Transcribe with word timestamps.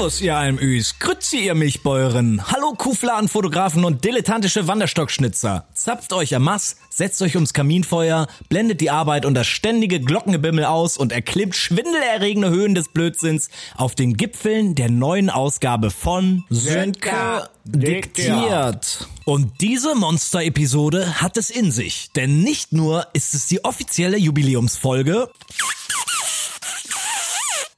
Servus, 0.00 0.22
ihr 0.22 0.34
Almös. 0.34 0.98
Grüezi, 0.98 1.44
ihr 1.44 1.54
Milchbäuerinnen. 1.54 2.50
Hallo, 2.50 2.72
Kuhfladenfotografen 2.72 3.84
und 3.84 4.02
dilettantische 4.02 4.66
Wanderstockschnitzer. 4.66 5.66
Zapft 5.74 6.14
euch 6.14 6.34
am 6.34 6.44
Mass, 6.44 6.76
setzt 6.88 7.20
euch 7.20 7.34
ums 7.34 7.52
Kaminfeuer, 7.52 8.26
blendet 8.48 8.80
die 8.80 8.90
Arbeit 8.90 9.26
und 9.26 9.34
das 9.34 9.46
ständige 9.46 10.00
Glockengebimmel 10.00 10.64
aus 10.64 10.96
und 10.96 11.12
erklimmt 11.12 11.54
schwindelerregende 11.54 12.48
Höhen 12.48 12.74
des 12.74 12.88
Blödsinns 12.88 13.50
auf 13.76 13.94
den 13.94 14.16
Gipfeln 14.16 14.74
der 14.74 14.90
neuen 14.90 15.28
Ausgabe 15.28 15.90
von 15.90 16.44
Sönke 16.48 17.50
diktiert. 17.64 19.06
Und 19.26 19.60
diese 19.60 19.94
Monster-Episode 19.94 21.20
hat 21.20 21.36
es 21.36 21.50
in 21.50 21.70
sich, 21.70 22.10
denn 22.16 22.40
nicht 22.40 22.72
nur 22.72 23.06
ist 23.12 23.34
es 23.34 23.48
die 23.48 23.66
offizielle 23.66 24.16
Jubiläumsfolge, 24.16 25.28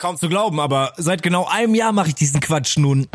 Kaum 0.03 0.17
zu 0.17 0.29
glauben, 0.29 0.59
aber 0.59 0.95
seit 0.97 1.23
genau 1.23 1.47
einem 1.47 1.77
Jahr 1.77 1.93
mache 1.93 2.09
ich 2.09 2.17
diesen 2.17 2.41
Quatsch 2.41 2.77
nun 2.77 3.07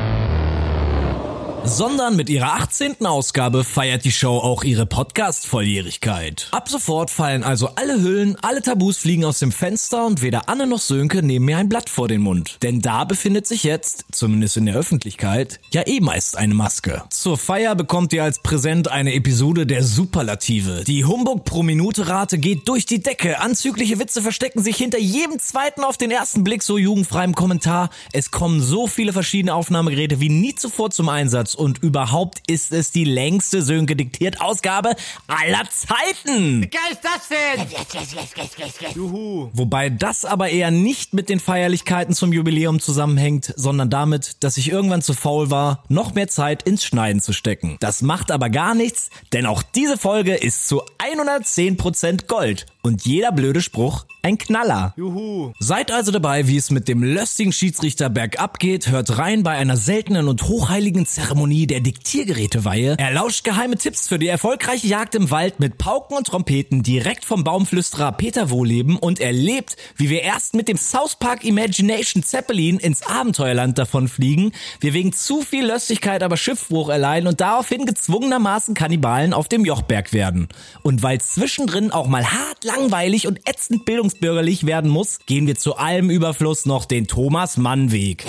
sondern 1.68 2.16
mit 2.16 2.30
ihrer 2.30 2.54
18. 2.54 3.06
Ausgabe 3.06 3.66
feiert 3.66 4.06
die 4.06 4.12
Show 4.12 4.38
auch 4.38 4.64
ihre 4.64 4.86
Podcast-Volljährigkeit. 4.86 6.48
Ab 6.52 6.70
sofort 6.70 7.12
fallen 7.12 7.44
also 7.44 7.72
alle 7.76 8.02
Hüllen, 8.02 8.38
alle 8.42 8.62
Tabus 8.62 8.98
fliegen 8.98 9.26
aus 9.26 9.40
dem 9.40 9.52
Fenster 9.52 10.06
und 10.06 10.22
weder 10.22 10.48
Anne 10.48 10.66
noch 10.66 10.80
Sönke 10.80 11.22
nehmen 11.22 11.46
mir 11.46 11.58
ein 11.58 11.68
Blatt 11.68 11.90
vor 11.90 12.08
den 12.08 12.22
Mund. 12.22 12.58
Denn 12.64 12.82
da 12.82 13.04
befindet 13.04 13.48
sich 13.48 13.64
jetzt, 13.64 14.06
zumindest 14.12 14.56
in 14.56 14.66
der 14.66 14.76
Öffentlichkeit, 14.76 15.60
ja 15.74 15.86
eh 15.86 16.00
meist 16.00 16.38
eine 16.38 16.54
Maske. 16.54 17.04
Zur 17.10 17.38
Feier 17.38 17.76
bekommt 17.76 18.14
ihr 18.14 18.24
als 18.24 18.40
Präsent 18.40 18.90
eine 18.90 19.14
Episode 19.14 19.66
der 19.66 19.84
Superlative. 19.84 20.86
Die 20.86 21.04
Humbug 21.04 21.44
pro 21.44 21.64
Minute 21.64 22.08
Rate 22.08 22.38
geht 22.38 22.68
durch 22.70 22.86
die 22.86 23.02
Decke. 23.02 23.42
Anzügliche 23.42 24.00
Witze 24.00 24.22
verstecken 24.22 24.64
sich 24.64 24.78
hinter 24.78 25.00
jedem 25.00 25.38
zweiten 25.40 25.84
auf 25.84 25.98
den 25.98 26.12
ersten 26.12 26.46
Blick 26.46 26.64
so 26.64 26.78
jugendfreiem 26.78 27.36
Kommentar. 27.36 27.90
Es 28.14 28.32
kommen 28.32 28.62
so 28.62 28.88
viele 28.88 29.12
verschiedene 29.12 29.54
Aufnahmegeräte 29.54 30.22
wie 30.22 30.30
nie 30.30 30.56
zuvor 30.56 30.92
zum 30.92 31.10
Einsatz 31.10 31.57
und 31.58 31.84
überhaupt 31.84 32.42
ist 32.48 32.72
es 32.72 32.92
die 32.92 33.04
längste 33.04 33.62
Sönke 33.62 33.96
diktiert 33.96 34.42
Ausgabe 34.42 34.96
aller 35.28 35.64
Zeiten. 35.70 36.62
Wie 36.62 36.70
geil 36.70 36.82
ist 36.92 37.02
das 37.04 37.28
denn? 37.28 38.96
Juhu. 38.96 39.50
Wobei 39.54 39.90
das 39.90 40.26
aber 40.26 40.50
eher 40.50 40.72
nicht 40.72 41.14
mit 41.14 41.30
den 41.30 41.40
Feierlichkeiten 41.40 42.14
zum 42.14 42.32
Jubiläum 42.34 42.80
zusammenhängt, 42.80 43.54
sondern 43.56 43.90
damit, 43.90 44.44
dass 44.44 44.58
ich 44.58 44.70
irgendwann 44.72 45.02
zu 45.02 45.14
faul 45.14 45.52
war, 45.52 45.84
noch 45.90 46.14
mehr 46.14 46.28
Zeit 46.28 46.64
ins 46.64 46.86
Schneiden 46.86 47.22
zu 47.22 47.34
stecken. 47.34 47.78
Das 47.80 48.02
macht 48.02 48.32
aber 48.32 48.50
gar 48.50 48.76
nichts, 48.76 49.10
denn 49.34 49.46
auch 49.46 49.64
diese 49.64 49.98
Folge 49.98 50.36
ist 50.36 50.68
zu 50.68 50.84
110% 51.00 52.28
Gold 52.28 52.66
und 52.88 53.06
jeder 53.06 53.32
blöde 53.32 53.62
Spruch 53.62 54.06
ein 54.24 54.38
Knaller. 54.38 54.94
Juhu. 54.98 55.54
Seid 55.60 55.90
also 55.90 56.12
dabei, 56.12 56.48
wie 56.48 56.58
es 56.58 56.70
mit 56.70 56.88
dem 56.88 57.02
löstigen 57.02 57.54
Schiedsrichter 57.54 58.10
bergab 58.10 58.60
geht, 58.60 58.90
hört 58.90 59.18
rein 59.18 59.44
bei 59.44 59.52
einer 59.52 59.78
seltenen 59.78 60.28
und 60.28 60.44
hochheiligen 60.44 61.06
Zeremonie 61.06 61.66
der 61.66 61.80
Diktiergeräteweihe, 61.80 62.98
erlauscht 62.98 63.46
geheime 63.46 63.78
Tipps 63.78 64.08
für 64.08 64.20
die 64.20 64.28
erfolgreiche 64.28 64.88
Jagd 64.88 65.16
im 65.16 65.32
Wald 65.32 65.62
mit 65.62 65.78
Pauken 65.78 66.18
und 66.18 66.28
Trompeten 66.28 66.84
direkt 66.84 67.24
vom 67.24 67.46
Baumflüsterer 67.46 68.12
Peter 68.12 68.50
Wohleben 68.50 68.98
und 68.98 69.22
erlebt, 69.22 69.78
wie 69.96 70.10
wir 70.10 70.24
erst 70.24 70.56
mit 70.56 70.68
dem 70.68 70.78
South 70.78 71.16
Park 71.16 71.46
Imagination 71.46 72.24
Zeppelin 72.24 72.80
ins 72.80 73.04
Abenteuerland 73.04 73.78
davon 73.78 74.10
fliegen, 74.10 74.52
wir 74.82 74.94
wegen 74.94 75.14
zu 75.14 75.42
viel 75.42 75.66
Löstigkeit 75.66 76.22
aber 76.22 76.36
Schiffbruch 76.36 76.90
erleiden 76.90 77.28
und 77.28 77.40
daraufhin 77.40 77.86
gezwungenermaßen 77.86 78.74
Kannibalen 78.74 79.34
auf 79.34 79.48
dem 79.48 79.64
Jochberg 79.64 80.12
werden. 80.12 80.50
Und 80.84 81.02
weil 81.02 81.22
zwischendrin 81.22 81.92
auch 81.92 82.08
mal 82.08 82.26
hart 82.26 82.64
langweilig 82.78 83.28
und 83.28 83.40
ätzend 83.48 83.86
bildungsbürgerlich 83.86 84.66
werden 84.66 84.90
muss, 84.90 85.20
gehen 85.26 85.48
wir 85.48 85.56
zu 85.56 85.78
allem 85.78 86.10
Überfluss 86.10 86.66
noch 86.66 86.86
den 86.86 87.08
Thomas 87.08 87.58
Mann 87.58 87.92
Weg. 87.92 88.26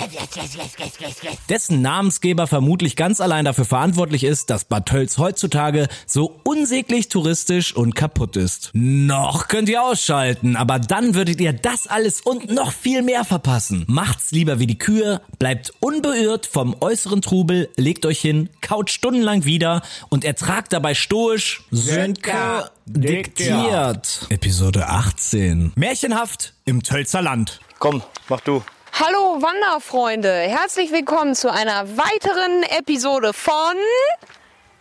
Dessen 1.49 1.81
Namensgeber 1.81 2.47
vermutlich 2.47 2.95
ganz 2.95 3.21
allein 3.21 3.45
dafür 3.45 3.65
verantwortlich 3.65 4.23
ist, 4.23 4.49
dass 4.49 4.65
Bad 4.65 4.87
Tölz 4.87 5.17
heutzutage 5.17 5.87
so 6.05 6.39
unsäglich 6.43 7.09
touristisch 7.09 7.75
und 7.75 7.95
kaputt 7.95 8.37
ist. 8.37 8.71
Noch 8.73 9.47
könnt 9.47 9.69
ihr 9.69 9.83
ausschalten, 9.83 10.55
aber 10.55 10.79
dann 10.79 11.13
würdet 11.13 11.39
ihr 11.41 11.53
das 11.53 11.87
alles 11.87 12.21
und 12.21 12.51
noch 12.51 12.71
viel 12.71 13.01
mehr 13.01 13.25
verpassen. 13.25 13.85
Macht's 13.87 14.31
lieber 14.31 14.59
wie 14.59 14.67
die 14.67 14.77
Kühe, 14.77 15.21
bleibt 15.37 15.73
unbeirrt 15.79 16.45
vom 16.45 16.75
äußeren 16.79 17.21
Trubel, 17.21 17.69
legt 17.75 18.05
euch 18.05 18.19
hin, 18.19 18.49
kaut 18.61 18.89
stundenlang 18.89 19.45
wieder 19.45 19.81
und 20.09 20.25
ertragt 20.25 20.73
dabei 20.73 20.95
stoisch 20.95 21.63
Sönke 21.71 22.69
diktiert. 22.91 24.25
Episode 24.29 24.87
18. 24.87 25.73
Märchenhaft 25.75 26.53
im 26.65 26.81
Tölzer 26.81 27.21
Land. 27.21 27.59
Komm, 27.77 28.01
mach 28.27 28.39
du. 28.41 28.63
Hallo 28.99 29.41
Wanderfreunde, 29.41 30.31
herzlich 30.33 30.91
willkommen 30.91 31.35
zu 31.35 31.51
einer 31.53 31.87
weiteren 31.97 32.63
Episode 32.77 33.33
von 33.33 33.53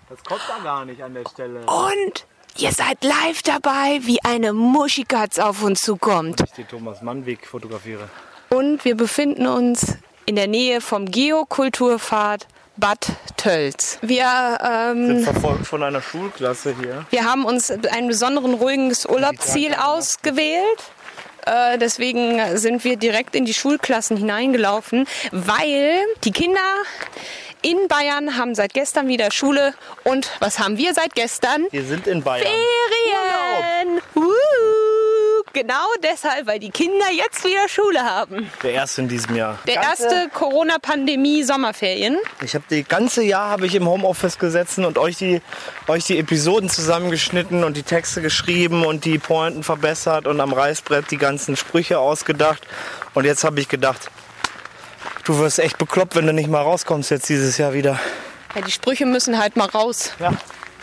Das 0.08 0.24
kommt 0.24 0.40
da 0.48 0.64
gar 0.64 0.84
nicht 0.86 1.02
an 1.02 1.12
der 1.14 1.24
Stelle. 1.30 1.60
und 1.66 2.26
ihr 2.56 2.72
seid 2.72 3.04
live 3.04 3.42
dabei, 3.42 4.00
wie 4.02 4.24
eine 4.24 4.54
Muschikatz 4.54 5.38
auf 5.38 5.62
uns 5.62 5.82
zukommt. 5.82 6.40
Ich 6.40 6.52
den 6.52 6.66
Thomas 6.68 7.02
Mann 7.02 7.26
Weg 7.26 7.46
fotografiere. 7.46 8.08
Und 8.48 8.84
wir 8.86 8.96
befinden 8.96 9.46
uns 9.46 9.98
in 10.24 10.36
der 10.36 10.48
Nähe 10.48 10.80
vom 10.80 11.10
Geokulturpfad 11.10 12.46
Bad 12.78 13.08
Tölz. 13.36 13.98
Wir, 14.02 14.58
Sind 14.94 15.18
ähm, 15.18 15.24
verfolgt 15.24 15.66
von 15.66 15.82
einer 15.82 16.00
Schulklasse 16.00 16.74
hier. 16.80 17.04
wir 17.10 17.24
haben 17.24 17.44
uns 17.44 17.70
ein 17.70 18.06
besonderen 18.08 18.54
ruhiges 18.54 19.04
Urlaubsziel 19.06 19.74
ausgewählt. 19.74 20.62
Äh, 21.44 21.78
Deswegen 21.78 22.56
sind 22.56 22.84
wir 22.84 22.96
direkt 22.96 23.34
in 23.34 23.44
die 23.44 23.54
Schulklassen 23.54 24.16
hineingelaufen, 24.16 25.06
weil 25.32 25.98
die 26.24 26.30
Kinder 26.30 26.60
in 27.62 27.88
Bayern 27.88 28.36
haben 28.36 28.54
seit 28.54 28.74
gestern 28.74 29.08
wieder 29.08 29.32
Schule. 29.32 29.74
Und 30.04 30.30
was 30.38 30.60
haben 30.60 30.78
wir 30.78 30.94
seit 30.94 31.14
gestern? 31.14 31.66
Wir 31.72 31.84
sind 31.84 32.06
in 32.06 32.22
Bayern. 32.22 32.46
Ferien! 32.46 34.00
Woo! 34.14 34.32
Genau 35.58 35.88
deshalb, 36.04 36.46
weil 36.46 36.60
die 36.60 36.70
Kinder 36.70 37.06
jetzt 37.12 37.42
wieder 37.42 37.68
Schule 37.68 38.00
haben. 38.00 38.48
Der 38.62 38.74
erste 38.74 39.00
in 39.00 39.08
diesem 39.08 39.34
Jahr. 39.34 39.58
Der 39.66 39.74
Ganze- 39.74 40.04
erste 40.04 40.28
Corona-Pandemie-Sommerferien. 40.32 42.16
Ich 42.44 42.54
habe 42.54 42.64
die 42.70 42.84
ganze 42.84 43.24
Jahr 43.24 43.50
habe 43.50 43.66
ich 43.66 43.74
im 43.74 43.88
Homeoffice 43.88 44.38
gesessen 44.38 44.84
und 44.84 44.98
euch 44.98 45.16
die, 45.16 45.42
euch 45.88 46.04
die 46.04 46.16
Episoden 46.18 46.70
zusammengeschnitten 46.70 47.64
und 47.64 47.76
die 47.76 47.82
Texte 47.82 48.22
geschrieben 48.22 48.86
und 48.86 49.04
die 49.04 49.18
Pointen 49.18 49.64
verbessert 49.64 50.28
und 50.28 50.40
am 50.40 50.52
Reißbrett 50.52 51.10
die 51.10 51.16
ganzen 51.18 51.56
Sprüche 51.56 51.98
ausgedacht. 51.98 52.62
Und 53.14 53.24
jetzt 53.24 53.42
habe 53.42 53.58
ich 53.60 53.68
gedacht, 53.68 54.10
du 55.24 55.38
wirst 55.40 55.58
echt 55.58 55.76
bekloppt, 55.76 56.14
wenn 56.14 56.26
du 56.28 56.32
nicht 56.32 56.48
mal 56.48 56.62
rauskommst 56.62 57.10
jetzt 57.10 57.28
dieses 57.28 57.58
Jahr 57.58 57.72
wieder. 57.72 57.98
Ja, 58.54 58.60
die 58.60 58.70
Sprüche 58.70 59.06
müssen 59.06 59.40
halt 59.40 59.56
mal 59.56 59.66
raus. 59.68 60.12
Ja, 60.20 60.32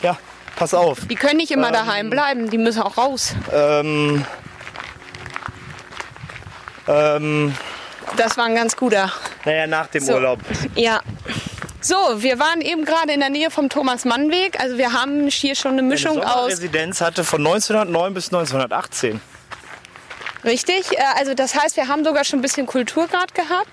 ja, 0.01 0.17
pass 0.57 0.73
auf. 0.73 0.99
Die 1.09 1.15
können 1.15 1.37
nicht 1.37 1.51
immer 1.51 1.71
daheim 1.71 2.09
bleiben, 2.09 2.49
die 2.49 2.57
müssen 2.57 2.81
auch 2.81 2.97
raus. 2.97 3.33
Ähm, 3.53 4.25
ähm, 6.87 7.53
Das 8.17 8.37
war 8.37 8.45
ein 8.45 8.55
ganz 8.55 8.75
guter. 8.75 9.11
naja, 9.45 9.67
nach 9.67 9.87
dem 9.87 10.03
So. 10.03 10.13
Urlaub. 10.13 10.39
Ja. 10.75 11.01
So, 11.81 11.95
wir 12.17 12.39
waren 12.39 12.61
eben 12.61 12.83
gerade 12.83 13.13
in 13.13 13.19
der 13.19 13.29
Nähe 13.29 13.51
vom 13.51 13.69
Thomas-Mann-Weg. 13.69 14.59
Also 14.59 14.77
wir 14.77 14.91
haben 14.93 15.27
hier 15.27 15.55
schon 15.55 15.73
eine 15.73 15.83
Mischung 15.83 16.15
Meine 16.15 16.27
aus 16.27 16.33
Sommerresidenz 16.51 16.99
hatte 17.01 17.23
von 17.23 17.45
1909 17.45 18.13
bis 18.13 18.25
1918. 18.33 19.21
Richtig, 20.45 20.91
äh, 20.91 21.01
also 21.17 21.33
das 21.33 21.55
heißt, 21.55 21.75
wir 21.75 21.87
haben 21.87 22.05
sogar 22.05 22.23
schon 22.23 22.39
ein 22.39 22.41
bisschen 22.43 22.67
Kulturgrad 22.67 23.33
gehabt 23.33 23.69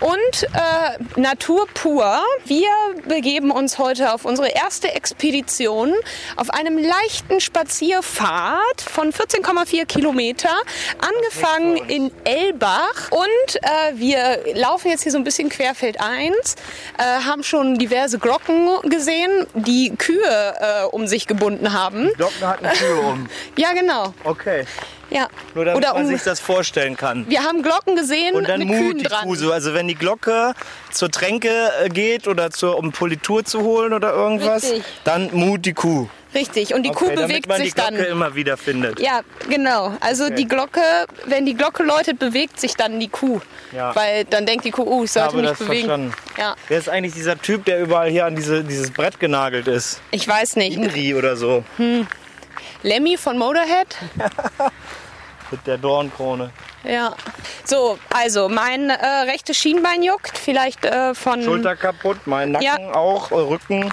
und 0.00 0.42
äh, 0.42 1.20
Natur 1.20 1.66
pur. 1.72 2.22
Wir 2.44 2.68
begeben 3.08 3.50
uns 3.50 3.78
heute 3.78 4.12
auf 4.12 4.26
unsere 4.26 4.48
erste 4.48 4.92
Expedition 4.92 5.94
auf 6.36 6.50
einem 6.50 6.76
leichten 6.76 7.40
Spazierpfad 7.40 8.80
von 8.80 9.12
14,4 9.12 9.86
Kilometer, 9.86 10.50
angefangen 10.98 11.76
in 11.88 12.10
Elbach 12.24 13.10
und 13.10 13.56
äh, 13.62 13.94
wir 13.94 14.40
laufen 14.54 14.90
jetzt 14.90 15.02
hier 15.02 15.12
so 15.12 15.18
ein 15.18 15.24
bisschen 15.24 15.48
querfeldeins, 15.48 16.56
äh, 16.98 17.02
haben 17.02 17.42
schon 17.42 17.78
diverse 17.78 18.18
Glocken 18.18 18.68
gesehen, 18.90 19.46
die 19.54 19.94
Kühe 19.96 20.54
äh, 20.60 20.84
um 20.84 21.06
sich 21.06 21.26
gebunden 21.26 21.72
haben. 21.72 22.12
Glocken 22.14 22.46
hatten 22.46 22.66
Kühe 22.66 23.00
um. 23.00 23.28
Ja, 23.56 23.72
genau. 23.72 24.14
Okay. 24.24 24.66
Ja. 25.10 25.28
Nur 25.54 25.64
damit 25.64 25.78
Oder 25.84 25.94
man 25.94 26.04
um, 26.04 26.08
sich 26.08 26.22
das 26.22 26.38
vorstellen 26.40 26.96
kann. 26.96 27.26
wir 27.28 27.42
haben 27.42 27.62
Glocken 27.62 27.96
gesehen 27.96 28.34
Und 28.34 28.48
dann 28.48 28.60
mit 28.60 28.68
mut 28.68 28.78
Kühen 28.78 28.98
die 28.98 29.04
dran. 29.04 29.24
Kuh 29.24 29.34
so. 29.34 29.52
Also 29.52 29.74
wenn 29.74 29.88
die 29.88 29.94
Glocke 29.96 30.54
zur 30.92 31.10
Tränke 31.10 31.50
äh, 31.84 31.88
geht 31.88 32.28
oder 32.28 32.50
zur, 32.50 32.78
um 32.78 32.92
Politur 32.92 33.44
zu 33.44 33.60
holen 33.62 33.92
oder 33.92 34.12
irgendwas, 34.14 34.62
Richtig. 34.64 34.84
dann 35.04 35.30
mut 35.32 35.64
die 35.66 35.72
Kuh. 35.74 36.08
Richtig, 36.32 36.74
und 36.74 36.84
die 36.84 36.90
Okay, 36.90 37.06
Kuh 37.08 37.14
bewegt 37.22 37.48
man 37.48 37.56
sich 37.56 37.74
die 37.74 37.80
Glocke 37.80 37.96
dann. 37.96 38.04
immer 38.04 38.36
wieder 38.36 38.56
findet. 38.56 39.00
Ja, 39.00 39.22
genau. 39.48 39.96
Also 39.98 40.26
Okay. 40.26 40.36
die 40.36 40.46
Glocke, 40.46 40.80
wenn 41.26 41.44
die 41.44 41.54
Glocke 41.54 41.82
läutet, 41.82 42.20
bewegt 42.20 42.60
sich 42.60 42.76
dann 42.76 43.00
die 43.00 43.08
Kuh. 43.08 43.40
Ja. 43.72 43.92
Weil 43.96 44.26
dann 44.26 44.46
denkt 44.46 44.64
die 44.64 44.70
Kuh, 44.70 44.84
oh, 44.84 45.02
ich 45.02 45.10
sollte 45.10 45.30
habe 45.30 45.38
mich 45.40 45.50
das 45.50 45.58
bewegen. 45.58 45.86
verstanden. 45.88 46.14
Ja, 46.38 46.54
Wer 46.68 46.78
ist 46.78 46.88
eigentlich 46.88 47.14
dieser 47.14 47.36
Typ, 47.36 47.64
der 47.64 47.80
überall 47.80 48.08
hier 48.10 48.26
an 48.26 48.36
diese, 48.36 48.62
dieses 48.62 48.92
Brett 48.92 49.18
genagelt 49.18 49.66
ist? 49.66 50.00
ich 50.12 50.26
weiß 50.28 50.54
nicht. 50.54 50.76
Inri 50.76 51.16
oder 51.16 51.34
so. 51.36 51.64
Lemmy 52.84 53.16
von 53.16 53.36
Motorhead? 53.36 53.96
Mit 55.50 55.66
der 55.66 55.78
Dornkrone. 55.78 56.50
Ja. 56.84 57.14
So, 57.64 57.98
also 58.10 58.48
mein 58.48 58.88
äh, 58.90 59.06
rechtes 59.26 59.56
Schienbein 59.56 60.02
juckt, 60.02 60.36
vielleicht 60.38 60.84
äh, 60.84 61.14
von 61.14 61.42
Schulter 61.42 61.76
kaputt, 61.76 62.18
mein 62.26 62.52
Nacken 62.52 62.64
Ja. 62.66 62.94
auch, 62.94 63.30
äh, 63.32 63.34
Rücken. 63.34 63.92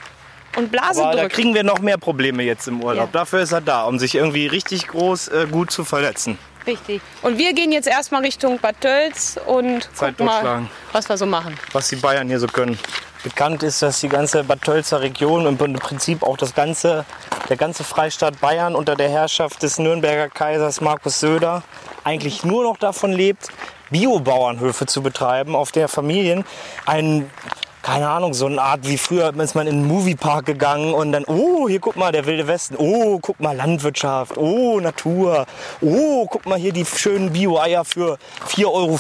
und 0.55 0.71
Blase 0.71 1.03
Aber 1.03 1.13
da 1.15 1.21
drückt. 1.23 1.35
kriegen 1.35 1.53
wir 1.53 1.63
noch 1.63 1.79
mehr 1.79 1.97
Probleme 1.97 2.43
jetzt 2.43 2.67
im 2.67 2.83
Urlaub. 2.83 3.05
Ja. 3.13 3.19
Dafür 3.19 3.39
ist 3.41 3.51
er 3.51 3.61
da, 3.61 3.83
um 3.83 3.99
sich 3.99 4.15
irgendwie 4.15 4.47
richtig 4.47 4.87
groß 4.87 5.27
äh, 5.29 5.47
gut 5.51 5.71
zu 5.71 5.83
verletzen. 5.83 6.37
Richtig. 6.67 7.01
Und 7.21 7.37
wir 7.37 7.53
gehen 7.53 7.71
jetzt 7.71 7.87
erstmal 7.87 8.21
Richtung 8.21 8.59
Bad 8.59 8.81
Tölz 8.81 9.39
und 9.45 9.89
Zeit 9.95 10.17
gucken 10.17 10.25
mal, 10.25 10.67
was 10.91 11.07
wir 11.07 11.17
so 11.17 11.25
machen. 11.25 11.57
was 11.71 11.87
die 11.87 11.95
Bayern 11.95 12.27
hier 12.27 12.39
so 12.39 12.47
können. 12.47 12.77
Bekannt 13.23 13.63
ist, 13.63 13.81
dass 13.81 13.99
die 14.01 14.09
ganze 14.09 14.43
Bad 14.43 14.61
Tölzer 14.61 15.01
Region 15.01 15.47
und 15.47 15.61
im 15.61 15.73
Prinzip 15.73 16.23
auch 16.23 16.37
das 16.37 16.53
ganze, 16.53 17.05
der 17.49 17.57
ganze 17.57 17.83
Freistaat 17.83 18.39
Bayern 18.39 18.75
unter 18.75 18.95
der 18.95 19.09
Herrschaft 19.09 19.63
des 19.63 19.79
Nürnberger 19.79 20.29
Kaisers 20.29 20.81
Markus 20.81 21.19
Söder 21.19 21.63
eigentlich 22.03 22.43
nur 22.43 22.63
noch 22.63 22.77
davon 22.77 23.11
lebt, 23.11 23.47
Biobauernhöfe 23.89 24.85
zu 24.85 25.01
betreiben, 25.01 25.55
auf 25.55 25.71
der 25.71 25.87
Familien 25.87 26.45
einen 26.85 27.29
keine 27.87 28.09
Ahnung, 28.09 28.33
so 28.33 28.47
eine 28.47 28.61
Art 28.61 28.81
wie 28.83 28.97
früher 28.97 29.33
ist 29.39 29.55
man 29.55 29.65
in 29.65 29.75
einen 29.75 29.87
Moviepark 29.87 30.45
gegangen 30.45 30.93
und 30.93 31.13
dann, 31.13 31.23
oh, 31.23 31.69
hier 31.69 31.79
guck 31.79 31.95
mal, 31.95 32.11
der 32.11 32.25
wilde 32.25 32.45
Westen, 32.45 32.75
oh, 32.77 33.17
guck 33.21 33.39
mal, 33.39 33.55
Landwirtschaft, 33.55 34.37
oh, 34.37 34.81
Natur, 34.81 35.45
oh, 35.79 36.27
guck 36.29 36.45
mal 36.45 36.59
hier 36.59 36.73
die 36.73 36.85
schönen 36.85 37.31
Bio-Eier 37.31 37.85
für 37.85 38.17
4,50 38.49 38.65
Euro. 38.65 38.99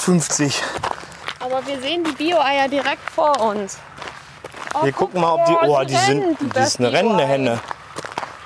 Aber 1.41 1.67
wir 1.67 1.81
sehen 1.81 2.05
die 2.05 2.13
Bio-Eier 2.13 2.69
direkt 2.69 3.09
vor 3.13 3.37
uns. 3.41 3.77
Oh, 4.73 4.85
Wir 4.85 4.93
guck 4.93 5.11
gucken 5.11 5.19
mal, 5.19 5.33
ob 5.33 5.45
die. 5.45 5.67
Oh, 5.67 5.83
die 5.83 5.95
sind. 5.95 6.37
Das 6.53 6.69
ist 6.69 6.79
eine 6.79 6.93
rennende 6.93 7.25
Henne. 7.25 7.59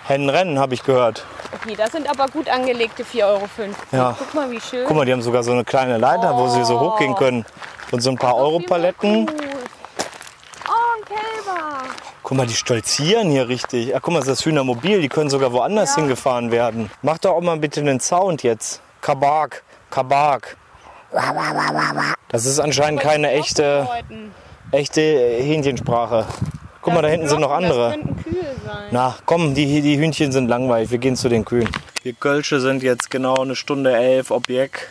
Hennenrennen, 0.08 0.58
habe 0.58 0.74
ich 0.74 0.82
gehört. 0.82 1.24
Okay, 1.54 1.76
das 1.78 1.92
sind 1.92 2.10
aber 2.10 2.26
gut 2.26 2.50
angelegte 2.50 3.04
4,50 3.04 3.24
Euro. 3.24 3.48
Ja. 3.92 4.16
Guck 4.18 4.34
mal, 4.34 4.50
wie 4.50 4.60
schön. 4.60 4.86
Guck 4.88 4.98
mal, 4.98 5.06
die 5.06 5.14
haben 5.14 5.22
sogar 5.22 5.44
so 5.44 5.52
eine 5.52 5.64
kleine 5.64 6.00
Leiter, 6.00 6.36
wo 6.36 6.48
sie 6.48 6.64
so 6.66 6.80
hochgehen 6.80 7.14
können. 7.14 7.46
Und 7.92 8.02
so 8.02 8.10
ein 8.10 8.18
paar 8.18 8.38
Europaletten. 8.38 9.30
Cool. 9.30 9.61
Kälber. 11.12 11.84
Guck 12.24 12.38
mal, 12.38 12.48
die 12.48 12.54
stolzieren 12.54 13.30
hier 13.30 13.48
richtig. 13.48 13.96
Ach, 13.96 14.00
guck 14.02 14.14
mal, 14.14 14.20
das 14.20 14.28
ist 14.28 14.40
das 14.40 14.46
Hühnermobil. 14.46 15.02
Die 15.02 15.10
können 15.10 15.30
sogar 15.30 15.52
woanders 15.52 15.96
hingefahren 15.96 16.52
werden. 16.52 16.90
Mach 17.02 17.18
doch 17.18 17.32
auch 17.32 17.42
mal 17.42 17.58
bitte 17.58 17.82
einen 17.82 18.00
Sound 18.00 18.44
jetzt. 18.44 18.82
Kabak, 19.02 19.64
Kabak. 19.90 20.58
Das 22.30 22.46
ist 22.46 22.60
anscheinend 22.60 23.02
keine 23.02 23.32
echte, 23.32 23.88
echte 24.72 25.02
Hähnchensprache. 25.02 26.26
Guck 26.82 26.94
mal, 26.94 27.02
da 27.02 27.10
hinten 27.10 27.28
sind 27.28 27.42
noch 27.42 27.52
andere. 27.52 27.90
Das 27.90 27.96
könnten 27.96 28.24
Kühe 28.24 28.56
sein. 28.66 28.88
Na, 28.92 29.16
komm, 29.26 29.54
die, 29.54 29.82
die 29.82 29.98
Hühnchen 29.98 30.32
sind 30.32 30.48
langweilig. 30.48 30.90
Wir 30.90 30.98
gehen 30.98 31.16
zu 31.16 31.30
den 31.30 31.46
Kühen. 31.46 31.70
Wir 32.04 32.14
Kölsche 32.14 32.60
sind 32.60 32.82
jetzt 32.82 33.12
genau 33.12 33.36
eine 33.36 33.56
Stunde 33.56 33.96
elf 33.96 34.32
Objekt. 34.32 34.90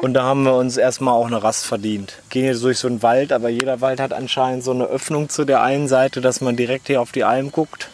Und 0.00 0.14
da 0.14 0.22
haben 0.22 0.44
wir 0.44 0.54
uns 0.54 0.76
erstmal 0.76 1.14
auch 1.14 1.26
eine 1.26 1.42
Rast 1.42 1.66
verdient. 1.66 2.14
Gehen 2.30 2.44
jetzt 2.44 2.62
durch 2.62 2.78
so 2.78 2.88
einen 2.88 3.02
Wald, 3.02 3.32
aber 3.32 3.48
jeder 3.48 3.80
Wald 3.80 4.00
hat 4.00 4.12
anscheinend 4.12 4.64
so 4.64 4.70
eine 4.70 4.84
Öffnung 4.84 5.28
zu 5.28 5.44
der 5.44 5.62
einen 5.62 5.88
Seite, 5.88 6.20
dass 6.20 6.40
man 6.40 6.56
direkt 6.56 6.86
hier 6.86 7.02
auf 7.02 7.12
die 7.12 7.24
Alm 7.24 7.52
guckt 7.52 7.88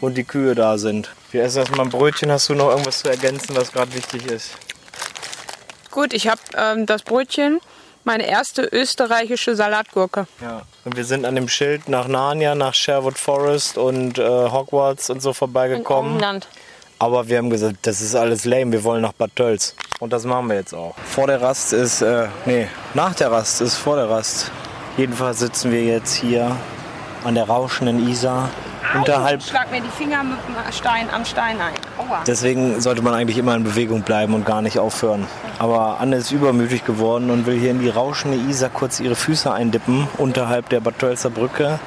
und 0.00 0.16
die 0.16 0.24
Kühe 0.24 0.54
da 0.54 0.76
sind. 0.78 1.10
Wir 1.30 1.44
essen 1.44 1.60
erstmal 1.60 1.86
ein 1.86 1.90
Brötchen. 1.90 2.30
Hast 2.30 2.48
du 2.48 2.54
noch 2.54 2.70
irgendwas 2.70 3.00
zu 3.00 3.08
ergänzen, 3.08 3.56
was 3.56 3.72
gerade 3.72 3.94
wichtig 3.94 4.26
ist? 4.26 4.50
Gut, 5.90 6.12
ich 6.12 6.28
habe 6.28 6.40
ähm, 6.56 6.84
das 6.84 7.02
Brötchen, 7.02 7.60
meine 8.04 8.26
erste 8.26 8.62
österreichische 8.62 9.56
Salatgurke. 9.56 10.26
Ja. 10.42 10.62
Und 10.84 10.96
wir 10.96 11.04
sind 11.04 11.24
an 11.24 11.34
dem 11.34 11.48
Schild 11.48 11.88
nach 11.88 12.06
Narnia, 12.06 12.54
nach 12.54 12.74
Sherwood 12.74 13.18
Forest 13.18 13.78
und 13.78 14.18
äh, 14.18 14.22
Hogwarts 14.22 15.08
und 15.08 15.22
so 15.22 15.32
vorbeigekommen. 15.32 16.14
England. 16.14 16.48
Aber 16.98 17.28
wir 17.28 17.38
haben 17.38 17.50
gesagt, 17.50 17.76
das 17.82 18.00
ist 18.00 18.14
alles 18.14 18.44
lame, 18.46 18.72
wir 18.72 18.84
wollen 18.84 19.02
nach 19.02 19.12
Bad 19.12 19.36
Tölz. 19.36 19.74
Und 20.00 20.12
das 20.12 20.24
machen 20.24 20.48
wir 20.48 20.56
jetzt 20.56 20.74
auch. 20.74 20.94
Vor 21.04 21.26
der 21.26 21.42
Rast 21.42 21.72
ist, 21.72 22.00
äh, 22.00 22.28
nee, 22.46 22.68
nach 22.94 23.14
der 23.14 23.30
Rast 23.30 23.60
ist 23.60 23.76
vor 23.76 23.96
der 23.96 24.08
Rast. 24.08 24.50
Jedenfalls 24.96 25.40
sitzen 25.40 25.72
wir 25.72 25.84
jetzt 25.84 26.14
hier 26.14 26.56
an 27.24 27.34
der 27.34 27.44
rauschenden 27.44 28.08
Isar. 28.08 28.48
Unterhalb. 28.94 29.42
Schlag 29.42 29.70
mir 29.70 29.80
die 29.82 29.90
Finger 29.90 30.22
mit 30.22 30.38
dem 30.48 30.72
Stein 30.72 31.08
am 31.12 31.24
Stein 31.24 31.60
ein. 31.60 31.74
Aua. 31.98 32.22
Deswegen 32.26 32.80
sollte 32.80 33.02
man 33.02 33.12
eigentlich 33.12 33.36
immer 33.36 33.54
in 33.54 33.64
Bewegung 33.64 34.02
bleiben 34.02 34.32
und 34.32 34.46
gar 34.46 34.62
nicht 34.62 34.78
aufhören. 34.78 35.26
Aber 35.58 36.00
Anne 36.00 36.16
ist 36.16 36.30
übermütig 36.30 36.84
geworden 36.84 37.30
und 37.30 37.46
will 37.46 37.58
hier 37.58 37.72
in 37.72 37.80
die 37.80 37.90
rauschende 37.90 38.38
Isar 38.48 38.70
kurz 38.70 39.00
ihre 39.00 39.16
Füße 39.16 39.52
eindippen, 39.52 40.06
unterhalb 40.16 40.68
der 40.70 40.80
Bad 40.80 40.98
Tölzer 40.98 41.30
Brücke. 41.30 41.78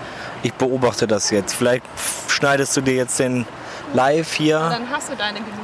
Ich 0.43 0.53
beobachte 0.53 1.07
das 1.07 1.31
jetzt. 1.31 1.53
Vielleicht 1.53 1.83
schneidest 2.27 2.77
du 2.77 2.81
dir 2.81 2.95
jetzt 2.95 3.17
den 3.19 3.45
live 3.93 4.33
hier. 4.33 4.59
Dann 4.59 4.89
hast 4.89 5.09
du 5.09 5.15
deine 5.15 5.39
genug. 5.39 5.59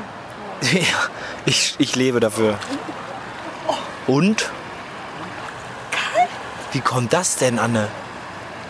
Ja, 0.72 0.98
ich, 1.46 1.76
ich 1.78 1.96
lebe 1.96 2.20
dafür. 2.20 2.58
Und? 4.08 4.50
Wie 6.72 6.80
kommt 6.82 7.14
das 7.14 7.38
denn, 7.38 7.60
Anne? 7.60 7.88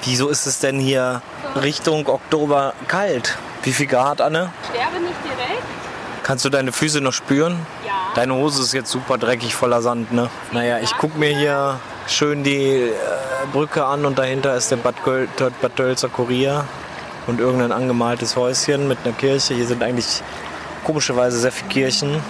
Wieso 0.03 0.29
ist 0.29 0.45
es 0.45 0.59
denn 0.59 0.79
hier 0.79 1.21
Richtung 1.61 2.07
Oktober 2.07 2.73
kalt? 2.87 3.37
Wie 3.63 3.73
viel 3.73 3.87
Grad, 3.87 4.21
Anne? 4.21 4.51
Sterbe 4.69 4.99
nicht 4.99 5.15
direkt. 5.23 5.63
Kannst 6.21 6.45
du 6.45 6.49
deine 6.49 6.71
Füße 6.71 7.01
noch 7.01 7.13
spüren? 7.13 7.65
Ja. 7.85 7.93
Deine 8.13 8.35
Hose 8.35 8.61
ist 8.61 8.73
jetzt 8.73 8.91
super 8.91 9.17
dreckig 9.17 9.55
voller 9.55 9.81
Sand, 9.81 10.11
ne? 10.13 10.29
Naja, 10.51 10.79
ich 10.79 10.91
guck 10.97 11.17
mir 11.17 11.35
hier 11.35 11.79
schön 12.07 12.43
die 12.43 12.89
äh, 12.89 12.93
Brücke 13.51 13.85
an 13.85 14.05
und 14.05 14.19
dahinter 14.19 14.55
ist 14.55 14.69
der 14.69 14.77
Bad, 14.77 15.03
Göl 15.03 15.27
Bad 15.61 15.75
Tölzer 15.75 16.09
Kurier 16.09 16.65
und 17.27 17.39
irgendein 17.39 17.71
angemaltes 17.71 18.35
Häuschen 18.35 18.87
mit 18.87 18.97
einer 19.03 19.13
Kirche. 19.13 19.53
Hier 19.53 19.67
sind 19.67 19.83
eigentlich 19.83 20.21
komischerweise 20.83 21.39
sehr 21.39 21.51
viele 21.51 21.69
Kirchen, 21.69 22.21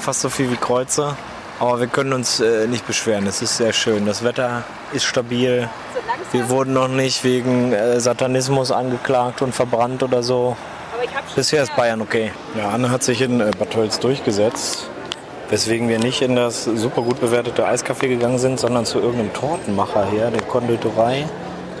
fast 0.00 0.20
so 0.20 0.28
viel 0.28 0.50
wie 0.50 0.56
Kreuze. 0.56 1.16
Aber 1.60 1.80
wir 1.80 1.86
können 1.86 2.12
uns 2.12 2.40
äh, 2.40 2.66
nicht 2.66 2.86
beschweren, 2.86 3.26
es 3.26 3.40
ist 3.40 3.56
sehr 3.56 3.72
schön. 3.72 4.06
Das 4.06 4.24
Wetter 4.24 4.64
ist 4.92 5.04
stabil. 5.04 5.68
Wir 6.32 6.48
wurden 6.48 6.72
noch 6.72 6.88
nicht 6.88 7.22
wegen 7.22 7.72
äh, 7.72 8.00
Satanismus 8.00 8.72
angeklagt 8.72 9.40
und 9.40 9.54
verbrannt 9.54 10.02
oder 10.02 10.22
so. 10.22 10.56
Bisher 11.36 11.62
ist 11.62 11.74
Bayern 11.76 12.00
okay. 12.00 12.32
Ja, 12.56 12.70
Anne 12.70 12.90
hat 12.90 13.02
sich 13.02 13.20
in 13.20 13.40
äh, 13.40 13.50
Bad 13.56 13.70
Tölz 13.70 14.00
durchgesetzt, 14.00 14.88
weswegen 15.48 15.88
wir 15.88 15.98
nicht 15.98 16.22
in 16.22 16.34
das 16.34 16.64
super 16.64 17.02
gut 17.02 17.20
bewertete 17.20 17.68
Eiscafé 17.68 18.08
gegangen 18.08 18.38
sind, 18.38 18.58
sondern 18.58 18.84
zu 18.84 18.98
irgendeinem 18.98 19.32
Tortenmacher 19.32 20.06
her, 20.06 20.30
der 20.30 20.42
Konditorei. 20.42 21.24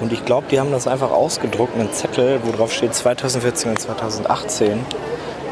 Und 0.00 0.12
ich 0.12 0.24
glaube, 0.24 0.46
die 0.50 0.58
haben 0.58 0.72
das 0.72 0.86
einfach 0.86 1.10
ausgedruckt, 1.10 1.74
einen 1.74 1.92
Zettel, 1.92 2.40
wo 2.44 2.52
drauf 2.52 2.72
steht 2.72 2.94
2014 2.94 3.70
und 3.70 3.78
2018 3.78 4.84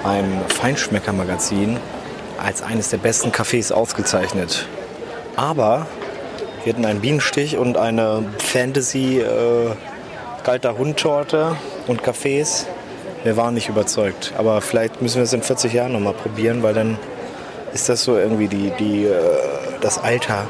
ein 0.05 0.43
Feinschmeckermagazin 0.49 1.79
als 2.43 2.63
eines 2.63 2.91
der 2.91 2.99
besten 2.99 3.31
Cafés 3.31 3.73
ausgezeichnet. 3.73 4.67
Aber 5.37 5.87
wir 6.65 6.73
hatten 6.73 6.85
einen 6.85 7.01
Bienenstich 7.01 7.57
und 7.57 7.77
eine 7.77 8.25
Fantasy 8.39 9.21
äh, 9.21 9.71
kalter 10.43 10.77
Hundtorte 10.77 11.57
und 11.87 12.03
Cafés. 12.03 12.67
Wir 13.25 13.37
waren 13.37 13.55
nicht 13.55 13.69
überzeugt. 13.69 14.33
Aber 14.37 14.61
vielleicht 14.61 15.01
müssen 15.03 15.17
wir 15.17 15.23
es 15.23 15.33
in 15.33 15.43
40 15.43 15.73
Jahren 15.73 15.93
nochmal 15.93 16.15
probieren, 16.15 16.63
weil 16.63 16.75
dann 16.75 16.99
ist 17.73 17.89
das 17.89 18.05
so 18.05 18.17
irgendwie 18.17 18.49
die, 18.49 18.73
die, 18.79 19.05
äh, 19.07 19.21
das 19.81 19.99
Alter 19.99 20.47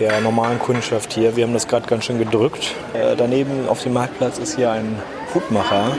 der 0.00 0.20
normalen 0.22 0.58
Kundschaft 0.58 1.12
hier. 1.12 1.36
Wir 1.36 1.44
haben 1.44 1.52
das 1.52 1.68
gerade 1.68 1.86
ganz 1.86 2.06
schön 2.06 2.18
gedrückt. 2.18 2.74
Äh, 2.94 3.14
daneben 3.16 3.68
auf 3.68 3.82
dem 3.82 3.92
Marktplatz 3.92 4.38
ist 4.38 4.56
hier 4.56 4.72
ein 4.72 4.98
Hutmacher, 5.34 5.96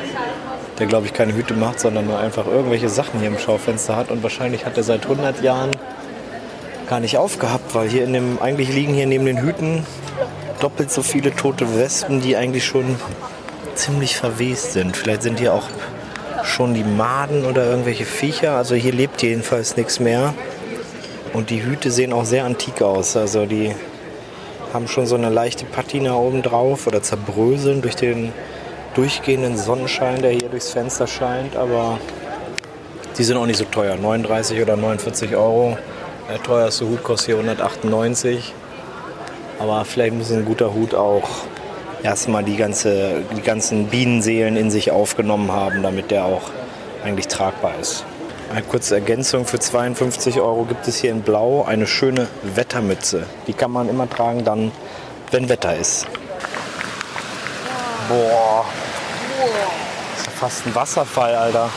der 0.79 0.87
glaube 0.87 1.05
ich 1.05 1.13
keine 1.13 1.35
Hüte 1.35 1.53
macht, 1.53 1.79
sondern 1.79 2.07
nur 2.07 2.19
einfach 2.19 2.47
irgendwelche 2.47 2.89
Sachen 2.89 3.19
hier 3.19 3.29
im 3.29 3.37
Schaufenster 3.37 3.95
hat. 3.95 4.09
Und 4.09 4.23
wahrscheinlich 4.23 4.65
hat 4.65 4.75
er 4.75 4.83
seit 4.83 5.03
100 5.03 5.43
Jahren 5.43 5.69
gar 6.87 6.99
nicht 6.99 7.17
aufgehabt, 7.17 7.75
weil 7.75 7.87
hier 7.87 8.03
in 8.03 8.13
dem, 8.13 8.41
eigentlich 8.41 8.73
liegen 8.73 8.93
hier 8.95 9.05
neben 9.05 9.25
den 9.25 9.39
Hüten 9.39 9.85
doppelt 10.59 10.91
so 10.91 11.03
viele 11.03 11.35
tote 11.35 11.77
Wespen, 11.77 12.21
die 12.21 12.35
eigentlich 12.35 12.65
schon 12.65 12.95
ziemlich 13.75 14.17
verwest 14.17 14.73
sind. 14.73 14.97
Vielleicht 14.97 15.21
sind 15.21 15.39
hier 15.39 15.53
auch 15.53 15.67
schon 16.43 16.73
die 16.73 16.83
Maden 16.83 17.45
oder 17.45 17.65
irgendwelche 17.65 18.05
Viecher. 18.05 18.57
Also 18.57 18.73
hier 18.73 18.93
lebt 18.93 19.21
jedenfalls 19.21 19.77
nichts 19.77 19.99
mehr. 19.99 20.33
Und 21.33 21.49
die 21.49 21.63
Hüte 21.63 21.91
sehen 21.91 22.13
auch 22.13 22.25
sehr 22.25 22.45
antik 22.45 22.81
aus. 22.81 23.15
Also 23.15 23.45
die 23.45 23.73
haben 24.73 24.87
schon 24.87 25.05
so 25.05 25.15
eine 25.15 25.29
leichte 25.29 25.65
Patina 25.65 26.15
oben 26.15 26.41
drauf 26.41 26.87
oder 26.87 27.01
zerbröseln 27.01 27.81
durch 27.81 27.95
den 27.95 28.31
durchgehenden 28.93 29.57
Sonnenschein, 29.57 30.21
der 30.21 30.31
hier 30.31 30.49
durchs 30.49 30.71
Fenster 30.71 31.07
scheint. 31.07 31.55
Aber 31.55 31.99
die 33.17 33.23
sind 33.23 33.37
auch 33.37 33.45
nicht 33.45 33.57
so 33.57 33.65
teuer. 33.65 33.95
39 33.95 34.61
oder 34.61 34.75
49 34.75 35.35
Euro. 35.35 35.77
Der 36.29 36.41
teuerste 36.41 36.87
Hut 36.87 37.03
kostet 37.03 37.27
hier 37.27 37.35
198. 37.35 38.53
Aber 39.59 39.85
vielleicht 39.85 40.13
muss 40.13 40.31
ein 40.31 40.45
guter 40.45 40.73
Hut 40.73 40.95
auch 40.95 41.29
erstmal 42.03 42.43
die, 42.43 42.55
ganze, 42.55 43.23
die 43.35 43.41
ganzen 43.41 43.87
Bienenseelen 43.87 44.57
in 44.57 44.71
sich 44.71 44.91
aufgenommen 44.91 45.51
haben, 45.51 45.83
damit 45.83 46.11
der 46.11 46.25
auch 46.25 46.49
eigentlich 47.03 47.27
tragbar 47.27 47.73
ist. 47.79 48.05
Eine 48.51 48.63
kurze 48.63 48.95
Ergänzung, 48.95 49.45
für 49.45 49.59
52 49.59 50.41
Euro 50.41 50.65
gibt 50.65 50.85
es 50.85 50.97
hier 50.97 51.11
in 51.11 51.21
Blau 51.21 51.63
eine 51.63 51.87
schöne 51.87 52.27
Wettermütze. 52.43 53.25
Die 53.47 53.53
kann 53.53 53.71
man 53.71 53.87
immer 53.87 54.09
tragen 54.09 54.43
dann, 54.43 54.73
wenn 55.31 55.47
Wetter 55.47 55.77
ist. 55.77 56.05
Boah. 58.09 58.65
Das 60.11 60.19
ist 60.19 60.25
ja 60.25 60.31
fast 60.37 60.67
ein 60.67 60.75
Wasserfall, 60.75 61.33
Alter. 61.33 61.69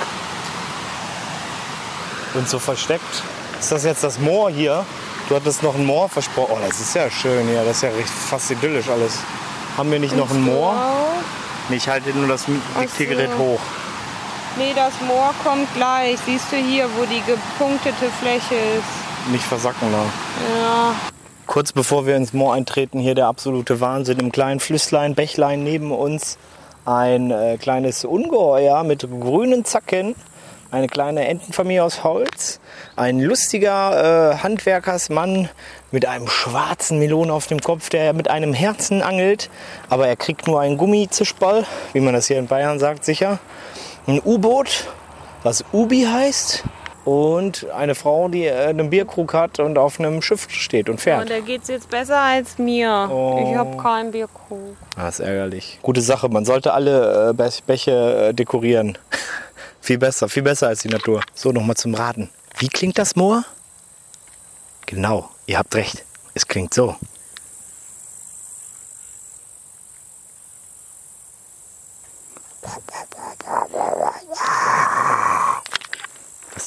Und 2.34 2.48
so 2.48 2.58
versteckt. 2.58 3.22
Ist 3.60 3.70
das 3.70 3.84
jetzt 3.84 4.02
das 4.02 4.18
Moor 4.18 4.50
hier? 4.50 4.84
Du 5.28 5.36
hattest 5.36 5.62
noch 5.62 5.76
ein 5.76 5.86
Moor 5.86 6.08
versprochen. 6.08 6.56
Oh, 6.56 6.66
das 6.66 6.80
ist 6.80 6.96
ja 6.96 7.08
schön 7.08 7.46
hier. 7.46 7.64
Das 7.64 7.76
ist 7.76 7.82
ja 7.82 7.90
recht, 7.90 8.10
fast 8.10 8.50
idyllisch 8.50 8.88
alles. 8.88 9.18
Haben 9.76 9.92
wir 9.92 10.00
nicht 10.00 10.16
noch 10.16 10.28
ein 10.28 10.40
Moor? 10.40 10.74
Nee, 11.68 11.76
ich 11.76 11.88
halte 11.88 12.10
nur 12.10 12.26
das 12.26 12.46
Diktiergerät 12.80 13.30
hoch. 13.38 13.60
Nee, 14.56 14.72
das 14.74 14.92
Moor 15.00 15.34
kommt 15.42 15.72
gleich. 15.74 16.16
Siehst 16.24 16.52
du 16.52 16.56
hier, 16.56 16.88
wo 16.96 17.04
die 17.06 17.22
gepunktete 17.26 18.08
Fläche 18.20 18.54
ist? 18.54 19.32
Nicht 19.32 19.42
versacken 19.42 19.88
da. 19.90 20.04
Ja. 20.54 20.94
Kurz 21.46 21.72
bevor 21.72 22.06
wir 22.06 22.14
ins 22.16 22.32
Moor 22.32 22.54
eintreten, 22.54 23.00
hier 23.00 23.16
der 23.16 23.26
absolute 23.26 23.80
Wahnsinn. 23.80 24.20
Im 24.20 24.30
kleinen 24.30 24.60
Flüsslein, 24.60 25.16
Bächlein 25.16 25.64
neben 25.64 25.90
uns 25.90 26.38
ein 26.84 27.32
äh, 27.32 27.56
kleines 27.58 28.04
Ungeheuer 28.04 28.84
mit 28.84 29.00
grünen 29.00 29.64
Zacken. 29.64 30.14
Eine 30.70 30.86
kleine 30.86 31.26
Entenfamilie 31.26 31.82
aus 31.82 32.04
Holz. 32.04 32.60
Ein 32.94 33.20
lustiger 33.20 34.32
äh, 34.32 34.36
Handwerkersmann 34.38 35.48
mit 35.90 36.06
einem 36.06 36.28
schwarzen 36.28 36.98
Melon 36.98 37.30
auf 37.30 37.46
dem 37.48 37.60
Kopf, 37.60 37.88
der 37.88 38.12
mit 38.12 38.28
einem 38.28 38.52
Herzen 38.52 39.02
angelt. 39.02 39.50
Aber 39.88 40.06
er 40.06 40.16
kriegt 40.16 40.46
nur 40.46 40.60
einen 40.60 40.76
Gummizischball, 40.76 41.64
wie 41.92 42.00
man 42.00 42.14
das 42.14 42.26
hier 42.26 42.38
in 42.38 42.46
Bayern 42.46 42.78
sagt, 42.78 43.04
sicher. 43.04 43.38
Ein 44.06 44.20
U-Boot, 44.24 44.86
was 45.42 45.64
Ubi 45.72 46.04
heißt. 46.04 46.64
Und 47.04 47.66
eine 47.70 47.94
Frau, 47.94 48.28
die 48.28 48.46
äh, 48.46 48.66
einen 48.68 48.88
Bierkrug 48.88 49.34
hat 49.34 49.60
und 49.60 49.76
auf 49.76 50.00
einem 50.00 50.22
Schiff 50.22 50.46
steht 50.48 50.88
und 50.88 50.94
Und 50.94 51.00
fährt. 51.02 51.28
da 51.28 51.40
geht's 51.40 51.68
jetzt 51.68 51.90
besser 51.90 52.18
als 52.18 52.56
mir. 52.56 53.08
Oh. 53.12 53.46
Ich 53.46 53.56
habe 53.56 53.76
keinen 53.76 54.10
Bierkrug. 54.10 54.74
Das 54.96 55.18
ist 55.20 55.26
ärgerlich. 55.26 55.78
Gute 55.82 56.00
Sache, 56.00 56.30
man 56.30 56.46
sollte 56.46 56.72
alle 56.72 57.34
äh, 57.38 57.60
Bäche 57.66 58.28
äh, 58.30 58.32
dekorieren. 58.32 58.96
viel 59.82 59.98
besser, 59.98 60.30
viel 60.30 60.42
besser 60.42 60.68
als 60.68 60.80
die 60.80 60.88
Natur. 60.88 61.20
So, 61.34 61.52
nochmal 61.52 61.76
zum 61.76 61.94
Raten. 61.94 62.30
Wie 62.56 62.68
klingt 62.68 62.96
das 62.96 63.16
Moor? 63.16 63.44
Genau, 64.86 65.28
ihr 65.46 65.58
habt 65.58 65.74
recht. 65.74 66.04
Es 66.32 66.46
klingt 66.46 66.72
so. 66.72 66.96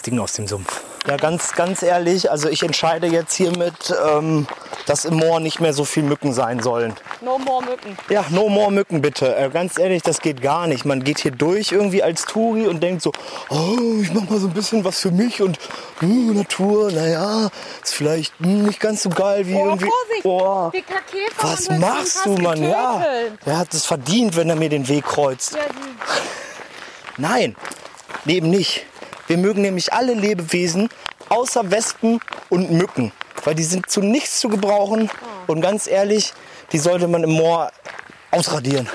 Ding 0.07 0.19
aus 0.19 0.33
dem 0.33 0.47
Sumpf. 0.47 0.81
Ja, 1.05 1.17
ganz, 1.17 1.53
ganz 1.53 1.83
ehrlich, 1.83 2.31
also 2.31 2.49
ich 2.49 2.63
entscheide 2.63 3.07
jetzt 3.07 3.33
hiermit, 3.33 3.93
ähm, 4.09 4.47
dass 4.85 5.05
im 5.05 5.15
Moor 5.15 5.39
nicht 5.39 5.59
mehr 5.59 5.73
so 5.73 5.85
viel 5.85 6.03
Mücken 6.03 6.33
sein 6.33 6.61
sollen. 6.61 6.93
No 7.21 7.37
more 7.37 7.63
Mücken. 7.63 7.97
Ja, 8.09 8.25
no 8.29 8.47
more 8.49 8.71
Mücken 8.71 9.01
bitte. 9.01 9.35
Äh, 9.35 9.49
ganz 9.49 9.77
ehrlich, 9.77 10.01
das 10.01 10.19
geht 10.21 10.41
gar 10.41 10.67
nicht. 10.67 10.85
Man 10.85 11.03
geht 11.03 11.19
hier 11.19 11.31
durch 11.31 11.71
irgendwie 11.71 12.03
als 12.03 12.25
Touri 12.25 12.67
und 12.67 12.81
denkt 12.81 13.01
so, 13.01 13.11
oh, 13.49 14.01
ich 14.01 14.13
mach 14.13 14.29
mal 14.29 14.39
so 14.39 14.47
ein 14.47 14.53
bisschen 14.53 14.83
was 14.83 14.99
für 14.99 15.11
mich 15.11 15.41
und 15.41 15.59
uh, 16.01 16.33
Natur, 16.33 16.91
naja, 16.91 17.49
ist 17.83 17.93
vielleicht 17.93 18.33
hm, 18.39 18.63
nicht 18.63 18.79
ganz 18.79 19.03
so 19.03 19.09
geil 19.09 19.45
wie 19.47 19.55
Oh, 19.55 19.65
irgendwie. 19.65 19.89
Vorsicht! 19.89 20.25
Oh, 20.25 20.71
Die 20.73 20.81
Käfer 20.81 21.43
was 21.43 21.69
machst 21.69 22.25
du, 22.25 22.37
Mann? 22.37 22.63
Ja, 22.63 23.03
wer 23.45 23.57
hat 23.57 23.73
es 23.73 23.85
verdient, 23.85 24.35
wenn 24.35 24.49
er 24.49 24.55
mir 24.55 24.69
den 24.69 24.87
Weg 24.87 25.05
kreuzt? 25.05 25.55
Ja, 25.55 25.61
Nein, 27.17 27.55
eben 28.25 28.49
nicht. 28.49 28.85
Wir 29.27 29.37
mögen 29.37 29.61
nämlich 29.61 29.93
alle 29.93 30.13
Lebewesen 30.13 30.89
außer 31.29 31.69
Wespen 31.69 32.19
und 32.49 32.71
Mücken, 32.71 33.11
weil 33.43 33.55
die 33.55 33.63
sind 33.63 33.89
zu 33.89 34.01
nichts 34.01 34.39
zu 34.39 34.49
gebrauchen 34.49 35.09
und 35.47 35.61
ganz 35.61 35.87
ehrlich, 35.87 36.33
die 36.71 36.79
sollte 36.79 37.07
man 37.07 37.23
im 37.23 37.31
Moor 37.31 37.71
ausradieren. 38.31 38.89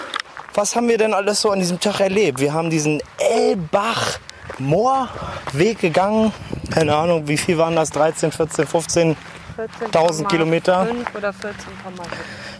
Was 0.54 0.76
haben 0.76 0.88
wir 0.88 0.98
denn 0.98 1.14
alles 1.14 1.40
so 1.40 1.50
an 1.50 1.60
diesem 1.60 1.80
Tag 1.80 2.00
erlebt? 2.00 2.40
Wir 2.40 2.52
haben 2.52 2.70
diesen 2.70 3.02
Elbach 3.18 4.18
Moorweg 4.58 5.78
gegangen. 5.80 6.32
Keine 6.70 6.94
Ahnung, 6.94 7.26
wie 7.26 7.38
viel 7.38 7.56
waren 7.56 7.76
das? 7.76 7.90
13, 7.90 8.32
14, 8.32 8.66
15 8.66 9.16
1000 9.92 10.28
Kilometer. 10.28 10.86
5 10.86 11.14
oder 11.14 11.30
14,5. 11.30 11.34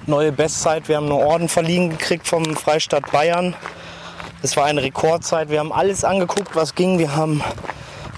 neue 0.07 0.33
Bestzeit. 0.33 0.88
Wir 0.88 0.97
haben 0.97 1.11
einen 1.11 1.23
Orden 1.23 1.49
verliehen 1.49 1.91
gekriegt 1.91 2.26
vom 2.26 2.57
Freistaat 2.57 3.11
Bayern. 3.11 3.55
Es 4.45 4.57
war 4.57 4.65
eine 4.65 4.83
Rekordzeit. 4.83 5.51
Wir 5.51 5.61
haben 5.61 5.73
alles 5.73 6.03
angeguckt, 6.03 6.57
was 6.57 6.75
ging. 6.75 6.99
Wir 6.99 7.15
haben 7.15 7.45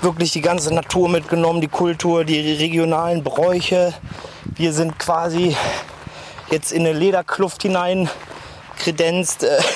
wirklich 0.00 0.32
die 0.32 0.40
ganze 0.40 0.72
Natur 0.72 1.10
mitgenommen, 1.10 1.60
die 1.60 1.68
Kultur, 1.68 2.24
die 2.24 2.54
regionalen 2.54 3.22
Bräuche. 3.22 3.92
Wir 4.56 4.72
sind 4.72 4.98
quasi 4.98 5.54
jetzt 6.50 6.72
in 6.72 6.86
eine 6.86 6.98
Lederkluft 6.98 7.60
hinein 7.62 8.08
kredenzt. 8.78 9.44
Äh, 9.44 9.58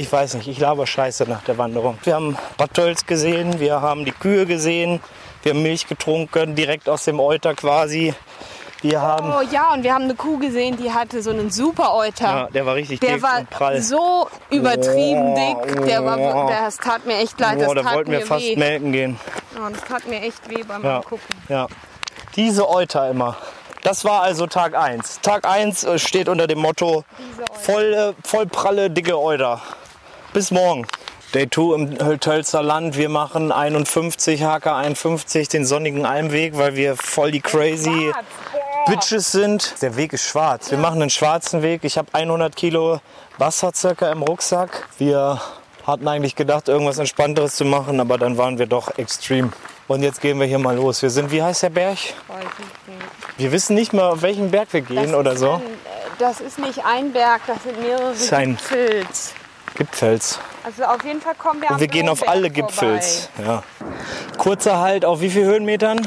Ich 0.00 0.12
weiß 0.12 0.34
nicht, 0.34 0.46
ich 0.46 0.60
laber 0.60 0.86
Scheiße 0.86 1.24
nach 1.24 1.42
der 1.42 1.58
Wanderung. 1.58 1.98
Wir 2.04 2.14
haben 2.14 2.38
Bad 2.56 2.72
Tölz 2.72 3.04
gesehen, 3.04 3.58
wir 3.58 3.80
haben 3.80 4.04
die 4.04 4.12
Kühe 4.12 4.46
gesehen, 4.46 5.00
wir 5.42 5.50
haben 5.50 5.62
Milch 5.64 5.88
getrunken, 5.88 6.54
direkt 6.54 6.88
aus 6.88 7.02
dem 7.04 7.18
Euter 7.18 7.54
quasi. 7.56 8.14
Wir 8.80 9.00
haben, 9.02 9.32
Oh 9.32 9.40
ja, 9.50 9.72
und 9.72 9.82
wir 9.82 9.92
haben 9.92 10.04
eine 10.04 10.14
Kuh 10.14 10.38
gesehen, 10.38 10.76
die 10.76 10.92
hatte 10.92 11.20
so 11.22 11.30
einen 11.30 11.50
super 11.50 11.94
Euter. 11.94 12.24
ja, 12.26 12.46
der 12.46 12.64
war 12.64 12.74
richtig 12.76 13.00
Der 13.00 13.14
dick 13.14 13.22
war 13.22 13.40
und 13.40 13.50
prall. 13.50 13.82
so 13.82 14.28
übertrieben 14.50 15.34
Oh, 15.36 15.64
dick. 15.66 15.84
Der 15.86 16.04
war, 16.04 16.18
oh. 16.18 16.48
das 16.48 16.76
tat 16.76 17.04
mir 17.04 17.16
echt 17.18 17.38
leid. 17.40 17.58
Boah, 17.58 17.74
Das 17.74 17.82
da 17.82 17.82
tat 17.82 17.94
wollten 17.96 18.12
wir 18.12 18.20
mir 18.20 18.26
fast 18.26 18.44
weh. 18.44 18.56
melken 18.56 18.92
gehen. 18.92 19.18
Oh, 19.56 19.68
das 19.72 19.82
tat 19.82 20.06
mir 20.06 20.20
echt 20.22 20.48
weh 20.48 20.62
beim 20.62 20.84
Ja, 20.84 20.96
Angucken. 20.98 21.22
ja. 21.48 21.66
Diese 22.36 22.68
Euter 22.68 23.10
immer. 23.10 23.36
Das 23.82 24.04
war 24.04 24.22
also 24.22 24.46
Tag 24.46 24.76
1. 24.76 25.20
Tag 25.22 25.44
1 25.44 25.82
äh, 25.84 25.98
steht 25.98 26.28
unter 26.28 26.46
dem 26.46 26.58
Motto 26.60 27.04
voll, 27.60 27.94
äh, 27.94 28.12
voll 28.26 28.46
pralle, 28.46 28.90
dicke 28.90 29.18
Euter. 29.18 29.60
Bis 30.32 30.50
morgen. 30.52 30.86
Day 31.34 31.48
2 31.50 31.74
im 31.74 32.20
Tölzer 32.20 32.62
Land. 32.62 32.96
Wir 32.96 33.08
machen 33.10 33.52
51, 33.52 34.42
HK 34.44 34.66
51, 34.76 35.48
den 35.48 35.66
sonnigen 35.66 36.06
Almweg, 36.06 36.56
weil 36.56 36.74
wir 36.74 36.96
voll 36.96 37.30
die 37.32 37.40
crazy 37.40 38.12
Bitches 38.88 39.32
sind. 39.32 39.74
Der 39.82 39.96
Weg 39.96 40.12
ist 40.12 40.24
schwarz. 40.24 40.70
Wir 40.70 40.78
machen 40.78 41.00
einen 41.00 41.10
schwarzen 41.10 41.62
Weg. 41.62 41.84
Ich 41.84 41.98
habe 41.98 42.08
100 42.12 42.54
Kilo 42.56 43.00
Wasser 43.38 43.72
circa 43.74 44.10
im 44.10 44.22
Rucksack. 44.22 44.88
Wir 44.98 45.40
hatten 45.86 46.06
eigentlich 46.08 46.34
gedacht, 46.36 46.68
irgendwas 46.68 46.98
Entspannteres 46.98 47.56
zu 47.56 47.64
machen, 47.64 48.00
aber 48.00 48.18
dann 48.18 48.36
waren 48.36 48.58
wir 48.58 48.66
doch 48.66 48.96
extrem. 48.98 49.52
Und 49.86 50.02
jetzt 50.02 50.20
gehen 50.20 50.38
wir 50.38 50.46
hier 50.46 50.58
mal 50.58 50.76
los. 50.76 51.00
Wir 51.02 51.08
sind, 51.10 51.30
wie 51.30 51.42
heißt 51.42 51.62
der 51.62 51.70
Berg? 51.70 51.98
Wir 53.38 53.52
wissen 53.52 53.74
nicht 53.74 53.92
mal, 53.92 54.10
auf 54.10 54.22
welchen 54.22 54.50
Berg 54.50 54.68
wir 54.72 54.82
gehen 54.82 55.12
Das 55.12 55.14
oder 55.14 55.36
so. 55.36 55.52
Ein, 55.52 55.60
äh, 55.62 55.64
das 56.18 56.40
ist 56.40 56.58
nicht 56.58 56.84
ein 56.84 57.12
Berg, 57.12 57.40
das 57.46 57.62
sind 57.62 57.80
mehrere 57.80 58.12
ein- 58.36 58.56
Gipfels. 58.56 59.32
Gipfels. 59.76 60.38
Also 60.64 60.84
auf 60.84 61.02
jeden 61.04 61.20
Fall 61.22 61.34
kommen 61.36 61.62
wir 61.62 61.70
Und 61.70 61.80
wir 61.80 61.86
gehen 61.86 62.08
auf 62.08 62.28
alle 62.28 62.50
vorbei. 62.50 62.60
Gipfels. 62.60 63.30
Ja. 63.46 63.62
Kurzer 64.36 64.78
Halt 64.80 65.04
auf 65.04 65.20
wie 65.20 65.30
viel 65.30 65.44
Höhenmetern? 65.44 66.06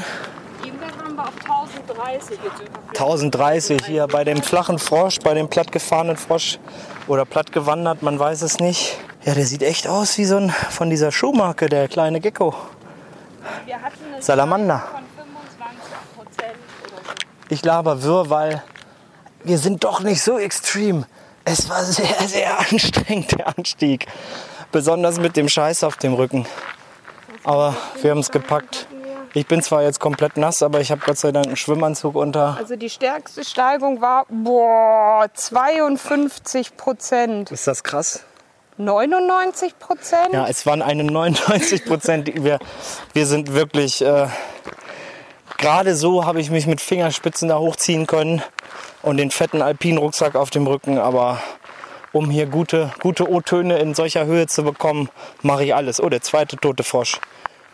Wir 1.21 1.27
auf 1.27 1.67
1030 1.87 2.39
jetzt. 2.43 2.99
1030 2.99 3.85
hier 3.85 4.07
bei 4.07 4.23
dem 4.23 4.41
flachen 4.41 4.79
Frosch, 4.79 5.19
bei 5.19 5.33
dem 5.33 5.49
plattgefahrenen 5.49 6.17
Frosch 6.17 6.57
oder 7.07 7.25
plattgewandert, 7.25 8.01
man 8.01 8.17
weiß 8.17 8.41
es 8.41 8.59
nicht. 8.59 8.97
Ja, 9.23 9.35
der 9.35 9.45
sieht 9.45 9.61
echt 9.61 9.87
aus 9.87 10.17
wie 10.17 10.25
so 10.25 10.37
ein 10.37 10.49
von 10.49 10.89
dieser 10.89 11.11
Schuhmarke, 11.11 11.67
der 11.67 11.87
kleine 11.87 12.19
Gecko. 12.19 12.55
Wir 13.65 13.75
hatten 13.75 13.97
eine 14.13 14.21
Salamander. 14.21 14.79
Zahl 14.79 15.03
von 15.15 15.27
25 15.59 16.15
Prozent 16.15 16.57
oder 16.87 17.03
so. 17.03 17.13
Ich 17.49 17.63
laber 17.63 18.03
wirr, 18.03 18.29
weil 18.29 18.63
wir 19.43 19.57
sind 19.57 19.83
doch 19.83 20.01
nicht 20.01 20.23
so 20.23 20.39
extrem. 20.39 21.05
Es 21.43 21.69
war 21.69 21.83
sehr, 21.83 22.27
sehr 22.27 22.59
anstrengend, 22.59 23.37
der 23.37 23.47
Anstieg. 23.47 24.07
Besonders 24.71 25.19
mit 25.19 25.35
dem 25.35 25.49
Scheiß 25.49 25.83
auf 25.83 25.97
dem 25.97 26.13
Rücken. 26.13 26.47
Aber 27.43 27.75
wir 28.01 28.11
haben 28.11 28.19
es 28.19 28.31
gepackt. 28.31 28.87
Ich 29.33 29.47
bin 29.47 29.61
zwar 29.61 29.83
jetzt 29.83 29.99
komplett 29.99 30.35
nass, 30.35 30.61
aber 30.61 30.81
ich 30.81 30.91
habe 30.91 31.01
Gott 31.05 31.17
sei 31.17 31.31
Dank 31.31 31.47
einen 31.47 31.55
Schwimmanzug 31.55 32.15
unter. 32.15 32.57
Also 32.57 32.75
die 32.75 32.89
stärkste 32.89 33.45
Steigung 33.45 34.01
war 34.01 34.25
boah, 34.29 35.27
52 35.33 36.75
Prozent. 36.75 37.49
Ist 37.49 37.65
das 37.65 37.83
krass? 37.83 38.25
99 38.77 39.79
Prozent? 39.79 40.33
Ja, 40.33 40.47
es 40.47 40.65
waren 40.65 40.81
eine 40.81 41.03
99 41.05 41.85
Prozent. 41.85 42.43
Wir, 42.43 42.59
wir 43.13 43.25
sind 43.25 43.53
wirklich. 43.53 44.01
Äh, 44.01 44.27
Gerade 45.57 45.95
so 45.95 46.25
habe 46.25 46.41
ich 46.41 46.49
mich 46.49 46.65
mit 46.65 46.81
Fingerspitzen 46.81 47.49
da 47.49 47.59
hochziehen 47.59 48.07
können 48.07 48.41
und 49.03 49.17
den 49.17 49.29
fetten 49.29 49.61
Alpin-Rucksack 49.61 50.35
auf 50.35 50.49
dem 50.49 50.65
Rücken. 50.65 50.97
Aber 50.97 51.39
um 52.13 52.31
hier 52.31 52.47
gute, 52.47 52.91
gute 52.99 53.29
O-Töne 53.29 53.77
in 53.77 53.93
solcher 53.93 54.25
Höhe 54.25 54.47
zu 54.47 54.63
bekommen, 54.63 55.09
mache 55.43 55.63
ich 55.63 55.75
alles. 55.75 56.01
Oh, 56.01 56.09
der 56.09 56.21
zweite 56.21 56.57
tote 56.57 56.83
Frosch. 56.83 57.19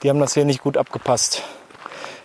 Die 0.04 0.10
haben 0.10 0.20
das 0.20 0.34
hier 0.34 0.46
nicht 0.46 0.62
gut 0.62 0.78
abgepasst. 0.78 1.44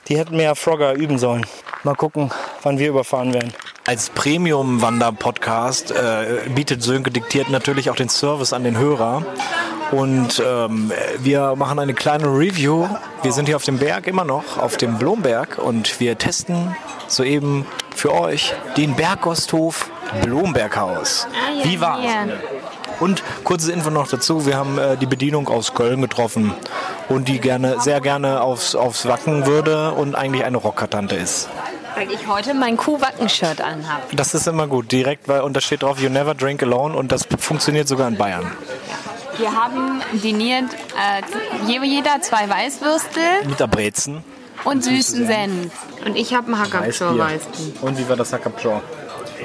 Die 0.09 0.19
hätten 0.19 0.37
mehr 0.37 0.55
Frogger 0.55 0.95
üben 0.95 1.19
sollen. 1.19 1.47
Mal 1.85 1.95
gucken, 1.95 2.31
wann 2.62 2.79
wir 2.79 2.88
überfahren 2.88 3.33
werden. 3.33 3.52
Als 3.87 4.11
Premium-Wander-Podcast 4.11 5.91
äh, 5.91 6.49
bietet 6.55 6.83
Sönke 6.83 7.11
diktiert 7.11 7.50
natürlich 7.50 7.91
auch 7.91 7.97
den 7.97 8.09
Service 8.09 8.52
an 8.52 8.62
den 8.62 8.79
Hörer. 8.79 9.25
Und 9.91 10.43
ähm, 10.45 10.93
wir 11.19 11.57
machen 11.57 11.79
eine 11.79 11.93
kleine 11.93 12.26
Review. 12.26 12.87
Wir 13.23 13.33
sind 13.33 13.47
hier 13.47 13.57
auf 13.57 13.64
dem 13.64 13.79
Berg 13.79 14.07
immer 14.07 14.25
noch, 14.25 14.59
auf 14.59 14.76
dem 14.76 14.99
Blomberg. 14.99 15.59
Und 15.59 15.99
wir 15.99 16.17
testen 16.17 16.76
soeben 17.09 17.67
für 17.95 18.12
euch 18.12 18.55
den 18.76 18.95
Berggosthof 18.97 19.91
Blomberghaus. 20.23 21.26
Wie 21.64 21.81
war's? 21.81 22.05
Und 23.01 23.23
kurze 23.45 23.73
Info 23.73 23.91
noch 23.91 24.09
dazu, 24.09 24.47
wir 24.47 24.57
haben 24.57 24.79
äh, 24.79 24.97
die 24.97 25.07
Bedienung 25.07 25.49
aus 25.49 25.75
Köln 25.75 26.01
getroffen 26.03 26.55
und 27.09 27.29
die 27.29 27.41
gerne, 27.41 27.81
sehr 27.81 28.01
gerne 28.01 28.41
aufs, 28.41 28.75
aufs 28.75 29.07
Wacken 29.07 29.47
würde 29.47 29.93
und 29.93 30.15
eigentlich 30.15 30.45
eine 30.45 30.59
Rockertante 30.59 31.17
ist. 31.17 31.49
Weil 31.95 32.11
ich 32.11 32.27
heute 32.27 32.55
mein 32.55 32.77
Kuhwacken-Shirt 32.77 33.61
anhabe. 33.61 34.03
Das 34.17 34.35
ist 34.35 34.47
immer 34.47 34.67
gut, 34.67 34.91
direkt, 34.93 35.29
weil 35.29 35.43
und 35.43 35.55
da 35.55 35.61
steht 35.61 35.83
drauf, 35.83 35.99
you 36.01 36.09
never 36.09 36.35
drink 36.35 36.63
alone 36.63 36.97
und 36.97 37.13
das 37.13 37.27
funktioniert 37.39 37.87
sogar 37.89 38.09
in 38.09 38.17
Bayern. 38.17 38.51
Wir 39.39 39.53
haben 39.53 40.01
diniert 40.13 40.67
äh, 40.73 41.23
jeder 41.67 42.21
zwei 42.21 42.49
Weißwürstel 42.49 43.23
Mit 43.47 43.61
der 43.61 43.67
Brezen. 43.67 44.23
und 44.65 44.85
süßen 44.85 45.27
Senf. 45.27 45.73
Und 46.05 46.17
ich 46.17 46.35
habe 46.35 46.47
einen 46.49 46.61
Hackabschor 46.61 47.19
Weißbier. 47.19 47.73
Und 47.83 47.99
wie 47.99 48.09
war 48.09 48.17
das 48.17 48.33
Hackabschor? 48.33 48.83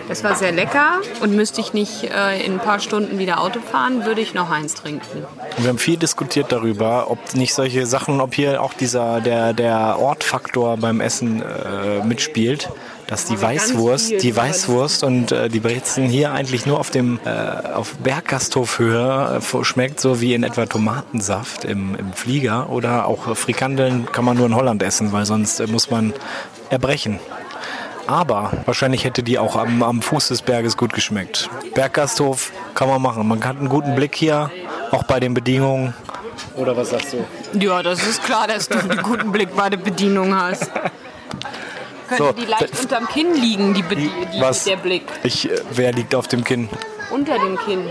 Das 0.08 0.24
war 0.24 0.36
sehr 0.36 0.52
lecker 0.52 1.02
und 1.22 1.36
müsste 1.36 1.60
ich 1.60 1.74
nicht 1.74 2.04
äh, 2.04 2.44
in 2.44 2.54
ein 2.54 2.60
paar 2.60 2.80
Stunden 2.80 3.20
wieder 3.20 3.42
Auto 3.42 3.60
fahren, 3.60 4.06
würde 4.06 4.22
ich 4.22 4.34
noch 4.34 4.50
eins 4.50 4.74
trinken. 4.74 5.26
Wir 5.58 5.70
haben 5.70 5.78
viel 5.78 5.98
diskutiert 5.98 6.52
darüber, 6.52 7.12
ob 7.12 7.36
nicht 7.36 7.54
solche 7.54 7.86
Sachen, 7.86 8.22
ob 8.22 8.34
hier 8.34 8.62
auch 8.62 8.74
dieser 8.74 9.20
der 9.20 9.54
der 9.54 9.98
Ortfaktor 10.00 10.78
beim 10.78 11.02
Essen 11.02 11.42
äh, 11.42 12.06
mitspielt, 12.06 12.70
dass 13.08 13.26
die 13.26 13.42
Weißwurst, 13.42 14.24
die 14.24 14.36
Weißwurst 14.36 15.04
und 15.04 15.32
äh, 15.32 15.50
die 15.50 15.60
Brezen 15.60 16.06
hier 16.06 16.32
eigentlich 16.32 16.66
nur 16.66 16.80
auf 16.80 16.90
dem 16.90 17.20
äh, 17.26 17.30
auf 17.74 17.96
Berggasthofhöhe 17.98 19.42
äh, 19.42 19.64
schmeckt, 19.64 20.00
so 20.00 20.22
wie 20.22 20.34
in 20.34 20.44
etwa 20.44 20.66
Tomatensaft 20.66 21.66
im, 21.66 21.96
im 21.96 22.14
Flieger 22.14 22.70
oder 22.70 23.08
auch 23.08 23.36
Frikandeln 23.36 24.06
kann 24.12 24.24
man 24.24 24.38
nur 24.38 24.46
in 24.46 24.56
Holland 24.56 24.84
essen, 24.84 25.12
weil 25.12 25.26
sonst 25.26 25.60
äh, 25.60 25.68
muss 25.68 25.90
man 25.90 26.14
erbrechen. 26.70 27.20
Aber 28.08 28.52
wahrscheinlich 28.66 29.04
hätte 29.04 29.22
die 29.22 29.38
auch 29.38 29.56
am, 29.56 29.84
am 29.84 30.02
Fuß 30.02 30.30
des 30.30 30.42
Berges 30.42 30.78
gut 30.78 30.94
geschmeckt. 30.94 31.50
Berggasthof 31.76 32.52
kann 32.74 32.88
man 32.88 33.02
machen. 33.02 33.28
Man 33.28 33.44
hat 33.44 33.58
einen 33.58 33.70
guten 33.70 33.96
Blick 33.96 34.16
hier, 34.16 34.50
auch 34.92 35.04
bei 35.04 35.20
den 35.20 35.34
Bedingungen. 35.34 35.94
Oder 36.56 36.76
was 36.78 36.90
sagst 36.92 37.14
du? 37.14 37.60
Ja, 37.60 37.84
das 37.84 38.06
ist 38.08 38.24
klar, 38.24 38.48
dass 38.48 38.70
du 38.70 38.80
einen 38.80 39.02
guten 39.04 39.32
Blick 39.32 39.56
bei 39.56 39.70
der 39.70 39.78
Bedienung 39.78 40.36
hast. 40.36 40.72
Könnte 42.08 42.24
So, 42.24 42.32
die 42.32 42.46
leicht 42.46 42.80
unterm 42.80 43.08
Kinn 43.08 43.36
liegen, 43.36 43.74
die, 43.74 43.84
die 43.84 44.10
Was? 44.40 44.64
der 44.64 44.78
Blick. 44.78 45.04
Ich, 45.24 45.50
äh, 45.50 45.56
wer 45.72 45.92
liegt 45.92 46.16
auf 46.16 46.28
dem 46.28 46.44
Kinn? 46.44 46.70
Unter 47.12 47.38
dem 47.38 47.58
Kinn. 47.58 47.82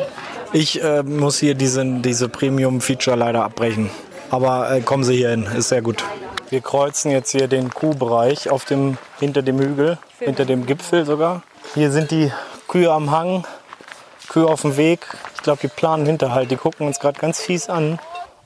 Ich 0.52 0.82
äh, 0.82 1.02
muss 1.02 1.38
hier 1.38 1.54
diesen, 1.54 2.00
diese 2.02 2.28
Premium-Feature 2.28 3.16
leider 3.16 3.44
abbrechen. 3.44 3.90
Aber 4.30 4.70
äh, 4.70 4.80
kommen 4.80 5.04
Sie 5.04 5.16
hier 5.16 5.30
hin, 5.30 5.46
ist 5.56 5.68
sehr 5.68 5.82
gut. 5.82 6.02
Wir 6.48 6.60
kreuzen 6.60 7.10
jetzt 7.10 7.32
hier 7.32 7.48
den 7.48 7.74
Kuhbereich 7.74 8.50
auf 8.50 8.64
dem, 8.64 8.98
hinter 9.18 9.42
dem 9.42 9.58
Hügel, 9.58 9.98
hinter 10.20 10.44
dem 10.44 10.64
Gipfel 10.64 11.04
sogar. 11.04 11.42
Hier 11.74 11.90
sind 11.90 12.12
die 12.12 12.30
Kühe 12.68 12.92
am 12.92 13.10
Hang, 13.10 13.44
Kühe 14.28 14.46
auf 14.46 14.62
dem 14.62 14.76
Weg. 14.76 15.06
Ich 15.34 15.42
glaube, 15.42 15.60
die 15.62 15.68
planen 15.68 16.06
Hinterhalt. 16.06 16.50
Die 16.50 16.56
gucken 16.56 16.86
uns 16.86 17.00
gerade 17.00 17.18
ganz 17.18 17.40
fies 17.40 17.68
an. 17.68 17.98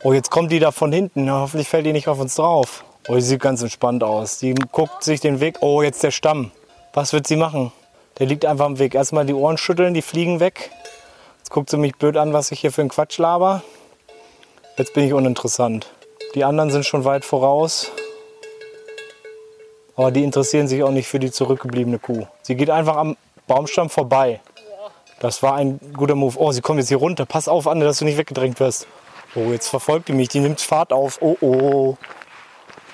Oh, 0.03 0.15
jetzt 0.15 0.31
kommt 0.31 0.51
die 0.51 0.61
da 0.61 0.73
von 0.73 0.93
hinten. 0.93 1.27
Na, 1.27 1.41
hoffentlich 1.41 1.69
fällt 1.69 1.85
die 1.85 1.93
nicht 1.93 2.09
auf 2.09 2.19
uns 2.19 2.37
drauf. 2.37 2.85
Oh, 3.09 3.17
die 3.17 3.21
sieht 3.21 3.41
ganz 3.41 3.61
entspannt 3.61 4.03
aus. 4.03 4.39
Die 4.39 4.55
guckt 4.55 5.05
sich 5.05 5.21
den 5.21 5.41
Weg. 5.41 5.59
Oh, 5.61 5.83
jetzt 5.83 6.03
der 6.03 6.11
Stamm. 6.11 6.53
Was 6.95 7.13
wird 7.13 7.27
sie 7.27 7.37
machen? 7.37 7.71
Der 8.19 8.27
liegt 8.27 8.47
einfach 8.47 8.65
am 8.65 8.79
Weg. 8.79 8.95
Erstmal 8.95 9.27
die 9.27 9.35
Ohren 9.35 9.59
schütteln, 9.59 9.93
die 9.93 10.03
fliegen 10.03 10.41
weg. 10.41 10.71
Jetzt 11.39 11.51
guckt 11.51 11.69
sie 11.69 11.77
mich 11.77 11.97
blöd 11.97 12.17
an, 12.17 12.33
was 12.33 12.51
ich 12.51 12.61
hier 12.61 12.73
für 12.73 12.81
einen 12.81 12.91
Quatsch 12.91 13.19
laber. 13.19 13.63
Jetzt 14.79 14.95
bin 14.95 15.05
ich 15.05 15.13
uninteressant. 15.13 15.87
Die 16.35 16.45
anderen 16.45 16.71
sind 16.71 16.87
schon 16.87 17.05
weit 17.05 17.25
voraus. 17.25 17.91
Aber 19.97 20.11
die 20.11 20.23
interessieren 20.23 20.69
sich 20.69 20.83
auch 20.83 20.91
nicht 20.91 21.09
für 21.09 21.19
die 21.19 21.31
zurückgebliebene 21.31 21.99
Kuh. 21.99 22.27
Sie 22.43 22.55
geht 22.55 22.71
einfach 22.71 22.97
am 22.97 23.17
Baumstamm 23.47 23.91
vorbei. 23.91 24.41
Das 25.19 25.43
war 25.43 25.57
ein 25.57 25.79
guter 25.95 26.15
Move. 26.15 26.37
Oh, 26.39 26.53
sie 26.53 26.63
kommt 26.63 26.79
jetzt 26.79 26.89
hier 26.89 26.97
runter. 26.97 27.27
Pass 27.27 27.49
auf, 27.49 27.67
Anne, 27.67 27.85
dass 27.85 27.99
du 27.99 28.05
nicht 28.05 28.17
weggedrängt 28.17 28.61
wirst. 28.61 28.87
Oh, 29.35 29.51
jetzt 29.51 29.69
verfolgt 29.69 30.09
die 30.09 30.13
mich. 30.13 30.29
Die 30.29 30.41
nimmt 30.41 30.61
Fahrt 30.61 30.93
auf. 30.93 31.19
Oh, 31.21 31.37
oh. 31.41 31.97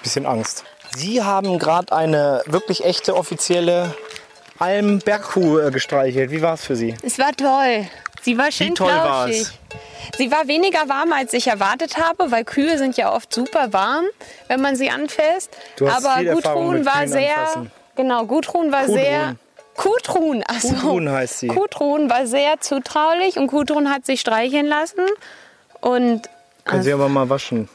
Bisschen 0.02 0.26
Angst. 0.26 0.64
Sie 0.96 1.22
haben 1.22 1.58
gerade 1.58 1.92
eine 1.94 2.42
wirklich 2.46 2.84
echte 2.84 3.16
offizielle 3.16 3.94
Alm-Bergkuh 4.58 5.58
äh, 5.58 5.70
gestreichelt. 5.70 6.30
Wie 6.30 6.42
war 6.42 6.54
es 6.54 6.64
für 6.64 6.74
Sie? 6.74 6.94
Es 7.02 7.18
war 7.18 7.32
toll. 7.32 7.86
Sie 8.26 8.36
war 8.36 8.50
schön 8.50 8.70
Wie 8.70 8.74
toll 8.74 8.90
flauschig. 8.90 9.38
War's? 9.38 9.52
Sie 10.18 10.32
war 10.32 10.48
weniger 10.48 10.88
warm, 10.88 11.12
als 11.12 11.32
ich 11.32 11.46
erwartet 11.46 11.96
habe, 11.96 12.32
weil 12.32 12.42
Kühe 12.44 12.76
sind 12.76 12.96
ja 12.96 13.14
oft 13.14 13.32
super 13.32 13.72
warm, 13.72 14.04
wenn 14.48 14.60
man 14.60 14.74
sie 14.74 14.90
anfasst. 14.90 15.56
Du 15.76 15.88
hast 15.88 16.04
Aber 16.04 16.18
viel 16.18 16.32
Gudrun 16.32 16.84
war 16.84 17.06
sehr. 17.06 17.38
Anfassen. 17.38 17.70
Genau, 17.94 18.26
Gudrun 18.26 18.72
war 18.72 18.86
Gudrun. 18.86 18.98
sehr. 18.98 19.36
Kutrun, 19.76 20.42
also 20.42 20.74
Kutrun 20.74 21.08
heißt 21.08 21.38
sie. 21.38 21.46
Kutrun 21.46 22.10
war 22.10 22.26
sehr 22.26 22.58
zutraulich 22.58 23.36
und 23.36 23.46
Kutrun 23.46 23.92
hat 23.92 24.04
sich 24.04 24.20
streicheln 24.22 24.66
lassen. 24.66 25.06
Und, 25.80 26.28
Können 26.64 26.82
Sie 26.82 26.92
also 26.92 27.04
aber 27.04 27.08
mal 27.08 27.30
waschen. 27.30 27.68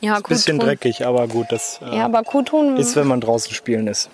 Ja, 0.00 0.16
ist 0.16 0.24
ein 0.24 0.28
bisschen 0.30 0.58
dreckig, 0.60 1.04
aber 1.04 1.28
gut, 1.28 1.48
das 1.50 1.78
äh, 1.82 1.98
ja, 1.98 2.06
aber 2.06 2.22
Kutrun, 2.22 2.78
ist, 2.78 2.96
wenn 2.96 3.06
man 3.06 3.20
draußen 3.20 3.52
spielen 3.52 3.86
ist. 3.86 4.08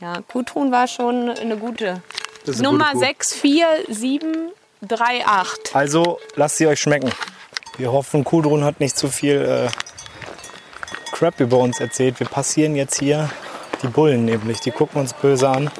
Ja, 0.00 0.20
Kutrun 0.20 0.70
war 0.70 0.86
schon 0.86 1.30
eine 1.30 1.56
gute. 1.56 2.00
Eine 2.46 2.62
Nummer 2.62 2.92
gute 2.92 3.06
647 3.06 4.52
3,8. 4.86 5.74
Also 5.74 6.18
lasst 6.34 6.56
sie 6.56 6.66
euch 6.66 6.80
schmecken. 6.80 7.12
Wir 7.78 7.92
hoffen, 7.92 8.24
Kudrun 8.24 8.64
hat 8.64 8.80
nicht 8.80 8.96
zu 8.96 9.08
viel 9.08 9.36
äh, 9.36 9.68
Crap 11.12 11.38
über 11.38 11.58
uns 11.58 11.78
erzählt. 11.78 12.18
Wir 12.18 12.26
passieren 12.26 12.74
jetzt 12.74 12.98
hier 12.98 13.30
die 13.82 13.86
Bullen 13.86 14.24
nämlich. 14.24 14.58
Die 14.60 14.72
gucken 14.72 15.00
uns 15.00 15.12
böse 15.12 15.48
an. 15.48 15.70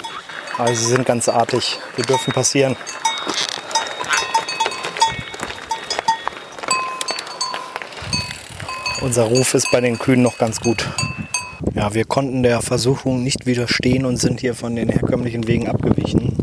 Aber 0.57 0.73
sie 0.75 0.85
sind 0.85 1.05
ganz 1.05 1.29
artig. 1.29 1.81
Wir 1.97 2.05
dürfen 2.05 2.33
passieren. 2.33 2.77
Unser 9.01 9.25
Ruf 9.25 9.55
ist 9.55 9.69
bei 9.73 9.81
den 9.81 9.99
Kühen 9.99 10.23
noch 10.23 10.39
ganz 10.39 10.61
gut. 10.61 10.89
Ja, 11.75 11.93
wir 11.93 12.05
konnten 12.05 12.45
der 12.45 12.63
Versuchung 12.63 13.25
nicht 13.25 13.47
widerstehen 13.47 14.05
und 14.05 14.19
sind 14.19 14.41
hier 14.41 14.55
von 14.55 14.77
den 14.77 14.89
herkömmlichen 14.89 15.49
Wegen 15.49 15.69
abgewichen, 15.69 16.37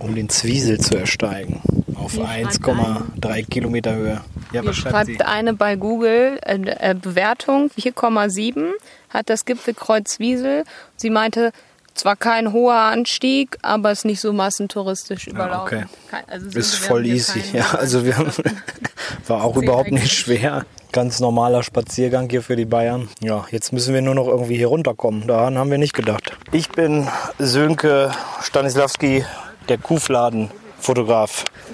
um 0.00 0.14
den 0.14 0.28
Zwiesel 0.28 0.78
zu 0.78 0.98
ersteigen. 0.98 1.62
Auf 2.04 2.12
schreibt 2.14 2.58
1,3 2.60 3.48
Kilometer 3.48 3.94
Höhe. 3.94 4.20
Ja, 4.52 4.60
Hier 4.60 4.66
was 4.66 4.76
schreibt 4.76 5.06
sie? 5.06 5.14
schreibt 5.16 5.28
eine 5.28 5.54
bei 5.54 5.76
Google 5.76 6.38
äh, 6.44 6.56
äh, 6.56 6.94
Bewertung 6.94 7.70
4,7 7.78 8.70
hat 9.10 9.30
das 9.30 9.44
Gipfelkreuz 9.44 10.18
Wiesel. 10.18 10.64
Sie 10.96 11.10
meinte, 11.10 11.52
zwar 11.94 12.16
kein 12.16 12.52
hoher 12.52 12.74
Anstieg, 12.74 13.56
aber 13.62 13.92
ist 13.92 14.04
nicht 14.04 14.20
so 14.20 14.32
massentouristisch 14.32 15.26
überlaufen. 15.28 15.78
okay. 15.78 15.84
Kein- 16.10 16.28
also 16.28 16.50
so- 16.50 16.58
Ist 16.58 16.74
voll 16.76 17.06
easy. 17.06 17.40
Ja, 17.52 17.74
also 17.74 18.04
wir 18.04 18.16
haben, 18.18 18.32
war 19.28 19.44
auch 19.44 19.56
überhaupt 19.56 19.92
nicht 19.92 20.12
schwer. 20.12 20.64
Ganz 20.92 21.18
normaler 21.20 21.62
Spaziergang 21.64 22.28
hier 22.30 22.42
für 22.42 22.54
die 22.56 22.64
Bayern. 22.66 23.08
Ja, 23.20 23.46
jetzt 23.50 23.72
müssen 23.72 23.94
wir 23.94 24.02
nur 24.02 24.14
noch 24.14 24.28
irgendwie 24.28 24.56
hier 24.56 24.68
runterkommen. 24.68 25.26
Daran 25.26 25.58
haben 25.58 25.70
wir 25.70 25.78
nicht 25.78 25.94
gedacht. 25.94 26.32
Ich 26.52 26.68
bin 26.70 27.08
Sönke 27.38 28.12
Stanislawski, 28.42 29.24
der 29.68 29.78
Kuhfladen-Fotograf. 29.78 30.63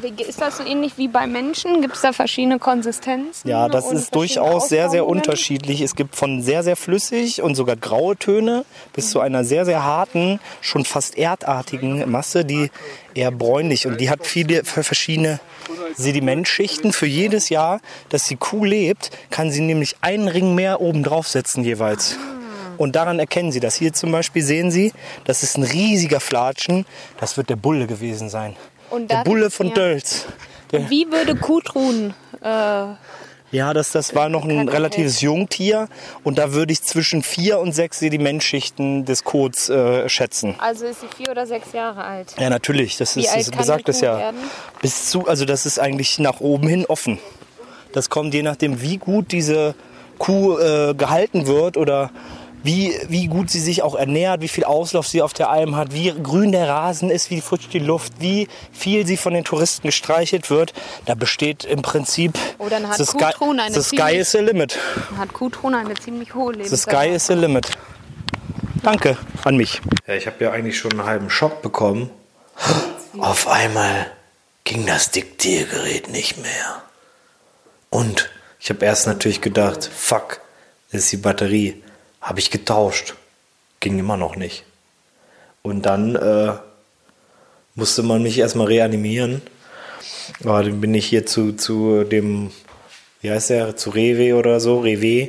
Wie- 0.01 0.23
Ist 0.23 0.41
das 0.41 0.59
so 0.59 0.65
ähnlich 0.65 0.93
wie 0.97 1.09
bei 1.09 1.27
Menschen? 1.27 1.81
Gibt 1.83 1.97
es 1.97 2.03
da 2.03 2.13
verschiedene 2.13 2.59
Konsistenzen? 2.59 3.49
Ja, 3.49 3.69
das 3.69 3.91
ist 3.91 4.15
durchaus 4.15 4.69
sehr, 4.69 4.89
sehr 4.91 5.07
unterschiedlich. 5.07 5.81
Es 5.81 5.95
gibt 5.97 6.15
von 6.17 6.43
sehr, 6.43 6.63
sehr 6.63 6.77
flüssig 6.77 7.43
und 7.43 7.55
sogar 7.55 7.77
graue 7.77 8.17
Töne 8.17 8.65
bis 8.93 9.11
zu 9.11 9.21
einer 9.21 9.45
sehr, 9.45 9.65
sehr 9.65 9.85
harten, 9.85 10.39
schon 10.61 10.85
fast 10.85 11.19
erdartigen 11.19 12.11
Masse, 12.11 12.45
die 12.45 12.71
eher 13.15 13.31
bräunlich 13.33 13.87
und 13.87 14.01
die 14.01 14.09
hat 14.11 14.27
viele 14.27 14.65
verschiedene 14.65 15.41
Sedimentschichten. 15.97 16.93
Für 16.93 17.07
jedes 17.07 17.49
Jahr, 17.49 17.81
dass 18.09 18.25
die 18.25 18.37
Kuh 18.37 18.65
lebt, 18.65 19.11
kann 19.31 19.51
sie 19.51 19.61
nämlich 19.61 19.97
einen 20.01 20.29
Ring 20.29 20.55
mehr 20.55 20.81
oben 20.81 21.03
drauf 21.03 21.29
setzen 21.29 21.65
jeweils. 21.65 22.17
Und 22.79 22.97
daran 22.97 23.19
erkennen 23.19 23.53
Sie 23.53 23.61
das. 23.61 23.75
Hier 23.75 23.93
zum 23.93 24.11
Beispiel 24.11 24.43
sehen 24.43 24.71
Sie, 24.71 24.95
das 25.27 25.43
ist 25.43 25.59
ein 25.59 25.65
riesiger 25.65 26.19
Flatschen. 26.19 26.87
Das 27.21 27.37
wird 27.37 27.51
der 27.51 27.57
Bulle 27.57 27.87
gewesen 27.87 28.31
sein. 28.31 28.57
Und 28.91 29.11
der 29.11 29.25
Bulle 29.25 29.51
von 29.51 29.69
ja. 29.69 29.75
Dölz. 29.75 30.27
Wie 30.71 31.11
würde 31.11 31.35
Kutrun 31.35 32.15
äh, 32.43 32.95
ja, 33.53 33.75
das, 33.75 33.91
das 33.91 34.15
war 34.15 34.29
noch 34.29 34.45
ein 34.45 34.69
relatives 34.69 35.21
Jungtier 35.23 35.89
und 36.23 36.39
da 36.39 36.53
würde 36.53 36.73
ich 36.73 36.83
zwischen 36.83 37.25
vier 37.25 37.59
und 37.59 37.73
sechs 37.73 37.99
Sedimentschichten 37.99 39.05
des 39.05 39.25
Kots 39.25 39.69
äh, 39.69 40.09
schätzen. 40.09 40.55
also 40.59 40.87
ist 40.87 41.01
sie 41.01 41.09
vier 41.09 41.33
oder 41.33 41.47
sechs 41.47 41.73
Jahre 41.73 42.05
alt? 42.05 42.37
Ja, 42.39 42.49
natürlich, 42.49 42.97
das 42.97 43.17
Wie 43.17 43.23
ist, 43.23 43.35
das 43.35 43.51
besagt 43.51 43.89
Kuh 43.89 44.01
ja. 44.01 44.19
werden? 44.19 44.41
Bis 44.83 45.11
zu, 45.11 45.27
also 45.27 45.45
das 45.45 45.67
ist 45.67 45.81
eigentlich 45.81 46.21
nach 46.21 46.39
oben 46.41 46.69
hin 46.69 46.87
offen. 46.87 47.19
Das 47.93 48.09
kommt 48.09 48.35
je 48.35 48.43
nachdem, 48.43 48.83
wie 48.83 48.99
gut 48.99 49.33
diese 49.33 49.75
Kuh 50.19 50.57
äh, 50.59 50.95
gehalten 50.95 51.49
wird 51.49 51.77
oder 51.77 52.13
wie, 52.63 52.95
wie 53.09 53.27
gut 53.27 53.51
sie 53.51 53.61
sich 53.61 53.83
auch 53.83 53.95
ernährt, 53.95 54.41
wie 54.43 54.49
viel 54.49 54.65
Auslauf 54.65 55.07
sie 55.07 55.23
auf 55.23 55.33
der 55.33 55.49
Alm 55.51 55.77
hat, 55.77 55.93
wie 55.95 56.13
grün 56.13 56.53
der 56.53 56.69
Rasen 56.69 57.11
ist, 57.11 57.31
wie 57.31 57.41
frisch 57.41 57.69
die 57.69 57.79
Luft, 57.79 58.13
wie 58.19 58.49
viel 58.73 59.07
sie 59.07 59.17
von 59.17 59.33
den 59.35 59.45
Touristen 59.45 59.89
gestreichelt 59.89 60.51
wird. 60.51 60.73
Da 61.07 61.15
besteht 61.15 61.65
im 61.65 61.83
Prinzip 61.83 62.33
Oh, 62.59 62.69
dann 62.69 62.89
hat 62.89 62.97
the 62.99 63.05
sky, 63.05 63.33
eine 63.41 63.73
the 63.73 63.83
sky 63.83 63.97
ziemlich- 63.97 64.19
is 64.19 64.31
the 64.33 64.39
limit. 64.39 64.79
Hat 65.17 65.33
Kutrun 65.33 65.75
eine 65.75 65.95
ziemlich 65.95 66.35
hohe 66.35 66.53
The 66.53 66.59
Lebenserwartung. 66.61 67.01
sky 67.03 67.15
is 67.17 67.27
the 67.27 67.35
limit. 67.35 67.71
Danke 68.83 69.17
an 69.45 69.57
mich. 69.57 69.81
Ja, 70.07 70.15
ich 70.15 70.27
habe 70.27 70.43
ja 70.45 70.53
eigentlich 70.53 70.79
schon 70.79 70.93
einen 70.93 71.05
halben 71.05 71.31
Schock 71.31 71.63
bekommen. 71.63 72.11
Auf 73.19 73.49
einmal 73.49 74.07
ging 74.65 74.87
das 74.87 75.11
Diktiergerät 75.11 76.09
nicht 76.11 76.39
mehr. 76.39 76.83
Und 77.91 78.31
ich 78.59 78.71
habe 78.71 78.85
erst 78.85 79.07
natürlich 79.07 79.41
gedacht, 79.41 79.85
fuck, 79.95 80.41
das 80.93 81.03
ist 81.03 81.13
die 81.13 81.17
Batterie. 81.17 81.83
Habe 82.21 82.39
ich 82.39 82.51
getauscht. 82.51 83.15
Ging 83.81 83.99
immer 83.99 84.17
noch 84.17 84.37
nicht. 84.37 84.65
Und 85.63 85.87
dann 85.87 86.17
äh, 86.17 86.53
musste 87.75 88.03
man 88.03 88.23
mich 88.23 88.39
erstmal 88.39 88.67
reanimieren. 88.67 89.43
Aber 90.45 90.63
dann 90.63 90.81
bin 90.81 90.95
ich 90.95 91.07
hier 91.07 91.27
zu, 91.27 91.53
zu 91.53 92.05
dem, 92.05 92.51
wie 93.21 93.31
heißt 93.31 93.51
der, 93.51 93.77
zu 93.77 93.91
Rewe 93.91 94.37
oder 94.37 94.61
so, 94.61 94.81
Rewe, 94.81 95.29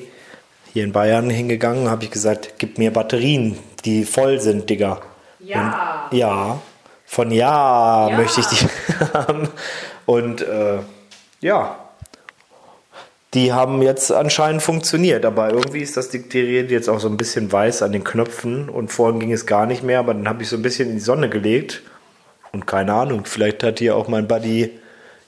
hier 0.73 0.83
in 0.83 0.93
Bayern 0.93 1.29
hingegangen, 1.29 1.89
habe 1.89 2.05
ich 2.05 2.11
gesagt, 2.11 2.53
gib 2.57 2.77
mir 2.77 2.91
Batterien, 2.91 3.57
die 3.83 4.05
voll 4.05 4.39
sind, 4.39 4.69
Digga. 4.69 5.01
Ja. 5.39 6.07
Und, 6.09 6.17
ja. 6.17 6.61
Von 7.05 7.31
ja, 7.31 8.09
ja, 8.09 8.15
möchte 8.15 8.39
ich 8.39 8.47
die 8.47 8.65
haben. 9.13 9.49
Und 10.05 10.41
äh, 10.41 10.79
ja, 11.41 11.80
die 13.33 13.53
haben 13.53 13.81
jetzt 13.81 14.11
anscheinend 14.11 14.61
funktioniert, 14.61 15.25
aber 15.25 15.51
irgendwie 15.51 15.79
ist 15.79 15.95
das 15.95 16.09
Diktiergerät 16.09 16.69
jetzt 16.69 16.89
auch 16.89 16.99
so 16.99 17.07
ein 17.07 17.15
bisschen 17.15 17.51
weiß 17.51 17.81
an 17.81 17.93
den 17.93 18.03
Knöpfen 18.03 18.67
und 18.67 18.91
vorhin 18.91 19.19
ging 19.21 19.31
es 19.31 19.45
gar 19.45 19.65
nicht 19.65 19.83
mehr, 19.83 19.99
aber 19.99 20.13
dann 20.13 20.27
habe 20.27 20.43
ich 20.43 20.49
so 20.49 20.57
ein 20.57 20.61
bisschen 20.61 20.89
in 20.89 20.95
die 20.95 21.01
Sonne 21.01 21.29
gelegt 21.29 21.81
und 22.51 22.67
keine 22.67 22.93
Ahnung, 22.93 23.23
vielleicht 23.23 23.63
hat 23.63 23.79
hier 23.79 23.95
auch 23.95 24.09
mein 24.09 24.27
Buddy 24.27 24.71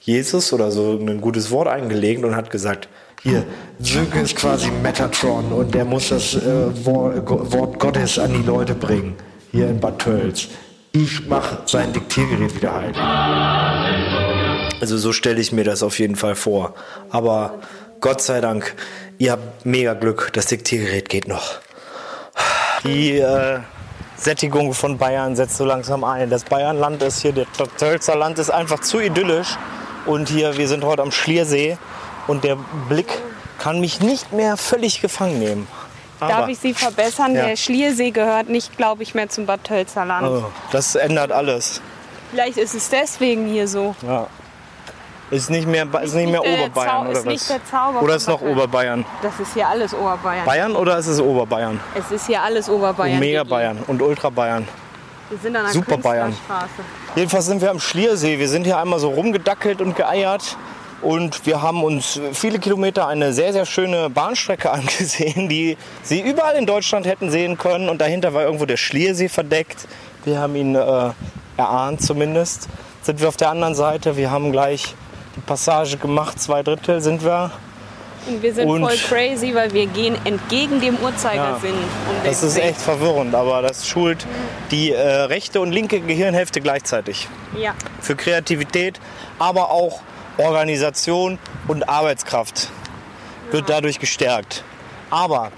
Jesus 0.01 0.51
oder 0.51 0.69
so 0.69 0.99
ein 0.99 1.21
gutes 1.21 1.49
Wort 1.49 1.69
eingelegt 1.69 2.25
und 2.25 2.35
hat 2.35 2.51
gesagt, 2.51 2.89
hier, 3.21 3.45
Sönke 3.79 4.19
ist 4.19 4.35
quasi 4.35 4.69
Metatron 4.69 5.53
und 5.53 5.73
der 5.73 5.85
muss 5.85 6.09
das 6.09 6.35
äh, 6.35 6.85
Wort 6.85 7.79
Gottes 7.79 8.19
an 8.19 8.33
die 8.33 8.45
Leute 8.45 8.75
bringen, 8.75 9.15
hier 9.53 9.69
in 9.69 9.79
Bad 9.79 9.99
Tölz. 9.99 10.49
Ich 10.91 11.25
mache 11.29 11.59
sein 11.65 11.93
Diktiergerät 11.93 12.53
wieder 12.53 12.75
heil. 12.75 12.91
Also 14.81 14.97
so 14.97 15.13
stelle 15.13 15.39
ich 15.39 15.53
mir 15.53 15.63
das 15.63 15.81
auf 15.81 15.97
jeden 15.99 16.17
Fall 16.17 16.35
vor. 16.35 16.75
Aber 17.09 17.61
Gott 18.03 18.21
sei 18.21 18.41
Dank, 18.41 18.75
ihr 19.17 19.31
habt 19.31 19.65
mega 19.65 19.93
Glück, 19.93 20.31
das 20.33 20.47
Diktiergerät 20.47 21.07
geht 21.07 21.29
noch. 21.29 21.59
Die 22.83 23.17
äh, 23.17 23.59
Sättigung 24.17 24.73
von 24.73 24.97
Bayern 24.97 25.37
setzt 25.37 25.55
so 25.55 25.63
langsam 25.63 26.03
ein. 26.03 26.29
Das 26.29 26.43
Bayernland 26.43 27.01
ist 27.01 27.21
hier, 27.21 27.31
das 27.31 27.47
Tölzer 27.77 28.17
Land 28.17 28.39
ist 28.39 28.49
einfach 28.49 28.81
zu 28.81 28.99
idyllisch. 28.99 29.57
Und 30.05 30.27
hier, 30.27 30.57
wir 30.57 30.67
sind 30.67 30.83
heute 30.83 31.01
am 31.01 31.13
Schliersee 31.13 31.77
und 32.27 32.43
der 32.43 32.57
Blick 32.89 33.07
kann 33.57 33.79
mich 33.79 34.01
nicht 34.01 34.33
mehr 34.33 34.57
völlig 34.57 34.99
gefangen 34.99 35.39
nehmen. 35.39 35.67
Aber, 36.19 36.29
Darf 36.29 36.49
ich 36.49 36.59
Sie 36.59 36.73
verbessern? 36.73 37.33
Ja. 37.33 37.45
Der 37.45 37.55
Schliersee 37.55 38.11
gehört 38.11 38.49
nicht, 38.49 38.75
glaube 38.75 39.03
ich, 39.03 39.15
mehr 39.15 39.29
zum 39.29 39.45
Bad 39.45 39.63
Tölzer 39.63 40.03
Land. 40.03 40.27
Oh, 40.27 40.51
das 40.73 40.95
ändert 40.95 41.31
alles. 41.31 41.79
Vielleicht 42.31 42.57
ist 42.57 42.75
es 42.75 42.89
deswegen 42.89 43.47
hier 43.47 43.69
so. 43.69 43.95
Ja. 44.05 44.27
Ist 45.33 45.49
nicht 45.49 45.67
mehr, 45.67 45.87
ist 46.03 46.13
nicht 46.13 46.29
mehr 46.29 46.41
Oberbayern 46.41 47.07
oder 47.07 47.11
ist 47.11 47.25
was? 47.25 47.49
Nicht 47.49 48.01
oder 48.01 48.15
ist 48.15 48.27
noch 48.27 48.41
Oberbayern? 48.41 49.03
Das 49.23 49.39
ist 49.39 49.55
hier 49.55 49.67
alles 49.67 49.91
Oberbayern. 49.95 50.45
Bayern 50.45 50.75
oder 50.75 50.97
ist 50.99 51.07
es 51.07 51.19
Oberbayern? 51.19 51.79
Es 51.95 52.11
ist 52.11 52.27
hier 52.27 52.39
alles 52.39 52.69
Oberbayern. 52.69 53.19
Mega 53.19 53.43
Bayern 53.43 53.79
und 53.87 53.99
Ultra 53.99 54.29
Bayern. 54.29 54.67
Wir 55.29 55.39
sind 55.39 55.55
an 55.55 55.63
der 55.63 55.73
Super 55.73 55.97
Bayern. 55.97 56.35
Jedenfalls 57.15 57.47
sind 57.47 57.61
wir 57.61 57.71
am 57.71 57.79
Schliersee. 57.79 58.37
Wir 58.37 58.47
sind 58.47 58.65
hier 58.65 58.77
einmal 58.77 58.99
so 58.99 59.09
rumgedackelt 59.09 59.81
und 59.81 59.95
geeiert. 59.95 60.55
Und 61.01 61.47
wir 61.47 61.63
haben 61.63 61.83
uns 61.83 62.21
viele 62.33 62.59
Kilometer 62.59 63.07
eine 63.07 63.33
sehr, 63.33 63.53
sehr 63.53 63.65
schöne 63.65 64.11
Bahnstrecke 64.11 64.69
angesehen, 64.71 65.49
die 65.49 65.77
Sie 66.03 66.21
überall 66.21 66.55
in 66.57 66.67
Deutschland 66.67 67.07
hätten 67.07 67.31
sehen 67.31 67.57
können. 67.57 67.89
Und 67.89 68.01
dahinter 68.01 68.35
war 68.35 68.43
irgendwo 68.43 68.65
der 68.65 68.77
Schliersee 68.77 69.29
verdeckt. 69.29 69.87
Wir 70.25 70.37
haben 70.37 70.55
ihn 70.55 70.75
äh, 70.75 71.09
erahnt 71.57 72.03
zumindest. 72.03 72.69
Sind 73.01 73.19
wir 73.19 73.27
auf 73.27 73.37
der 73.37 73.49
anderen 73.49 73.73
Seite. 73.73 74.15
Wir 74.15 74.29
haben 74.29 74.51
gleich 74.51 74.93
die 75.35 75.41
Passage 75.41 75.97
gemacht, 75.97 76.39
zwei 76.41 76.63
Drittel 76.63 77.01
sind 77.01 77.23
wir. 77.23 77.51
Und 78.25 78.41
wir 78.41 78.53
sind 78.53 78.69
und 78.69 78.81
voll 78.81 78.97
crazy, 78.97 79.53
weil 79.53 79.73
wir 79.73 79.85
gehen 79.87 80.15
entgegen 80.23 80.79
dem 80.79 80.95
Uhrzeigersinn. 80.97 81.73
Ja, 81.73 82.29
das 82.29 82.41
ist 82.41 82.57
echt 82.57 82.79
verwirrend, 82.79 83.35
aber 83.35 83.61
das 83.61 83.85
schult 83.87 84.25
die 84.71 84.91
äh, 84.91 85.01
rechte 85.23 85.59
und 85.59 85.71
linke 85.71 85.99
Gehirnhälfte 85.99 86.61
gleichzeitig. 86.61 87.27
Ja. 87.59 87.73
Für 87.99 88.15
Kreativität, 88.15 88.99
aber 89.39 89.71
auch 89.71 90.01
Organisation 90.37 91.37
und 91.67 91.89
Arbeitskraft 91.89 92.69
wird 93.51 93.69
ja. 93.69 93.75
dadurch 93.75 93.99
gestärkt. 93.99 94.63
Aber 95.09 95.51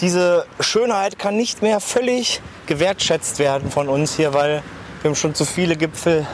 diese 0.00 0.46
Schönheit 0.60 1.18
kann 1.18 1.36
nicht 1.36 1.62
mehr 1.62 1.80
völlig 1.80 2.42
gewertschätzt 2.66 3.38
werden 3.38 3.70
von 3.70 3.88
uns 3.88 4.16
hier, 4.16 4.34
weil 4.34 4.62
wir 5.00 5.08
haben 5.08 5.16
schon 5.16 5.34
zu 5.34 5.44
viele 5.44 5.76
Gipfel, 5.76 6.26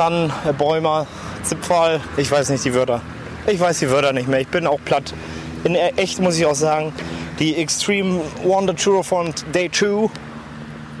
dann 0.00 0.32
Bäumer, 0.56 1.06
Zipfal, 1.42 2.00
ich 2.16 2.30
weiß 2.30 2.48
nicht 2.48 2.64
die 2.64 2.74
Wörter. 2.74 3.02
Ich 3.46 3.60
weiß 3.60 3.80
die 3.80 3.90
Wörter 3.90 4.14
nicht 4.14 4.28
mehr. 4.28 4.40
Ich 4.40 4.48
bin 4.48 4.66
auch 4.66 4.80
platt. 4.82 5.12
In 5.62 5.74
echt 5.74 6.20
muss 6.20 6.38
ich 6.38 6.46
auch 6.46 6.54
sagen, 6.54 6.94
die 7.38 7.56
Extreme 7.56 8.22
Wonder 8.42 8.74
Tour 8.74 9.04
von 9.04 9.34
Day 9.54 9.70
2 9.70 10.08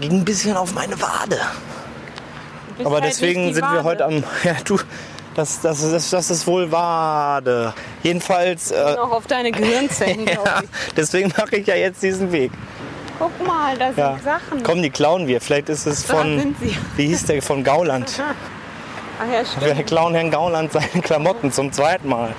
ging 0.02 0.12
ein 0.12 0.24
bisschen 0.24 0.54
auf 0.54 0.74
meine 0.74 1.00
Wade. 1.00 1.38
Aber 2.84 2.96
halt 2.96 3.04
deswegen 3.04 3.54
sind 3.54 3.62
Wade. 3.62 3.76
wir 3.76 3.84
heute 3.84 4.04
am. 4.04 4.22
Ja, 4.44 4.56
du, 4.64 4.78
das, 5.34 5.62
das, 5.62 5.80
das, 5.90 6.10
das 6.10 6.30
ist 6.30 6.46
wohl 6.46 6.70
Wade. 6.70 7.72
Jedenfalls. 8.02 8.70
Äh, 8.70 8.96
auch 8.98 9.12
auf 9.12 9.26
deine 9.26 9.50
Gehirnzellen, 9.50 10.26
ja, 10.26 10.60
Deswegen 10.94 11.32
mache 11.38 11.56
ich 11.56 11.66
ja 11.66 11.74
jetzt 11.74 12.02
diesen 12.02 12.32
Weg. 12.32 12.52
Guck 13.18 13.46
mal, 13.46 13.78
da 13.78 13.86
sind 13.86 13.98
ja. 13.98 14.18
Sachen. 14.22 14.62
Komm, 14.62 14.82
die 14.82 14.90
klauen 14.90 15.26
wir. 15.26 15.40
Vielleicht 15.40 15.70
ist 15.70 15.86
es 15.86 16.04
von. 16.04 16.54
Wie 16.96 17.06
hieß 17.06 17.24
der? 17.26 17.40
Von 17.40 17.64
Gauland. 17.64 18.22
Ach 19.20 19.30
ja, 19.30 19.44
stimmt. 19.44 19.76
Wir 19.76 19.84
klauen 19.84 20.14
Herrn 20.14 20.30
Gauland 20.30 20.72
seine 20.72 20.86
Klamotten 21.02 21.52
zum 21.52 21.70
zweiten 21.72 22.08
Mal. 22.08 22.34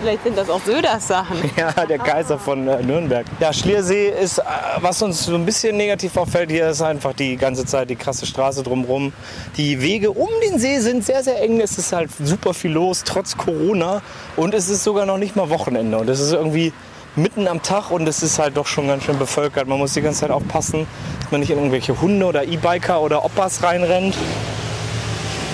Vielleicht 0.00 0.24
sind 0.24 0.36
das 0.36 0.50
auch 0.50 0.60
Söders 0.64 1.06
Sachen. 1.06 1.36
Ja, 1.56 1.70
der 1.84 1.98
Kaiser 1.98 2.38
von 2.38 2.66
äh, 2.66 2.82
Nürnberg. 2.82 3.24
Ja, 3.38 3.52
Schliersee 3.52 4.08
ist, 4.08 4.38
äh, 4.38 4.42
was 4.80 5.00
uns 5.02 5.26
so 5.26 5.34
ein 5.34 5.44
bisschen 5.44 5.76
negativ 5.76 6.16
auffällt, 6.16 6.50
hier 6.50 6.70
ist 6.70 6.80
einfach 6.80 7.12
die 7.12 7.36
ganze 7.36 7.66
Zeit 7.66 7.90
die 7.90 7.96
krasse 7.96 8.26
Straße 8.26 8.62
drumherum. 8.62 9.12
Die 9.56 9.80
Wege 9.80 10.10
um 10.10 10.30
den 10.44 10.58
See 10.58 10.80
sind 10.80 11.04
sehr, 11.04 11.22
sehr 11.22 11.40
eng. 11.40 11.60
Es 11.60 11.78
ist 11.78 11.92
halt 11.92 12.10
super 12.18 12.54
viel 12.54 12.72
los, 12.72 13.04
trotz 13.04 13.36
Corona. 13.36 14.02
Und 14.36 14.54
es 14.54 14.68
ist 14.70 14.82
sogar 14.82 15.06
noch 15.06 15.18
nicht 15.18 15.36
mal 15.36 15.50
Wochenende. 15.50 15.98
Und 15.98 16.08
es 16.08 16.18
ist 16.18 16.32
irgendwie 16.32 16.72
mitten 17.14 17.46
am 17.46 17.62
Tag 17.62 17.90
und 17.90 18.08
es 18.08 18.22
ist 18.22 18.38
halt 18.38 18.56
doch 18.56 18.66
schon 18.66 18.88
ganz 18.88 19.04
schön 19.04 19.18
bevölkert. 19.18 19.68
Man 19.68 19.78
muss 19.78 19.92
die 19.92 20.00
ganze 20.00 20.20
Zeit 20.20 20.30
aufpassen, 20.30 20.86
dass 21.20 21.30
man 21.30 21.40
nicht 21.40 21.50
in 21.50 21.58
irgendwelche 21.58 22.00
Hunde 22.00 22.24
oder 22.26 22.42
E-Biker 22.42 23.02
oder 23.02 23.24
Oppas 23.24 23.62
reinrennt. 23.62 24.16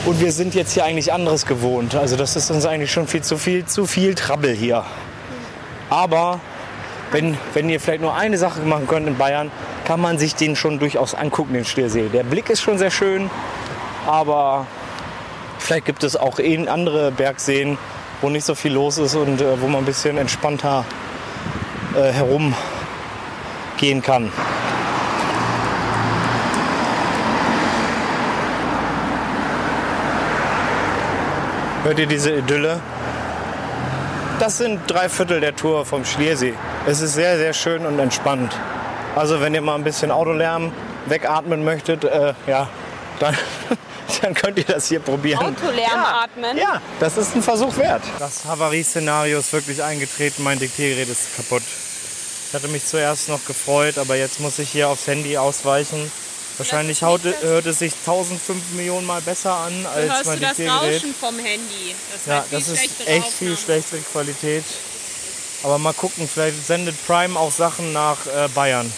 Und 0.05 0.21
wir 0.21 0.33
sind 0.33 0.55
jetzt 0.55 0.73
hier 0.73 0.85
eigentlich 0.85 1.13
anderes 1.13 1.45
gewohnt. 1.45 1.95
Also 1.95 2.17
das 2.17 2.37
ist 2.37 2.51
uns 2.51 2.65
eigentlich 2.65 2.91
schon 2.93 3.07
viel 3.07 3.23
zu 3.23 3.37
viel, 3.37 3.67
zu 3.67 3.87
viel 3.87 4.15
Trouble 4.15 4.53
hier. 4.53 4.85
Aber 5.91 6.41
wenn, 7.11 7.37
wenn 7.55 7.69
ihr 7.69 7.81
vielleicht 7.81 8.03
nur 8.03 8.15
eine 8.15 8.39
Sache 8.39 8.61
machen 8.61 8.87
könnt 8.87 9.07
in 9.07 9.17
Bayern, 9.17 9.51
kann 9.85 10.01
man 10.01 10.19
sich 10.19 10.35
den 10.35 10.57
schon 10.57 10.79
durchaus 10.79 11.15
angucken, 11.15 11.55
den 11.55 11.65
Stiersee. 11.65 12.09
Der 12.13 12.23
Blick 12.23 12.51
ist 12.51 12.61
schon 12.61 12.79
sehr 12.79 12.91
schön, 12.91 13.31
aber 14.07 14.67
vielleicht 15.59 15.87
gibt 15.87 16.05
es 16.05 16.17
auch 16.17 16.39
andere 16.39 17.11
Bergseen, 17.11 17.79
wo 18.21 18.29
nicht 18.29 18.45
so 18.45 18.55
viel 18.55 18.73
los 18.73 18.99
ist 18.99 19.15
und 19.15 19.41
äh, 19.41 19.61
wo 19.61 19.67
man 19.67 19.83
ein 19.83 19.87
bisschen 19.87 20.19
entspannter 20.19 20.85
äh, 21.97 22.13
herumgehen 22.13 24.03
kann. 24.03 24.31
Hört 31.89 32.01
ihr 32.01 32.07
diese 32.07 32.33
Idylle? 32.33 32.83
Das 34.39 34.59
sind 34.59 34.79
drei 34.89 35.09
Viertel 35.09 35.41
der 35.41 35.57
Tour 35.57 35.87
vom 35.87 36.05
Schliersee. 36.05 36.53
Es 36.87 37.01
ist 37.01 37.15
sehr, 37.15 37.39
sehr 37.39 37.55
schön 37.55 37.87
und 37.87 37.99
entspannt. 37.99 38.55
Also 39.17 39.41
wenn 39.41 39.55
ihr 39.55 39.63
mal 39.63 39.75
ein 39.75 39.85
bisschen 39.85 40.11
Autolärm 40.11 40.71
wegatmen 41.07 41.65
möchtet, 41.65 42.05
äh, 42.05 42.35
ja, 42.47 42.69
dann, 43.21 43.35
dann 44.21 44.35
könnt 44.35 44.59
ihr 44.59 44.65
das 44.65 44.89
hier 44.89 45.01
probieren. 45.01 45.39
Autolärm 45.39 45.91
ja, 45.91 46.25
atmen? 46.25 46.59
Ja, 46.59 46.83
das 47.01 47.17
ist 47.17 47.35
ein 47.35 47.43
Versuch 47.43 47.75
wert. 47.79 48.03
Das 48.19 48.45
Havarie-Szenario 48.45 49.39
ist 49.39 49.55
wirklich 49.55 49.83
eingetreten. 49.83 50.43
Mein 50.43 50.59
Diktiergerät 50.59 51.09
ist 51.09 51.37
kaputt. 51.37 51.63
Ich 52.49 52.55
hatte 52.55 52.69
mich 52.69 52.85
zuerst 52.85 53.31
noch 53.31 53.43
gefreut, 53.47 53.97
aber 53.97 54.15
jetzt 54.15 54.41
muss 54.41 54.59
ich 54.59 54.69
hier 54.69 54.91
aufs 54.91 55.07
Handy 55.07 55.39
ausweichen. 55.39 56.13
Wahrscheinlich 56.59 57.05
haut, 57.05 57.21
hört 57.23 57.67
es 57.67 57.79
sich 57.79 57.93
1005 57.95 58.73
Millionen 58.73 59.07
Mal 59.07 59.21
besser 59.21 59.55
an 59.55 59.87
als 59.87 60.13
hörst 60.13 60.27
mein 60.27 60.41
du 60.41 60.47
das 60.47 60.59
Rauschen 60.59 61.15
vom 61.15 61.39
Handy. 61.39 61.95
Das 62.13 62.27
ja, 62.27 62.45
das 62.51 62.69
ist 62.69 63.07
echt 63.07 63.29
viel 63.29 63.57
schlechtere 63.57 64.01
Qualität. 64.01 64.65
Aber 65.63 65.79
mal 65.79 65.93
gucken, 65.93 66.29
vielleicht 66.33 66.67
sendet 66.67 66.97
Prime 67.07 67.39
auch 67.39 67.53
Sachen 67.53 67.93
nach 67.93 68.27
äh, 68.27 68.49
Bayern. 68.55 68.93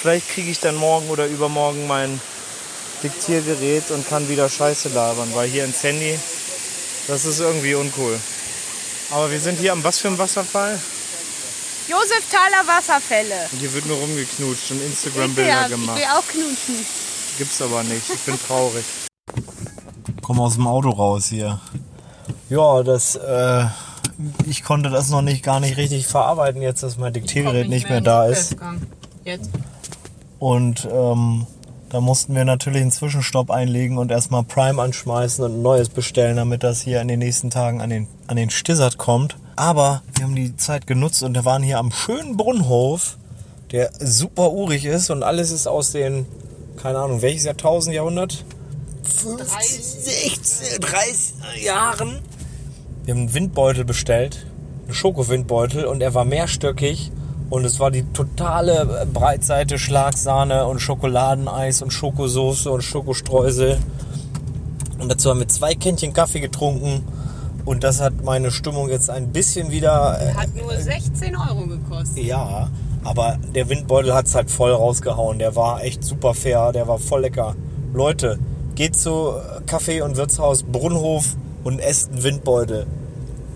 Vielleicht 0.00 0.30
kriege 0.30 0.50
ich 0.50 0.60
dann 0.60 0.76
morgen 0.76 1.08
oder 1.10 1.26
übermorgen 1.26 1.86
mein 1.86 2.20
Diktiergerät 3.02 3.90
und 3.90 4.08
kann 4.08 4.28
wieder 4.28 4.48
Scheiße 4.48 4.88
labern, 4.90 5.30
weil 5.34 5.48
hier 5.48 5.64
ins 5.64 5.82
Handy, 5.82 6.18
das 7.06 7.24
ist 7.24 7.40
irgendwie 7.40 7.74
uncool. 7.74 8.18
Aber 9.10 9.30
wir 9.30 9.40
sind 9.40 9.58
hier 9.58 9.72
am 9.72 9.84
was 9.84 9.98
für 9.98 10.08
einem 10.08 10.18
Wasserfall? 10.18 10.80
Josef 11.88 12.24
Thaler 12.30 12.66
Wasserfälle. 12.66 13.48
Hier 13.58 13.72
wird 13.72 13.86
nur 13.86 13.96
rumgeknutscht 13.96 14.70
und 14.70 14.82
Instagram-Bilder 14.82 15.48
ja, 15.48 15.68
gemacht. 15.68 15.98
Ich 15.98 16.02
will 16.02 16.10
auch 16.12 16.26
knutschen. 16.26 16.86
Gibt's 17.38 17.60
aber 17.62 17.82
nicht. 17.82 18.02
Ich 18.12 18.20
bin 18.20 18.38
traurig. 18.46 18.84
Komm 20.22 20.40
aus 20.40 20.54
dem 20.54 20.66
Auto 20.66 20.90
raus 20.90 21.26
hier. 21.26 21.60
Ja, 22.48 22.82
das, 22.82 23.16
äh, 23.16 23.64
ich 24.46 24.62
konnte 24.62 24.90
das 24.90 25.10
noch 25.10 25.22
nicht 25.22 25.42
gar 25.42 25.60
nicht 25.60 25.76
richtig 25.76 26.06
verarbeiten, 26.06 26.62
jetzt 26.62 26.82
dass 26.82 26.98
mein 26.98 27.12
Diktiergerät 27.12 27.68
nicht, 27.68 27.70
nicht, 27.70 27.84
mehr, 27.84 28.00
mehr 28.00 28.00
da 28.00 28.26
ist. 28.26 28.56
Jetzt. 29.24 29.50
Und 30.38 30.88
ähm, 30.90 31.46
Da 31.92 32.00
mussten 32.00 32.34
wir 32.34 32.46
natürlich 32.46 32.80
einen 32.80 32.90
Zwischenstopp 32.90 33.50
einlegen 33.50 33.98
und 33.98 34.10
erstmal 34.10 34.44
Prime 34.44 34.80
anschmeißen 34.80 35.44
und 35.44 35.56
ein 35.58 35.62
neues 35.62 35.90
bestellen, 35.90 36.36
damit 36.36 36.62
das 36.62 36.80
hier 36.80 37.02
in 37.02 37.08
den 37.08 37.18
nächsten 37.18 37.50
Tagen 37.50 37.82
an 37.82 37.90
den, 37.90 38.08
an 38.28 38.36
den 38.36 38.48
Stissert 38.48 38.96
kommt. 38.96 39.36
Aber 39.62 40.02
wir 40.16 40.24
haben 40.24 40.34
die 40.34 40.56
Zeit 40.56 40.88
genutzt 40.88 41.22
und 41.22 41.36
wir 41.36 41.44
waren 41.44 41.62
hier 41.62 41.78
am 41.78 41.92
schönen 41.92 42.36
Brunnenhof, 42.36 43.16
der 43.70 43.92
super 44.00 44.50
urig 44.50 44.84
ist 44.84 45.08
und 45.08 45.22
alles 45.22 45.52
ist 45.52 45.68
aus 45.68 45.92
den, 45.92 46.26
keine 46.82 46.98
Ahnung, 46.98 47.22
welches 47.22 47.44
Jahrtausend, 47.44 47.94
Jahrhundert? 47.94 48.44
50, 49.04 49.84
16, 49.84 50.80
30 50.80 51.62
Jahren. 51.64 52.18
Wir 53.04 53.14
haben 53.14 53.20
einen 53.20 53.34
Windbeutel 53.34 53.84
bestellt, 53.84 54.46
einen 54.86 54.94
Schokowindbeutel 54.94 55.84
und 55.84 56.02
er 56.02 56.12
war 56.12 56.24
mehrstöckig 56.24 57.12
und 57.48 57.64
es 57.64 57.78
war 57.78 57.92
die 57.92 58.02
totale 58.12 59.06
Breitseite 59.14 59.78
Schlagsahne 59.78 60.66
und 60.66 60.80
Schokoladeneis 60.80 61.82
und 61.82 61.92
Schokosoße 61.92 62.68
und 62.68 62.82
Schokostreusel. 62.82 63.78
Und 64.98 65.08
dazu 65.08 65.30
haben 65.30 65.38
wir 65.38 65.46
zwei 65.46 65.76
Kännchen 65.76 66.12
Kaffee 66.12 66.40
getrunken 66.40 67.04
und 67.64 67.84
das 67.84 68.00
hat 68.00 68.22
meine 68.24 68.50
Stimmung 68.50 68.88
jetzt 68.88 69.10
ein 69.10 69.28
bisschen 69.32 69.70
wieder. 69.70 70.18
äh, 70.20 70.34
Hat 70.34 70.54
nur 70.54 70.76
16 70.76 71.36
Euro 71.36 71.66
gekostet. 71.66 72.24
ja, 72.24 72.68
aber 73.04 73.38
der 73.54 73.68
Windbeutel 73.68 74.14
hat 74.14 74.26
es 74.26 74.34
halt 74.34 74.50
voll 74.50 74.72
rausgehauen. 74.72 75.38
Der 75.38 75.56
war 75.56 75.82
echt 75.82 76.04
super 76.04 76.34
fair, 76.34 76.72
der 76.72 76.86
war 76.88 76.98
voll 76.98 77.22
lecker. 77.22 77.56
Leute, 77.92 78.38
geht 78.74 78.96
zu 78.96 79.34
Kaffee 79.66 80.02
und 80.02 80.16
Wirtshaus 80.16 80.62
Brunnhof 80.62 81.36
und 81.64 81.78
esst 81.78 82.12
einen 82.12 82.22
Windbeutel. 82.22 82.86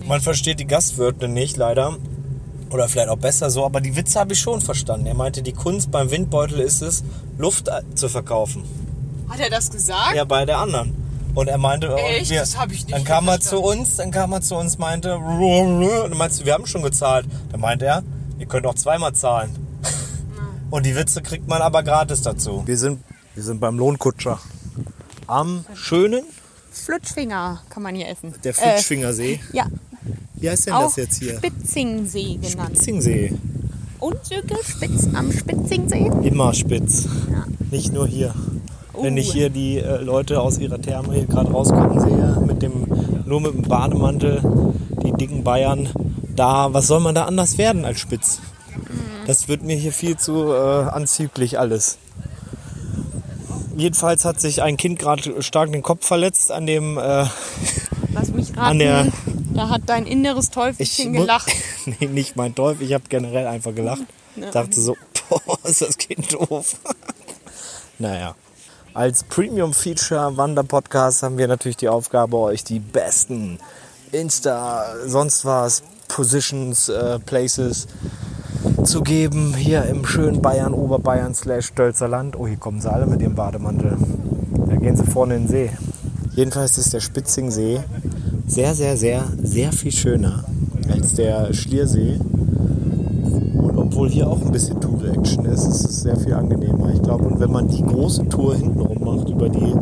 Man 0.07 0.21
versteht 0.21 0.61
die 0.61 0.67
Gastwirte 0.67 1.27
nicht, 1.29 1.57
leider. 1.57 1.97
Oder 2.71 2.89
vielleicht 2.89 3.09
auch 3.09 3.17
besser 3.19 3.49
so, 3.51 3.65
aber 3.65 3.81
die 3.81 3.95
Witze 3.97 4.19
habe 4.19 4.33
ich 4.33 4.41
schon 4.41 4.61
verstanden. 4.61 5.07
Er 5.07 5.15
meinte, 5.15 5.43
die 5.43 5.53
Kunst 5.53 5.91
beim 5.93 6.11
Windbeutel 6.11 6.59
ist 6.61 6.83
es, 6.83 7.05
Luft 7.39 7.69
äh, 7.69 7.83
zu 7.95 8.09
verkaufen. 8.09 8.65
Hat 9.29 9.39
er 9.41 9.51
das 9.51 9.71
gesagt? 9.71 10.15
Ja, 10.17 10.25
bei 10.25 10.45
der 10.45 10.59
anderen. 10.59 10.95
Und 11.37 11.49
er 11.49 11.59
meinte, 11.59 11.95
Echt? 11.95 12.31
wir, 12.31 12.41
Das 12.41 12.57
hab 12.59 12.73
ich 12.73 12.87
nicht 12.87 12.93
dann 12.95 13.05
kam 13.05 13.29
er 13.29 13.39
zu 13.41 13.61
uns, 13.61 13.97
dann 13.97 14.11
kam 14.11 14.33
er 14.33 14.41
zu 14.41 14.57
uns, 14.57 14.79
meinte, 14.79 15.17
und 15.19 16.17
meinst 16.17 16.41
du, 16.41 16.47
wir 16.47 16.55
haben 16.55 16.67
schon 16.67 16.83
gezahlt. 16.83 17.27
Dann 17.53 17.61
meinte 17.61 17.85
er, 17.85 18.03
ihr 18.39 18.47
könnt 18.47 18.67
auch 18.67 18.75
zweimal 18.75 19.15
zahlen. 19.15 19.55
Und 20.71 20.87
die 20.87 20.97
Witze 20.97 21.21
kriegt 21.21 21.47
man 21.47 21.61
aber 21.61 21.83
gratis 21.83 22.23
dazu. 22.23 22.63
Wir 22.65 22.79
sind, 22.79 23.03
wir 23.35 23.43
sind 23.43 23.61
beim 23.61 23.79
Lohnkutscher. 23.79 24.41
Am 25.27 25.67
schönen, 25.75 26.25
Flutschfinger 26.73 27.61
kann 27.69 27.83
man 27.83 27.95
hier 27.95 28.09
essen. 28.09 28.35
der 28.43 28.55
Flitschfingersee. 28.55 29.35
Äh, 29.35 29.57
ja, 29.57 29.67
Wie 30.35 30.49
heißt 30.49 30.67
denn 30.69 30.73
auch 30.75 30.85
das 30.85 30.97
jetzt 30.97 31.19
hier? 31.19 31.37
Spitzingsee 31.37 32.39
genannt. 32.41 32.79
Zingsee. 32.79 33.37
Und 33.99 34.25
Söke 34.25 34.57
Spitz 34.65 35.07
am 35.13 35.31
Spitzingsee? 35.33 36.11
Immer 36.23 36.55
spitz. 36.55 37.07
Nicht 37.71 37.93
nur 37.93 38.07
hier. 38.07 38.35
Wenn 39.01 39.15
Uh. 39.15 39.19
ich 39.19 39.33
hier 39.33 39.51
die 39.51 39.79
äh, 39.79 39.99
Leute 40.03 40.41
aus 40.41 40.59
ihrer 40.59 40.81
Therme 40.81 41.15
hier 41.15 41.27
gerade 41.27 41.51
rauskommen 41.51 42.01
sehe, 42.01 42.41
mit 42.47 42.63
dem, 42.63 42.87
nur 43.27 43.41
mit 43.41 43.55
dem 43.55 43.63
Bademantel, 43.63 44.41
die 45.05 45.13
dicken 45.13 45.45
Bayern, 45.45 45.89
da, 46.35 46.73
was 46.73 46.87
soll 46.87 47.01
man 47.01 47.15
da 47.15 47.25
anders 47.25 47.59
werden 47.59 47.85
als 47.85 48.01
spitz? 48.01 48.41
Das 49.27 49.49
wird 49.49 49.63
mir 49.63 49.77
hier 49.77 49.93
viel 49.93 50.17
zu 50.17 50.53
äh, 50.53 50.85
anzüglich 50.89 51.59
alles. 51.59 51.99
Jedenfalls 53.77 54.25
hat 54.25 54.41
sich 54.41 54.63
ein 54.63 54.77
Kind 54.77 54.99
gerade 54.99 55.43
stark 55.43 55.73
den 55.73 55.83
Kopf 55.83 56.07
verletzt 56.07 56.51
an 56.51 56.67
dem. 56.67 56.97
Äh, 56.97 57.27
Lass 58.15 58.31
mich 58.33 58.51
raten. 58.51 58.59
An 58.61 58.79
der- 58.79 59.07
da 59.55 59.71
hat 59.71 59.83
dein 59.87 60.07
inneres 60.07 60.51
Teufelchen 60.51 61.15
gelacht. 61.15 61.51
nee, 61.87 62.07
nicht 62.09 62.37
mein 62.37 62.55
Teufel, 62.55 62.87
ich 62.87 62.93
habe 62.93 63.05
generell 63.09 63.47
einfach 63.47 63.75
gelacht. 63.75 64.03
Dachte 64.53 64.79
so, 64.81 64.97
boah, 65.31 65.59
ist 65.65 65.81
das 65.81 65.97
Kind 65.97 66.33
doof. 66.35 66.77
naja. 67.99 68.35
Als 68.97 69.25
Premium 69.25 69.75
Feature 69.75 70.39
Wanderpodcast 70.39 71.23
haben 71.23 71.37
wir 71.37 71.49
natürlich 71.49 71.77
die 71.77 71.91
Aufgabe, 71.91 72.39
euch 72.39 72.65
die 72.65 72.79
besten 72.79 73.59
Insta, 74.11 74.87
sonst 75.05 75.45
was, 75.45 75.83
Positions, 76.09 76.89
äh, 76.89 77.19
Places 77.19 77.89
zu 78.85 79.03
geben. 79.03 79.53
Hier 79.55 79.85
im 79.85 80.07
schönen 80.07 80.41
Bayern, 80.41 80.73
Oberbayern 80.73 81.35
slash 81.35 81.67
Stölzer 81.67 82.09
Land. 82.09 82.37
Oh, 82.37 82.47
hier 82.47 82.57
kommen 82.57 82.81
sie 82.81 82.91
alle 82.91 83.05
mit 83.05 83.21
ihrem 83.21 83.35
Bademantel. 83.35 83.99
Da 84.67 84.77
gehen 84.77 84.97
sie 84.97 85.05
vorne 85.05 85.37
in 85.37 85.43
den 85.43 85.49
See. 85.49 85.71
Jedenfalls 86.35 86.79
ist 86.79 86.95
der 86.95 87.01
Spitzingsee 87.01 87.81
sehr, 88.47 88.75
sehr, 88.75 88.97
sehr, 88.97 89.25
sehr 89.43 89.73
viel 89.73 89.93
schöner 89.93 90.45
als 90.91 91.13
der 91.13 91.53
Schliersee. 91.53 92.19
Obwohl 93.97 94.11
hier 94.11 94.29
auch 94.29 94.43
ein 94.43 94.53
bisschen 94.53 94.79
Tour-Action 94.79 95.47
ist, 95.47 95.65
ist 95.65 95.85
es 95.87 96.03
sehr 96.03 96.19
viel 96.19 96.35
angenehmer. 96.35 96.93
Ich 96.93 97.01
glaube, 97.01 97.25
und 97.25 97.41
wenn 97.41 97.51
man 97.51 97.67
die 97.67 97.83
große 97.83 98.29
Tour 98.29 98.55
hintenrum 98.55 99.03
macht, 99.03 99.31
über 99.31 99.49
die 99.49 99.75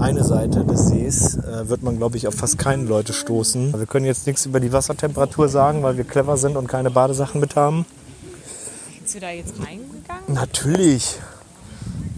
eine 0.00 0.24
Seite 0.24 0.64
des 0.64 0.88
Sees, 0.88 1.36
äh, 1.36 1.68
wird 1.68 1.84
man, 1.84 1.96
glaube 1.98 2.16
ich, 2.16 2.26
auf 2.26 2.34
fast 2.34 2.58
keine 2.58 2.82
Leute 2.82 3.12
stoßen. 3.12 3.72
Wir 3.78 3.86
können 3.86 4.06
jetzt 4.06 4.26
nichts 4.26 4.44
über 4.44 4.58
die 4.58 4.72
Wassertemperatur 4.72 5.48
sagen, 5.48 5.84
weil 5.84 5.96
wir 5.96 6.02
clever 6.02 6.36
sind 6.36 6.56
und 6.56 6.66
keine 6.66 6.90
Badesachen 6.90 7.40
mit 7.40 7.54
haben. 7.54 7.86
Bist 9.00 9.14
du 9.14 9.20
da 9.20 9.30
jetzt 9.30 9.54
reingegangen? 9.60 10.24
Natürlich. 10.26 11.20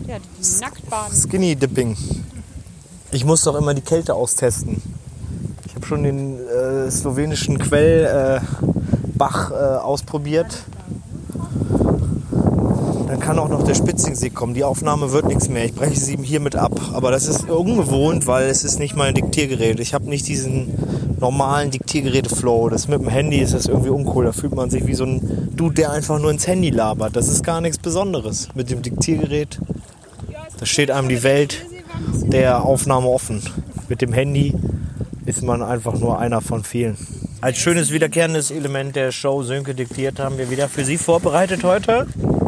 Ja, 0.09 0.17
die 0.17 0.61
Nacktbaden. 0.63 1.15
Skinny 1.15 1.55
Dipping. 1.55 1.99
Ich 3.11 3.27
muss 3.27 3.43
doch 3.43 3.57
immer 3.57 3.75
die 3.75 3.83
Kälte 3.83 4.15
austesten. 4.15 4.81
Ich 5.67 5.75
habe 5.75 5.85
schon 5.85 6.03
den 6.03 6.39
äh, 6.49 6.91
slowenischen 6.91 7.59
Quellbach 7.59 8.41
Bach, 9.19 9.51
äh, 9.51 9.55
ausprobiert. 9.55 10.65
Dann 13.07 13.21
kann 13.21 13.39
auch 13.39 13.49
noch 13.49 13.63
der 13.63 13.75
Spitzingsee 13.75 14.31
kommen. 14.31 14.55
Die 14.55 14.65
Aufnahme 14.65 15.13
wird 15.13 15.27
nichts 15.27 15.49
mehr. 15.49 15.65
Ich 15.65 15.75
breche 15.75 15.99
sie 15.99 16.17
hiermit 16.17 16.57
ab. 16.57 16.73
Aber 16.93 17.11
das 17.11 17.29
ist 17.29 17.49
ungewohnt, 17.49 18.27
weil 18.27 18.49
es 18.49 18.65
ist 18.65 18.79
nicht 18.79 18.97
mein 18.97 19.15
Diktiergerät. 19.15 19.79
Ich 19.79 19.95
habe 19.95 20.09
nicht 20.09 20.27
diesen 20.27 20.75
normalen 21.21 21.71
Diktiergeräte-Flow. 21.71 22.69
Das 22.69 22.89
mit 22.89 23.01
dem 23.01 23.09
Handy 23.09 23.39
ist 23.39 23.55
das 23.55 23.67
irgendwie 23.67 23.91
uncool. 23.91 24.25
Da 24.25 24.33
fühlt 24.33 24.55
man 24.55 24.71
sich 24.71 24.87
wie 24.87 24.95
so 24.95 25.05
ein 25.05 25.51
Dude, 25.55 25.75
der 25.75 25.93
einfach 25.93 26.19
nur 26.19 26.31
ins 26.31 26.47
Handy 26.47 26.71
labert. 26.71 27.15
Das 27.15 27.29
ist 27.29 27.45
gar 27.45 27.61
nichts 27.61 27.79
Besonderes. 27.79 28.49
Mit 28.55 28.71
dem 28.71 28.83
Diktiergerät, 28.83 29.61
da 30.59 30.67
steht 30.67 30.91
einem 30.91 31.09
die 31.09 31.23
Welt 31.23 31.65
der 32.25 32.65
Aufnahme 32.65 33.09
offen. 33.09 33.43
Mit 33.89 34.03
dem 34.03 34.13
Handy 34.13 34.53
ist 35.27 35.43
man 35.43 35.63
einfach 35.63 35.95
nur 35.95 36.19
einer 36.19 36.41
von 36.41 36.65
vielen. 36.65 36.97
Als 37.41 37.59
schönes 37.59 37.93
wiederkehrendes 37.93 38.51
Element 38.51 38.97
der 38.97 39.13
Show 39.13 39.43
Sönke 39.43 39.75
diktiert 39.75 40.19
haben 40.19 40.39
wir 40.39 40.51
wieder 40.51 40.69
für 40.69 40.85
Sie 40.85 40.97
vorbereitet 40.97 41.65
heute. 41.65 42.07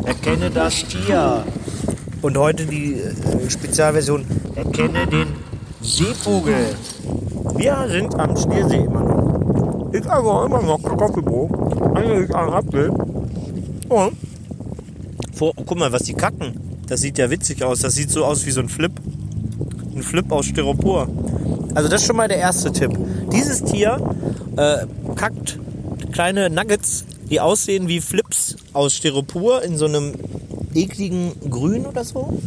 Erkenne 0.08 0.50
das 0.50 0.84
Tier. 0.86 1.44
Und 2.22 2.38
heute 2.38 2.64
die 2.64 2.94
äh, 2.94 3.50
Spezialversion 3.50 4.24
Erkenne 4.54 5.06
den 5.06 5.26
Seevogel. 5.82 6.74
Wir 7.56 7.86
sind 7.90 8.18
am 8.18 8.34
Schliersee 8.34 8.76
immer 8.76 9.00
noch. 9.00 9.92
Ich 9.92 10.00
esse 10.00 10.08
immer 10.08 10.62
noch 10.62 10.82
Kartoffelbrot. 10.82 11.50
Eigentlich 11.94 12.34
ein 12.34 12.48
Apfel. 12.48 12.88
Und 12.88 14.16
vor, 15.34 15.52
oh, 15.54 15.62
guck 15.66 15.78
mal, 15.78 15.92
was 15.92 16.04
die 16.04 16.14
kacken. 16.14 16.58
Das 16.86 17.02
sieht 17.02 17.18
ja 17.18 17.28
witzig 17.28 17.62
aus. 17.62 17.80
Das 17.80 17.94
sieht 17.94 18.10
so 18.10 18.24
aus 18.24 18.46
wie 18.46 18.50
so 18.50 18.62
ein 18.62 18.70
Flip. 18.70 18.92
Ein 19.94 20.02
Flip 20.02 20.32
aus 20.32 20.46
Styropor. 20.46 21.06
Also 21.74 21.90
das 21.90 22.00
ist 22.00 22.06
schon 22.06 22.16
mal 22.16 22.28
der 22.28 22.38
erste 22.38 22.72
Tipp. 22.72 22.98
Dieses 23.30 23.62
Tier 23.62 24.00
äh, 24.56 24.86
kackt 25.16 25.58
kleine 26.12 26.48
Nuggets, 26.48 27.04
die 27.30 27.40
aussehen 27.40 27.88
wie 27.88 28.00
Flips 28.00 28.56
aus 28.72 28.94
Styropor 28.94 29.62
in 29.62 29.76
so 29.76 29.86
einem 29.86 30.14
ekligen 30.74 31.32
Grün 31.50 31.86
oder 31.86 32.04
so. 32.04 32.38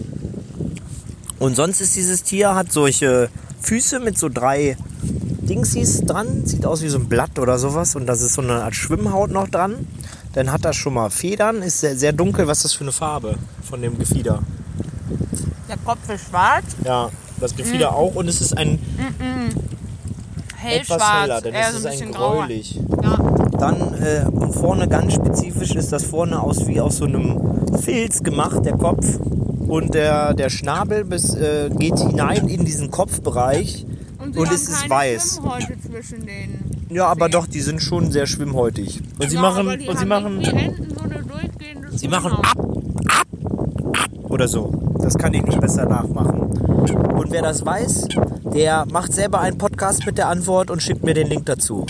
Und 1.39 1.55
sonst 1.55 1.81
ist 1.81 1.95
dieses 1.95 2.23
Tier, 2.23 2.55
hat 2.55 2.71
solche 2.71 3.29
Füße 3.61 3.99
mit 3.99 4.17
so 4.17 4.29
drei 4.29 4.77
Dingsies 5.03 6.01
dran. 6.01 6.45
Sieht 6.45 6.65
aus 6.65 6.81
wie 6.81 6.89
so 6.89 6.99
ein 6.99 7.09
Blatt 7.09 7.39
oder 7.39 7.57
sowas. 7.57 7.95
Und 7.95 8.05
das 8.05 8.21
ist 8.21 8.33
so 8.33 8.41
eine 8.41 8.63
Art 8.63 8.75
Schwimmhaut 8.75 9.31
noch 9.31 9.47
dran. 9.47 9.87
Dann 10.33 10.51
hat 10.51 10.63
das 10.65 10.75
schon 10.75 10.93
mal 10.93 11.09
Federn, 11.09 11.61
ist 11.61 11.79
sehr, 11.81 11.97
sehr 11.97 12.13
dunkel. 12.13 12.47
Was 12.47 12.59
ist 12.59 12.65
das 12.65 12.73
für 12.73 12.83
eine 12.83 12.91
Farbe 12.91 13.37
von 13.63 13.81
dem 13.81 13.97
Gefieder? 13.97 14.41
Der 15.67 15.77
Kopf 15.77 16.09
ist 16.09 16.29
schwarz, 16.29 16.65
Ja, 16.85 17.09
das 17.39 17.55
Gefieder 17.55 17.95
auch. 17.95 18.15
Und 18.15 18.27
es 18.27 18.39
ist 18.39 18.55
ein 18.57 18.79
etwas 20.63 21.01
heller, 21.01 21.35
hellschwarz, 21.35 21.43
denn 21.43 21.53
eher 21.53 21.67
es 21.67 21.71
so 21.71 21.77
ist 21.79 21.85
ein 21.85 21.91
ein 21.91 21.97
bisschen 21.99 22.11
grauer. 22.13 22.47
Dann 23.61 23.93
äh, 24.01 24.25
und 24.27 24.53
vorne 24.53 24.87
ganz 24.87 25.13
spezifisch 25.13 25.75
ist 25.75 25.91
das 25.91 26.03
vorne 26.03 26.41
aus 26.41 26.65
wie 26.67 26.81
aus 26.81 26.97
so 26.97 27.05
einem 27.05 27.39
Filz 27.79 28.23
gemacht, 28.23 28.65
der 28.65 28.73
Kopf. 28.73 29.19
Und 29.67 29.93
der, 29.93 30.33
der 30.33 30.49
Schnabel 30.49 31.05
bis, 31.05 31.35
äh, 31.35 31.69
geht 31.69 31.99
hinein 31.99 32.47
in 32.47 32.65
diesen 32.65 32.89
Kopfbereich 32.89 33.85
und, 34.17 34.35
haben 34.35 34.55
es 34.55 34.67
ist 34.67 34.89
weiß. 34.89 35.41
Ja, 36.89 37.05
aber 37.05 37.29
doch, 37.29 37.45
die 37.45 37.61
sind 37.61 37.83
schon 37.83 38.11
sehr 38.11 38.25
schwimmhäutig. 38.25 38.99
Und 39.19 39.29
sie 39.29 39.35
Ja, 39.35 39.41
machen, 39.43 39.59
aber 39.59 39.77
die 39.77 39.87
und 39.87 39.99
sie 39.99 40.05
machen, 40.05 40.43
so 40.43 41.97
sie 41.97 42.07
machen 42.07 42.31
Schwimmhaut. 42.31 42.45
ab, 42.47 42.65
ab, 43.09 43.27
ab 43.93 44.31
oder 44.31 44.47
so. 44.47 44.95
Das 45.03 45.15
kann 45.19 45.35
ich 45.35 45.43
nicht 45.43 45.61
besser 45.61 45.85
nachmachen. 45.85 46.41
Und 46.41 47.29
wer 47.29 47.43
das 47.43 47.63
weiß, 47.63 48.07
der 48.55 48.87
macht 48.91 49.13
selber 49.13 49.39
einen 49.39 49.59
Podcast 49.59 50.05
mit 50.07 50.17
der 50.17 50.29
Antwort 50.29 50.71
und 50.71 50.81
schickt 50.81 51.03
mir 51.03 51.13
den 51.13 51.27
Link 51.27 51.45
dazu. 51.45 51.85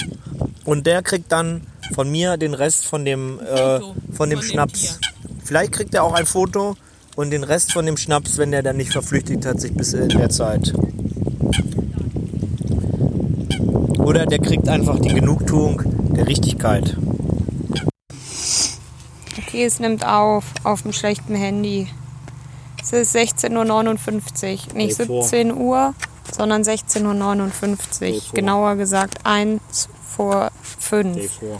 Und 0.65 0.85
der 0.85 1.01
kriegt 1.01 1.31
dann 1.31 1.61
von 1.93 2.09
mir 2.09 2.37
den 2.37 2.53
Rest 2.53 2.85
von 2.85 3.05
dem, 3.05 3.39
äh, 3.39 3.79
von 3.79 3.81
dem 3.81 4.13
von 4.13 4.29
dem 4.29 4.41
Schnaps. 4.41 4.99
Vielleicht 5.43 5.71
kriegt 5.71 5.93
er 5.93 6.03
auch 6.03 6.13
ein 6.13 6.25
Foto 6.25 6.75
und 7.15 7.31
den 7.31 7.43
Rest 7.43 7.73
von 7.73 7.85
dem 7.85 7.97
Schnaps, 7.97 8.37
wenn 8.37 8.51
der 8.51 8.63
dann 8.63 8.77
nicht 8.77 8.91
verflüchtigt 8.91 9.45
hat, 9.45 9.59
sich 9.59 9.73
bis 9.73 9.93
in 9.93 10.09
der 10.09 10.29
Zeit. 10.29 10.73
Oder 13.97 14.25
der 14.25 14.39
kriegt 14.39 14.67
einfach 14.67 14.99
die 14.99 15.13
Genugtuung 15.13 15.81
der 16.13 16.27
Richtigkeit. 16.27 16.95
Okay, 19.37 19.65
es 19.65 19.79
nimmt 19.79 20.05
auf, 20.05 20.45
auf 20.63 20.83
dem 20.83 20.93
schlechten 20.93 21.35
Handy. 21.35 21.87
Es 22.81 22.93
ist 22.93 23.15
16.59 23.15 24.69
Uhr, 24.69 24.73
nicht 24.75 24.99
Hey, 24.99 25.05
vor. 25.05 25.23
17 25.23 25.53
Uhr, 25.55 25.93
sondern 26.31 26.63
16.59 26.63 28.13
Uhr. 28.13 28.21
Genauer 28.33 28.75
gesagt 28.75 29.19
1 29.25 29.89
vor 30.15 30.51
5. 30.79 31.31
vor. 31.31 31.57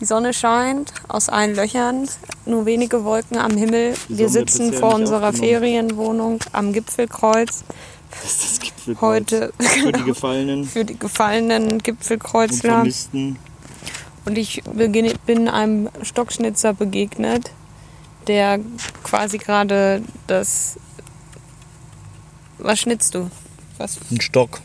Die 0.00 0.04
Sonne 0.04 0.34
scheint 0.34 0.92
aus 1.08 1.28
allen 1.28 1.54
Löchern, 1.54 2.06
nur 2.44 2.66
wenige 2.66 3.04
Wolken 3.04 3.38
am 3.38 3.56
Himmel. 3.56 3.94
Wir 4.08 4.28
sitzen 4.28 4.72
vor 4.72 4.94
unserer. 4.94 5.32
Ferienwohnung 5.32 6.40
am 6.52 6.72
Gipfelkreuz. 6.72 7.64
Das 8.10 8.60
Gipfelkreuz. 8.60 9.00
Heute 9.00 9.52
Für 9.58 9.92
die 9.92 10.02
Gefallenen, 10.04 10.64
für 10.64 10.84
die 10.84 10.98
gefallenen 10.98 11.72
und 11.72 11.84
Gipfelkreuzler. 11.84 12.72
Vermissten. 12.72 13.38
Und 14.26 14.36
ich 14.36 14.62
bin 15.24 15.48
einem 15.48 15.88
Stockschnitzer 16.02 16.74
begegnet, 16.74 17.50
der 18.26 18.58
quasi 19.02 19.38
gerade 19.38 20.02
das. 20.26 20.78
Was 22.58 22.80
schnitzt 22.80 23.14
du? 23.14 23.30
Was, 23.78 23.98
Ein 24.10 24.20
Stock. 24.20 24.60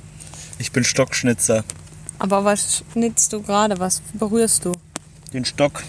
Ich 0.58 0.72
bin 0.72 0.84
Stockschnitzer. 0.84 1.64
Aber 2.22 2.46
was 2.46 2.84
schnitzt 2.94 3.34
du 3.34 3.42
gerade? 3.42 3.80
Was 3.80 4.02
berührst 4.14 4.64
du? 4.66 4.72
Den 5.34 5.44
Stock. 5.44 5.84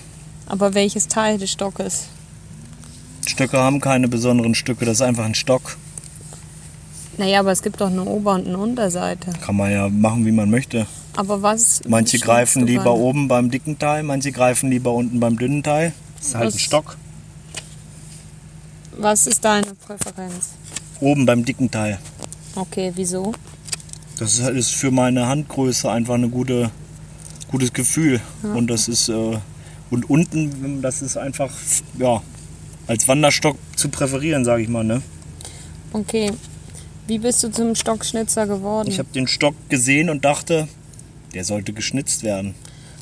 Aber 0.47 0.73
welches 0.75 1.07
Teil 1.09 1.37
des 1.39 1.51
Stockes? 1.53 2.07
Stöcke 3.27 3.59
haben 3.59 3.81
keine 3.81 4.09
besonderen 4.09 4.55
Stücke, 4.55 4.85
das 4.85 4.97
ist 4.97 5.03
einfach 5.03 5.25
ein 5.25 5.35
Stock. 5.35 5.77
Naja, 7.19 7.41
aber 7.41 7.53
es 7.53 7.63
gibt 7.63 7.81
doch 7.81 7.89
eine 7.89 8.03
Ober- 8.05 8.35
und 8.35 8.47
eine 8.49 8.57
Unterseite. 8.59 9.33
Kann 9.45 9.57
man 9.57 9.71
ja 9.71 9.89
machen, 9.91 10.25
wie 10.25 10.33
man 10.33 10.51
möchte. 10.51 10.87
Aber 11.15 11.43
was. 11.43 11.83
Manche 11.87 12.19
greifen 12.19 12.67
lieber 12.67 12.85
gerade? 12.85 13.01
oben 13.01 13.29
beim 13.29 13.51
dicken 13.51 13.79
Teil, 13.79 14.03
manche 14.03 14.33
greifen 14.33 14.71
lieber 14.71 14.93
unten 14.93 15.21
beim 15.21 15.37
dünnen 15.37 15.63
Teil. 15.63 15.93
Das 16.17 16.29
ist 16.29 16.35
halt 16.35 16.45
ein 16.47 16.55
Was- 16.55 16.61
Stock. 16.61 16.97
Was 18.97 19.27
ist 19.27 19.45
deine 19.45 19.75
Präferenz? 19.75 20.51
Oben 21.01 21.27
beim 21.27 21.45
dicken 21.45 21.71
Teil. 21.71 21.99
Okay, 22.55 22.93
wieso? 22.95 23.33
Das 24.23 24.35
ist, 24.35 24.43
halt- 24.43 24.57
ist 24.57 24.71
für 24.71 24.91
meine 24.91 25.27
Handgröße 25.27 25.91
einfach 25.91 26.15
ein 26.15 26.31
gute, 26.31 26.71
gutes 27.51 27.73
Gefühl. 27.73 28.21
Und 28.43 28.69
das 28.69 28.89
ist 28.89 29.09
äh, 29.09 29.39
und 29.91 30.09
unten, 30.09 30.81
das 30.81 31.03
ist 31.03 31.17
einfach 31.17 31.51
ja 31.99 32.23
als 32.87 33.07
Wanderstock 33.09 33.57
zu 33.77 33.89
präferieren, 33.89 34.45
sage 34.45 34.63
ich 34.63 34.69
mal. 34.69 34.85
Ne? 34.85 35.03
Okay. 35.93 36.33
Wie 37.07 37.19
bist 37.19 37.43
du 37.43 37.51
zum 37.51 37.75
Stockschnitzer 37.75 38.47
geworden? 38.47 38.89
Ich 38.89 38.99
habe 38.99 39.09
den 39.15 39.27
Stock 39.27 39.55
gesehen 39.69 40.09
und 40.09 40.25
dachte, 40.25 40.69
der 41.35 41.45
sollte 41.45 41.73
geschnitzt 41.73 42.23
werden, 42.23 42.55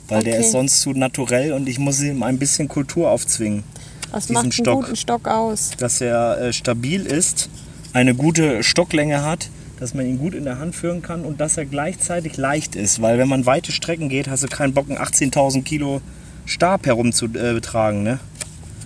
weil 0.08 0.22
der 0.24 0.34
Okay. 0.34 0.42
ist 0.46 0.52
sonst 0.52 0.80
zu 0.80 0.92
naturell 0.92 1.52
und 1.52 1.68
ich 1.68 1.78
muss 1.78 2.00
ihm 2.00 2.22
ein 2.22 2.38
bisschen 2.38 2.66
Kultur 2.66 3.10
aufzwingen. 3.10 3.62
Was 4.10 4.28
macht 4.30 4.44
einen 4.44 4.52
Stock. 4.52 4.82
guten 4.84 4.96
Stock 4.96 5.28
aus? 5.28 5.70
dass 5.78 6.00
er 6.00 6.40
äh, 6.40 6.52
stabil 6.52 7.04
ist, 7.06 7.50
eine 7.92 8.14
gute 8.14 8.62
Stocklänge 8.62 9.22
hat, 9.22 9.50
dass 9.80 9.94
man 9.94 10.06
ihn 10.06 10.18
gut 10.18 10.34
in 10.34 10.44
der 10.44 10.58
Hand 10.58 10.76
führen 10.76 11.02
kann 11.02 11.24
und 11.24 11.40
dass 11.40 11.56
er 11.56 11.64
gleichzeitig 11.64 12.36
leicht 12.36 12.76
ist. 12.76 13.02
Weil 13.02 13.18
wenn 13.18 13.28
man 13.28 13.46
weite 13.46 13.72
Strecken 13.72 14.08
geht, 14.08 14.28
hast 14.28 14.44
du 14.44 14.48
keinen 14.48 14.74
Bock, 14.74 14.88
einen 14.88 14.98
18.000 14.98 15.62
Kilo 15.64 16.02
Stab 16.44 16.86
herumzutragen. 16.86 17.56
Äh, 17.56 17.60
tragen, 17.60 18.02
ne? 18.02 18.20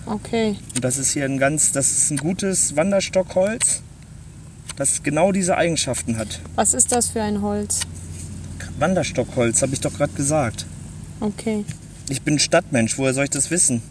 Okay. 0.05 0.55
Und 0.75 0.83
das 0.83 0.97
ist 0.97 1.11
hier 1.11 1.25
ein 1.25 1.37
ganz, 1.37 1.71
das 1.71 1.91
ist 1.91 2.11
ein 2.11 2.17
gutes 2.17 2.75
Wanderstockholz, 2.75 3.81
das 4.75 5.03
genau 5.03 5.31
diese 5.31 5.57
Eigenschaften 5.57 6.17
hat. 6.17 6.39
Was 6.55 6.73
ist 6.73 6.91
das 6.91 7.09
für 7.09 7.21
ein 7.21 7.41
Holz? 7.41 7.81
Wanderstockholz, 8.79 9.61
habe 9.61 9.73
ich 9.73 9.81
doch 9.81 9.93
gerade 9.93 10.13
gesagt. 10.13 10.65
Okay. 11.19 11.65
Ich 12.07 12.21
bin 12.21 12.39
Stadtmensch, 12.39 12.97
woher 12.97 13.13
soll 13.13 13.23
ich 13.23 13.29
das 13.31 13.49
wissen? 13.49 13.81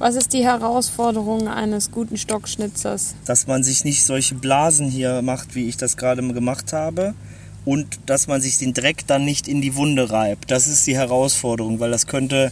Was 0.00 0.14
ist 0.16 0.32
die 0.32 0.44
Herausforderung 0.44 1.46
eines 1.46 1.90
guten 1.90 2.16
Stockschnitzers? 2.16 3.14
dass 3.26 3.46
man 3.46 3.62
sich 3.62 3.84
nicht 3.84 4.02
solche 4.02 4.34
Blasen 4.34 4.88
hier 4.88 5.20
macht, 5.20 5.54
wie 5.54 5.68
ich 5.68 5.76
das 5.76 5.98
gerade 5.98 6.26
gemacht 6.32 6.72
habe. 6.72 7.14
Und 7.66 8.00
dass 8.06 8.26
man 8.26 8.40
sich 8.40 8.56
den 8.56 8.72
Dreck 8.72 9.06
dann 9.06 9.26
nicht 9.26 9.46
in 9.46 9.60
die 9.60 9.76
Wunde 9.76 10.10
reibt. 10.10 10.50
Das 10.50 10.66
ist 10.66 10.86
die 10.86 10.96
Herausforderung, 10.96 11.78
weil 11.78 11.90
das 11.90 12.06
könnte 12.06 12.50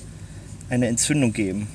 eine 0.69 0.87
Entzündung 0.89 1.33
geben. 1.33 1.67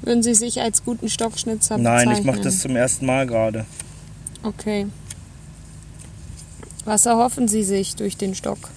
Würden 0.00 0.22
Sie 0.22 0.34
sich 0.34 0.62
als 0.62 0.82
guten 0.82 1.10
Stockschnitzer 1.10 1.76
Nein, 1.76 2.06
bezeichnen? 2.08 2.18
ich 2.18 2.24
mache 2.24 2.40
das 2.40 2.60
zum 2.60 2.74
ersten 2.74 3.04
Mal 3.04 3.26
gerade. 3.26 3.66
Okay. 4.42 4.86
Was 6.86 7.04
erhoffen 7.04 7.48
Sie 7.48 7.64
sich 7.64 7.96
durch 7.96 8.16
den 8.16 8.34
Stock? 8.34 8.70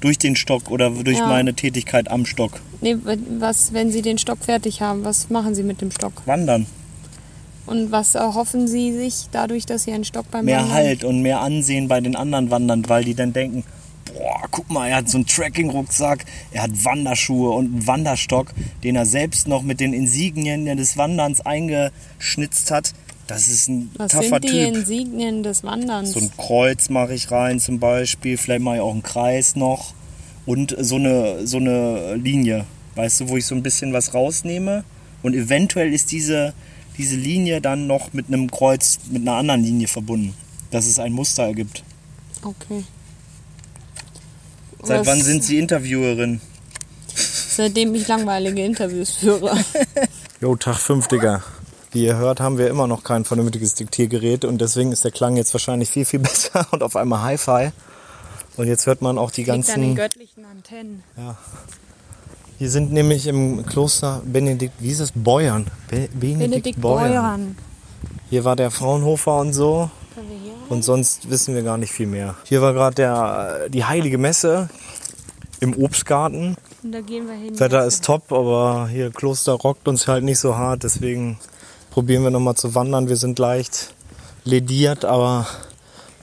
Durch 0.00 0.16
den 0.18 0.36
Stock 0.36 0.70
oder 0.70 0.90
durch 0.90 1.18
Ja. 1.18 1.26
meine 1.26 1.54
Tätigkeit 1.54 2.08
am 2.08 2.24
Stock. 2.24 2.60
Nee, 2.80 2.96
was, 3.38 3.72
wenn 3.72 3.90
Sie 3.90 4.02
den 4.02 4.18
Stock 4.18 4.38
fertig 4.40 4.80
haben, 4.80 5.04
was 5.04 5.28
machen 5.30 5.54
Sie 5.54 5.62
mit 5.62 5.80
dem 5.80 5.90
Stock? 5.90 6.12
Wandern. 6.26 6.66
Und 7.66 7.92
was 7.92 8.14
erhoffen 8.14 8.66
Sie 8.66 8.92
sich 8.96 9.28
dadurch, 9.30 9.66
dass 9.66 9.84
Sie 9.84 9.92
einen 9.92 10.04
Stock 10.04 10.30
beim 10.30 10.46
Mehr 10.46 10.60
Wandern... 10.60 10.74
Halt 10.74 11.04
und 11.04 11.22
mehr 11.22 11.40
Ansehen 11.40 11.88
bei 11.88 12.00
den 12.00 12.16
anderen 12.16 12.50
Wandern, 12.50 12.88
weil 12.88 13.04
die 13.04 13.14
dann 13.14 13.32
denken, 13.32 13.64
boah, 14.12 14.48
guck 14.50 14.70
mal, 14.70 14.88
er 14.88 14.96
hat 14.96 15.08
so 15.08 15.18
einen 15.18 15.26
Trekking-Rucksack, 15.26 16.24
er 16.52 16.62
hat 16.62 16.84
Wanderschuhe 16.84 17.50
und 17.50 17.66
einen 17.66 17.86
Wanderstock, 17.86 18.52
den 18.82 18.96
er 18.96 19.06
selbst 19.06 19.46
noch 19.46 19.62
mit 19.62 19.78
den 19.80 19.92
Insignien 19.92 20.64
des 20.76 20.96
Wanderns 20.96 21.40
eingeschnitzt 21.42 22.70
hat. 22.70 22.92
Das 23.26 23.46
ist 23.46 23.68
ein 23.68 23.90
Was 23.96 24.10
taffer 24.10 24.40
sind 24.40 24.44
die 24.44 24.48
Typ. 24.48 24.74
Insignien 24.74 25.42
des 25.44 25.62
Wanderns? 25.62 26.12
So 26.12 26.20
ein 26.20 26.30
Kreuz 26.36 26.88
mache 26.88 27.14
ich 27.14 27.30
rein 27.30 27.60
zum 27.60 27.78
Beispiel, 27.78 28.36
vielleicht 28.36 28.62
mache 28.62 28.76
ich 28.76 28.80
auch 28.80 28.90
einen 28.90 29.04
Kreis 29.04 29.54
noch 29.54 29.94
und 30.50 30.74
so 30.78 30.96
eine, 30.96 31.46
so 31.46 31.58
eine 31.58 32.16
Linie, 32.16 32.66
weißt 32.96 33.20
du, 33.20 33.28
wo 33.28 33.36
ich 33.36 33.46
so 33.46 33.54
ein 33.54 33.62
bisschen 33.62 33.92
was 33.92 34.14
rausnehme 34.14 34.82
und 35.22 35.34
eventuell 35.34 35.92
ist 35.94 36.10
diese, 36.10 36.54
diese 36.98 37.16
Linie 37.16 37.60
dann 37.60 37.86
noch 37.86 38.12
mit 38.12 38.26
einem 38.28 38.50
Kreuz, 38.50 38.98
mit 39.10 39.22
einer 39.22 39.36
anderen 39.36 39.62
Linie 39.62 39.86
verbunden, 39.86 40.34
dass 40.72 40.86
es 40.86 40.98
ein 40.98 41.12
Muster 41.12 41.44
ergibt. 41.44 41.84
Okay. 42.42 42.84
Seit 44.82 45.00
Was- 45.00 45.06
wann 45.06 45.22
sind 45.22 45.44
Sie 45.44 45.58
Interviewerin? 45.58 46.40
Seitdem 47.14 47.94
ich 47.94 48.08
langweilige 48.08 48.64
Interviews 48.64 49.10
führe. 49.16 49.56
Jo, 50.40 50.56
Tag 50.56 50.78
5, 50.78 51.08
Digga. 51.08 51.42
Wie 51.92 52.04
ihr 52.04 52.16
hört, 52.16 52.40
haben 52.40 52.56
wir 52.56 52.68
immer 52.68 52.86
noch 52.86 53.02
kein 53.04 53.24
vernünftiges 53.24 53.74
Diktiergerät 53.74 54.44
und 54.44 54.60
deswegen 54.60 54.92
ist 54.92 55.04
der 55.04 55.10
Klang 55.10 55.36
jetzt 55.36 55.52
wahrscheinlich 55.52 55.90
viel, 55.90 56.04
viel 56.04 56.18
besser 56.28 56.66
und 56.70 56.82
auf 56.82 56.96
einmal 56.96 57.22
Hi-Fi. 57.22 57.70
Und 58.56 58.66
jetzt 58.66 58.86
hört 58.86 59.00
man 59.02 59.16
auch 59.18 59.30
die 59.30 59.44
Liegt 59.44 59.50
an 59.50 59.62
den 59.62 59.64
ganzen... 59.64 59.94
göttlichen 59.96 60.44
Antennen. 60.44 61.02
Wir 62.58 62.70
sind 62.70 62.92
nämlich 62.92 63.26
im 63.26 63.64
Kloster 63.64 64.20
Benedikt, 64.24 64.74
wie 64.80 64.90
ist 64.90 65.00
es? 65.00 65.12
Beuern. 65.14 65.66
Be 65.88 66.08
Benedikt, 66.12 66.38
Benedikt 66.38 66.80
Beuern. 66.80 67.56
Hier 68.28 68.44
war 68.44 68.56
der 68.56 68.70
Fraunhofer 68.70 69.38
und 69.38 69.54
so. 69.54 69.90
Hier? 70.14 70.52
Und 70.68 70.82
sonst 70.82 71.30
wissen 71.30 71.54
wir 71.54 71.62
gar 71.62 71.78
nicht 71.78 71.92
viel 71.92 72.06
mehr. 72.06 72.34
Hier 72.44 72.60
war 72.60 72.74
gerade 72.74 73.70
die 73.70 73.84
heilige 73.84 74.18
Messe 74.18 74.68
im 75.60 75.74
Obstgarten. 75.76 76.56
Und 76.82 76.92
da 76.92 77.00
gehen 77.00 77.26
wir 77.26 77.34
hin. 77.34 77.58
Wetter 77.58 77.84
ist 77.86 78.04
top, 78.04 78.30
aber 78.32 78.88
hier 78.88 79.10
Kloster 79.10 79.52
rockt 79.52 79.88
uns 79.88 80.06
halt 80.06 80.24
nicht 80.24 80.38
so 80.38 80.56
hart. 80.56 80.82
Deswegen 80.82 81.38
probieren 81.90 82.22
wir 82.22 82.30
nochmal 82.30 82.56
zu 82.56 82.74
wandern. 82.74 83.08
Wir 83.08 83.16
sind 83.16 83.38
leicht 83.38 83.94
lediert, 84.44 85.04
aber 85.04 85.46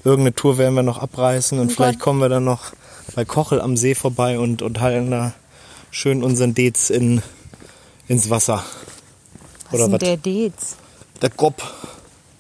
irgendeine 0.07 0.33
Tour 0.35 0.57
werden 0.57 0.73
wir 0.75 0.83
noch 0.83 0.99
abreißen. 0.99 1.59
Und 1.59 1.71
Oh 1.71 1.73
vielleicht 1.73 1.99
Gott. 1.99 2.03
kommen 2.03 2.19
wir 2.21 2.29
dann 2.29 2.45
noch 2.45 2.71
bei 3.15 3.25
Kochel 3.25 3.61
am 3.61 3.77
See 3.77 3.95
vorbei 3.95 4.39
und, 4.39 4.61
und 4.61 4.79
halten 4.79 5.11
da 5.11 5.33
schön 5.91 6.23
unseren 6.23 6.53
Dez 6.53 6.89
in, 6.89 7.21
ins 8.07 8.29
Wasser. 8.29 8.63
Was 9.69 9.73
Oder 9.73 9.85
ist 9.85 9.91
was? 9.93 9.99
der 9.99 10.17
Dez? 10.17 10.75
Der 11.21 11.29
Gob. 11.31 11.61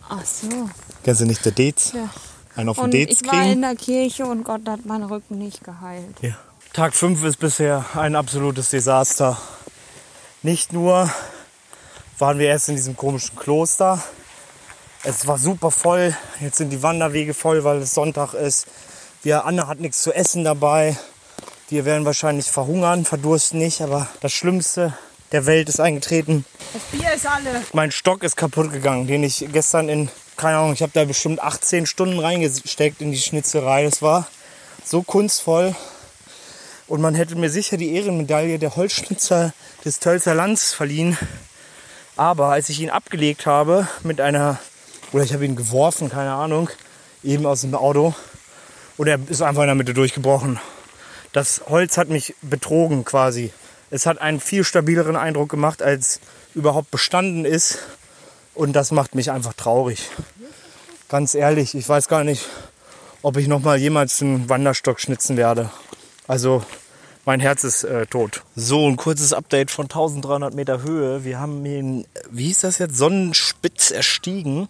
Ach 0.09 0.25
so. 0.25 0.69
Kennst 1.03 1.21
du 1.21 1.25
nicht 1.25 1.43
der 1.43 1.51
Dez? 1.51 1.91
Ja. 1.93 2.09
Einen 2.55 2.69
auf 2.69 2.77
den 2.77 2.85
Und 2.85 2.93
Dez 2.93 3.21
ich 3.21 3.27
war 3.27 3.45
in 3.45 3.61
der 3.61 3.75
Kirche 3.75 4.25
und 4.25 4.43
Gott 4.43 4.61
hat 4.67 4.85
meinen 4.85 5.03
Rücken 5.03 5.37
nicht 5.37 5.63
geheilt. 5.63 6.15
Ja. 6.21 6.37
Tag 6.73 6.93
5 6.95 7.23
ist 7.25 7.37
bisher 7.39 7.85
ein 7.95 8.15
absolutes 8.15 8.69
Desaster. 8.69 9.37
Nicht 10.43 10.73
nur 10.73 11.09
waren 12.19 12.39
wir 12.39 12.47
erst 12.47 12.69
in 12.69 12.75
diesem 12.75 12.95
komischen 12.95 13.35
Kloster. 13.35 14.01
Es 15.09 15.25
war 15.25 15.37
super 15.37 15.71
voll. 15.71 16.13
Jetzt 16.41 16.57
sind 16.57 16.69
die 16.69 16.83
Wanderwege 16.83 17.33
voll, 17.33 17.63
weil 17.63 17.77
es 17.77 17.93
Sonntag 17.93 18.33
ist. 18.33 18.67
Wir, 19.23 19.45
Anne 19.45 19.65
hat 19.65 19.79
nichts 19.79 20.01
zu 20.01 20.11
essen 20.11 20.43
dabei. 20.43 20.97
Wir 21.69 21.85
werden 21.85 22.03
wahrscheinlich 22.03 22.47
verhungern, 22.47 23.05
verdursten 23.05 23.57
nicht. 23.57 23.79
Aber 23.79 24.09
das 24.19 24.33
Schlimmste 24.33 24.97
der 25.31 25.45
Welt 25.45 25.69
ist 25.69 25.79
eingetreten. 25.79 26.43
Das 26.73 26.81
Bier 26.91 27.13
ist 27.13 27.25
alle. 27.25 27.63
Mein 27.71 27.91
Stock 27.91 28.21
ist 28.21 28.35
kaputt 28.35 28.73
gegangen, 28.73 29.07
den 29.07 29.23
ich 29.23 29.47
gestern 29.53 29.87
in, 29.87 30.09
keine 30.35 30.57
Ahnung, 30.57 30.73
ich 30.73 30.81
habe 30.81 30.91
da 30.93 31.05
bestimmt 31.05 31.41
18 31.41 31.85
Stunden 31.85 32.19
reingesteckt 32.19 32.99
in 32.99 33.13
die 33.13 33.17
Schnitzerei. 33.17 33.85
Das 33.85 34.01
war 34.01 34.27
so 34.83 35.03
kunstvoll. 35.03 35.73
Und 36.85 36.99
man 36.99 37.15
hätte 37.15 37.37
mir 37.37 37.49
sicher 37.49 37.77
die 37.77 37.95
Ehrenmedaille 37.95 38.59
der 38.59 38.75
Holzschnitzer 38.75 39.53
des 39.85 39.99
Tölzer 39.99 40.35
Lands 40.35 40.73
verliehen, 40.73 41.17
Aber 42.17 42.47
als 42.47 42.67
ich 42.67 42.81
ihn 42.81 42.89
abgelegt 42.89 43.45
habe 43.45 43.87
mit 44.03 44.19
einer, 44.19 44.59
oder 45.11 45.23
ich 45.23 45.33
habe 45.33 45.45
ihn 45.45 45.55
geworfen, 45.55 46.09
keine 46.09 46.33
Ahnung, 46.33 46.69
eben 47.23 47.45
aus 47.45 47.61
dem 47.61 47.75
Auto, 47.75 48.13
und 48.97 49.07
er 49.07 49.19
ist 49.29 49.41
einfach 49.41 49.61
in 49.61 49.67
der 49.67 49.75
Mitte 49.75 49.93
durchgebrochen. 49.93 50.59
Das 51.31 51.61
Holz 51.67 51.97
hat 51.97 52.09
mich 52.09 52.35
betrogen 52.41 53.05
quasi. 53.05 53.53
Es 53.91 54.05
hat 54.05 54.19
einen 54.19 54.39
viel 54.39 54.63
stabileren 54.63 55.15
Eindruck 55.15 55.49
gemacht, 55.49 55.81
als 55.81 56.19
überhaupt 56.55 56.89
bestanden 56.89 57.45
ist. 57.45 57.79
Und 58.55 58.73
das 58.73 58.91
macht 58.91 59.13
mich 59.13 59.29
einfach 59.29 59.53
traurig. 59.53 60.09
Ganz 61.09 61.35
ehrlich, 61.35 61.75
ich 61.75 61.87
weiß 61.87 62.07
gar 62.07 62.23
nicht, 62.23 62.47
ob 63.21 63.37
ich 63.37 63.47
noch 63.47 63.61
mal 63.61 63.77
jemals 63.77 64.21
einen 64.21 64.49
Wanderstock 64.49 64.99
schnitzen 64.99 65.37
werde. 65.37 65.69
Also 66.27 66.63
mein 67.23 67.39
Herz 67.39 67.63
ist 67.63 67.83
äh, 67.83 68.07
tot. 68.07 68.43
So, 68.55 68.87
ein 68.87 68.97
kurzes 68.97 69.31
Update 69.31 69.69
von 69.69 69.85
1300 69.85 70.55
Meter 70.55 70.81
Höhe. 70.81 71.23
Wir 71.23 71.39
haben 71.39 71.63
ihn, 71.65 72.07
wie 72.31 72.47
hieß 72.47 72.61
das 72.61 72.79
jetzt, 72.79 72.97
Sonnenspitz 72.97 73.91
erstiegen. 73.91 74.67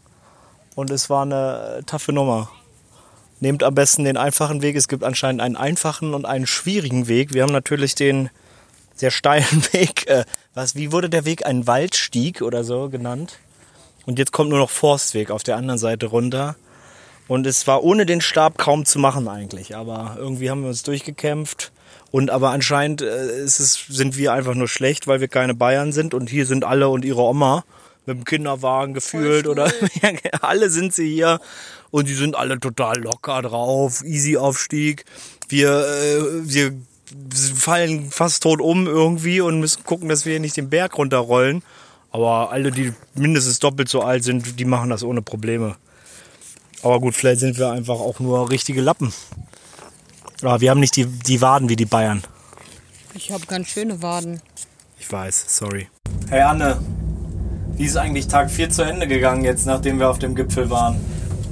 Und 0.78 0.92
es 0.92 1.10
war 1.10 1.24
eine 1.24 1.82
taffe 1.88 2.14
Nummer. 2.14 2.52
Nehmt 3.40 3.64
am 3.64 3.74
besten 3.74 4.04
den 4.04 4.16
einfachen 4.16 4.62
Weg. 4.62 4.76
Es 4.76 4.88
gibt 4.88 5.04
anscheinend 5.04 5.42
einen 5.42 5.56
einfachen 5.56 6.14
und 6.14 6.26
einen 6.26 6.46
schwierigen 6.46 7.08
Weg. 7.08 7.34
Wir 7.34 7.42
haben 7.42 7.52
natürlich 7.52 7.96
den 7.96 8.30
sehr 8.94 9.10
steilen 9.10 9.64
Weg. 9.72 10.08
Äh, 10.08 10.24
was, 10.54 10.76
wie 10.76 10.92
wurde 10.92 11.10
der 11.10 11.26
Weg? 11.26 11.48
Ein 11.48 11.66
Waldstieg 11.66 12.44
oder 12.44 12.64
so 12.64 12.90
genannt. 12.90 13.40
Und 14.06 14.20
jetzt 14.20 14.32
kommt 14.32 14.52
nur 14.52 14.60
noch 14.60 14.70
Forstweg 14.70 15.32
auf 15.32 15.42
der 15.42 15.58
anderen 15.58 15.80
Seite 15.80 16.06
runter. 16.06 16.56
Und 17.28 17.48
es 17.48 17.66
war 17.66 17.84
ohne 17.84 18.06
den 18.06 18.22
Stab 18.22 18.60
kaum 18.60 18.86
zu 18.86 19.00
machen 19.00 19.28
eigentlich. 19.28 19.76
Aber 19.76 20.18
irgendwie 20.20 20.52
haben 20.52 20.62
wir 20.62 20.70
uns 20.70 20.84
durchgekämpft. 20.84 21.72
Und 22.12 22.30
aber 22.30 22.52
anscheinend 22.52 23.02
äh, 23.02 23.06
es, 23.06 23.58
sind 23.90 24.16
wir 24.16 24.32
einfach 24.32 24.54
nur 24.54 24.68
schlecht, 24.68 25.08
weil 25.08 25.22
wir 25.22 25.28
keine 25.28 25.56
Bayern 25.56 25.92
sind. 25.92 26.14
Und 26.14 26.30
hier 26.30 26.46
sind 26.46 26.64
alle 26.64 26.90
und 26.90 27.04
ihre 27.04 27.24
Oma 27.24 27.64
mit 28.08 28.18
dem 28.18 28.26
Kinderwagen 28.26 28.94
gefühlt 28.94 29.48
oder 29.48 29.72
alle 30.42 30.70
sind 30.70 30.94
sie 30.94 31.10
hier 31.14 31.40
und 31.92 32.08
die 32.08 32.14
sind 32.14 32.36
alle 32.36 32.60
total 32.60 32.98
locker 33.00 33.42
drauf, 33.42 34.04
easy 34.04 34.38
Aufstieg. 34.38 35.06
Wir, 35.50 35.70
äh, 35.70 36.50
wir 36.50 36.74
fallen 37.56 38.10
fast 38.12 38.44
tot 38.44 38.62
um 38.62 38.88
irgendwie 38.88 39.42
und 39.42 39.60
müssen 39.60 39.84
gucken, 39.84 40.10
dass 40.10 40.26
wir 40.26 40.34
hier 40.34 40.40
nicht 40.40 40.58
den 40.58 40.70
Berg 40.70 40.98
runterrollen. 40.98 41.64
Aber 42.12 42.52
alle, 42.52 42.72
die 42.72 42.94
mindestens 43.16 43.60
doppelt 43.60 43.90
so 43.90 44.02
alt 44.02 44.24
sind, 44.24 44.60
die 44.60 44.66
machen 44.66 44.90
das 44.90 45.04
ohne 45.04 45.22
Probleme. 45.22 45.76
Aber 46.84 47.00
gut, 47.00 47.16
vielleicht 47.16 47.42
sind 47.42 47.58
wir 47.58 47.72
einfach 47.72 48.00
auch 48.00 48.20
nur 48.20 48.50
richtige 48.50 48.82
Lappen. 48.82 49.14
Aber 50.42 50.62
wir 50.62 50.70
haben 50.70 50.80
nicht 50.80 50.96
die, 50.96 51.06
die 51.06 51.42
Waden 51.42 51.70
wie 51.70 51.76
die 51.76 51.86
Bayern. 51.86 52.24
Ich 53.14 53.32
habe 53.32 53.46
ganz 53.46 53.70
schöne 53.70 54.02
Waden. 54.02 54.42
Ich 55.00 55.12
weiß, 55.12 55.46
sorry. 55.48 55.90
Hey 56.30 56.42
Anne, 56.42 56.80
wie 57.78 57.86
ist 57.86 57.96
eigentlich 57.96 58.28
Tag 58.28 58.50
4 58.50 58.70
zu 58.72 58.82
Ende 58.82 59.08
gegangen 59.08 59.44
jetzt, 59.44 59.66
nachdem 59.68 60.00
wir 60.00 60.10
auf 60.10 60.20
dem 60.20 60.36
Gipfel 60.36 60.70
waren? 60.70 61.00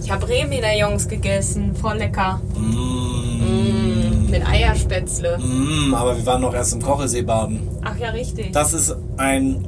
Ich 0.04 0.12
habe 0.12 0.28
Rehmedaillons 0.28 1.08
gegessen, 1.08 1.76
voll 1.76 1.98
lecker. 1.98 2.42
Mm. 2.56 4.30
Mit 4.30 4.46
Eierspätzle. 4.46 5.38
Mm, 5.38 5.94
aber 5.94 6.18
wir 6.18 6.26
waren 6.26 6.42
noch 6.42 6.54
erst 6.54 6.74
im 6.74 6.82
Kochelsee 6.82 7.22
baden. 7.22 7.68
Ach 7.84 7.98
ja, 7.98 8.10
richtig. 8.10 8.52
Das 8.52 8.74
ist 8.74 8.96
ein, 9.18 9.68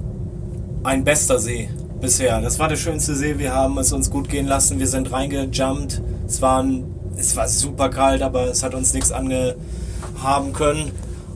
ein 0.83 1.03
bester 1.03 1.39
See 1.39 1.69
bisher. 2.01 2.41
Das 2.41 2.59
war 2.59 2.67
der 2.67 2.75
schönste 2.75 3.15
See. 3.15 3.37
Wir 3.37 3.53
haben 3.53 3.77
es 3.77 3.93
uns 3.93 4.09
gut 4.09 4.29
gehen 4.29 4.47
lassen. 4.47 4.79
Wir 4.79 4.87
sind 4.87 5.11
reingejumpt. 5.11 6.01
Es, 6.27 6.41
waren, 6.41 6.85
es 7.17 7.35
war 7.35 7.47
super 7.47 7.89
kalt, 7.89 8.21
aber 8.21 8.45
es 8.47 8.63
hat 8.63 8.73
uns 8.73 8.93
nichts 8.93 9.11
angehaben 9.11 10.53
können. 10.53 10.91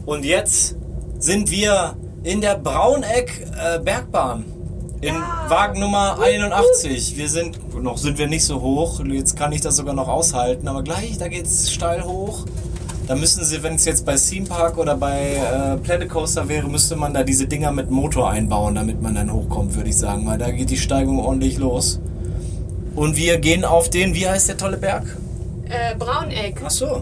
Und 0.05 0.25
jetzt 0.25 0.75
sind 1.19 1.51
wir 1.51 1.95
in 2.23 2.41
der 2.41 2.55
Brauneck 2.55 3.47
äh, 3.57 3.79
Bergbahn. 3.79 4.45
In 5.01 5.15
Wagen 5.47 5.79
Nummer 5.79 6.19
81. 6.21 7.17
Wir 7.17 7.27
sind, 7.27 7.57
noch 7.81 7.97
sind 7.97 8.19
wir 8.19 8.27
nicht 8.27 8.45
so 8.45 8.61
hoch. 8.61 8.99
Jetzt 9.03 9.35
kann 9.35 9.51
ich 9.51 9.61
das 9.61 9.75
sogar 9.75 9.95
noch 9.95 10.07
aushalten. 10.07 10.67
Aber 10.67 10.83
gleich, 10.83 11.17
da 11.17 11.27
geht 11.27 11.47
es 11.47 11.71
steil 11.71 12.03
hoch. 12.03 12.45
Da 13.07 13.15
müssen 13.15 13.43
sie, 13.43 13.63
wenn 13.63 13.75
es 13.75 13.85
jetzt 13.85 14.05
bei 14.05 14.15
Theme 14.15 14.45
Park 14.45 14.77
oder 14.77 14.95
bei 14.95 15.37
äh, 15.37 15.77
Planet 15.77 16.07
Coaster 16.07 16.47
wäre, 16.47 16.67
müsste 16.69 16.95
man 16.95 17.15
da 17.15 17.23
diese 17.23 17.47
Dinger 17.47 17.71
mit 17.71 17.89
Motor 17.89 18.29
einbauen, 18.29 18.75
damit 18.75 19.01
man 19.01 19.15
dann 19.15 19.33
hochkommt, 19.33 19.75
würde 19.75 19.89
ich 19.89 19.97
sagen. 19.97 20.27
Weil 20.27 20.37
da 20.37 20.51
geht 20.51 20.69
die 20.69 20.77
Steigung 20.77 21.17
ordentlich 21.19 21.57
los. 21.57 21.99
Und 22.95 23.17
wir 23.17 23.39
gehen 23.39 23.65
auf 23.65 23.89
den, 23.89 24.13
wie 24.13 24.27
heißt 24.29 24.49
der 24.49 24.57
tolle 24.57 24.77
Berg? 24.77 25.17
Äh, 25.67 25.95
Brauneck. 25.97 26.61
Ach 26.63 26.69
so. 26.69 27.01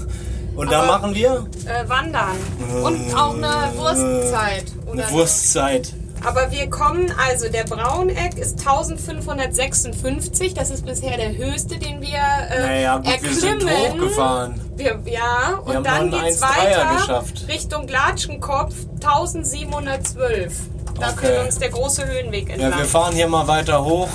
Und 0.56 0.72
da 0.72 0.86
machen 0.86 1.14
wir 1.14 1.46
Äh, 1.66 1.86
wandern. 1.88 2.36
Und 2.82 3.14
auch 3.14 3.34
eine 3.36 3.76
Wurstzeit. 3.76 4.64
Oder 4.86 5.04
eine 5.06 5.12
Wurstzeit. 5.12 5.92
Aber 6.26 6.50
wir 6.50 6.70
kommen, 6.70 7.12
also 7.28 7.48
der 7.50 7.64
Brauneck 7.64 8.38
ist 8.38 8.58
1556. 8.60 10.54
Das 10.54 10.70
ist 10.70 10.86
bisher 10.86 11.16
der 11.16 11.36
höchste, 11.36 11.78
den 11.78 12.00
wir 12.00 12.16
äh, 12.50 12.60
Naja, 12.60 12.96
gut, 12.98 13.22
wir 13.22 13.34
sind 13.34 13.62
erklimmen. 13.62 14.02
hochgefahren. 14.02 14.60
Wir, 14.76 14.98
ja, 15.06 15.58
und 15.64 15.74
haben 15.76 15.84
dann 15.84 16.10
geht's 16.10 16.42
1,3er 16.42 17.08
weiter. 17.08 17.24
Richtung 17.48 17.88
Latschenkopf 17.88 18.74
1712. 19.02 20.52
Da 20.98 21.08
Okay. 21.10 21.26
führt 21.26 21.44
uns 21.46 21.58
der 21.58 21.70
große 21.70 22.06
Höhenweg 22.06 22.50
entlang. 22.50 22.70
Ja, 22.70 22.78
wir 22.78 22.84
fahren 22.84 23.14
hier 23.14 23.26
mal 23.28 23.46
weiter 23.48 23.84
hoch, 23.84 24.08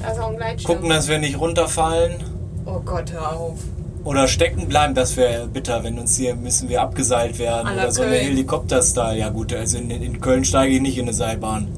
da 0.00 0.12
ist 0.12 0.20
auch 0.20 0.28
ein 0.30 0.36
Gleitschirm. 0.36 0.74
gucken, 0.74 0.88
dass 0.90 1.08
wir 1.08 1.18
nicht 1.18 1.38
runterfallen. 1.38 2.22
Oh 2.64 2.78
Gott, 2.80 3.10
hör 3.12 3.32
auf. 3.36 3.58
Oder 4.04 4.26
stecken 4.26 4.68
bleiben, 4.68 4.94
das 4.94 5.16
wäre 5.16 5.46
bitter, 5.46 5.84
wenn 5.84 5.98
uns 5.98 6.16
hier 6.16 6.34
müssen 6.34 6.68
wir 6.68 6.82
abgeseilt 6.82 7.38
werden. 7.38 7.68
La 7.68 7.84
Oder 7.84 7.92
so 7.92 8.02
eine. 8.02 8.16
Helikopter-Style. 8.16 9.18
Ja 9.18 9.28
gut, 9.28 9.52
also 9.52 9.78
in, 9.78 9.90
in 9.90 10.20
Köln 10.20 10.44
steige 10.44 10.74
ich 10.74 10.80
nicht 10.80 10.98
in 10.98 11.04
eine 11.04 11.14
Seilbahn. 11.14 11.68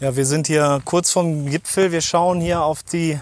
Ja, 0.00 0.16
wir 0.16 0.26
sind 0.26 0.46
hier 0.46 0.80
kurz 0.84 1.10
vom 1.10 1.46
Gipfel. 1.46 1.92
Wir 1.92 2.00
schauen 2.00 2.40
hier 2.40 2.62
auf 2.62 2.82
die 2.82 3.20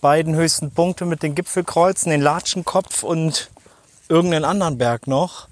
beiden 0.00 0.34
höchsten 0.34 0.70
Punkte 0.70 1.06
mit 1.06 1.22
den 1.22 1.34
Gipfelkreuzen, 1.34 2.10
den 2.10 2.20
Latschenkopf 2.20 3.02
und 3.02 3.50
irgendeinen 4.08 4.44
anderen 4.44 4.76
Berg 4.76 5.06
noch. 5.06 5.48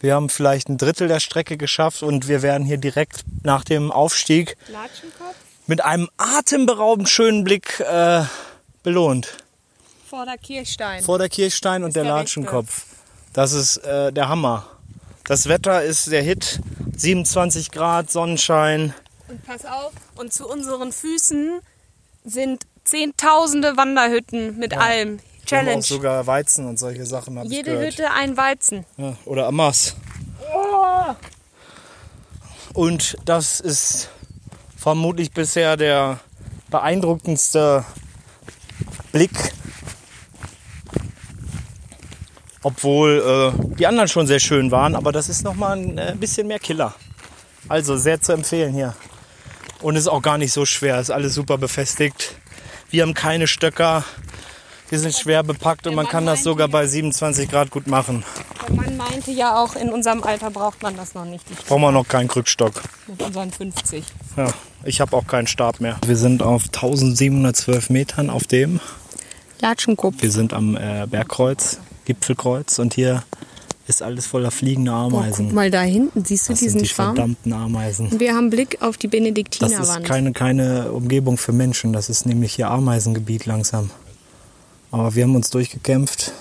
Wir 0.00 0.14
haben 0.14 0.28
vielleicht 0.28 0.68
ein 0.68 0.78
Drittel 0.78 1.08
der 1.08 1.20
Strecke 1.20 1.56
geschafft 1.56 2.02
und 2.02 2.28
wir 2.28 2.42
werden 2.42 2.64
hier 2.64 2.78
direkt 2.78 3.24
nach 3.42 3.64
dem 3.64 3.90
Aufstieg 3.90 4.56
Latschenkopf? 4.70 5.34
mit 5.66 5.84
einem 5.84 6.08
atemberaubend 6.16 7.08
schönen 7.08 7.44
Blick 7.44 7.80
äh, 7.80 8.22
belohnt. 8.82 9.36
Vor 10.08 10.24
der 10.24 10.38
Kirchstein. 10.38 11.02
Vor 11.02 11.18
der 11.18 11.28
Kirchstein 11.28 11.84
und 11.84 11.94
der, 11.94 12.04
der 12.04 12.12
Latschenkopf. 12.12 12.86
Das 13.34 13.52
ist 13.52 13.76
äh, 13.78 14.10
der 14.10 14.28
Hammer. 14.28 14.66
Das 15.24 15.48
Wetter 15.48 15.82
ist 15.82 16.10
der 16.10 16.22
Hit. 16.22 16.60
27 16.96 17.70
Grad, 17.70 18.10
Sonnenschein. 18.10 18.94
Und 19.28 19.44
pass 19.44 19.66
auf, 19.66 19.92
und 20.16 20.32
zu 20.32 20.48
unseren 20.48 20.92
Füßen 20.92 21.60
sind 22.24 22.66
zehntausende 22.84 23.76
Wanderhütten 23.76 24.58
mit 24.58 24.74
allem. 24.74 25.18
Wir 25.18 25.58
haben 25.58 25.66
Challenge. 25.66 25.78
auch 25.78 25.82
sogar 25.82 26.26
Weizen 26.26 26.66
und 26.66 26.78
solche 26.78 27.04
Sachen. 27.04 27.42
Jede 27.44 27.72
gehört. 27.72 27.92
Hütte 27.92 28.10
ein 28.10 28.36
Weizen. 28.36 28.86
Ja, 28.96 29.14
oder 29.26 29.46
Amas. 29.46 29.94
Und 32.72 33.16
das 33.26 33.60
ist 33.60 34.08
vermutlich 34.76 35.32
bisher 35.32 35.76
der 35.76 36.20
beeindruckendste 36.70 37.84
Blick. 39.12 39.52
Obwohl 42.62 43.54
äh, 43.54 43.76
die 43.78 43.86
anderen 43.86 44.08
schon 44.08 44.26
sehr 44.26 44.40
schön 44.40 44.70
waren, 44.70 44.94
aber 44.96 45.12
das 45.12 45.28
ist 45.28 45.44
nochmal 45.44 45.78
ein 45.78 45.98
äh, 45.98 46.14
bisschen 46.18 46.46
mehr 46.48 46.58
Killer. 46.58 46.94
Also 47.68 47.96
sehr 47.96 48.20
zu 48.20 48.32
empfehlen 48.32 48.74
hier. 48.74 48.94
Und 49.80 49.96
ist 49.96 50.08
auch 50.08 50.22
gar 50.22 50.38
nicht 50.38 50.52
so 50.52 50.64
schwer, 50.66 50.98
ist 51.00 51.10
alles 51.10 51.34
super 51.34 51.56
befestigt. 51.58 52.34
Wir 52.90 53.02
haben 53.02 53.14
keine 53.14 53.46
Stöcker, 53.46 54.04
wir 54.88 54.98
sind 54.98 55.14
schwer 55.14 55.42
bepackt 55.42 55.86
und 55.86 55.94
man 55.94 56.08
kann 56.08 56.24
das 56.24 56.42
sogar 56.42 56.66
bei 56.66 56.86
27 56.86 57.50
Grad 57.50 57.70
gut 57.70 57.86
machen. 57.86 58.24
Der 58.66 58.74
Mann 58.74 58.96
meinte 58.96 59.30
ja 59.30 59.62
auch, 59.62 59.76
in 59.76 59.90
unserem 59.90 60.22
Alter 60.22 60.50
braucht 60.50 60.82
man 60.82 60.96
das 60.96 61.14
noch 61.14 61.26
nicht. 61.26 61.44
Ich 61.50 61.64
Brauchen 61.66 61.82
wir 61.82 61.92
noch 61.92 62.08
keinen 62.08 62.28
Krückstock. 62.28 62.72
mit 63.06 63.22
unseren 63.22 63.52
50. 63.52 64.02
Ja, 64.36 64.48
ich 64.84 65.00
habe 65.00 65.14
auch 65.14 65.26
keinen 65.26 65.46
Stab 65.46 65.80
mehr. 65.80 65.98
Wir 66.06 66.16
sind 66.16 66.42
auf 66.42 66.64
1712 66.64 67.90
Metern 67.90 68.30
auf 68.30 68.44
dem. 68.46 68.80
Latschenkopf. 69.60 70.14
Wir 70.20 70.30
sind 70.30 70.54
am 70.54 70.76
äh, 70.76 71.06
Bergkreuz, 71.06 71.78
Gipfelkreuz 72.08 72.78
und 72.78 72.94
hier 72.94 73.22
ist 73.86 74.02
alles 74.02 74.26
voller 74.26 74.50
fliegender 74.50 74.92
Oh, 75.06 75.08
guck 75.10 75.20
Ameisen. 75.20 75.54
mal 75.54 75.70
da 75.70 75.82
hinten, 75.82 76.24
siehst 76.24 76.48
du 76.48 76.52
das 76.52 76.60
sind 76.60 76.66
diesen 76.68 76.82
die 76.82 76.88
Schwarm? 76.88 77.14
verdammten 77.16 77.52
Ameisen. 77.52 78.18
Wir 78.18 78.34
haben 78.34 78.50
Blick 78.50 78.78
auf 78.82 78.96
die 78.96 79.06
Das 79.06 79.14
ist 79.14 79.18
Benediktinerwand. 79.24 80.04
keine, 80.06 80.32
keine 80.32 80.92
Umgebung 80.92 81.36
für 81.38 81.52
Menschen, 81.52 81.92
das 81.92 82.08
ist 82.08 82.26
nämlich 82.26 82.54
hier 82.54 82.70
Ameisengebiet 82.70 83.46
langsam. 83.46 83.90
Aber 84.90 85.14
wir 85.14 85.24
haben 85.24 85.34
uns 85.36 85.50
durchgekämpft, 85.50 86.32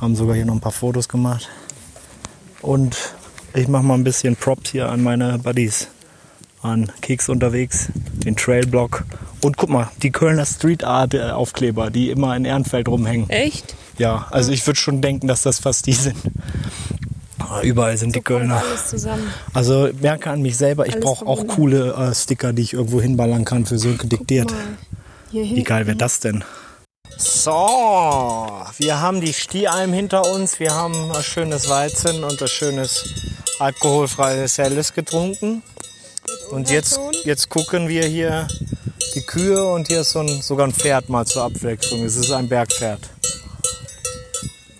haben 0.00 0.16
sogar 0.16 0.34
hier 0.34 0.44
noch 0.46 0.54
ein 0.54 0.60
paar 0.60 0.72
Fotos 0.72 1.08
gemacht. 1.08 1.48
Und 2.62 2.96
ich 3.54 3.68
mache 3.68 3.82
mal 3.82 3.94
ein 3.94 4.04
bisschen 4.04 4.34
Props 4.36 4.70
hier 4.70 4.88
an 4.90 5.02
meine 5.02 5.38
Buddies. 5.38 5.88
An 6.62 6.92
Keks 7.00 7.28
unterwegs, 7.28 7.88
den 7.94 8.36
Trailblock 8.36 9.04
und 9.42 9.56
guck 9.56 9.70
mal, 9.70 9.90
die 10.02 10.10
Kölner 10.10 10.44
Street 10.44 10.84
Art 10.84 11.14
äh, 11.14 11.30
Aufkleber, 11.30 11.90
die 11.90 12.10
immer 12.10 12.36
in 12.36 12.44
Ehrenfeld 12.44 12.88
rumhängen. 12.88 13.30
Echt? 13.30 13.74
Ja, 13.98 14.26
also 14.30 14.52
ich 14.52 14.66
würde 14.66 14.78
schon 14.78 15.00
denken, 15.00 15.26
dass 15.26 15.42
das 15.42 15.58
fast 15.58 15.86
die 15.86 15.92
sind. 15.92 16.16
Ah, 17.38 17.62
Überall 17.62 17.96
sind 17.96 18.14
die 18.14 18.20
Kölner. 18.20 18.62
Also 19.54 19.88
merke 20.00 20.30
an 20.30 20.42
mich 20.42 20.56
selber, 20.56 20.86
ich 20.86 21.00
brauche 21.00 21.26
auch 21.26 21.46
coole 21.46 21.94
äh, 21.94 22.14
Sticker, 22.14 22.52
die 22.52 22.62
ich 22.62 22.74
irgendwo 22.74 23.00
hinballern 23.00 23.44
kann 23.44 23.66
für 23.66 23.78
Sönke 23.78 24.06
diktiert. 24.06 24.52
Wie 25.32 25.64
geil 25.64 25.86
wäre 25.86 25.96
das 25.96 26.20
denn? 26.20 26.44
So, 27.16 27.50
wir 28.78 29.00
haben 29.00 29.20
die 29.20 29.32
Stiealm 29.34 29.92
hinter 29.92 30.30
uns, 30.30 30.60
wir 30.60 30.74
haben 30.74 31.10
ein 31.12 31.22
schönes 31.22 31.68
Weizen 31.68 32.24
und 32.24 32.40
ein 32.40 32.48
schönes 32.48 33.04
alkoholfreies 33.58 34.58
Helles 34.58 34.94
getrunken. 34.94 35.62
Und 36.50 36.70
jetzt, 36.70 36.98
jetzt 37.24 37.48
gucken 37.48 37.88
wir 37.88 38.04
hier 38.04 38.48
die 39.14 39.22
Kühe 39.22 39.64
und 39.72 39.88
hier 39.88 40.00
ist 40.00 40.10
so 40.10 40.20
ein, 40.20 40.42
sogar 40.42 40.66
ein 40.66 40.72
Pferd 40.72 41.08
mal 41.08 41.26
zur 41.26 41.44
Abwechslung. 41.44 42.04
Es 42.04 42.16
ist 42.16 42.30
ein 42.30 42.48
Bergpferd. 42.48 43.00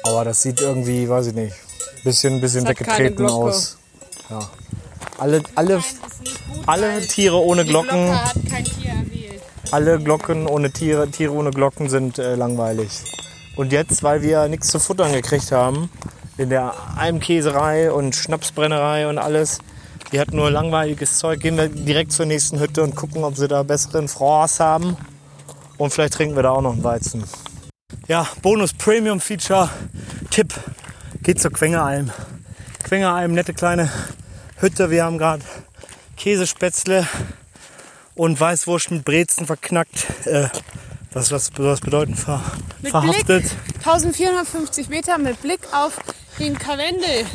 Aber 0.02 0.24
das 0.24 0.42
sieht 0.42 0.60
irgendwie, 0.60 1.08
weiß 1.08 1.28
ich 1.28 1.34
nicht, 1.34 1.54
bisschen, 2.04 2.40
bisschen 2.40 2.64
keine 2.64 2.78
weggetreten 2.78 3.26
aus. 3.26 3.76
Ja. 4.28 4.50
Alle, 5.18 5.42
alle, 5.54 5.82
alle 6.66 7.06
Tiere 7.06 7.36
ohne 7.36 7.64
Glocken. 7.64 8.18
Alle 9.70 10.00
Glocken 10.00 10.48
ohne 10.48 10.72
Tiere, 10.72 11.08
Tiere 11.08 11.32
ohne 11.32 11.50
Glocken 11.50 11.88
sind 11.88 12.18
äh, 12.18 12.34
langweilig. 12.34 12.88
Und 13.56 13.72
jetzt, 13.72 14.02
weil 14.02 14.22
wir 14.22 14.48
nichts 14.48 14.68
zu 14.68 14.80
futtern 14.80 15.12
gekriegt 15.12 15.52
haben, 15.52 15.90
in 16.38 16.50
der 16.50 16.74
Almkäserei 16.96 17.92
und 17.92 18.16
Schnapsbrennerei 18.16 19.06
und 19.06 19.18
alles, 19.18 19.58
die 20.12 20.20
hat 20.20 20.32
nur 20.32 20.50
langweiliges 20.50 21.18
Zeug, 21.18 21.40
gehen 21.40 21.56
wir 21.56 21.68
direkt 21.68 22.12
zur 22.12 22.26
nächsten 22.26 22.58
Hütte 22.58 22.82
und 22.82 22.94
gucken, 22.96 23.24
ob 23.24 23.36
sie 23.36 23.48
da 23.48 23.62
besseren 23.62 24.08
Froids 24.08 24.60
haben. 24.60 24.96
Und 25.78 25.92
vielleicht 25.92 26.14
trinken 26.14 26.36
wir 26.36 26.42
da 26.42 26.50
auch 26.50 26.62
noch 26.62 26.72
einen 26.72 26.84
Weizen. 26.84 27.24
Ja, 28.08 28.26
Bonus 28.42 28.72
Premium 28.72 29.20
Feature 29.20 29.70
Tipp. 30.30 30.52
Geht 31.22 31.40
zur 31.40 31.52
Quengealm. 31.52 32.10
Quengealm, 32.82 33.32
nette 33.32 33.54
kleine 33.54 33.90
Hütte. 34.56 34.90
Wir 34.90 35.04
haben 35.04 35.18
gerade 35.18 35.42
Käsespätzle 36.16 37.06
und 38.14 38.38
Weißwurst 38.38 38.90
mit 38.90 39.04
Brezen 39.04 39.46
verknackt. 39.46 40.06
Äh, 40.26 40.48
was, 41.12 41.32
was 41.32 41.50
soll 41.56 41.66
das 41.66 41.80
bedeuten? 41.80 42.14
Ver, 42.14 42.42
verhaftet. 42.82 43.44
Blick 43.44 43.76
1450 43.78 44.88
Meter 44.88 45.18
mit 45.18 45.40
Blick 45.42 45.60
auf 45.72 45.98
den 46.40 46.58
Karwendel. 46.58 47.26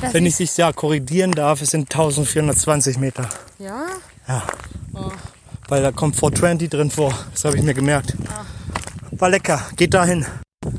Das 0.00 0.14
Wenn 0.14 0.24
ich 0.26 0.36
dich 0.36 0.56
ja 0.56 0.72
korrigieren 0.72 1.32
darf, 1.32 1.60
es 1.60 1.70
sind 1.70 1.92
1420 1.92 2.98
Meter. 2.98 3.28
ja, 3.58 3.86
Ja. 4.28 4.42
Weil 5.68 5.82
da 5.82 5.90
kommt 5.90 6.16
420 6.16 6.68
drin 6.68 6.90
vor. 6.90 7.14
Das 7.32 7.44
habe 7.44 7.56
ich 7.56 7.62
mir 7.62 7.72
gemerkt. 7.74 8.14
War 9.12 9.30
lecker. 9.30 9.62
Geht 9.76 9.94
dahin. 9.94 10.26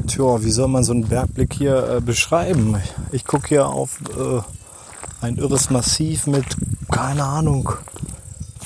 Tja, 0.08 0.44
wie 0.44 0.52
soll 0.52 0.68
man 0.68 0.84
so 0.84 0.92
einen 0.94 1.08
Bergblick 1.08 1.54
hier 1.54 1.96
äh, 1.98 2.02
beschreiben? 2.02 2.80
Ich, 3.12 3.16
ich 3.22 3.26
gucke 3.26 3.48
hier 3.48 3.68
auf 3.68 4.00
äh, 4.18 4.42
ein 5.26 5.38
irres 5.38 5.70
Massiv 5.72 6.28
mit, 6.28 6.46
keine 6.92 7.24
Ahnung, 7.24 7.70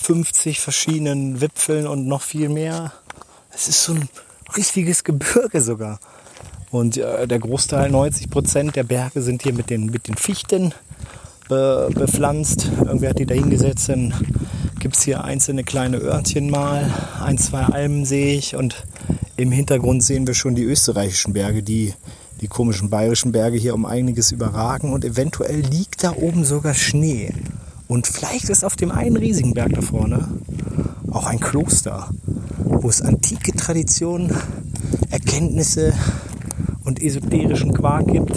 50 0.02 0.60
verschiedenen 0.60 1.40
Wipfeln 1.40 1.88
und 1.88 2.08
noch 2.08 2.22
viel 2.22 2.50
mehr. 2.50 2.92
Es 3.54 3.68
ist 3.68 3.84
so 3.84 3.94
ein 3.94 4.10
richtiges 4.56 5.04
Gebirge 5.04 5.62
sogar. 5.62 6.00
Und 6.72 6.98
äh, 6.98 7.28
der 7.28 7.40
Großteil, 7.40 7.90
90 7.90 8.30
Prozent 8.30 8.76
der 8.76 8.84
Berge 8.84 9.22
sind 9.22 9.44
hier 9.44 9.54
mit 9.54 9.70
den, 9.70 9.86
mit 9.86 10.08
den 10.08 10.16
Fichten 10.16 10.74
be, 11.48 11.90
bepflanzt. 11.94 12.70
Irgendwer 12.78 13.12
hat 13.12 13.20
die 13.20 13.26
da 13.26 13.36
hingesetzt. 13.36 13.90
Dann 13.90 14.14
gibt 14.80 14.98
es 14.98 15.04
hier 15.04 15.24
einzelne 15.24 15.64
kleine 15.64 15.98
Örtchen 15.98 16.50
mal. 16.50 16.92
Ein, 17.24 17.38
zwei 17.38 17.64
Almen 17.64 18.06
sehe 18.06 18.36
ich. 18.36 18.56
Und 18.56 18.86
im 19.38 19.52
Hintergrund 19.52 20.04
sehen 20.04 20.28
wir 20.28 20.34
schon 20.34 20.56
die 20.56 20.64
österreichischen 20.64 21.34
Berge, 21.34 21.64
die 21.64 21.94
die 22.42 22.48
komischen 22.48 22.92
bayerischen 22.92 23.32
Berge 23.32 23.58
hier 23.58 23.74
um 23.74 23.86
einiges 23.86 24.32
überragen. 24.32 24.94
Und 24.94 25.06
eventuell 25.06 25.62
liegt 25.62 26.04
da 26.04 26.14
oben 26.16 26.44
sogar 26.44 26.74
Schnee. 26.74 27.34
Und 27.88 28.08
vielleicht 28.08 28.50
ist 28.50 28.66
auf 28.66 28.76
dem 28.76 28.92
einen 28.92 29.16
riesigen 29.16 29.54
Berg 29.54 29.74
da 29.74 29.82
vorne 29.82 30.28
auch 31.12 31.26
ein 31.26 31.40
Kloster, 31.40 32.10
wo 32.64 32.90
es 32.90 33.02
antike 33.02 33.54
Traditionen, 33.54 34.36
Erkenntnisse 35.10 35.94
und 36.88 37.04
esoterischen 37.04 37.74
Quark 37.74 38.08
gibt. 38.08 38.34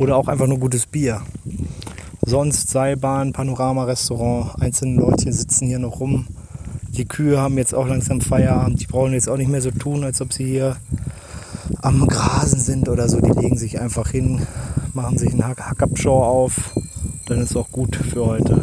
Oder 0.00 0.16
auch 0.16 0.26
einfach 0.26 0.48
nur 0.48 0.58
gutes 0.58 0.84
Bier. 0.84 1.22
Sonst 2.26 2.70
Seilbahn, 2.70 3.32
Panorama-Restaurant, 3.32 4.60
einzelne 4.60 5.00
Leute 5.00 5.32
sitzen 5.32 5.68
hier 5.68 5.78
noch 5.78 6.00
rum. 6.00 6.26
Die 6.88 7.04
Kühe 7.04 7.40
haben 7.40 7.56
jetzt 7.56 7.74
auch 7.74 7.86
langsam 7.86 8.20
Feierabend. 8.20 8.80
Die 8.80 8.86
brauchen 8.86 9.12
jetzt 9.12 9.28
auch 9.28 9.36
nicht 9.36 9.48
mehr 9.48 9.62
so 9.62 9.70
tun, 9.70 10.02
als 10.02 10.20
ob 10.20 10.32
sie 10.32 10.44
hier 10.44 10.76
am 11.80 12.06
Grasen 12.08 12.58
sind 12.58 12.88
oder 12.88 13.08
so. 13.08 13.20
Die 13.20 13.30
legen 13.30 13.56
sich 13.56 13.80
einfach 13.80 14.10
hin, 14.10 14.42
machen 14.92 15.16
sich 15.16 15.30
einen 15.30 15.46
Hack 15.46 15.60
Hackabschau 15.60 16.22
auf. 16.22 16.74
Dann 17.26 17.40
ist 17.40 17.56
auch 17.56 17.70
gut 17.70 17.94
für 17.94 18.26
heute. 18.26 18.60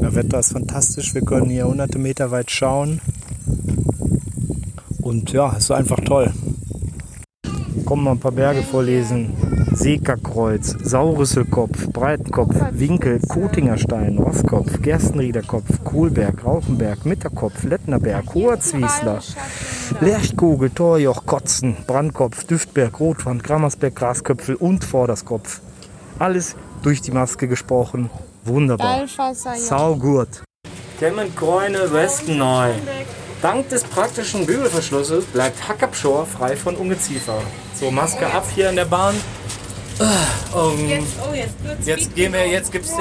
Das 0.00 0.14
Wetter 0.14 0.38
ist 0.38 0.52
fantastisch. 0.52 1.14
Wir 1.14 1.22
können 1.22 1.48
hier 1.48 1.66
hunderte 1.66 1.98
Meter 1.98 2.30
weit 2.30 2.50
schauen. 2.50 3.00
Und 5.00 5.32
ja, 5.32 5.52
ist 5.52 5.70
einfach 5.70 6.00
toll. 6.00 6.32
Kommen 7.90 8.04
mal 8.04 8.12
ein 8.12 8.20
paar 8.20 8.30
Berge 8.30 8.62
vorlesen. 8.62 9.34
Seekakreuz, 9.72 10.76
Saurüsselkopf, 10.80 11.88
Breitenkopf, 11.88 12.54
Winkel, 12.70 13.18
Kotingerstein, 13.28 14.16
Rosskopf, 14.16 14.80
Gerstenriederkopf, 14.80 15.82
Kohlberg, 15.82 16.44
Rauchenberg, 16.44 17.04
Mitterkopf, 17.04 17.64
Lettnerberg, 17.64 18.32
Hoher 18.32 18.60
Zwiesler, 18.60 19.18
Lerchkogel, 20.00 20.70
Torjoch, 20.70 21.26
Kotzen, 21.26 21.78
Brandkopf, 21.84 22.44
Düftberg, 22.44 23.00
Rotwand, 23.00 23.42
Grammersberg, 23.42 23.96
Grasköpfel 23.96 24.54
und 24.54 24.84
Vorderskopf. 24.84 25.60
Alles 26.20 26.54
durch 26.84 27.00
die 27.00 27.10
Maske 27.10 27.48
gesprochen. 27.48 28.08
Wunderbar. 28.44 29.00
Alpha 29.00 29.34
Saugut. 29.34 30.44
Demmentkreune 31.00 31.92
Westenneu. 31.92 32.70
Dank 33.42 33.68
des 33.68 33.82
praktischen 33.82 34.46
Bügelverschlusses 34.46 35.24
bleibt 35.24 35.68
Hackabschor 35.68 36.24
frei 36.24 36.54
von 36.54 36.76
Ungeziefer. 36.76 37.42
So, 37.80 37.90
Maske 37.90 38.26
ab 38.26 38.44
hier 38.54 38.68
in 38.68 38.76
der 38.76 38.84
Bahn. 38.84 39.14
Ah, 39.98 40.58
um, 40.58 40.74
oh, 40.76 41.34
jetzt, 41.34 41.64
wird's 41.64 41.86
jetzt 41.86 42.14
gehen 42.14 42.30
wir, 42.30 42.46
jetzt 42.46 42.70
gibt's 42.70 42.92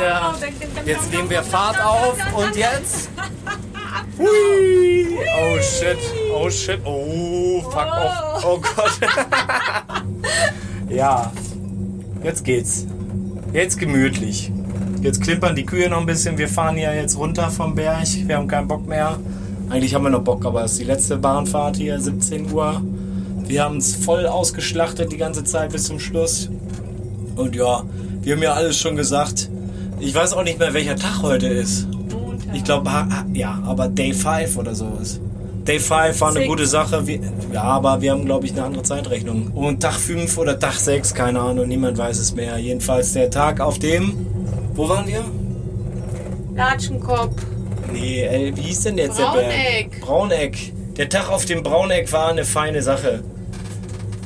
jetzt 0.86 1.12
nehmen 1.12 1.30
wir 1.30 1.44
Fahrt 1.44 1.84
auf 1.84 2.16
und 2.34 2.56
jetzt. 2.56 3.10
Hui. 4.18 5.18
Oh 5.38 5.62
shit, 5.62 5.98
oh 6.34 6.50
shit, 6.50 6.80
oh 6.86 7.62
fuck 7.62 7.76
off, 7.76 8.46
oh 8.46 8.58
Gott. 8.62 9.00
ja, 10.90 11.30
jetzt 12.24 12.46
geht's. 12.46 12.86
Jetzt 13.52 13.80
gemütlich. 13.80 14.50
Jetzt 15.02 15.22
klimpern 15.22 15.58
die 15.58 15.66
Kühe 15.66 15.90
noch 15.90 16.00
ein 16.00 16.06
bisschen. 16.06 16.38
Wir 16.38 16.48
fahren 16.48 16.78
hier 16.78 16.96
jetzt 16.96 17.18
runter 17.18 17.52
vom 17.52 17.76
Berg. 17.76 18.08
Wir 18.14 18.38
haben 18.38 18.48
keinen 18.48 18.70
Bock 18.70 18.88
mehr. 18.88 19.20
Eigentlich 19.70 19.94
haben 19.94 20.04
wir 20.04 20.10
noch 20.10 20.24
Bock, 20.24 20.46
aber 20.46 20.64
es 20.64 20.72
ist 20.72 20.80
die 20.80 20.86
letzte 20.86 21.18
Bahnfahrt 21.18 21.76
hier, 21.76 22.00
17 22.00 22.54
Uhr. 22.54 22.82
Wir 23.50 23.64
haben 23.64 23.78
es 23.78 23.96
voll 23.96 24.28
ausgeschlachtet 24.28 25.12
die 25.12 25.18
ganze 25.18 25.44
Zeit 25.44 25.72
bis 25.72 25.86
zum 25.86 26.00
Schluss. 26.00 26.52
Und 27.36 27.56
ja, 27.56 27.84
wir 28.22 28.36
haben 28.36 28.44
ja 28.44 28.54
alles 28.54 28.78
schon 28.78 28.96
gesagt. 28.96 29.50
Ich 30.00 30.14
weiß 30.14 30.34
auch 30.34 30.44
nicht 30.44 30.60
mehr, 30.60 30.72
welcher 30.76 30.96
Tag 30.96 31.24
heute 31.24 31.48
ist. 31.48 31.88
Ich 32.54 32.64
glaube, 32.64 32.92
ja, 33.34 33.60
aber 33.66 33.88
Day 33.88 34.14
5 34.14 34.56
oder 34.56 34.76
sowas. 34.76 35.20
Day 35.66 35.80
5 35.80 36.22
war 36.22 36.30
eine 36.30 36.42
Six. 36.42 36.48
gute 36.48 36.68
Sache. 36.68 37.08
Wir, 37.08 37.22
ja, 37.52 37.64
aber 37.64 38.00
wir 38.02 38.12
haben, 38.12 38.24
glaube 38.24 38.46
ich, 38.46 38.52
eine 38.52 38.66
andere 38.66 38.84
Zeitrechnung. 38.84 39.48
Und 39.56 39.82
Tag 39.82 39.96
5 39.96 40.38
oder 40.38 40.60
Tag 40.60 40.74
6, 40.74 41.16
keine 41.16 41.40
Ahnung, 41.40 41.68
niemand 41.68 41.98
weiß 41.98 42.20
es 42.20 42.36
mehr. 42.36 42.56
Jedenfalls 42.60 43.14
der 43.14 43.32
Tag 43.32 43.62
auf 43.62 43.80
dem. 43.80 44.28
Wo 44.76 44.88
waren 44.88 45.08
wir? 45.08 45.26
Latschenkopf. 46.54 47.42
Nee, 47.92 48.22
ey, 48.22 48.56
wie 48.56 48.62
hieß 48.62 48.82
denn 48.82 49.00
jetzt 49.00 49.18
der 49.18 49.26
Brauneck. 49.26 49.90
Berg? 49.90 50.02
Brauneck. 50.02 50.74
Der 50.98 51.10
Tag 51.10 51.32
auf 51.32 51.46
dem 51.46 51.64
Brauneck 51.64 52.14
war 52.14 52.30
eine 52.30 52.46
feine 52.46 52.84
Sache. 52.84 53.24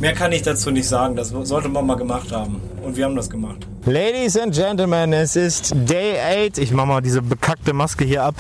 Mehr 0.04 0.14
kann 0.14 0.34
ich 0.34 0.42
dazu 0.42 0.70
nicht 0.70 0.86
sagen. 0.86 1.16
Das 1.16 1.30
sollte 1.30 1.70
man 1.70 1.86
mal 1.86 1.96
gemacht 1.96 2.34
haben. 2.34 2.62
Und 2.84 2.98
wir 2.98 3.06
haben 3.06 3.16
das 3.16 3.30
gemacht. 3.30 3.66
Ladies 3.86 4.38
and 4.38 4.54
Gentlemen, 4.54 5.14
es 5.14 5.38
ist 5.38 5.74
Day 5.74 6.48
8. 6.50 6.58
Ich 6.58 6.72
mache 6.72 6.88
mal 6.88 7.00
diese 7.00 7.22
bekackte 7.22 7.72
Maske 7.72 8.04
hier 8.04 8.22
ab. 8.22 8.36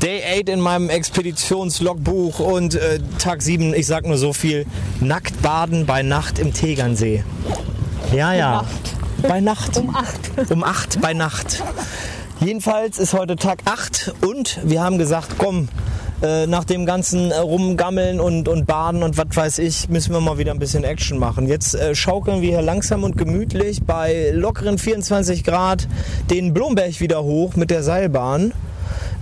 Day 0.00 0.22
8 0.38 0.50
in 0.50 0.60
meinem 0.60 0.90
Expeditionslogbuch 0.90 2.38
und 2.38 2.76
äh, 2.76 3.00
Tag 3.18 3.42
7, 3.42 3.74
ich 3.74 3.88
sag 3.88 4.06
nur 4.06 4.18
so 4.18 4.32
viel, 4.32 4.66
nackt 5.00 5.42
baden 5.42 5.84
bei 5.84 6.04
Nacht 6.04 6.38
im 6.38 6.54
Tegernsee. 6.54 7.24
Ja, 8.14 8.32
ja. 8.32 8.64
Bei 9.20 9.40
Nacht. 9.40 9.76
Um 9.76 9.96
8. 9.96 10.48
Um 10.52 10.62
8 10.62 11.00
bei 11.00 11.12
Nacht. 11.12 11.60
Jedenfalls 12.38 13.00
ist 13.00 13.14
heute 13.14 13.34
Tag 13.34 13.62
8 13.64 14.14
und 14.20 14.60
wir 14.62 14.80
haben 14.80 14.98
gesagt, 14.98 15.38
komm, 15.38 15.68
äh, 16.24 16.46
nach 16.46 16.64
dem 16.64 16.86
ganzen 16.86 17.30
äh, 17.30 17.36
Rumgammeln 17.36 18.18
und, 18.18 18.48
und 18.48 18.66
Baden 18.66 19.02
und 19.02 19.18
was 19.18 19.26
weiß 19.34 19.58
ich, 19.58 19.90
müssen 19.90 20.14
wir 20.14 20.20
mal 20.20 20.38
wieder 20.38 20.52
ein 20.52 20.58
bisschen 20.58 20.82
Action 20.82 21.18
machen. 21.18 21.46
Jetzt 21.46 21.74
äh, 21.74 21.94
schaukeln 21.94 22.40
wir 22.40 22.48
hier 22.48 22.62
langsam 22.62 23.04
und 23.04 23.18
gemütlich 23.18 23.82
bei 23.82 24.30
lockeren 24.32 24.78
24 24.78 25.44
Grad 25.44 25.86
den 26.30 26.54
Blomberg 26.54 26.98
wieder 27.00 27.22
hoch 27.22 27.56
mit 27.56 27.70
der 27.70 27.82
Seilbahn. 27.82 28.54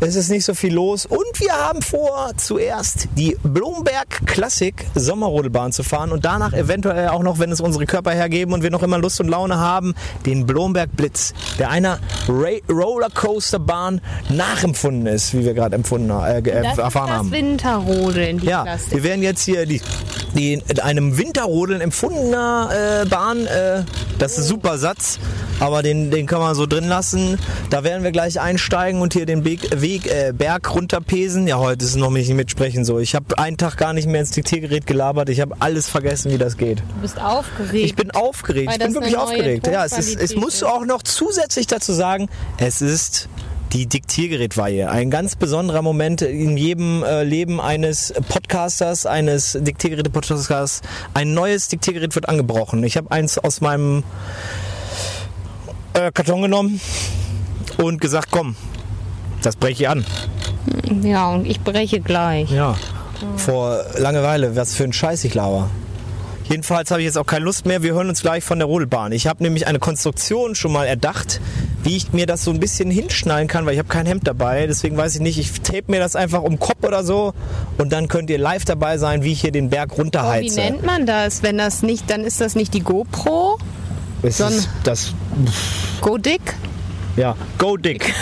Es 0.04 0.16
ist 0.16 0.30
nicht 0.30 0.44
so 0.44 0.52
viel 0.54 0.74
los. 0.74 1.06
Und 1.06 1.20
wir 1.38 1.52
haben 1.52 1.80
vor, 1.80 2.32
zuerst 2.36 3.06
die 3.16 3.36
Blomberg 3.44 4.26
Classic 4.26 4.74
Sommerrodelbahn 4.96 5.70
zu 5.72 5.84
fahren 5.84 6.10
und 6.10 6.24
danach 6.24 6.52
eventuell 6.54 7.08
auch 7.08 7.22
noch, 7.22 7.38
wenn 7.38 7.52
es 7.52 7.60
unsere 7.60 7.86
Körper 7.86 8.10
hergeben 8.10 8.52
und 8.52 8.64
wir 8.64 8.70
noch 8.72 8.82
immer 8.82 8.98
Lust 8.98 9.20
und 9.20 9.28
Laune 9.28 9.58
haben, 9.58 9.94
den 10.26 10.44
Blomberg 10.44 10.90
Blitz, 10.96 11.34
der 11.60 11.70
einer 11.70 12.00
Rollercoasterbahn 12.28 14.00
nachempfunden 14.28 15.06
ist, 15.06 15.34
wie 15.34 15.44
wir 15.44 15.54
gerade 15.54 15.76
empfunden, 15.76 16.10
äh, 16.10 16.38
äh, 16.38 16.62
Das 16.62 16.72
ist 16.72 16.78
erfahren 16.78 17.08
das 17.08 17.18
haben. 17.18 17.30
Winterrodeln, 17.30 18.38
die 18.38 18.46
Ja, 18.46 18.62
Klasse. 18.64 18.90
wir 18.90 19.02
werden 19.04 19.22
jetzt 19.22 19.44
hier 19.44 19.66
die, 19.66 19.80
die 20.34 20.54
in 20.54 20.80
einem 20.80 21.16
Winterrodeln 21.16 21.80
empfundener 21.80 23.02
äh, 23.02 23.06
Bahn. 23.08 23.46
Äh, 23.46 23.84
das 24.18 24.32
ist 24.32 24.38
ein 24.38 24.44
super 24.44 24.78
Satz, 24.78 25.18
aber 25.60 25.82
den, 25.82 26.10
den 26.10 26.26
kann 26.26 26.40
man 26.40 26.54
so 26.54 26.66
drin 26.66 26.88
lassen. 26.88 27.38
Da 27.70 27.84
werden 27.84 28.02
wir 28.04 28.12
gleich 28.12 28.40
einsteigen 28.40 29.00
und 29.00 29.12
hier 29.14 29.26
den 29.26 29.44
Weg, 29.44 29.80
Weg 29.80 29.91
äh, 29.98 30.32
Berg 30.36 30.74
runterpesen. 30.74 31.46
Ja, 31.46 31.58
heute 31.58 31.84
ist 31.84 31.96
noch 31.96 32.10
nicht 32.10 32.32
mitsprechen 32.32 32.84
so. 32.84 32.98
Ich 32.98 33.14
habe 33.14 33.38
einen 33.38 33.56
Tag 33.56 33.76
gar 33.76 33.92
nicht 33.92 34.08
mehr 34.08 34.20
ins 34.20 34.30
Diktiergerät 34.30 34.86
gelabert. 34.86 35.28
Ich 35.28 35.40
habe 35.40 35.56
alles 35.58 35.88
vergessen, 35.88 36.32
wie 36.32 36.38
das 36.38 36.56
geht. 36.56 36.80
Du 36.80 37.02
bist 37.02 37.20
aufgeregt. 37.20 37.84
Ich 37.84 37.94
bin 37.94 38.10
aufgeregt. 38.10 38.68
Weil 38.68 38.78
ich 38.80 38.84
bin 38.84 38.94
wirklich 38.94 39.16
aufgeregt. 39.16 39.66
Ja, 39.66 39.84
es, 39.84 39.98
ist, 39.98 40.18
es 40.18 40.34
muss 40.36 40.62
auch 40.62 40.84
noch 40.84 41.02
zusätzlich 41.02 41.66
dazu 41.66 41.92
sagen, 41.92 42.28
es 42.58 42.80
ist 42.80 43.28
die 43.72 43.86
Diktiergerätweihe. 43.86 44.90
Ein 44.90 45.10
ganz 45.10 45.34
besonderer 45.34 45.80
Moment 45.80 46.20
in 46.20 46.56
jedem 46.56 47.02
äh, 47.02 47.24
Leben 47.24 47.60
eines 47.60 48.12
Podcasters, 48.28 49.06
eines 49.06 49.58
Diktiergeräte-Podcasters. 49.60 50.82
Ein 51.14 51.32
neues 51.32 51.68
Diktiergerät 51.68 52.14
wird 52.14 52.28
angebrochen. 52.28 52.84
Ich 52.84 52.98
habe 52.98 53.10
eins 53.10 53.38
aus 53.38 53.62
meinem 53.62 54.04
äh, 55.94 56.12
Karton 56.12 56.42
genommen 56.42 56.80
und 57.78 58.00
gesagt, 58.00 58.28
komm, 58.30 58.56
das 59.42 59.56
breche 59.56 59.82
ich 59.84 59.88
an. 59.88 60.04
ja, 61.02 61.30
und 61.30 61.46
ich 61.46 61.60
breche 61.60 62.00
gleich. 62.00 62.50
Ja. 62.50 62.76
Vor 63.36 63.84
Langeweile, 63.98 64.56
was 64.56 64.74
für 64.74 64.84
ein 64.84 64.92
Scheiß 64.92 65.24
ich 65.24 65.34
laber. 65.34 65.70
Jedenfalls 66.48 66.90
habe 66.90 67.00
ich 67.00 67.06
jetzt 67.06 67.16
auch 67.16 67.24
keine 67.26 67.44
Lust 67.44 67.66
mehr. 67.66 67.82
Wir 67.82 67.94
hören 67.94 68.08
uns 68.08 68.20
gleich 68.20 68.42
von 68.42 68.58
der 68.58 68.66
Rodelbahn. 68.66 69.12
Ich 69.12 69.26
habe 69.26 69.42
nämlich 69.42 69.66
eine 69.68 69.78
Konstruktion 69.78 70.54
schon 70.54 70.72
mal 70.72 70.86
erdacht, 70.86 71.40
wie 71.82 71.96
ich 71.96 72.12
mir 72.12 72.26
das 72.26 72.44
so 72.44 72.50
ein 72.50 72.58
bisschen 72.60 72.90
hinschnallen 72.90 73.48
kann, 73.48 73.64
weil 73.64 73.74
ich 73.74 73.78
habe 73.78 73.88
kein 73.88 74.06
Hemd 74.06 74.26
dabei. 74.26 74.66
Deswegen 74.66 74.96
weiß 74.96 75.14
ich 75.14 75.20
nicht, 75.20 75.38
ich 75.38 75.60
tape 75.62 75.84
mir 75.86 76.00
das 76.00 76.16
einfach 76.16 76.42
um 76.42 76.54
den 76.54 76.58
Kopf 76.58 76.82
oder 76.82 77.04
so 77.04 77.32
und 77.78 77.92
dann 77.92 78.08
könnt 78.08 78.28
ihr 78.28 78.38
live 78.38 78.64
dabei 78.64 78.98
sein, 78.98 79.22
wie 79.22 79.32
ich 79.32 79.40
hier 79.40 79.52
den 79.52 79.70
Berg 79.70 79.92
Wie 79.96 80.00
runterheize. 80.02 80.60
nennt 80.60 80.84
man 80.84 81.06
das? 81.06 81.42
Wenn 81.42 81.58
das 81.58 81.82
nicht, 81.82 82.10
dann 82.10 82.22
ist 82.22 82.40
das 82.40 82.54
nicht 82.54 82.74
die 82.74 82.80
GoPro? 82.80 83.58
Ist 84.22 84.40
das, 84.40 85.14
Go 86.00 86.18
Dick? 86.18 86.54
Ja, 87.16 87.34
Go 87.58 87.76
Dick. 87.76 88.12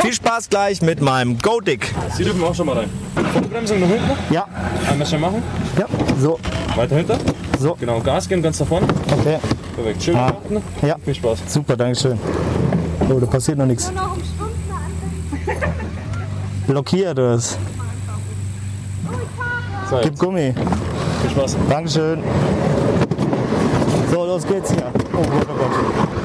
Viel 0.00 0.12
Spaß 0.12 0.48
gleich 0.48 0.82
mit 0.82 1.00
meinem 1.00 1.38
Go 1.38 1.60
Dick. 1.60 1.92
Sie 2.16 2.24
dürfen 2.24 2.42
auch 2.44 2.54
schon 2.54 2.66
mal 2.66 2.78
rein. 2.78 2.90
Vollbremsung 3.32 3.80
nach 3.80 3.88
hinten. 3.88 4.10
Ja, 4.30 4.46
Einmal 4.90 5.06
schon 5.06 5.20
machen. 5.20 5.42
ja, 5.78 5.86
so, 6.20 6.38
Weiter 6.74 6.96
hinter. 6.96 7.18
so, 7.58 7.74
Genau, 7.78 8.00
Gas 8.00 8.28
geben, 8.28 8.42
ganz 8.42 8.62
vorne. 8.62 8.86
okay. 9.18 9.38
Perfekt. 9.74 10.02
Schön 10.02 10.14
warten. 10.14 10.62
Ja. 10.82 10.96
Viel 11.04 11.14
Spaß. 11.14 11.38
Super, 11.46 11.76
Dankeschön. 11.76 12.18
Oh, 13.08 13.18
da 13.18 13.26
passiert 13.26 13.56
noch 13.58 13.66
nichts. 13.66 13.90
Blockiert 16.66 17.18
es. 17.18 17.58
So, 19.90 19.98
Gib. 20.02 20.18
Gummi. 20.18 20.54
Viel 21.22 21.30
Spaß. 21.30 21.56
Dankeschön. 21.68 22.22
So, 24.10 24.24
los 24.26 24.46
geht's 24.46 24.70
hier. 24.72 24.84
Oh 25.14 25.16
Gott, 25.22 25.46
oh 25.48 25.54
Gott. 25.58 26.21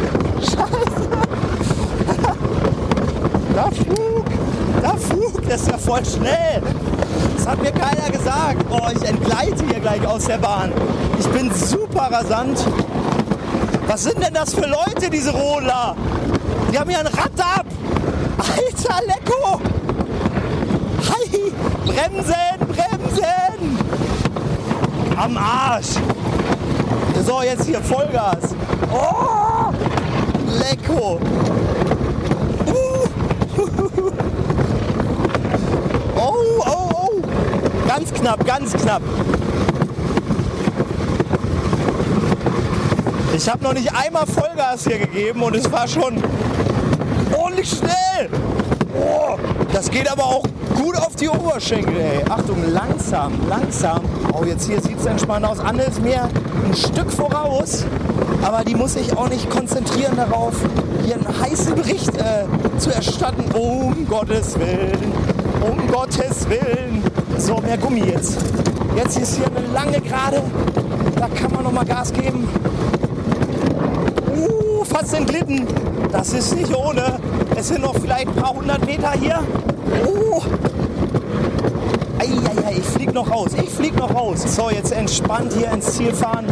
Da 3.57 3.71
Flug. 3.71 4.25
Da 4.83 4.95
Flug. 4.95 5.49
Das 5.49 5.61
ist 5.61 5.71
ja 5.71 5.79
voll 5.79 6.05
schnell. 6.05 6.61
Das 7.35 7.47
hat 7.47 7.59
mir 7.59 7.71
keiner 7.71 8.11
gesagt. 8.11 8.63
Oh, 8.69 8.87
ich 8.95 9.09
entgleite 9.09 9.65
hier 9.67 9.79
gleich 9.79 10.05
aus 10.05 10.25
der 10.25 10.37
Bahn. 10.37 10.71
Ich 11.17 11.27
bin 11.29 11.51
super 11.51 12.07
rasant. 12.11 12.63
Was 13.87 14.03
sind 14.03 14.23
denn 14.23 14.35
das 14.35 14.53
für 14.53 14.67
Leute, 14.67 15.09
diese 15.09 15.31
Rodler? 15.31 15.95
Die 16.71 16.77
haben 16.77 16.91
ja 16.91 16.99
ein 16.99 17.07
Rad 17.07 17.31
ab. 17.39 17.65
Alter 18.37 19.07
Lecko. 19.07 19.59
Hi. 21.09 21.51
Bremsen, 21.83 22.35
bremsen. 22.59 23.79
Am 25.17 25.35
Arsch. 25.35 25.95
So, 27.25 27.41
jetzt 27.41 27.65
hier 27.65 27.81
Vollgas. 27.81 28.53
Oh, 28.93 29.71
Lecko. 30.59 31.19
Oh, 36.15 36.33
oh, 36.65 36.89
oh. 36.93 37.21
Ganz 37.87 38.13
knapp, 38.13 38.45
ganz 38.45 38.73
knapp. 38.73 39.01
Ich 43.35 43.49
habe 43.49 43.63
noch 43.63 43.73
nicht 43.73 43.93
einmal 43.95 44.25
Vollgas 44.25 44.83
hier 44.83 44.99
gegeben 44.99 45.41
und 45.43 45.55
es 45.55 45.71
war 45.71 45.87
schon 45.87 46.21
ordentlich 47.37 47.69
schnell. 47.69 48.29
Oh, 48.99 49.37
das 49.71 49.89
geht 49.89 50.11
aber 50.11 50.23
auch 50.23 50.43
gut 50.75 50.97
auf 50.97 51.15
die 51.15 51.29
Oberschenkel, 51.29 51.97
ey. 51.97 52.23
Achtung, 52.29 52.63
langsam, 52.71 53.33
langsam. 53.47 54.01
Oh, 54.33 54.43
jetzt 54.43 54.67
hier 54.67 54.81
sieht 54.81 54.99
es 54.99 55.05
entspannt 55.05 55.45
aus. 55.45 55.59
Anne 55.59 55.83
ist 55.83 56.01
mir 56.01 56.23
ein 56.23 56.75
Stück 56.75 57.11
voraus, 57.11 57.85
aber 58.47 58.63
die 58.63 58.75
muss 58.75 58.93
sich 58.93 59.15
auch 59.17 59.27
nicht 59.27 59.49
konzentrieren 59.49 60.15
darauf, 60.15 60.53
hier 61.03 61.15
einen 61.15 61.27
heißen 61.41 61.75
Bericht 61.75 62.15
äh, 62.15 62.45
zu 62.79 62.89
erstatten. 62.91 63.43
Um 63.53 64.07
Gottes 64.07 64.57
Willen, 64.57 65.11
um 65.61 65.85
Gottes 65.87 66.47
Willen. 66.47 67.03
So, 67.37 67.57
mehr 67.57 67.77
Gummi 67.77 68.05
jetzt. 68.05 68.37
Jetzt 68.95 69.19
ist 69.19 69.35
hier 69.35 69.47
eine 69.47 69.67
lange 69.73 69.99
Gerade. 69.99 70.41
Da 71.17 71.27
kann 71.27 71.51
man 71.51 71.65
noch 71.65 71.73
mal 71.73 71.83
Gas 71.83 72.13
geben. 72.13 72.47
Uh, 74.33 74.83
fast 74.85 75.13
entglitten. 75.13 75.67
Das 76.13 76.31
ist 76.31 76.55
nicht 76.55 76.73
ohne. 76.73 77.19
Es 77.55 77.67
sind 77.67 77.81
noch 77.81 77.95
vielleicht 77.95 78.27
ein 78.27 78.35
paar 78.35 78.55
hundert 78.55 78.85
Meter 78.85 79.11
hier. 79.11 79.39
Uh. 80.05 80.41
Eieiei, 82.17 82.77
ich 82.77 82.85
flieg 82.85 83.13
noch 83.13 83.29
raus. 83.29 83.51
Ich 83.61 83.69
flieg 83.69 83.95
noch 83.97 84.15
raus. 84.15 84.43
So, 84.55 84.69
jetzt 84.69 84.93
entspannt 84.93 85.53
hier 85.53 85.69
ins 85.71 85.97
Ziel 85.97 86.13
fahren. 86.13 86.46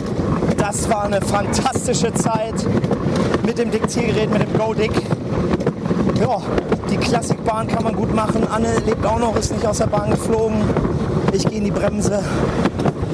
Das 0.68 0.90
war 0.90 1.04
eine 1.04 1.22
fantastische 1.22 2.12
Zeit 2.16 2.56
mit 3.46 3.60
dem 3.60 3.70
Diktiergerät, 3.70 4.32
mit 4.32 4.42
dem 4.42 4.58
Go-Dick. 4.58 4.94
Ja, 6.20 6.42
die 6.90 6.98
Klassikbahn 6.98 7.68
kann 7.68 7.84
man 7.84 7.96
gut 7.96 8.12
machen. 8.16 8.48
Anne 8.50 8.80
lebt 8.84 9.06
auch 9.06 9.20
noch, 9.20 9.36
ist 9.36 9.52
nicht 9.52 9.64
aus 9.68 9.78
der 9.78 9.86
Bahn 9.86 10.10
geflogen. 10.10 10.64
Ich 11.34 11.48
gehe 11.48 11.60
in 11.60 11.66
die 11.66 11.72
Bremse 11.72 12.24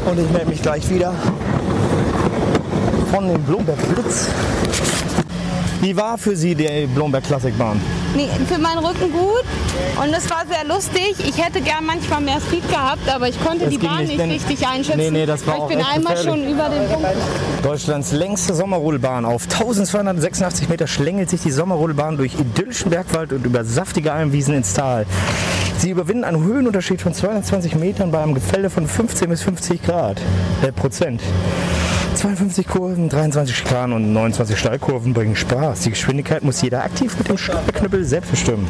und 0.09 0.17
ich 0.17 0.31
melde 0.31 0.49
mich 0.49 0.61
gleich 0.61 0.89
wieder 0.89 1.13
von 3.11 3.27
dem 3.27 3.43
Blomberg 3.43 3.79
Blitz. 3.95 4.29
Wie 5.81 5.97
war 5.97 6.17
für 6.17 6.37
Sie 6.37 6.55
die 6.55 6.87
Blomberg 6.95 7.25
Klassikbahn? 7.25 7.81
Nee, 8.15 8.29
für 8.47 8.57
meinen 8.59 8.79
Rücken 8.79 9.11
gut. 9.11 9.43
Und 10.01 10.13
es 10.13 10.29
war 10.29 10.43
sehr 10.49 10.65
lustig. 10.65 11.15
Ich 11.19 11.43
hätte 11.43 11.61
gern 11.61 11.85
manchmal 11.85 12.21
mehr 12.21 12.39
Speed 12.41 12.67
gehabt, 12.69 13.07
aber 13.09 13.29
ich 13.29 13.41
konnte 13.43 13.65
Es 13.65 13.71
die 13.71 13.77
Bahn 13.77 14.05
nicht, 14.05 14.17
nicht, 14.17 14.49
richtig 14.49 14.67
einschätzen. 14.67 14.99
Nee, 14.99 15.11
nee, 15.11 15.25
das 15.25 15.45
war 15.47 15.55
ich 15.55 15.61
auch 15.61 15.67
bin 15.69 15.79
einmal 15.79 16.15
gefährlich. 16.15 16.43
schon 16.43 16.53
über 16.53 16.69
den 16.69 16.87
Punkt. 16.89 17.07
Deutschlands 17.63 18.11
längste 18.11 18.53
Sommerrodelbahn. 18.53 19.25
Auf 19.25 19.43
1286 19.43 20.67
Meter 20.67 20.87
schlängelt 20.87 21.29
sich 21.29 21.41
die 21.41 21.51
Sommerrodelbahn 21.51 22.17
durch 22.17 22.35
idyllischen 22.35 22.89
Bergwald 22.89 23.31
und 23.33 23.45
über 23.45 23.63
saftige 23.63 24.11
Almwiesen 24.11 24.55
ins 24.55 24.73
Tal. 24.73 25.05
Sie 25.77 25.89
überwinden 25.89 26.25
einen 26.25 26.43
Höhenunterschied 26.43 27.01
von 27.01 27.13
220 27.13 27.75
Metern 27.75 28.11
bei 28.11 28.21
einem 28.21 28.33
Gefälle 28.33 28.69
von 28.69 28.87
15 28.87 29.29
bis 29.29 29.41
50 29.41 29.81
Grad. 29.83 30.21
Äh, 30.61 30.71
Prozent. 30.71 31.21
52 32.21 32.67
Kurven, 32.67 33.09
23 33.09 33.57
Schikanen 33.57 33.95
und 33.95 34.13
29 34.13 34.55
Steilkurven 34.55 35.11
bringen 35.11 35.35
Spaß. 35.35 35.81
Die 35.81 35.89
Geschwindigkeit 35.89 36.43
muss 36.43 36.61
jeder 36.61 36.83
aktiv 36.83 37.17
mit 37.17 37.27
dem 37.27 37.35
Steuerknüppel 37.35 38.05
selbst 38.05 38.29
bestimmen. 38.29 38.67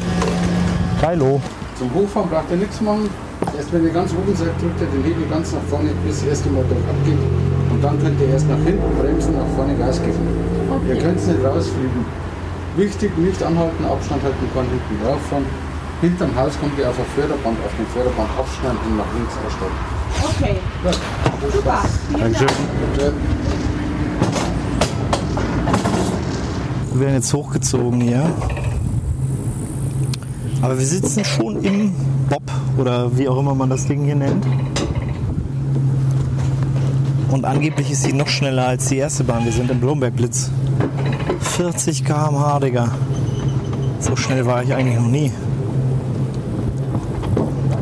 Hallo. 1.02 1.38
Zum 1.76 1.92
Hochfahren 1.92 2.30
braucht 2.30 2.50
ihr 2.50 2.56
nichts 2.56 2.80
machen. 2.80 3.10
Erst 3.54 3.70
wenn 3.74 3.84
ihr 3.84 3.92
ganz 3.92 4.10
oben 4.14 4.34
seid, 4.34 4.56
drückt 4.56 4.80
ihr 4.80 4.86
den 4.86 5.04
Hebel 5.04 5.28
ganz 5.28 5.52
nach 5.52 5.60
vorne, 5.68 5.90
bis 6.02 6.20
das 6.20 6.28
erste 6.28 6.48
Mal 6.48 6.64
Druck 6.64 6.80
abgeht. 6.80 7.20
Und 7.68 7.84
dann 7.84 8.00
könnt 8.00 8.18
ihr 8.22 8.28
erst 8.32 8.48
nach 8.48 8.64
hinten 8.64 8.88
bremsen, 8.96 9.36
nach 9.36 9.52
vorne 9.54 9.76
Gas 9.76 10.00
geben. 10.00 10.24
Ihr 10.88 10.96
könnt 10.96 11.20
nicht 11.20 11.44
rausfliegen. 11.44 12.06
Wichtig, 12.78 13.18
nicht 13.18 13.42
anhalten, 13.42 13.84
Abstand 13.84 14.22
halten, 14.24 14.48
kann 14.54 14.64
hinten 14.64 15.04
drauf 15.04 15.20
fahren. 15.28 15.44
Hinterm 16.00 16.34
Haus 16.36 16.58
kommt 16.58 16.78
ihr 16.78 16.88
auf 16.88 16.98
ein 16.98 17.04
Förderband, 17.14 17.58
auf 17.60 17.76
dem 17.76 17.86
Förderband 17.92 18.30
abschneiden 18.32 18.80
und 18.88 18.96
nach 18.96 19.12
links 19.12 19.36
aussteigen. 19.44 19.91
Okay, 20.24 20.56
super. 21.52 21.82
Dankeschön. 22.18 22.48
Wir 26.92 27.00
werden 27.00 27.14
jetzt 27.14 27.32
hochgezogen 27.32 28.00
hier. 28.00 28.24
Aber 30.60 30.78
wir 30.78 30.86
sitzen 30.86 31.24
schon 31.24 31.62
im 31.64 31.92
Bob 32.28 32.42
oder 32.78 33.16
wie 33.16 33.28
auch 33.28 33.38
immer 33.38 33.54
man 33.54 33.70
das 33.70 33.86
Ding 33.86 34.04
hier 34.04 34.14
nennt. 34.14 34.46
Und 37.30 37.44
angeblich 37.44 37.90
ist 37.90 38.02
sie 38.02 38.12
noch 38.12 38.28
schneller 38.28 38.68
als 38.68 38.88
die 38.88 38.98
erste 38.98 39.24
Bahn. 39.24 39.44
Wir 39.44 39.52
sind 39.52 39.70
im 39.70 39.80
Blomberg 39.80 40.14
Blitz. 40.14 40.50
40 41.40 42.04
km/h, 42.04 42.60
Digga. 42.60 42.88
So 44.00 44.16
schnell 44.16 44.44
war 44.46 44.62
ich 44.62 44.74
eigentlich 44.74 44.98
noch 44.98 45.08
nie. 45.08 45.32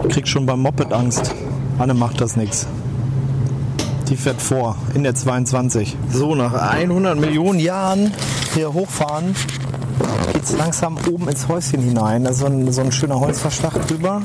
krieg 0.09 0.27
schon 0.27 0.47
beim 0.47 0.61
Moped 0.61 0.93
Angst. 0.93 1.35
Anne 1.81 1.95
macht 1.95 2.21
das 2.21 2.37
nix. 2.37 2.67
Die 4.11 4.17
fährt 4.17 4.43
vor 4.43 4.77
in 4.95 5.03
der 5.03 5.15
22. 5.15 5.97
So, 6.11 6.35
nach 6.35 6.53
100 6.53 7.19
Millionen 7.19 7.59
Jahren 7.59 8.13
hier 8.53 8.75
hochfahren, 8.75 9.35
geht's 10.35 10.53
langsam 10.53 10.99
oben 11.11 11.27
ins 11.29 11.49
Häuschen 11.49 11.81
hinein. 11.81 12.25
Da 12.25 12.31
ist 12.31 12.41
so 12.41 12.47
ein, 12.47 12.71
so 12.71 12.83
ein 12.83 12.93
schöner 12.93 13.19
Holzverschlag 13.19 13.87
drüber. 13.87 14.17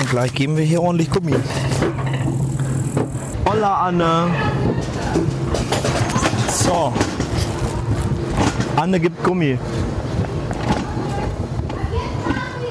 Und 0.00 0.10
gleich 0.10 0.34
geben 0.34 0.56
wir 0.56 0.64
hier 0.64 0.82
ordentlich 0.82 1.10
Gummi. 1.12 1.36
Holla, 3.46 3.74
Anne. 3.86 4.26
So. 6.50 6.92
Anne 8.74 8.98
gibt 8.98 9.22
Gummi. 9.22 9.56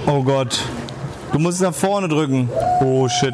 Oh 0.06 0.22
Gott. 0.24 0.60
Du 1.32 1.40
musst 1.40 1.62
nach 1.62 1.74
vorne 1.74 2.10
drücken. 2.10 2.50
Oh 2.82 3.08
shit. 3.08 3.34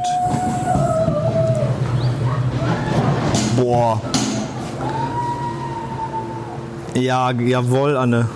Boah. 3.57 4.01
Ja, 6.95 7.31
jawohl, 7.31 7.97
Anne. 7.97 8.27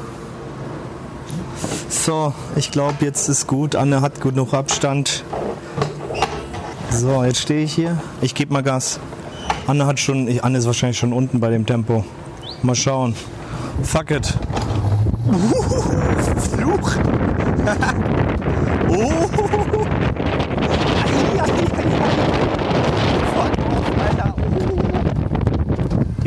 So, 1.89 2.33
ich 2.55 2.71
glaube, 2.71 2.95
jetzt 3.01 3.27
ist 3.29 3.47
gut. 3.47 3.75
Anne 3.75 4.01
hat 4.01 4.21
genug 4.21 4.53
Abstand. 4.53 5.23
So, 6.89 7.23
jetzt 7.23 7.39
stehe 7.41 7.63
ich 7.63 7.73
hier. 7.73 7.97
Ich 8.21 8.33
gebe 8.33 8.53
mal 8.53 8.63
Gas. 8.63 8.99
Anne 9.67 9.85
hat 9.85 9.99
schon, 9.99 10.27
ich- 10.27 10.43
Anne 10.43 10.57
ist 10.57 10.65
wahrscheinlich 10.65 10.97
schon 10.97 11.13
unten 11.13 11.39
bei 11.39 11.49
dem 11.49 11.65
Tempo. 11.65 12.03
Mal 12.63 12.75
schauen. 12.75 13.15
Fuck 13.83 14.11
it. 14.11 14.33
Fluch. 16.55 16.91
oh. 18.89 19.26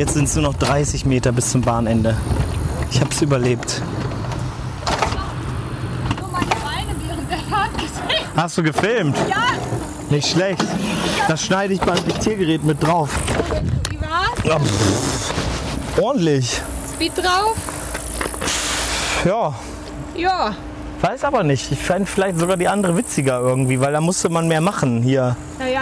Jetzt 0.00 0.14
sind 0.14 0.24
es 0.24 0.34
nur 0.34 0.44
noch 0.44 0.54
30 0.54 1.04
Meter 1.04 1.30
bis 1.30 1.50
zum 1.50 1.60
Bahnende. 1.60 2.16
Ich 2.90 3.02
habe 3.02 3.10
es 3.10 3.20
überlebt. 3.20 3.82
Hast 8.34 8.56
du 8.56 8.62
gefilmt? 8.62 9.14
Ja. 9.28 9.42
Nicht 10.08 10.26
schlecht. 10.26 10.64
Das 11.28 11.44
schneide 11.44 11.74
ich 11.74 11.80
beim 11.82 12.02
Diktiergerät 12.06 12.64
mit 12.64 12.82
drauf. 12.82 13.10
Wie 13.90 14.00
war's? 14.00 14.42
Ja, 14.42 14.58
pff. 14.58 15.34
Ordentlich. 16.00 16.62
Speed 16.94 17.18
drauf? 17.18 17.56
Ja. 19.26 19.54
Ja. 20.16 20.54
Weiß 21.02 21.24
aber 21.24 21.42
nicht. 21.42 21.72
Ich 21.72 21.78
fand 21.78 22.08
vielleicht 22.08 22.38
sogar 22.38 22.56
die 22.56 22.68
andere 22.68 22.96
witziger 22.96 23.38
irgendwie, 23.40 23.78
weil 23.80 23.92
da 23.92 24.00
musste 24.00 24.30
man 24.30 24.48
mehr 24.48 24.62
machen 24.62 25.02
hier. 25.02 25.36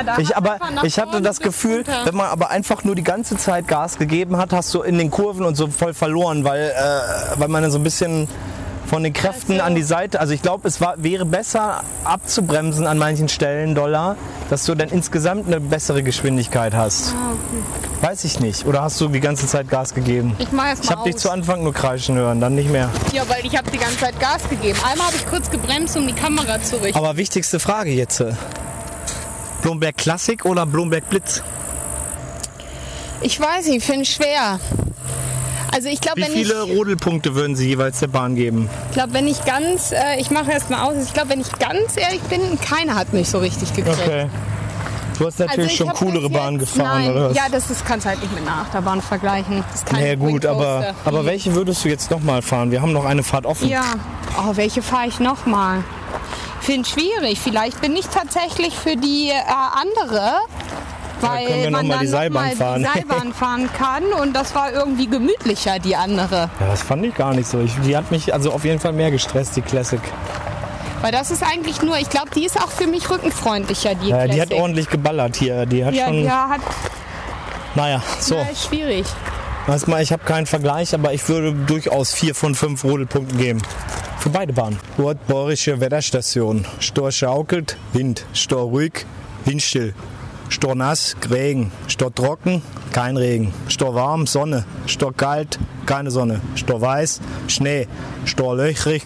Naja, 0.05 0.17
da 0.17 0.23
Ich, 0.23 0.37
aber 0.37 0.59
ich 0.83 0.99
hatte 0.99 1.21
das 1.21 1.41
Gefühl, 1.41 1.79
runter. 1.79 2.03
wenn 2.05 2.15
man 2.17 2.27
aber 2.27 2.51
einfach 2.51 2.85
nur 2.85 2.95
die 2.95 3.05
ganze 3.05 3.37
Zeit 3.37 3.69
Gas 3.69 3.99
gegeben 3.99 4.37
hat, 4.37 4.53
hast 4.53 4.73
du 4.75 4.83
in 4.83 4.99
den 4.99 5.11
Kurven 5.11 5.45
und 5.45 5.57
so 5.57 5.69
voll 5.69 5.95
verloren, 5.95 6.45
weil, 6.45 6.71
äh, 6.71 7.39
weil 7.41 7.49
man 7.49 7.63
dann 7.63 7.71
so 7.71 7.79
ein 7.79 7.85
bisschen 7.85 8.29
von 8.87 9.03
den 9.03 9.13
Kräften 9.13 9.53
Also- 9.55 9.65
an 9.65 9.75
die 9.75 9.83
Seite, 9.83 10.19
also 10.19 10.33
ich 10.33 10.41
glaube, 10.41 10.67
es 10.67 10.81
war, 10.81 10.95
wäre 10.97 11.27
besser 11.27 11.83
abzubremsen 12.05 12.87
an 12.87 12.97
manchen 12.97 13.29
Stellen, 13.29 13.75
Dollar, 13.75 14.17
dass 14.49 14.65
du 14.65 14.75
dann 14.75 14.89
insgesamt 14.89 15.47
eine 15.47 15.61
bessere 15.61 16.03
Geschwindigkeit 16.03 16.75
hast. 16.75 17.15
Ah, 17.15 17.35
Weiß 18.01 18.25
ich 18.25 18.39
nicht. 18.41 18.65
Oder 18.65 18.83
hast 18.83 18.99
du 19.01 19.09
die 19.09 19.19
ganze 19.21 19.47
Zeit 19.49 19.69
Gas 19.69 19.93
gegeben? 19.93 20.35
Ich 20.39 20.53
mach 20.53 20.69
erst 20.69 20.85
Ich 20.85 20.91
mal 20.91 20.97
habe 21.01 21.11
dich 21.11 21.19
zu 21.19 21.31
Anfang 21.31 21.65
nur 21.65 21.75
kreischen 21.75 22.15
hören, 22.17 22.41
dann 22.41 22.55
nicht 22.55 22.71
mehr. 22.71 22.89
Ja, 23.13 23.29
weil 23.29 23.45
ich 23.45 23.57
habe 23.59 23.69
die 23.73 23.79
ganze 23.79 23.99
Zeit 23.99 24.19
Gas 24.21 24.49
gegeben. 24.49 24.79
Einmal 24.89 25.09
habe 25.09 25.17
ich 25.17 25.27
kurz 25.27 25.51
gebremst, 25.51 25.97
um 25.97 26.07
die 26.07 26.13
Kamera 26.15 26.63
zu 26.63 26.77
richten. 26.81 26.97
Aber 26.97 27.17
wichtigste 27.17 27.59
Frage 27.59 27.91
jetzt. 27.91 28.23
Blomberg 29.63 29.97
Classic 29.97 30.45
oder 30.45 30.67
Blomberg 30.67 31.09
Blitz? 31.11 31.43
Ich 33.21 33.41
weiß 33.41 33.67
nicht, 33.69 33.85
finde 33.85 34.03
ich 34.03 34.11
schwer. 34.15 34.61
Also 35.73 35.89
ich 35.89 36.01
glaube, 36.01 36.21
Wie 36.21 36.25
wenn 36.25 36.33
viele 36.33 36.65
ich, 36.65 36.77
Rodelpunkte 36.77 37.35
würden 37.35 37.55
Sie 37.55 37.69
jeweils 37.69 37.99
der 38.01 38.07
Bahn 38.07 38.35
geben? 38.35 38.71
glaube, 38.93 39.13
wenn 39.13 39.27
ich 39.29 39.45
ganz, 39.45 39.93
äh, 39.93 40.19
ich 40.19 40.31
mache 40.31 40.51
erst 40.51 40.71
mal 40.71 40.83
aus. 40.83 40.95
Ich 41.05 41.13
glaube, 41.13 41.31
wenn 41.31 41.41
ich 41.41 41.53
ganz 41.59 41.97
ehrlich 41.97 42.23
bin, 42.23 42.59
keiner 42.61 42.95
hat 42.95 43.13
mich 43.13 43.29
so 43.29 43.39
richtig 43.39 43.75
gekriegt. 43.75 43.99
Okay. 44.01 44.29
Du 45.19 45.27
hast 45.27 45.41
natürlich 45.41 45.59
Also 45.59 45.71
ich 45.73 45.77
schon 45.77 46.09
coolere 46.09 46.31
Bahnen 46.31 46.59
gefahren, 46.59 47.05
Nein. 47.05 47.11
oder 47.11 47.31
was? 47.31 47.37
Ja, 47.37 47.43
das 47.51 47.71
ist, 47.71 47.85
kannst 47.85 48.07
halt 48.07 48.23
nicht 48.23 48.33
mit 48.33 48.43
einer 48.47 48.59
Achterbahn 48.63 49.03
vergleichen. 49.03 49.65
Das 49.71 49.81
ist 49.81 49.87
kein 49.87 50.07
Ja 50.07 50.15
gut, 50.15 50.47
aber, 50.47 50.95
aber 51.05 51.27
welche 51.27 51.55
würdest 51.55 51.85
du 51.85 51.89
jetzt 51.89 52.11
nochmal 52.11 52.41
fahren? 52.41 52.71
Wir 52.71 52.81
haben 52.81 52.93
noch 52.93 53.05
eine 53.05 53.25
Fahrt 53.25 53.45
offen. 53.45 53.69
Ja. 53.69 53.83
Oh, 54.39 54.53
welche 54.55 54.81
fahre 54.81 55.09
ich 55.09 55.19
nochmal? 55.19 55.83
Finde 56.69 56.87
schwierig. 56.87 57.41
Vielleicht 57.41 57.81
bin 57.81 57.97
ich 57.97 58.07
tatsächlich 58.09 58.75
für 58.75 58.95
die 58.95 59.31
äh, 59.31 59.35
andere. 59.81 60.33
Weil 61.23 61.71
noch 61.71 61.79
man 61.79 61.89
dann 61.89 62.01
die 62.01 62.07
Seilbahn 62.07 62.51
fahren. 62.53 62.83
die 62.83 62.99
Seilbahn 62.99 63.33
fahren 63.33 63.71
kann 63.73 64.03
und 64.21 64.37
das 64.37 64.55
war 64.55 64.71
irgendwie 64.71 65.07
gemütlicher, 65.07 65.79
die 65.79 65.97
andere. 65.97 66.51
Ja, 66.61 66.67
das 66.67 66.83
fand 66.83 67.07
ich 67.07 67.15
gar 67.15 67.33
nicht 67.33 67.49
so. 67.49 67.61
Ich, 67.61 67.73
die 67.87 67.97
hat 67.97 68.11
mich 68.11 68.35
also 68.35 68.53
auf 68.53 68.67
jeden 68.67 68.81
Fall 68.81 68.93
mehr 68.93 69.11
gestresst, 69.11 69.57
die 69.57 69.63
Classic. 69.63 70.01
Weil 71.01 71.11
das 71.11 71.31
ist 71.31 71.43
eigentlich 71.43 71.81
nur, 71.81 71.97
ich 71.97 72.11
glaube, 72.11 72.29
die 72.35 72.45
ist 72.45 72.61
auch 72.61 72.71
für 72.71 72.87
mich 72.87 73.09
rückenfreundlicher, 73.09 73.95
die 73.95 74.11
Ja, 74.11 74.27
die 74.27 74.39
hat 74.39 74.53
ordentlich 74.53 74.91
geballert 74.91 75.37
hier. 75.37 75.65
Die 75.65 75.87
hat 75.87 75.95
Ja, 75.95 76.09
schon. 76.09 76.23
ja, 76.23 76.49
hat 76.51 76.61
Naja, 77.77 78.03
so. 78.21 78.35
ja, 78.35 78.43
ist 78.43 78.69
schwierig. 79.69 79.75
Erstmal, 79.75 80.03
ich 80.03 80.13
habe 80.13 80.25
keinen 80.25 80.47
Vergleich, 80.47 80.95
aber 80.95 81.13
ich 81.13 81.29
würde 81.29 81.53
durchaus 81.53 82.13
vier 82.13 82.35
von 82.35 82.55
fünf 82.55 82.85
Rodelpunkten 82.85 83.39
geben. 83.39 83.63
Für 84.19 84.31
beide 84.31 84.53
Bahnen. 84.53 84.79
Borische 85.29 85.81
Wetterstation. 85.81 86.65
Stor 86.81 87.13
schaukelt, 87.13 87.77
Wind. 87.93 88.25
Stor 88.33 88.63
ruhig, 88.63 89.07
windstill. 89.45 89.95
Stor 90.49 90.75
nass, 90.75 91.15
Regen. 91.31 91.71
Stor 91.87 92.15
trocken, 92.15 92.63
kein 92.93 93.17
Regen. 93.17 93.53
Stor 93.69 93.95
warm, 93.95 94.27
Sonne. 94.27 94.65
Stor 94.87 95.15
kalt, 95.15 95.59
keine 95.87 96.11
Sonne. 96.11 96.41
Stor 96.55 96.81
weiß, 96.81 97.21
Schnee. 97.49 97.87
Stor 98.25 98.57
löchrig, 98.57 99.05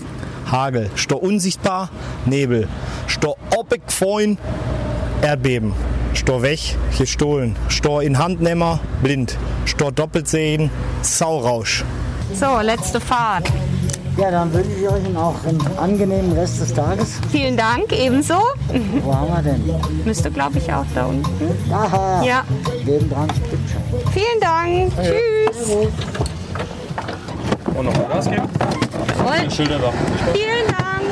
Hagel. 0.50 0.90
Stor 0.94 1.22
unsichtbar, 1.22 1.90
Nebel. 2.24 2.68
Stor 3.08 3.36
obeckfein, 3.56 4.38
Erdbeben. 5.20 5.74
Stor 6.14 6.42
weg, 6.42 6.76
gestohlen. 6.98 7.56
Stor 7.68 8.02
in 8.02 8.18
Handnehmer, 8.18 8.80
blind. 9.02 9.36
Stor 9.64 9.92
doppelt 9.92 10.28
sehen, 10.28 10.70
Saurausch. 11.02 11.84
So, 12.34 12.60
letzte 12.60 13.00
Fahrt. 13.00 13.48
Ja, 14.18 14.30
dann 14.30 14.52
wünsche 14.52 14.70
ich 14.78 14.86
euch 14.86 15.16
auch 15.16 15.34
einen 15.46 15.60
angenehmen 15.78 16.32
Rest 16.32 16.60
des 16.60 16.74
Tages. 16.74 17.12
Vielen 17.30 17.56
Dank, 17.56 17.92
ebenso. 17.92 18.34
Wo 19.02 19.14
haben 19.14 19.28
wir 19.34 19.42
denn? 19.42 19.62
Müsste, 20.04 20.30
glaube 20.30 20.58
ich, 20.58 20.70
auch 20.72 20.84
da 20.94 21.06
unten. 21.06 21.26
Aha, 21.72 22.22
Ja, 22.22 22.44
neben 22.84 23.08
dran 23.08 23.28
Stückchen. 23.30 24.12
vielen 24.12 24.40
Dank. 24.40 24.92
Tschüss. 25.02 25.66
Und 27.74 27.84
noch 27.86 27.96
mal 27.96 28.06
Gas 28.12 28.28
geben. 28.28 28.48
Schilder 29.50 29.78
da. 29.78 29.92
vielen 30.34 30.66
Dank. 30.66 31.08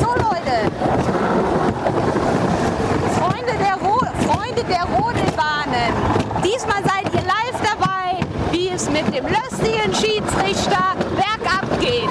So, 0.00 0.06
Leute. 0.06 0.72
Freunde 3.16 3.52
der, 3.60 3.74
Ro 3.88 4.00
Freunde 4.62 4.74
der 4.74 4.84
Rodelbahnen. 4.84 5.92
Diesmal 6.44 6.82
seid 6.84 7.12
ihr 7.12 7.22
live 7.22 7.60
dabei, 7.62 8.20
wie 8.50 8.70
es 8.70 8.88
mit 8.90 9.06
dem 9.14 9.26
lustigen 9.26 9.94
Schiedsrichter 9.94 10.94
bergab 11.16 11.80
geht. 11.80 12.08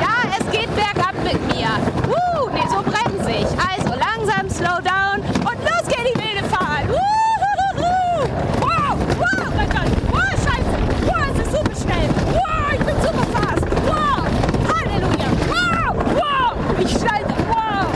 Ja, 0.00 0.28
es 0.38 0.50
geht 0.50 0.74
bergab 0.74 1.14
mit 1.22 1.40
mir. 1.54 1.68
Uh, 2.08 2.50
nee, 2.52 2.66
so 2.68 2.82
bremse 2.82 3.30
ich. 3.30 3.46
Also 3.58 3.94
langsam, 3.98 4.50
slow 4.50 4.80
down 4.82 5.20
und 5.40 5.58
los 5.62 5.86
geht 5.88 6.14
die 6.14 6.18
wilde 6.20 6.44
Fahrt. 6.48 6.88
Uhuhuhu. 6.88 8.28
Wow, 8.60 8.96
wow, 9.18 9.48
mein 9.56 9.70
Gott. 9.70 9.90
Wow, 10.10 10.32
scheiße. 10.44 10.76
Wow, 11.06 11.24
es 11.32 11.38
ist 11.46 11.52
super 11.52 11.76
schnell. 11.76 12.08
Wow, 12.32 12.72
ich 12.72 12.84
bin 12.84 12.96
super 13.00 13.26
fast. 13.32 13.66
Wow, 13.86 14.26
Halleluja. 14.74 15.28
Wow, 15.48 15.96
wow, 16.14 16.52
ich 16.80 16.90
schalte. 16.90 17.34
Wow. 17.48 17.86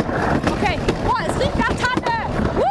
Okay, 0.52 0.78
wow, 1.04 1.20
es 1.28 1.40
riecht 1.40 1.59
nach 1.59 1.74
Tanne. 1.76 2.18
Woo! 2.54 2.64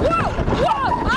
Wow, 0.00 0.30
wow, 0.62 1.08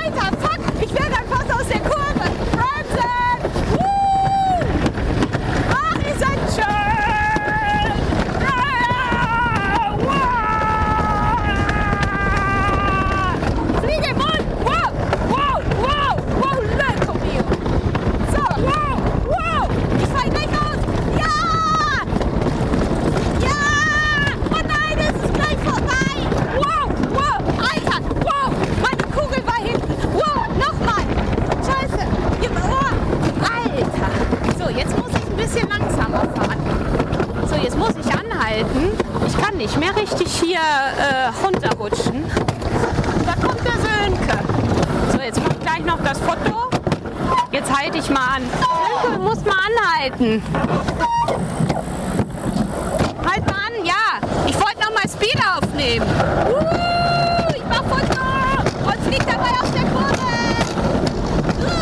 äh, 40.61 41.45
runterrutschen. 41.45 42.25
Da 43.25 43.33
kommt 43.33 43.61
der 43.65 43.73
Sönke. 43.73 44.39
So, 45.11 45.19
jetzt 45.19 45.39
mache 45.39 45.53
ich 45.53 45.59
gleich 45.59 45.85
noch 45.85 45.99
das 46.03 46.19
Foto. 46.19 46.69
Jetzt 47.51 47.75
halte 47.75 47.97
ich 47.97 48.09
mal 48.09 48.37
an. 48.37 48.43
Sönke, 48.59 49.15
du 49.15 49.21
musst 49.21 49.45
mal 49.45 49.61
anhalten. 50.31 50.43
Halt 53.25 53.45
mal 53.45 53.55
an, 53.55 53.85
ja. 53.85 54.19
Ich 54.47 54.55
wollte 54.55 54.79
noch 54.79 54.93
mal 54.93 55.07
Speed 55.09 55.37
aufnehmen. 55.57 56.05
Uh, 56.47 57.53
ich 57.55 57.63
mach 57.69 57.83
Foto 57.83 58.21
und 58.85 58.99
flieg 59.03 59.25
dabei 59.25 59.51
auf 59.61 59.71
der 59.71 59.83
Kurve. 59.83 60.27
Uh, 61.59 61.81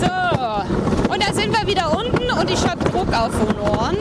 So, 0.00 1.12
und 1.12 1.22
da 1.22 1.32
sind 1.32 1.50
wir 1.52 1.66
wieder 1.66 1.90
unten 1.96 2.30
und 2.30 2.50
ich 2.50 2.66
habe 2.66 2.84
Druck 2.84 3.12
auf 3.12 3.32
den 3.38 3.58
Ohren. 3.60 3.96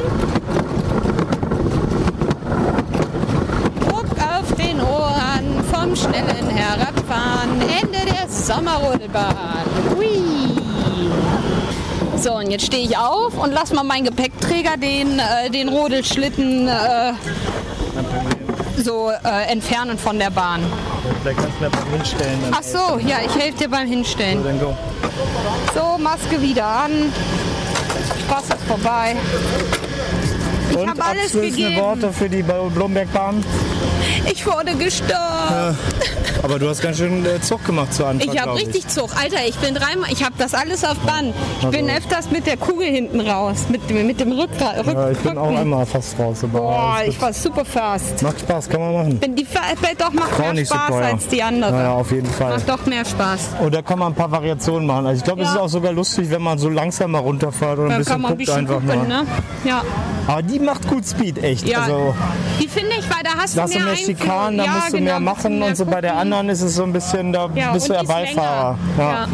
Druck 3.88 4.06
auf 4.20 4.56
den 4.56 4.82
Ohren 4.82 5.64
vom 5.72 5.96
schnellen 5.96 6.50
Herabfahren. 6.50 7.62
Ende 7.62 8.06
der 8.06 8.28
Sommerrodelbahn. 8.30 9.66
Hui. 9.96 10.18
So, 12.18 12.34
und 12.34 12.50
jetzt 12.50 12.66
stehe 12.66 12.84
ich 12.98 13.04
auf 13.04 13.38
und 13.38 13.52
lass 13.52 13.74
mal 13.74 13.84
meinen 13.84 14.06
Gepäckträger 14.06 14.78
den, 14.78 15.20
äh, 15.20 15.50
den 15.50 15.70
Rodelschlitten 15.70 16.68
äh, 16.68 17.14
so 18.84 19.10
äh, 19.10 19.52
entfernen 19.52 19.98
von 19.98 20.20
der 20.20 20.30
Bahn. 20.30 20.62
Vielleicht 21.22 21.40
kannst 21.40 21.58
du 21.60 21.64
mir 21.64 21.70
mal 21.70 21.98
hinstellen. 21.98 22.40
Ach 22.52 22.64
so, 22.64 23.00
ja, 23.00 23.18
ich 23.26 23.36
helfe 23.42 23.58
dir 23.60 23.70
beim 23.70 23.88
Hinstellen. 23.88 24.44
So, 25.74 25.98
Maske 25.98 26.42
wieder 26.42 26.66
an. 26.66 27.14
Spaß 28.28 28.44
ist 28.44 28.68
vorbei. 28.68 29.16
Ich 30.70 30.78
Und 30.78 30.90
habe 30.90 31.04
alles 31.04 31.26
abschließende 31.26 31.50
gegeben. 31.50 31.82
Worte 31.82 32.14
für 32.14 32.30
die 32.30 32.44
Blombergbahn. 32.44 33.44
Ich 34.32 34.46
wurde 34.46 34.76
gestorben. 34.76 35.78
Aber 36.44 36.60
du 36.60 36.70
hast 36.70 36.82
ganz 36.82 36.98
schön 36.98 37.26
äh, 37.26 37.42
Zug 37.42 37.66
gemacht 37.66 37.94
zu 37.94 38.06
Anfang, 38.06 38.32
Ich 38.32 38.40
habe 38.40 38.56
richtig 38.56 38.88
Zug. 38.88 39.10
Alter, 39.16 39.46
ich 39.48 39.56
bin 39.56 39.74
dreimal, 39.74 40.12
ich 40.12 40.24
habe 40.24 40.36
das 40.38 40.54
alles 40.54 40.84
auf 40.84 40.98
Band. 41.00 41.34
Ich 41.60 41.68
bin 41.70 41.90
öfters 41.90 42.30
mit 42.32 42.46
der 42.46 42.58
Kugel 42.58 42.88
hinten 42.88 43.20
raus, 43.22 43.66
mit, 43.70 43.90
dem- 43.90 44.06
mit 44.06 44.20
dem 44.20 44.32
Rückgrat. 44.32 44.78
Rück, 44.86 44.94
Ja, 44.94 45.10
ich 45.12 45.18
bin 45.20 45.38
auch 45.38 45.48
Rücken. 45.48 45.58
einmal 45.58 45.86
fast 45.86 46.18
raus. 46.20 46.44
Aber 46.44 46.60
Boah, 46.60 46.98
es 47.02 47.10
ich 47.10 47.22
war 47.22 47.34
super 47.34 47.66
fast. 47.66 48.22
macht 48.22 48.40
Spaß, 48.40 48.70
kann 48.70 48.80
man 48.82 48.94
machen. 48.94 49.18
Bin 49.20 49.36
die 49.36 49.46
Fa- 49.46 49.62
doch 49.98 50.12
macht 50.14 50.38
mehr 50.40 50.54
nicht 50.54 50.68
so 50.68 50.76
Spaß 50.76 50.96
als 50.96 51.28
die 51.28 51.42
andere. 51.42 51.72
Naja, 51.72 51.92
auf 51.94 52.12
jeden 52.12 52.28
Fall. 52.30 52.52
Macht 52.54 52.70
doch 52.70 52.86
mehr 52.86 53.04
Spaß. 53.06 53.40
Und 53.62 53.74
da 53.74 53.82
kann 53.82 54.00
man 54.00 54.12
ein 54.12 54.16
paar 54.16 54.32
Variationen 54.32 54.86
machen. 54.88 55.08
Also 55.08 55.18
ich 55.20 55.24
glaube, 55.24 55.42
es 55.42 55.48
Ja. 55.50 55.56
ist 55.56 55.60
auch 55.62 55.68
sogar 55.70 55.94
lustig, 55.94 56.30
wenn 56.30 56.42
man 56.42 56.58
so 56.60 56.70
langsam 56.70 57.12
mal 57.12 57.20
runterfährt 57.20 57.80
oder 57.80 57.84
ein 57.86 57.90
Da 57.90 57.98
bisschen 57.98 58.12
kann 58.14 58.22
man 58.22 58.32
ein 58.32 58.38
guckt 58.38 58.46
bisschen 58.48 58.68
einfach 58.68 58.82
gucken, 58.82 59.08
mal. 59.10 59.24
ne? 59.24 59.26
Ja. 59.64 59.82
Aber 60.28 60.42
die 60.44 60.60
macht 60.60 60.88
gut 60.88 61.06
Speed, 61.08 61.42
echt. 61.44 61.68
ja. 61.68 61.80
Also 61.82 62.14
die 62.62 62.68
finde 62.68 62.92
ich, 63.00 63.10
weil 63.10 63.24
da 63.24 63.32
hast 63.42 63.58
da 63.58 63.62
du 63.62 63.64
hast 63.64 63.74
du 63.76 63.80
mehr 63.80 63.88
Einfluss. 63.90 64.06
Schikanen, 64.06 64.58
da 64.58 64.64
ja, 64.66 64.72
musst 64.72 64.88
du 64.88 64.92
genau, 64.94 65.04
mehr 65.06 65.16
ein 65.16 65.24
machen 65.24 65.64
und 65.64 65.78
so 65.78 65.86
bei 65.86 66.02
der 66.02 66.12
gucken. 66.12 66.22
anderen 66.34 66.50
ist 66.50 66.62
es 66.62 66.76
so 66.76 66.84
ein 66.84 66.94
bisschen, 66.94 67.34
da 67.34 67.50
Ja, 67.56 67.72
bist 67.72 67.88
du 67.90 67.94
und 67.94 67.96
ja 67.96 68.02
ist 68.02 68.08
Beifahrer. 68.36 68.78
länger. 68.98 69.10
Ja. 69.12 69.28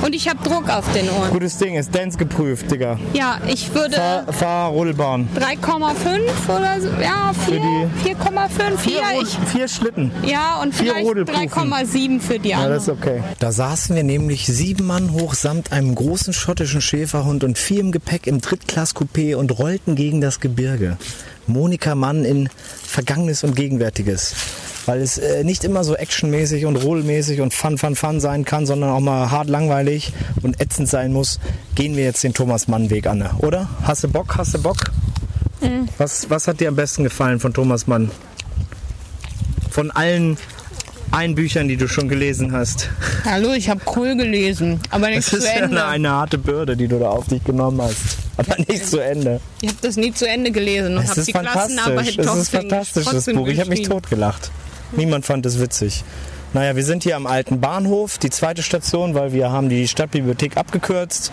Ja. 0.00 0.06
Und 0.06 0.14
ich 0.14 0.28
habe 0.28 0.42
Druck 0.42 0.68
auf 0.70 0.84
den 0.92 1.08
Ohren. 1.10 1.30
Gutes 1.30 1.58
Ding, 1.58 1.74
ist 1.76 1.94
Dance 1.94 2.16
geprüft, 2.18 2.70
Digga. 2.70 2.98
Ja, 3.12 3.38
ich 3.46 3.74
würde 3.74 3.96
Fahr, 3.96 4.32
fahr 4.32 4.68
Rollbahn. 4.70 5.28
3,5 5.36 6.48
oder 6.48 6.80
so. 6.80 6.88
Ja, 7.02 7.32
4, 7.46 7.60
die- 7.60 8.08
4,5. 8.14 8.78
Vier, 8.78 8.98
Ja, 9.00 9.10
Rod- 9.14 9.22
ich, 9.24 9.38
vier 9.50 9.68
Schlitten. 9.68 10.10
ja, 10.24 10.60
und 10.62 10.74
vier 10.74 10.92
vielleicht 10.92 11.06
Rodelkufen. 11.08 11.48
3,7 11.50 12.20
für 12.20 12.38
die 12.38 12.50
Ja, 12.50 12.58
anderen. 12.58 12.74
das 12.74 12.82
ist 12.84 12.88
okay. 12.90 13.22
Da 13.38 13.52
saßen 13.52 13.96
wir 13.96 14.02
nämlich 14.04 14.46
sieben 14.46 14.86
Mann 14.86 15.12
hoch 15.12 15.34
samt 15.34 15.72
einem 15.72 15.94
großen 15.94 16.32
schottischen 16.32 16.80
Schäferhund 16.80 17.44
und 17.44 17.58
vier 17.58 17.80
im 17.80 17.92
Gepäck 17.92 18.26
im 18.26 18.40
Drittklass-Coupé 18.40 19.34
und 19.36 19.58
rollten 19.58 19.94
gegen 19.96 20.20
das 20.20 20.40
Gebirge. 20.40 20.96
Monika 21.46 21.94
Mann 21.94 22.24
in 22.24 22.48
Vergangenes 22.84 23.42
und 23.42 23.56
Gegenwärtiges. 23.56 24.34
Weil 24.88 25.02
es 25.02 25.18
äh, 25.18 25.44
nicht 25.44 25.64
immer 25.64 25.84
so 25.84 25.94
actionmäßig 25.94 26.64
und 26.64 26.76
rollmäßig 26.76 27.42
und 27.42 27.52
fun, 27.52 27.76
fun, 27.76 27.94
fun 27.94 28.20
sein 28.20 28.46
kann, 28.46 28.64
sondern 28.64 28.88
auch 28.88 29.00
mal 29.00 29.30
hart 29.30 29.50
langweilig 29.50 30.14
und 30.40 30.62
ätzend 30.62 30.88
sein 30.88 31.12
muss, 31.12 31.38
gehen 31.74 31.94
wir 31.94 32.04
jetzt 32.04 32.24
den 32.24 32.32
Thomas 32.32 32.68
Mann 32.68 32.88
Weg 32.88 33.06
an, 33.06 33.22
oder? 33.40 33.68
Hast 33.82 34.04
du 34.04 34.08
Bock? 34.08 34.34
Hast 34.38 34.54
du 34.54 34.62
Bock? 34.62 34.78
Was, 35.98 36.30
was 36.30 36.48
hat 36.48 36.60
dir 36.60 36.68
am 36.68 36.76
besten 36.76 37.04
gefallen 37.04 37.38
von 37.38 37.52
Thomas 37.52 37.86
Mann? 37.86 38.10
Von 39.70 39.90
allen 39.90 40.38
Einbüchern, 41.10 41.68
die 41.68 41.76
du 41.76 41.86
schon 41.86 42.08
gelesen 42.08 42.52
hast. 42.52 42.88
Hallo, 43.26 43.52
ich 43.52 43.68
habe 43.68 43.82
cool 43.94 44.16
gelesen, 44.16 44.80
aber 44.88 45.08
nicht 45.08 45.18
Das 45.18 45.26
zu 45.26 45.36
ist 45.36 45.44
ja 45.44 45.64
Ende. 45.64 45.84
eine, 45.84 45.86
eine 45.86 46.10
harte 46.12 46.38
Bürde, 46.38 46.78
die 46.78 46.88
du 46.88 46.98
da 46.98 47.10
auf 47.10 47.26
dich 47.26 47.44
genommen 47.44 47.82
hast. 47.82 47.96
Aber 48.38 48.56
nicht 48.66 48.86
zu 48.88 49.00
Ende. 49.00 49.40
Ich 49.60 49.68
habe 49.68 49.78
das 49.82 49.96
nie 49.96 50.14
zu 50.14 50.26
Ende 50.26 50.50
gelesen 50.50 50.96
und 50.96 51.06
habe 51.06 51.22
die 51.22 51.32
fantastisch. 51.32 51.76
Klassenarbeit 51.76 52.18
Es 52.18 52.36
ist 52.38 52.50
fantastisches 52.50 53.10
trotzdem 53.12 53.36
Buch. 53.36 53.48
Ich 53.48 53.60
habe 53.60 53.68
mich 53.68 53.82
totgelacht. 53.82 54.50
Niemand 54.92 55.26
fand 55.26 55.46
es 55.46 55.60
witzig. 55.60 56.04
Naja, 56.54 56.76
wir 56.76 56.84
sind 56.84 57.02
hier 57.02 57.16
am 57.16 57.26
alten 57.26 57.60
Bahnhof, 57.60 58.16
die 58.16 58.30
zweite 58.30 58.62
Station, 58.62 59.14
weil 59.14 59.32
wir 59.32 59.52
haben 59.52 59.68
die 59.68 59.86
Stadtbibliothek 59.86 60.56
abgekürzt. 60.56 61.30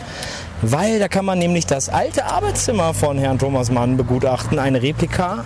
Weil 0.62 0.99
da 0.99 1.08
kann 1.08 1.24
man 1.24 1.39
nämlich 1.39 1.66
das 1.66 1.88
alte 1.88 2.26
Arbeitszimmer 2.26 2.93
von 2.93 3.18
Herrn 3.18 3.39
Thomas 3.39 3.72
Mann 3.72 3.95
begutachten, 3.95 4.60
eine 4.60 4.82
Replika. 4.82 5.45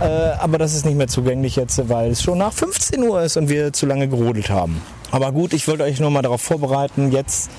Äh, 0.00 0.04
aber 0.04 0.58
das 0.58 0.74
ist 0.74 0.84
nicht 0.84 0.96
mehr 0.96 1.08
zugänglich 1.08 1.56
jetzt, 1.56 1.88
weil 1.88 2.10
es 2.10 2.22
schon 2.22 2.38
nach 2.38 2.52
15 2.52 3.02
Uhr 3.02 3.22
ist 3.22 3.36
und 3.36 3.48
wir 3.48 3.72
zu 3.72 3.86
lange 3.86 4.08
gerodelt 4.08 4.50
haben. 4.50 4.82
Aber 5.12 5.30
gut, 5.30 5.52
ich 5.52 5.68
wollte 5.68 5.84
euch 5.84 6.00
nur 6.00 6.10
mal 6.10 6.22
darauf 6.22 6.42
vorbereiten. 6.42 7.12
Jetzt 7.12 7.50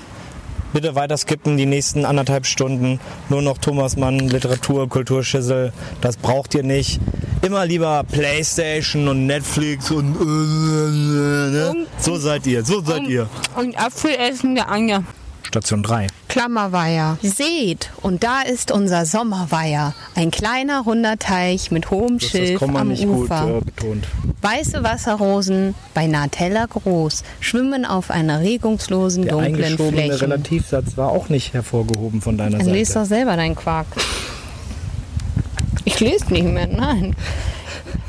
bitte 0.72 0.94
weiter 0.94 1.16
skippen, 1.16 1.56
die 1.56 1.66
nächsten 1.66 2.04
anderthalb 2.04 2.46
Stunden. 2.46 3.00
Nur 3.28 3.42
noch 3.42 3.58
Thomas 3.58 3.96
Mann, 3.96 4.18
Literatur, 4.18 4.88
Kulturschüssel. 4.88 5.72
Das 6.00 6.16
braucht 6.16 6.54
ihr 6.54 6.62
nicht. 6.62 7.00
Immer 7.42 7.66
lieber 7.66 8.04
Playstation 8.10 9.08
und 9.08 9.26
Netflix 9.26 9.90
und 9.90 10.16
äh, 10.16 11.50
ne? 11.50 11.86
so 11.98 12.16
seid 12.16 12.46
ihr, 12.46 12.64
so 12.64 12.80
seid 12.80 13.06
ihr. 13.06 13.28
Und 13.56 13.78
Apfel 13.78 14.10
essen 14.10 14.54
der 14.56 14.68
Anja. 14.68 15.04
Station 15.48 15.82
3. 15.82 16.08
Klammerweiher. 16.28 17.16
Seht, 17.22 17.90
und 18.02 18.22
da 18.22 18.42
ist 18.42 18.70
unser 18.70 19.06
Sommerweiher. 19.06 19.94
Ein 20.14 20.30
kleiner 20.30 20.82
runder 20.82 21.18
Teich 21.18 21.70
mit 21.70 21.90
hohem 21.90 22.18
Das 22.18 22.28
Schilf 22.28 22.62
am 22.62 22.88
nicht 22.88 23.06
gut 23.06 23.24
Ufer. 23.24 23.56
äh, 23.56 23.60
betont. 23.64 24.06
Weiße 24.42 24.84
Wasserrosen, 24.84 25.74
beinahe 25.94 26.28
Teller 26.28 26.66
groß, 26.66 27.22
schwimmen 27.40 27.86
auf 27.86 28.10
einer 28.10 28.40
regungslosen 28.40 29.22
Der 29.22 29.32
dunklen 29.32 29.78
Fläche. 29.78 30.20
Relativsatz 30.20 30.98
war 30.98 31.08
auch 31.12 31.30
nicht 31.30 31.54
hervorgehoben 31.54 32.20
von 32.20 32.36
deiner 32.36 32.58
Dann 32.58 32.66
lest 32.68 32.92
Seite. 32.92 33.04
doch 33.04 33.08
selber 33.08 33.36
deinen 33.36 33.56
Quark. 33.56 33.86
Ich 35.86 35.98
lese 36.00 36.30
nicht 36.30 36.44
mehr, 36.44 36.66
nein. 36.66 37.16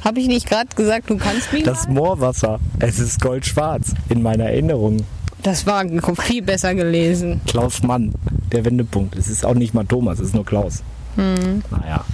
Habe 0.03 0.19
ich 0.19 0.27
nicht 0.27 0.47
gerade 0.49 0.67
gesagt, 0.75 1.09
du 1.09 1.17
kannst 1.17 1.53
mich 1.53 1.63
Das? 1.63 1.87
Moorwasser, 1.87 2.59
es 2.79 2.99
ist 2.99 3.21
goldschwarz 3.21 3.93
in 4.09 4.21
meiner 4.21 4.45
Erinnerung. 4.45 5.05
Das 5.43 5.65
war 5.65 5.85
viel 6.21 6.41
besser 6.41 6.75
gelesen. 6.75 7.41
Klaus 7.47 7.81
Mann, 7.81 8.13
der 8.51 8.65
Wendepunkt. 8.65 9.15
Es 9.15 9.27
ist 9.27 9.45
auch 9.45 9.53
nicht 9.53 9.73
mal 9.73 9.85
Thomas, 9.85 10.19
es 10.19 10.27
ist 10.27 10.35
nur 10.35 10.45
Klaus. 10.45 10.83
Naja, 11.15 12.05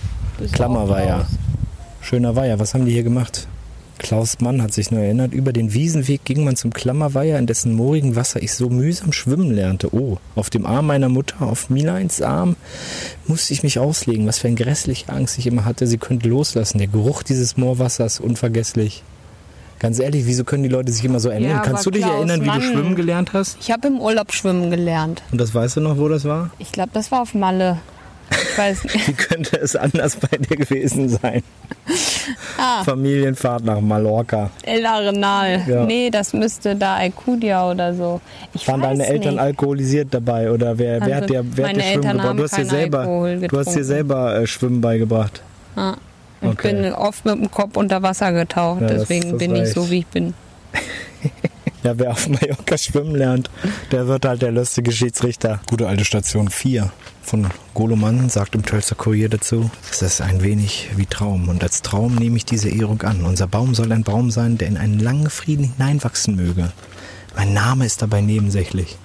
Klammer 0.51 0.87
war 0.89 1.03
ja. 1.03 1.27
Schöner 2.01 2.35
Weiher, 2.35 2.59
was 2.59 2.73
haben 2.73 2.85
die 2.85 2.91
hier 2.91 3.03
gemacht? 3.03 3.47
Klaus 3.97 4.39
Mann 4.41 4.61
hat 4.61 4.73
sich 4.73 4.91
nur 4.91 5.01
erinnert, 5.01 5.33
über 5.33 5.53
den 5.53 5.73
Wiesenweg 5.73 6.25
ging 6.25 6.43
man 6.43 6.55
zum 6.55 6.73
Klammerweiher, 6.73 7.39
in 7.39 7.47
dessen 7.47 7.73
moorigen 7.73 8.15
Wasser 8.15 8.43
ich 8.43 8.53
so 8.53 8.69
mühsam 8.69 9.13
schwimmen 9.13 9.51
lernte. 9.51 9.95
Oh, 9.95 10.17
auf 10.35 10.49
dem 10.49 10.65
Arm 10.65 10.87
meiner 10.87 11.09
Mutter, 11.09 11.41
auf 11.41 11.69
Mileins 11.69 12.21
Arm, 12.21 12.57
musste 13.25 13.53
ich 13.53 13.63
mich 13.63 13.79
auslegen. 13.79 14.27
Was 14.27 14.39
für 14.39 14.47
eine 14.47 14.57
grässliche 14.57 15.09
Angst 15.09 15.39
ich 15.39 15.47
immer 15.47 15.65
hatte, 15.65 15.87
sie 15.87 15.97
könnte 15.97 16.27
loslassen. 16.27 16.77
Der 16.77 16.87
Geruch 16.87 17.23
dieses 17.23 17.57
Moorwassers, 17.57 18.19
unvergesslich. 18.19 19.01
Ganz 19.85 19.99
ehrlich, 19.99 20.25
wieso 20.25 20.43
können 20.43 20.63
die 20.63 20.69
Leute 20.69 20.91
sich 20.91 21.05
immer 21.05 21.19
so 21.19 21.29
ändern? 21.29 21.51
Ja, 21.51 21.59
Kannst 21.59 21.85
du 21.85 21.91
dich 21.91 22.01
Klaus 22.01 22.15
erinnern, 22.15 22.41
wie 22.41 22.47
Mann. 22.47 22.59
du 22.59 22.65
schwimmen 22.65 22.95
gelernt 22.95 23.33
hast? 23.33 23.55
Ich 23.61 23.71
habe 23.71 23.87
im 23.87 23.99
Urlaub 24.01 24.33
schwimmen 24.33 24.71
gelernt. 24.71 25.21
Und 25.31 25.39
das 25.39 25.53
weißt 25.53 25.77
du 25.77 25.81
noch, 25.81 25.99
wo 25.99 26.07
das 26.07 26.25
war? 26.25 26.49
Ich 26.57 26.71
glaube, 26.71 26.89
das 26.93 27.11
war 27.11 27.21
auf 27.21 27.35
Malle. 27.35 27.77
Ich 28.31 28.57
weiß 28.57 28.83
nicht. 28.85 29.07
Wie 29.07 29.13
könnte 29.13 29.57
es 29.57 29.75
anders 29.75 30.15
bei 30.15 30.37
dir 30.37 30.57
gewesen 30.57 31.09
sein? 31.09 31.43
Ah. 32.57 32.83
Familienfahrt 32.85 33.63
nach 33.65 33.79
Mallorca. 33.81 34.49
El 34.63 34.83
Arenal. 34.85 35.61
Ja. 35.67 35.85
Nee, 35.85 36.09
das 36.09 36.33
müsste 36.33 36.75
da 36.75 36.95
Alcudia 36.95 37.69
oder 37.69 37.93
so. 37.93 38.21
Ich 38.53 38.67
Waren 38.67 38.81
deine 38.81 39.05
Eltern 39.05 39.33
nicht. 39.35 39.41
alkoholisiert 39.43 40.07
dabei 40.11 40.49
oder 40.49 40.77
wer, 40.77 41.01
wer 41.01 41.03
Also, 41.03 41.15
hat 41.15 41.29
dir, 41.29 41.45
wer 41.55 41.67
hat 41.67 41.75
dir 41.75 41.81
Schwimmen 41.81 41.93
Eltern 42.03 42.17
gebracht? 42.17 42.39
Du 42.39 42.43
hast 42.43 42.57
dir 42.57 42.65
selber, 42.65 43.35
du 43.47 43.59
hast 43.59 43.75
dir 43.75 43.83
selber 43.83 44.39
äh, 44.39 44.47
Schwimmen 44.47 44.81
beigebracht. 44.81 45.41
Ja. 45.75 45.97
Ich 46.41 46.47
Okay. 46.49 46.73
bin 46.73 46.93
oft 46.93 47.25
mit 47.25 47.35
dem 47.35 47.49
Kopf 47.51 47.75
unter 47.77 48.01
Wasser 48.03 48.31
getaucht, 48.33 48.81
Ja, 48.81 48.87
das- 48.87 49.01
deswegen 49.01 49.29
das 49.31 49.39
bin 49.39 49.55
ich 49.55 49.61
reicht. 49.63 49.73
so, 49.73 49.89
wie 49.89 49.99
ich 49.99 50.07
bin. 50.07 50.33
Ja, 51.83 51.93
wer 51.99 52.11
auf 52.13 52.27
Mallorca 52.27 52.79
schwimmen 52.79 53.13
lernt, 53.13 53.47
der 53.91 54.07
wird 54.07 54.25
halt 54.25 54.41
der 54.41 54.51
lustige 54.51 54.91
Schiedsrichter. 54.91 55.59
Gute 55.67 55.87
alte 55.87 56.03
Station 56.03 56.49
4 56.49 56.91
von 57.21 57.45
Goloman 57.75 58.27
sagt 58.29 58.55
im 58.55 58.65
Tölzer 58.65 58.95
Kurier 58.95 59.29
dazu, 59.29 59.69
es 59.91 60.01
ist 60.01 60.19
ein 60.19 60.41
wenig 60.41 60.89
wie 60.95 61.05
Traum 61.05 61.47
und 61.47 61.61
als 61.61 61.83
Traum 61.83 62.15
nehme 62.15 62.37
ich 62.37 62.45
diese 62.45 62.69
Ehrung 62.69 63.03
an. 63.03 63.23
Unser 63.23 63.45
Baum 63.45 63.75
soll 63.75 63.91
ein 63.91 64.01
Baum 64.03 64.31
sein, 64.31 64.57
der 64.57 64.67
in 64.67 64.77
einen 64.77 64.97
langen 64.99 65.29
Frieden 65.29 65.73
hineinwachsen 65.77 66.35
möge. 66.35 66.71
Mein 67.35 67.53
Name 67.53 67.85
ist 67.85 68.01
dabei 68.01 68.21
nebensächlich. 68.21 68.97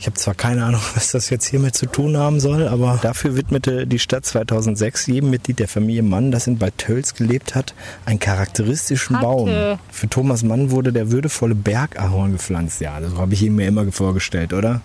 Ich 0.00 0.06
habe 0.06 0.16
zwar 0.16 0.34
keine 0.34 0.64
Ahnung, 0.64 0.80
was 0.94 1.10
das 1.10 1.30
jetzt 1.30 1.46
hiermit 1.46 1.74
zu 1.74 1.86
tun 1.86 2.16
haben 2.16 2.40
soll, 2.40 2.68
aber 2.68 2.98
dafür 3.02 3.36
widmete 3.36 3.86
die 3.86 3.98
Stadt 3.98 4.24
2006 4.24 5.06
jedem 5.06 5.30
Mitglied 5.30 5.58
der 5.58 5.68
Familie 5.68 6.02
Mann, 6.02 6.30
das 6.30 6.46
in 6.46 6.58
Bad 6.58 6.78
Tölz 6.78 7.14
gelebt 7.14 7.54
hat, 7.54 7.74
einen 8.04 8.20
charakteristischen 8.20 9.16
Hatte. 9.16 9.26
Baum. 9.26 9.78
Für 9.90 10.08
Thomas 10.08 10.42
Mann 10.42 10.70
wurde 10.70 10.92
der 10.92 11.10
würdevolle 11.10 11.54
Bergahorn 11.54 12.32
gepflanzt. 12.32 12.80
Ja, 12.80 13.00
das 13.00 13.14
habe 13.16 13.34
ich 13.34 13.42
ihm 13.42 13.56
mir 13.56 13.66
immer 13.66 13.90
vorgestellt, 13.90 14.52
oder? 14.52 14.82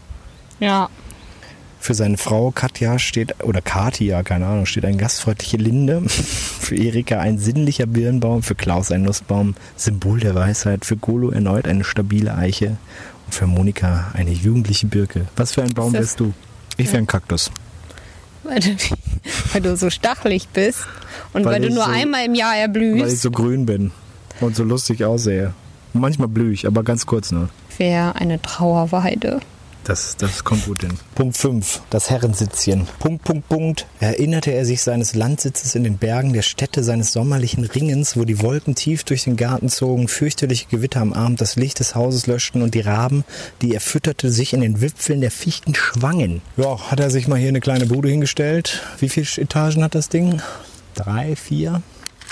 Ja. 0.59 0.89
Für 1.79 1.93
seine 1.93 2.17
Frau 2.17 2.51
Katja 2.51 2.97
steht, 2.97 3.43
oder 3.43 3.61
Katia, 3.61 4.23
keine 4.23 4.47
Ahnung, 4.47 4.65
steht 4.65 4.85
eine 4.85 4.95
gastfreundliche 4.95 5.57
Linde. 5.57 6.01
Für 6.07 6.77
Erika 6.77 7.19
ein 7.19 7.39
sinnlicher 7.39 7.87
Birnbaum, 7.87 8.41
für 8.41 8.55
Klaus 8.55 8.89
ein 8.89 9.01
Nussbaum, 9.01 9.55
Symbol 9.75 10.21
der 10.21 10.33
Weisheit. 10.33 10.85
Für 10.85 10.95
Golo 10.95 11.29
erneut 11.29 11.67
eine 11.67 11.83
stabile 11.83 12.35
Eiche. 12.35 12.77
Für 13.33 13.47
Monika 13.47 14.11
eine 14.13 14.31
jugendliche 14.31 14.85
Birke. 14.85 15.25
Was 15.35 15.53
für 15.53 15.63
ein 15.63 15.69
Baum 15.73 15.91
wärst 15.93 16.19
du? 16.19 16.33
Ich 16.77 16.85
wäre 16.87 16.99
ein 16.99 17.07
Kaktus. 17.07 17.49
Weil 18.43 18.59
du, 18.59 18.75
weil 19.53 19.61
du 19.61 19.75
so 19.75 19.89
stachelig 19.89 20.47
bist 20.49 20.81
und 21.33 21.43
Weil 21.43 21.53
weil, 21.53 21.61
du 21.61 21.69
nur 21.73 21.85
so- 21.85 21.89
einmal 21.91 22.25
im 22.25 22.35
Jahr 22.35 22.55
erblühst. 22.55 23.03
Weil 23.03 23.11
ich 23.11 23.19
so 23.19 23.31
grün 23.31 23.65
bin 23.65 23.91
und 24.39 24.55
so 24.55 24.63
lustig 24.63 25.03
aussehe. 25.03 25.53
Manchmal 25.93 26.27
blühe 26.27 26.53
ich, 26.53 26.67
aber 26.67 26.83
ganz 26.83 27.07
kurz 27.07 27.31
nur. 27.31 27.49
wäre 27.79 28.15
eine 28.15 28.39
Trauerweide. 28.39 29.39
Das, 29.85 30.15
das 30.15 30.45
kommt 30.45 30.65
gut 30.65 30.81
hin. 30.81 30.97
Punkt 31.13 31.35
5. 31.35 31.81
Das 31.89 32.09
Herrensitzchen. 32.09 32.87
Punkt, 32.99 33.25
Punkt, 33.25 33.49
Punkt. 33.49 33.85
Erinnerte 33.99 34.51
er 34.51 34.63
sich 34.65 34.81
seines 34.81 35.13
Landsitzes 35.13 35.75
in 35.75 35.83
den 35.83 35.97
Bergen, 35.97 36.31
der 36.31 36.41
Stätte 36.41 36.83
seines 36.85 37.11
sommerlichen 37.11 37.65
Ringens, 37.65 38.15
wo 38.15 38.23
die 38.23 38.41
Wolken 38.41 38.75
tief 38.75 39.03
durch 39.03 39.25
den 39.25 39.35
Garten 39.35 39.67
zogen, 39.67 40.07
fürchterliche 40.07 40.67
Gewitter 40.69 41.01
am 41.01 41.11
Abend 41.11 41.41
das 41.41 41.57
Licht 41.57 41.79
des 41.79 41.95
Hauses 41.95 42.27
löschten 42.27 42.61
und 42.61 42.75
die 42.75 42.79
Raben, 42.79 43.25
die 43.61 43.73
er 43.73 43.81
fütterte, 43.81 44.31
sich 44.31 44.53
in 44.53 44.61
den 44.61 44.79
Wipfeln 44.79 45.19
der 45.19 45.31
Fichten 45.31 45.75
schwangen. 45.75 46.41
Ja, 46.55 46.79
hat 46.89 47.01
er 47.01 47.09
sich 47.11 47.27
mal 47.27 47.37
hier 47.37 47.49
eine 47.49 47.59
kleine 47.59 47.85
Bude 47.85 48.07
hingestellt. 48.07 48.81
Wie 48.99 49.09
viele 49.09 49.27
Etagen 49.35 49.83
hat 49.83 49.95
das 49.95 50.07
Ding? 50.07 50.41
Drei, 50.95 51.35
vier? 51.35 51.81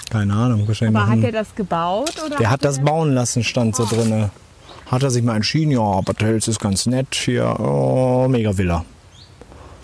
Keine 0.09 0.33
Ahnung, 0.33 0.67
wahrscheinlich 0.69 1.01
noch 1.01 1.09
ein- 1.09 1.31
das 1.33 1.53
gebaut? 1.55 2.13
Oder 2.25 2.37
der 2.37 2.49
hat 2.49 2.63
das 2.63 2.79
bauen 2.79 3.13
lassen, 3.13 3.43
stand 3.43 3.75
so 3.75 3.85
drinne. 3.85 4.29
Hat 4.91 5.03
er 5.03 5.09
sich 5.09 5.23
mal 5.23 5.37
entschieden, 5.37 5.71
ja, 5.71 6.01
Bad 6.01 6.17
Tölz 6.19 6.49
ist 6.49 6.59
ganz 6.59 6.85
nett, 6.85 7.15
hier, 7.15 7.57
oh, 7.61 8.27
mega 8.27 8.57
Villa. 8.57 8.83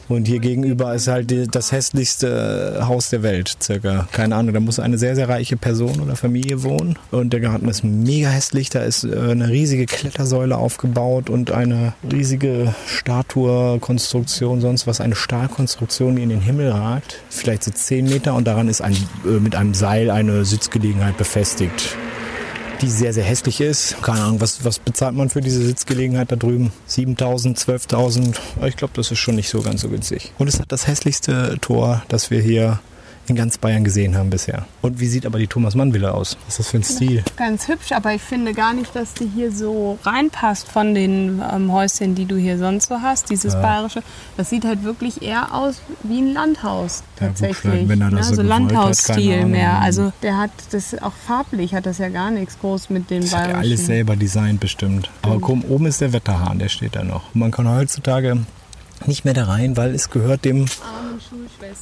Und 0.09 0.27
hier 0.27 0.39
gegenüber 0.39 0.93
ist 0.93 1.07
halt 1.07 1.31
die, 1.31 1.47
das 1.47 1.71
hässlichste 1.71 2.81
Haus 2.87 3.09
der 3.09 3.23
Welt, 3.23 3.57
circa. 3.61 4.07
Keine 4.11 4.35
Ahnung, 4.35 4.53
da 4.53 4.59
muss 4.59 4.79
eine 4.79 4.97
sehr, 4.97 5.15
sehr 5.15 5.29
reiche 5.29 5.55
Person 5.55 6.01
oder 6.01 6.17
Familie 6.17 6.63
wohnen. 6.63 6.99
Und 7.11 7.31
der 7.31 7.39
Garten 7.39 7.69
ist 7.69 7.85
mega 7.85 8.27
hässlich, 8.27 8.69
da 8.69 8.81
ist 8.81 9.05
äh, 9.05 9.17
eine 9.17 9.47
riesige 9.47 9.85
Klettersäule 9.85 10.57
aufgebaut 10.57 11.29
und 11.29 11.51
eine 11.51 11.93
riesige 12.11 12.75
Statue-Konstruktion, 12.87 14.59
sonst 14.59 14.87
was, 14.87 14.99
eine 14.99 15.15
Stahlkonstruktion, 15.15 16.17
die 16.17 16.23
in 16.23 16.29
den 16.29 16.41
Himmel 16.41 16.71
ragt. 16.71 17.21
Vielleicht 17.29 17.63
so 17.63 17.71
10 17.71 18.09
Meter 18.09 18.33
und 18.33 18.45
daran 18.45 18.67
ist 18.67 18.81
ein, 18.81 18.95
äh, 19.25 19.39
mit 19.39 19.55
einem 19.55 19.73
Seil 19.73 20.09
eine 20.09 20.43
Sitzgelegenheit 20.43 21.15
befestigt 21.15 21.95
die 22.81 22.89
sehr, 22.89 23.13
sehr 23.13 23.23
hässlich 23.23 23.61
ist. 23.61 24.01
Keine 24.01 24.21
Ahnung, 24.21 24.41
was, 24.41 24.63
was 24.63 24.79
bezahlt 24.79 25.15
man 25.15 25.29
für 25.29 25.41
diese 25.41 25.61
Sitzgelegenheit 25.65 26.31
da 26.31 26.35
drüben? 26.35 26.71
7.000, 26.89 27.57
12.000? 27.57 28.35
Ich 28.67 28.77
glaube, 28.77 28.93
das 28.95 29.11
ist 29.11 29.19
schon 29.19 29.35
nicht 29.35 29.49
so 29.49 29.61
ganz 29.61 29.81
so 29.81 29.89
günstig. 29.89 30.33
Und 30.37 30.47
es 30.47 30.59
hat 30.59 30.71
das 30.71 30.87
hässlichste 30.87 31.57
Tor, 31.61 32.03
das 32.07 32.31
wir 32.31 32.41
hier 32.41 32.79
in 33.29 33.35
ganz 33.35 33.57
Bayern 33.57 33.83
gesehen 33.83 34.15
haben 34.15 34.29
bisher. 34.29 34.65
Und 34.81 34.99
wie 34.99 35.07
sieht 35.07 35.25
aber 35.25 35.37
die 35.39 35.47
Thomas-Mann-Villa 35.47 36.11
aus? 36.11 36.37
Was 36.45 36.53
ist 36.53 36.59
das 36.59 36.69
für 36.69 36.77
ein 36.77 36.83
Stil? 36.83 37.23
Ganz 37.35 37.67
hübsch, 37.67 37.91
aber 37.91 38.13
ich 38.13 38.21
finde 38.21 38.53
gar 38.53 38.73
nicht, 38.73 38.95
dass 38.95 39.13
die 39.13 39.27
hier 39.27 39.51
so 39.51 39.99
reinpasst 40.03 40.67
von 40.69 40.95
den 40.95 41.41
ähm, 41.53 41.71
Häuschen, 41.71 42.15
die 42.15 42.25
du 42.25 42.37
hier 42.37 42.57
sonst 42.57 42.87
so 42.89 43.01
hast. 43.01 43.29
Dieses 43.29 43.53
bayerische, 43.53 44.01
das 44.37 44.49
sieht 44.49 44.63
halt 44.65 44.83
wirklich 44.83 45.21
eher 45.21 45.53
aus 45.53 45.81
wie 46.03 46.19
ein 46.21 46.33
Landhaus 46.33 47.03
Ja, 47.19 47.27
tatsächlich. 47.27 47.87
das 47.87 47.97
ne? 47.97 48.09
so 48.23 48.23
so 48.23 48.29
hat, 48.31 48.35
keine 48.35 48.47
Landhausstil 48.49 49.45
mehr. 49.45 49.79
Also 49.81 50.13
der 50.21 50.37
hat 50.37 50.51
das 50.71 50.97
auch 51.01 51.13
farblich 51.27 51.73
hat 51.73 51.85
das 51.85 51.97
ja 51.97 52.09
gar 52.09 52.31
nichts 52.31 52.57
groß 52.59 52.89
mit 52.89 53.09
den 53.09 53.21
Das 53.21 53.33
hat 53.33 53.39
er 53.41 53.53
bayerischen. 53.53 53.71
alles 53.71 53.85
selber 53.85 54.15
designt 54.15 54.59
bestimmt. 54.59 55.09
Aber 55.21 55.39
komm, 55.39 55.63
oben 55.65 55.85
ist 55.87 56.01
der 56.01 56.13
Wetterhahn, 56.13 56.59
der 56.59 56.69
steht 56.69 56.95
da 56.95 57.03
noch. 57.03 57.23
Und 57.33 57.39
man 57.41 57.51
kann 57.51 57.67
heutzutage 57.69 58.37
nicht 59.05 59.25
mehr 59.25 59.33
da 59.33 59.45
rein, 59.45 59.77
weil 59.77 59.93
es 59.93 60.09
gehört 60.09 60.43
dem, 60.45 60.65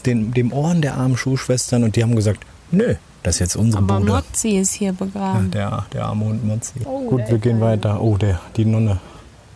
den, 0.04 0.32
dem 0.34 0.52
Ohren 0.54 0.82
der 0.82 0.96
armen 0.96 1.18
Schuhschwestern 1.18 1.84
und 1.84 1.96
die 1.96 2.04
haben 2.04 2.16
gesagt, 2.16 2.40
nö, 2.72 2.96
das 3.24 3.36
ist 3.36 3.40
jetzt 3.40 3.56
unsere 3.56 3.84
Aber 3.84 4.00
Bude. 4.00 4.12
Mozzi 4.12 4.50
ist 4.58 4.74
hier 4.74 4.90
Ja, 4.90 5.06
begraben. 5.06 5.52
der, 5.52 5.86
der 5.94 6.06
arme 6.06 6.26
Hund 6.26 6.46
Mozzi. 6.46 6.74
Oh, 6.86 7.10
Gut, 7.10 7.22
der 7.22 7.32
wir 7.32 7.38
gehen 7.40 7.60
ja- 7.60 7.66
weiter. 7.66 8.02
Oh, 8.02 8.18
der, 8.18 8.40
die 8.56 8.66
Nonne. 8.66 9.00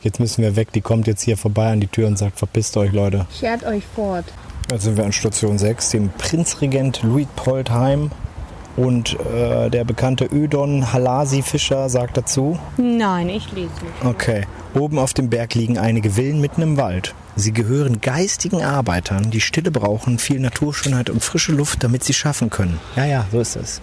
Jetzt 0.01 0.19
müssen 0.19 0.41
wir 0.41 0.55
weg. 0.55 0.71
Die 0.73 0.81
kommt 0.81 1.07
jetzt 1.07 1.21
hier 1.23 1.37
vorbei 1.37 1.71
an 1.71 1.81
die 1.81 1.87
Tür 1.87 2.07
und 2.07 2.17
sagt, 2.17 2.39
verpisst 2.39 2.77
euch, 2.77 2.93
Leute. 2.93 3.27
Schert 3.37 3.63
euch 3.65 3.83
fort. 3.95 4.25
Jetzt 4.71 4.83
sind 4.83 4.97
wir 4.97 5.03
an 5.03 5.11
Station 5.11 5.57
6, 5.57 5.89
dem 5.89 6.09
Prinzregent 6.17 7.01
Luitpoldheim. 7.03 8.11
Und 8.79 9.17
äh, 9.19 9.69
der 9.69 9.83
bekannte 9.83 10.29
Ödon 10.31 10.93
Halasi 10.93 11.41
Fischer 11.41 11.89
sagt 11.89 12.15
dazu, 12.15 12.57
Nein, 12.77 13.27
ich 13.27 13.51
lese 13.51 13.73
nicht. 13.83 14.05
Okay. 14.05 14.45
Oben 14.73 14.99
auf 14.99 15.13
dem 15.13 15.29
Berg 15.29 15.53
liegen 15.53 15.77
einige 15.77 16.11
Villen 16.11 16.39
mitten 16.39 16.61
im 16.61 16.77
Wald. 16.77 17.13
Sie 17.35 17.51
gehören 17.51 17.99
geistigen 17.99 18.63
Arbeitern, 18.63 19.31
die 19.31 19.41
Stille 19.41 19.71
brauchen, 19.71 20.17
viel 20.17 20.39
Naturschönheit 20.39 21.09
und 21.09 21.21
frische 21.21 21.51
Luft, 21.51 21.83
damit 21.83 22.05
sie 22.05 22.13
schaffen 22.13 22.49
können. 22.49 22.79
Ja, 22.95 23.05
ja, 23.05 23.25
so 23.33 23.41
ist 23.41 23.57
es. 23.57 23.81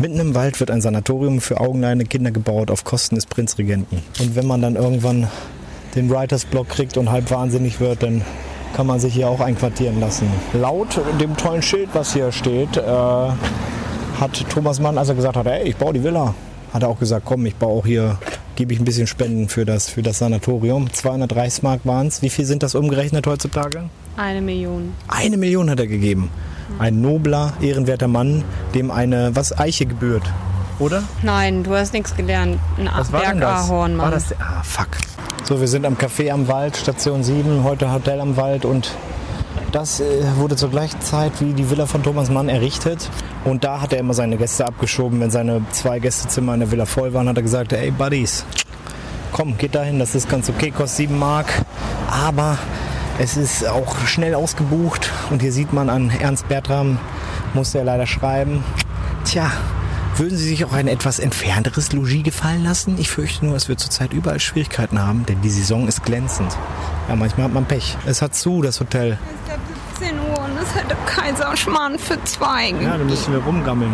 Mitten 0.00 0.18
im 0.18 0.34
Wald 0.34 0.58
wird 0.58 0.72
ein 0.72 0.80
Sanatorium 0.80 1.40
für 1.40 1.60
augenleidende 1.60 2.06
Kinder 2.06 2.32
gebaut 2.32 2.72
auf 2.72 2.82
Kosten 2.82 3.14
des 3.14 3.26
Prinzregenten. 3.26 4.02
Und 4.18 4.34
wenn 4.34 4.48
man 4.48 4.62
dann 4.62 4.74
irgendwann 4.74 5.28
den 5.94 6.10
Writers 6.10 6.44
Block 6.44 6.70
kriegt 6.70 6.96
und 6.96 7.12
halb 7.12 7.30
wahnsinnig 7.30 7.78
wird, 7.78 8.02
dann 8.02 8.22
kann 8.74 8.88
man 8.88 8.98
sich 8.98 9.14
hier 9.14 9.28
auch 9.28 9.40
einquartieren 9.40 10.00
lassen. 10.00 10.26
Laut 10.54 11.00
dem 11.20 11.36
tollen 11.36 11.62
Schild, 11.62 11.90
was 11.92 12.14
hier 12.14 12.32
steht, 12.32 12.76
äh, 12.76 13.28
hat 14.24 14.48
Thomas 14.48 14.80
Mann, 14.80 14.96
als 14.96 15.08
er 15.10 15.14
gesagt 15.14 15.36
hat, 15.36 15.46
ey, 15.46 15.68
ich 15.68 15.76
baue 15.76 15.92
die 15.92 16.02
Villa, 16.02 16.34
hat 16.72 16.82
er 16.82 16.88
auch 16.88 16.98
gesagt, 16.98 17.24
komm, 17.26 17.44
ich 17.46 17.54
baue 17.56 17.80
auch 17.80 17.86
hier, 17.86 18.16
gebe 18.56 18.72
ich 18.72 18.80
ein 18.80 18.84
bisschen 18.84 19.06
Spenden 19.06 19.48
für 19.48 19.64
das, 19.64 19.88
für 19.90 20.02
das 20.02 20.18
Sanatorium. 20.18 20.92
230 20.92 21.62
Mark 21.62 21.80
waren 21.84 22.06
es. 22.06 22.22
Wie 22.22 22.30
viel 22.30 22.44
sind 22.46 22.62
das 22.62 22.74
umgerechnet 22.74 23.26
heutzutage? 23.26 23.84
Eine 24.16 24.40
Million. 24.40 24.94
Eine 25.08 25.36
Million 25.36 25.68
hat 25.70 25.78
er 25.78 25.86
gegeben. 25.86 26.30
Ein 26.78 27.00
nobler, 27.02 27.52
ehrenwerter 27.60 28.08
Mann, 28.08 28.42
dem 28.74 28.90
eine, 28.90 29.36
was, 29.36 29.56
Eiche 29.58 29.84
gebührt. 29.86 30.24
Oder? 30.78 31.02
Nein, 31.22 31.62
du 31.62 31.74
hast 31.74 31.92
nichts 31.92 32.16
gelernt. 32.16 32.58
Ein 32.78 32.88
Was 32.92 33.12
war 33.12 33.20
denn 33.20 33.40
das? 33.40 33.68
Bergahorn, 33.68 33.98
War 33.98 34.04
Mann. 34.06 34.14
das? 34.14 34.32
Ah, 34.40 34.62
fuck. 34.62 34.88
So, 35.44 35.60
wir 35.60 35.68
sind 35.68 35.84
am 35.84 35.94
Café 35.96 36.30
am 36.30 36.48
Wald, 36.48 36.76
Station 36.76 37.22
7, 37.22 37.62
heute 37.62 37.92
Hotel 37.92 38.20
am 38.20 38.36
Wald 38.38 38.64
und 38.64 38.90
das 39.72 40.00
äh, 40.00 40.22
wurde 40.36 40.56
zur 40.56 40.70
gleichen 40.70 41.00
Zeit 41.00 41.32
wie 41.40 41.52
die 41.52 41.68
Villa 41.70 41.86
von 41.86 42.02
Thomas 42.02 42.30
Mann 42.30 42.48
errichtet. 42.48 43.10
Und 43.44 43.64
da 43.64 43.80
hat 43.80 43.92
er 43.92 43.98
immer 43.98 44.14
seine 44.14 44.36
Gäste 44.36 44.66
abgeschoben. 44.66 45.20
Wenn 45.20 45.30
seine 45.30 45.62
zwei 45.72 45.98
Gästezimmer 45.98 46.54
in 46.54 46.60
der 46.60 46.70
Villa 46.70 46.86
voll 46.86 47.12
waren, 47.12 47.28
hat 47.28 47.36
er 47.36 47.42
gesagt, 47.42 47.72
ey 47.72 47.90
Buddies, 47.90 48.44
komm, 49.32 49.58
geht 49.58 49.74
dahin, 49.74 49.98
das 49.98 50.14
ist 50.14 50.28
ganz 50.28 50.48
okay, 50.48 50.70
kostet 50.70 51.08
7 51.08 51.18
Mark. 51.18 51.46
Aber 52.08 52.58
es 53.18 53.36
ist 53.36 53.66
auch 53.66 53.96
schnell 54.06 54.34
ausgebucht. 54.34 55.10
Und 55.30 55.42
hier 55.42 55.52
sieht 55.52 55.72
man 55.72 55.90
an 55.90 56.10
Ernst 56.10 56.48
Bertram, 56.48 56.98
musste 57.52 57.78
er 57.78 57.84
leider 57.84 58.06
schreiben. 58.06 58.64
Tja, 59.24 59.50
würden 60.18 60.36
Sie 60.36 60.48
sich 60.48 60.64
auch 60.64 60.72
ein 60.72 60.88
etwas 60.88 61.18
entfernteres 61.18 61.92
Logis 61.92 62.22
gefallen 62.22 62.64
lassen? 62.64 62.96
Ich 62.98 63.10
fürchte 63.10 63.46
nur, 63.46 63.56
es 63.56 63.68
wird 63.68 63.80
zurzeit 63.80 64.12
überall 64.12 64.40
Schwierigkeiten 64.40 65.00
haben, 65.00 65.26
denn 65.26 65.40
die 65.40 65.50
Saison 65.50 65.88
ist 65.88 66.04
glänzend. 66.04 66.56
Ja, 67.08 67.16
manchmal 67.16 67.46
hat 67.46 67.54
man 67.54 67.64
Pech. 67.64 67.96
Es 68.06 68.22
hat 68.22 68.34
zu, 68.34 68.62
das 68.62 68.80
Hotel. 68.80 69.12
Es 69.12 69.52
ist 69.52 70.08
ja 70.08 70.08
17 70.08 70.18
Uhr 70.18 70.38
und 70.38 70.58
es 70.62 70.74
hat 70.74 71.06
Kaiserschmarrn 71.06 71.98
für 71.98 72.22
zwei. 72.24 72.70
Ja, 72.82 72.96
da 72.96 73.04
müssen 73.04 73.32
wir 73.32 73.40
rumgammeln. 73.40 73.92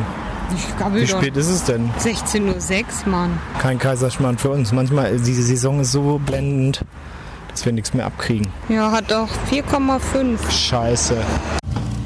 Ich 0.55 0.95
Wie 0.95 1.07
spät 1.07 1.37
ist 1.37 1.49
es 1.49 1.65
denn? 1.65 1.91
16.06 2.01 3.07
Uhr, 3.07 3.11
Mann. 3.11 3.39
Kein 3.61 3.79
Kaiserschmarrn 3.79 4.37
für 4.37 4.51
uns. 4.51 4.73
Manchmal, 4.73 5.17
diese 5.19 5.43
Saison 5.43 5.81
ist 5.81 5.93
so 5.93 6.21
blendend, 6.25 6.85
dass 7.51 7.65
wir 7.65 7.73
nichts 7.73 7.95
mehr 7.95 8.07
abkriegen. 8.07 8.49
Ja, 8.69 8.91
hat 8.91 9.11
doch 9.11 9.29
4,5. 9.51 10.51
Scheiße. 10.51 11.17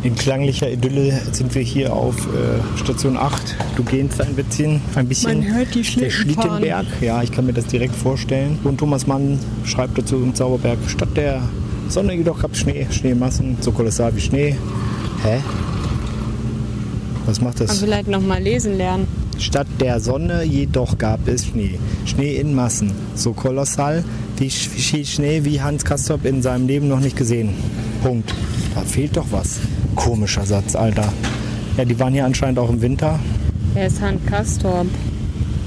In 0.04 0.14
klanglicher 0.16 0.70
Idylle 0.70 1.18
sind 1.32 1.54
wir 1.54 1.62
hier 1.62 1.94
auf 1.94 2.14
äh, 2.26 2.78
Station 2.78 3.16
8. 3.16 3.56
Du 3.76 3.82
gehst 3.84 4.20
ein 4.20 4.34
bisschen, 4.34 4.82
ein 4.94 5.08
bisschen. 5.08 5.38
Man 5.40 5.54
hört 5.54 5.74
die 5.74 5.80
Der 5.80 6.10
Schlitten 6.10 6.34
fahren. 6.34 6.58
Schlittenberg, 6.58 6.86
ja, 7.00 7.22
ich 7.22 7.32
kann 7.32 7.46
mir 7.46 7.54
das 7.54 7.66
direkt 7.66 7.96
vorstellen. 7.96 8.58
Und 8.64 8.78
Thomas 8.78 9.06
Mann 9.06 9.38
schreibt 9.64 9.96
dazu 9.96 10.16
im 10.16 10.34
Zauberberg, 10.34 10.78
statt 10.88 11.08
der 11.16 11.40
Sonne 11.88 12.12
jedoch 12.14 12.38
gab 12.40 12.52
es 12.52 12.58
Schnee, 12.60 12.86
Schneemassen, 12.90 13.56
so 13.60 13.72
kolossal 13.72 14.14
wie 14.14 14.20
Schnee. 14.20 14.56
Hä? 15.22 15.40
Was 17.24 17.40
macht 17.40 17.56
Aber 17.56 17.66
das? 17.68 17.78
vielleicht 17.80 18.08
noch 18.08 18.20
mal 18.20 18.42
lesen 18.42 18.76
lernen. 18.76 19.06
Statt 19.38 19.66
der 19.80 20.00
Sonne 20.00 20.42
jedoch 20.44 20.98
gab 20.98 21.26
es 21.26 21.46
Schnee. 21.46 21.78
Schnee 22.04 22.36
in 22.36 22.54
Massen. 22.54 22.92
So 23.14 23.32
kolossal 23.32 24.04
wie 24.36 24.48
Sch- 24.48 24.68
wie 24.92 25.04
Schnee 25.06 25.44
wie 25.44 25.62
Hans 25.62 25.82
Castorp 25.84 26.26
in 26.26 26.42
seinem 26.42 26.66
Leben 26.66 26.88
noch 26.88 27.00
nicht 27.00 27.16
gesehen. 27.16 27.54
Punkt. 28.02 28.34
Da 28.74 28.82
fehlt 28.82 29.16
doch 29.16 29.26
was. 29.30 29.60
Komischer 29.94 30.44
Satz, 30.44 30.76
Alter. 30.76 31.12
Ja, 31.76 31.84
die 31.84 31.98
waren 31.98 32.12
hier 32.12 32.24
anscheinend 32.24 32.58
auch 32.58 32.70
im 32.70 32.80
Winter. 32.80 33.18
Wer 33.74 33.86
ist 33.86 34.00
Hans 34.00 34.24
Kastorp? 34.26 34.86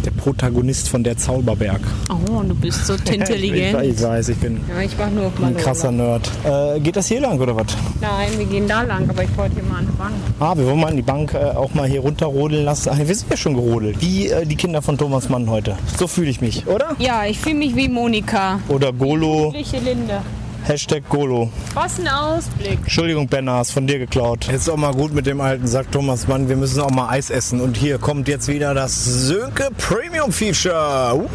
der 0.07 0.11
Protagonist 0.11 0.87
von 0.87 1.03
der 1.03 1.17
Zauberberg. 1.17 1.81
Oh, 2.09 2.41
du 2.41 2.55
bist 2.55 2.85
so 2.85 2.93
intelligent. 3.11 3.83
ich 3.83 4.01
weiß, 4.01 4.29
ich 4.29 4.37
bin 4.37 4.61
Ja, 4.73 4.81
ich 4.81 4.97
war 4.97 5.09
nur 5.09 5.25
auf 5.25 5.33
ein 5.43 5.57
krasser 5.57 5.91
Nerd. 5.91 6.31
Äh, 6.45 6.79
geht 6.79 6.95
das 6.95 7.07
hier 7.07 7.19
lang 7.19 7.37
oder 7.41 7.53
was? 7.57 7.65
Nein, 7.99 8.29
wir 8.37 8.45
gehen 8.45 8.69
da 8.69 8.83
lang, 8.83 9.09
aber 9.09 9.23
ich 9.25 9.37
wollte 9.37 9.55
hier 9.55 9.63
mal 9.63 9.79
an 9.79 9.87
die 9.91 9.97
Bank. 9.97 10.13
Ah, 10.39 10.57
wir 10.57 10.65
wollen 10.65 10.79
mal 10.79 10.87
an 10.87 10.95
die 10.95 11.01
Bank 11.01 11.33
äh, 11.33 11.37
auch 11.37 11.73
mal 11.73 11.87
hier 11.89 11.99
runterrodeln 11.99 12.63
lassen. 12.63 12.89
Ach, 12.93 12.97
wir 12.97 13.13
sind 13.13 13.29
ja 13.29 13.35
schon 13.35 13.55
gerodelt. 13.55 13.99
Wie 13.99 14.29
äh, 14.29 14.45
die 14.45 14.55
Kinder 14.55 14.81
von 14.81 14.97
Thomas 14.97 15.27
Mann 15.27 15.49
heute. 15.49 15.75
So 15.99 16.07
fühle 16.07 16.29
ich 16.29 16.39
mich, 16.39 16.65
oder? 16.67 16.95
Ja, 16.99 17.25
ich 17.25 17.37
fühle 17.37 17.55
mich 17.55 17.75
wie 17.75 17.89
Monika. 17.89 18.61
Oder 18.69 18.93
Golo. 18.93 19.53
Linde. 19.83 20.21
Hashtag 20.63 21.07
Golo. 21.09 21.49
Was 21.73 21.99
ein 21.99 22.07
Ausblick. 22.07 22.79
Entschuldigung, 22.79 23.29
ist 23.61 23.71
von 23.71 23.87
dir 23.87 23.99
geklaut. 23.99 24.45
Jetzt 24.45 24.61
ist 24.61 24.69
auch 24.69 24.77
mal 24.77 24.93
gut 24.93 25.13
mit 25.13 25.25
dem 25.25 25.39
alten, 25.41 25.67
sagt 25.67 25.91
Thomas 25.93 26.27
Mann. 26.27 26.49
Wir 26.49 26.55
müssen 26.55 26.81
auch 26.81 26.89
mal 26.89 27.09
Eis 27.09 27.29
essen. 27.29 27.61
Und 27.61 27.77
hier 27.77 27.97
kommt 27.97 28.27
jetzt 28.27 28.47
wieder 28.47 28.73
das 28.73 29.05
Sönke 29.05 29.69
Premium 29.77 30.31
Feature. 30.31 31.15
Uh. 31.15 31.27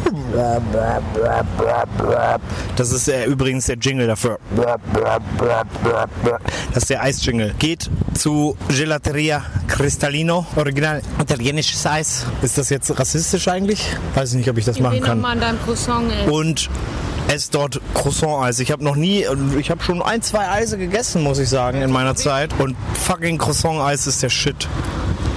Das 2.75 2.91
ist 2.91 3.07
äh, 3.07 3.25
übrigens 3.25 3.65
der 3.65 3.77
Jingle 3.77 4.07
dafür. 4.07 4.39
Das 6.73 6.83
ist 6.83 6.89
der 6.89 7.01
Eisjingle. 7.01 7.55
Geht 7.57 7.89
zu 8.13 8.55
Gelateria 8.67 9.43
Cristallino. 9.67 10.45
Original 10.55 11.01
italienisches 11.19 11.85
Eis. 11.85 12.25
Ist 12.41 12.57
das 12.57 12.69
jetzt 12.69 12.97
rassistisch 12.99 13.47
eigentlich? 13.47 13.85
Weiß 14.13 14.31
ich 14.31 14.37
nicht, 14.37 14.49
ob 14.49 14.57
ich 14.57 14.65
das 14.65 14.79
machen 14.79 14.95
Geh 14.95 14.99
noch 14.99 15.07
kann. 15.07 15.21
mal 15.21 15.31
an 15.31 15.39
deinem 15.39 15.59
Croissant, 15.63 16.11
ey. 16.11 16.29
und 16.29 16.69
esst 17.27 17.55
dort 17.55 17.79
Croissant-Eis. 17.93 18.59
Ich 18.59 18.71
habe 18.71 18.83
noch 18.83 18.95
nie, 18.95 19.25
ich 19.59 19.69
habe 19.71 19.83
schon 19.83 20.01
ein, 20.01 20.21
zwei 20.21 20.49
Eise 20.49 20.77
gegessen, 20.77 21.23
muss 21.23 21.39
ich 21.39 21.49
sagen, 21.49 21.81
in 21.81 21.91
meiner 21.91 22.15
Zeit. 22.15 22.51
Und 22.59 22.75
fucking 23.05 23.37
Croissant-Eis 23.37 24.07
ist 24.07 24.21
der 24.23 24.29
Shit. 24.29 24.67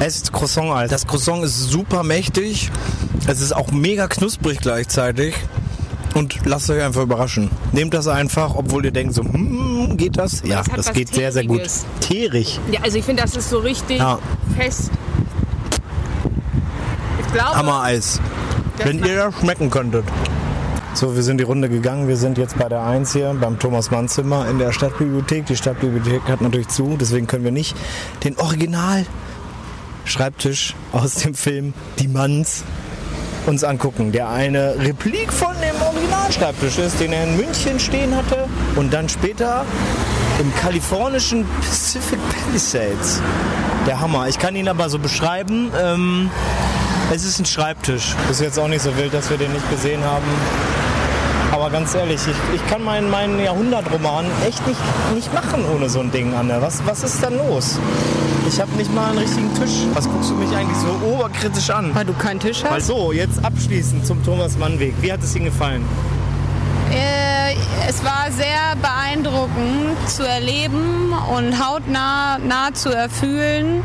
Esst 0.01 0.33
Croissant-Eis. 0.33 0.91
Das 0.91 1.07
Croissant 1.07 1.43
ist 1.45 1.71
super 1.71 2.03
mächtig. 2.03 2.71
Es 3.27 3.41
ist 3.41 3.55
auch 3.55 3.71
mega 3.73 4.09
knusprig 4.09 4.61
gleichzeitig. 4.61 5.35
Und 6.15 6.39
lasst 6.47 6.71
euch 6.71 6.83
einfach 6.83 7.03
überraschen. 7.03 7.51
Nehmt 7.73 7.93
das 7.93 8.07
einfach, 8.09 8.55
obwohl 8.55 8.85
ihr 8.87 8.91
denkt 8.91 9.13
so, 9.15 9.23
hm, 9.23 9.97
geht 9.99 10.17
das? 10.17 10.43
Ja, 10.47 10.63
Das 10.63 10.87
das 10.87 10.93
geht 10.95 11.15
sehr, 11.15 11.31
sehr 11.31 11.45
gut. 11.45 11.63
Teerig. 12.01 12.59
Ja, 12.73 12.81
also 12.83 12.97
ich 12.97 13.05
finde, 13.05 13.23
das 13.23 13.37
ist 13.37 13.51
so 13.51 13.59
richtig 13.59 13.99
Ja. 13.99 14.19
fest. 14.57 14.91
Ich 17.27 17.33
glaube, 17.33 17.55
Hammer-Eis. 17.55 18.21
Wenn 18.79 19.05
ihr 19.05 19.17
das 19.17 19.35
schmecken 19.41 19.71
könntet. 19.71 20.05
So, 20.97 21.15
wir 21.15 21.23
sind 21.23 21.37
die 21.37 21.45
Runde 21.45 21.69
gegangen. 21.69 22.09
Wir 22.09 22.17
sind 22.17 22.39
jetzt 22.39 22.57
bei 22.57 22.71
der 22.71 22.83
1 22.83 23.13
hier, 23.13 23.37
beim 23.39 23.59
Thomas 23.59 23.91
Mann 23.91 24.09
Zimmer 24.09 24.49
in 24.49 24.59
der 24.59 24.73
Stadtbibliothek. 24.73 25.45
Die 25.45 25.55
Stadtbibliothek 25.55 26.23
hat 26.27 26.41
natürlich 26.41 26.69
zu, 26.69 26.97
deswegen 26.99 27.27
können 27.27 27.45
wir 27.45 27.51
nicht 27.51 27.77
den 28.25 28.39
Original 28.39 29.05
Schreibtisch 30.07 30.75
aus 30.93 31.17
dem 31.17 31.35
Film 31.35 31.75
Die 31.99 32.09
Manns 32.09 32.65
uns 33.45 33.63
angucken. 33.63 34.11
Der 34.11 34.31
eine 34.31 34.77
Replik 34.79 35.31
von 35.31 35.55
dem 35.61 35.79
Originalschreibtisch 35.83 36.79
ist, 36.79 36.99
den 36.99 37.13
er 37.13 37.25
in 37.25 37.37
München 37.37 37.79
stehen 37.79 38.17
hatte 38.17 38.49
und 38.77 38.95
dann 38.95 39.11
später 39.11 39.67
im 40.41 40.51
kalifornischen 40.55 41.45
Pacific 41.61 42.19
Palisades. 42.31 43.21
Der 43.87 44.01
Hammer. 44.01 44.29
Ich 44.29 44.39
kann 44.39 44.57
ihn 44.57 44.67
aber 44.67 44.89
so 44.89 44.99
beschreiben. 44.99 45.71
Ähm, 45.79 46.31
es 47.13 47.27
ist 47.27 47.39
ein 47.39 47.45
Schreibtisch. 47.45 48.15
Ist 48.31 48.41
jetzt 48.41 48.59
auch 48.59 48.69
nicht 48.69 48.81
so 48.81 48.97
wild, 48.97 49.13
dass 49.13 49.29
wir 49.29 49.37
den 49.37 49.53
nicht 49.53 49.71
gesehen 49.71 50.03
haben. 50.03 50.25
Aber 51.57 51.71
ganz 51.71 51.95
ehrlich, 51.95 52.21
ich, 52.21 52.55
ich 52.55 52.67
kann 52.67 52.85
meinen, 52.85 53.09
meinen 53.09 53.43
Jahrhundertroman 53.43 54.27
echt 54.47 54.67
nicht, 54.67 54.79
nicht 55.15 55.33
machen 55.33 55.65
ohne 55.75 55.89
so 55.89 56.01
ein 56.01 56.11
Ding, 56.11 56.35
Anne. 56.35 56.59
Was, 56.61 56.83
was 56.85 57.03
ist 57.03 57.23
da 57.23 57.31
los? 57.31 57.79
Ich 58.47 58.61
habe 58.61 58.71
nicht 58.73 58.95
mal 58.95 59.09
einen 59.09 59.19
richtigen 59.21 59.55
Tisch. 59.55 59.87
Was 59.95 60.07
guckst 60.07 60.29
du 60.29 60.35
mich 60.35 60.55
eigentlich 60.55 60.77
so 60.77 60.89
oberkritisch 61.15 61.71
an? 61.71 61.95
weil 61.95 62.05
du 62.05 62.13
keinen 62.13 62.41
Tisch 62.41 62.63
Weil 62.63 62.73
hast. 62.73 62.89
so, 62.89 63.11
jetzt 63.11 63.43
abschließend 63.43 64.07
zum 64.07 64.23
Thomas 64.23 64.59
Mann 64.59 64.79
Weg. 64.79 64.97
Wie 65.01 65.11
hat 65.11 65.23
es 65.23 65.35
Ihnen 65.35 65.47
gefallen? 65.47 65.83
Äh, 66.93 67.55
es 67.89 68.05
war 68.05 68.31
sehr 68.33 68.77
beeindruckend 68.83 69.97
zu 70.09 70.29
erleben 70.29 71.15
und 71.35 71.59
hautnah 71.59 72.37
nah 72.37 72.75
zu 72.75 72.91
erfühlen, 72.91 73.83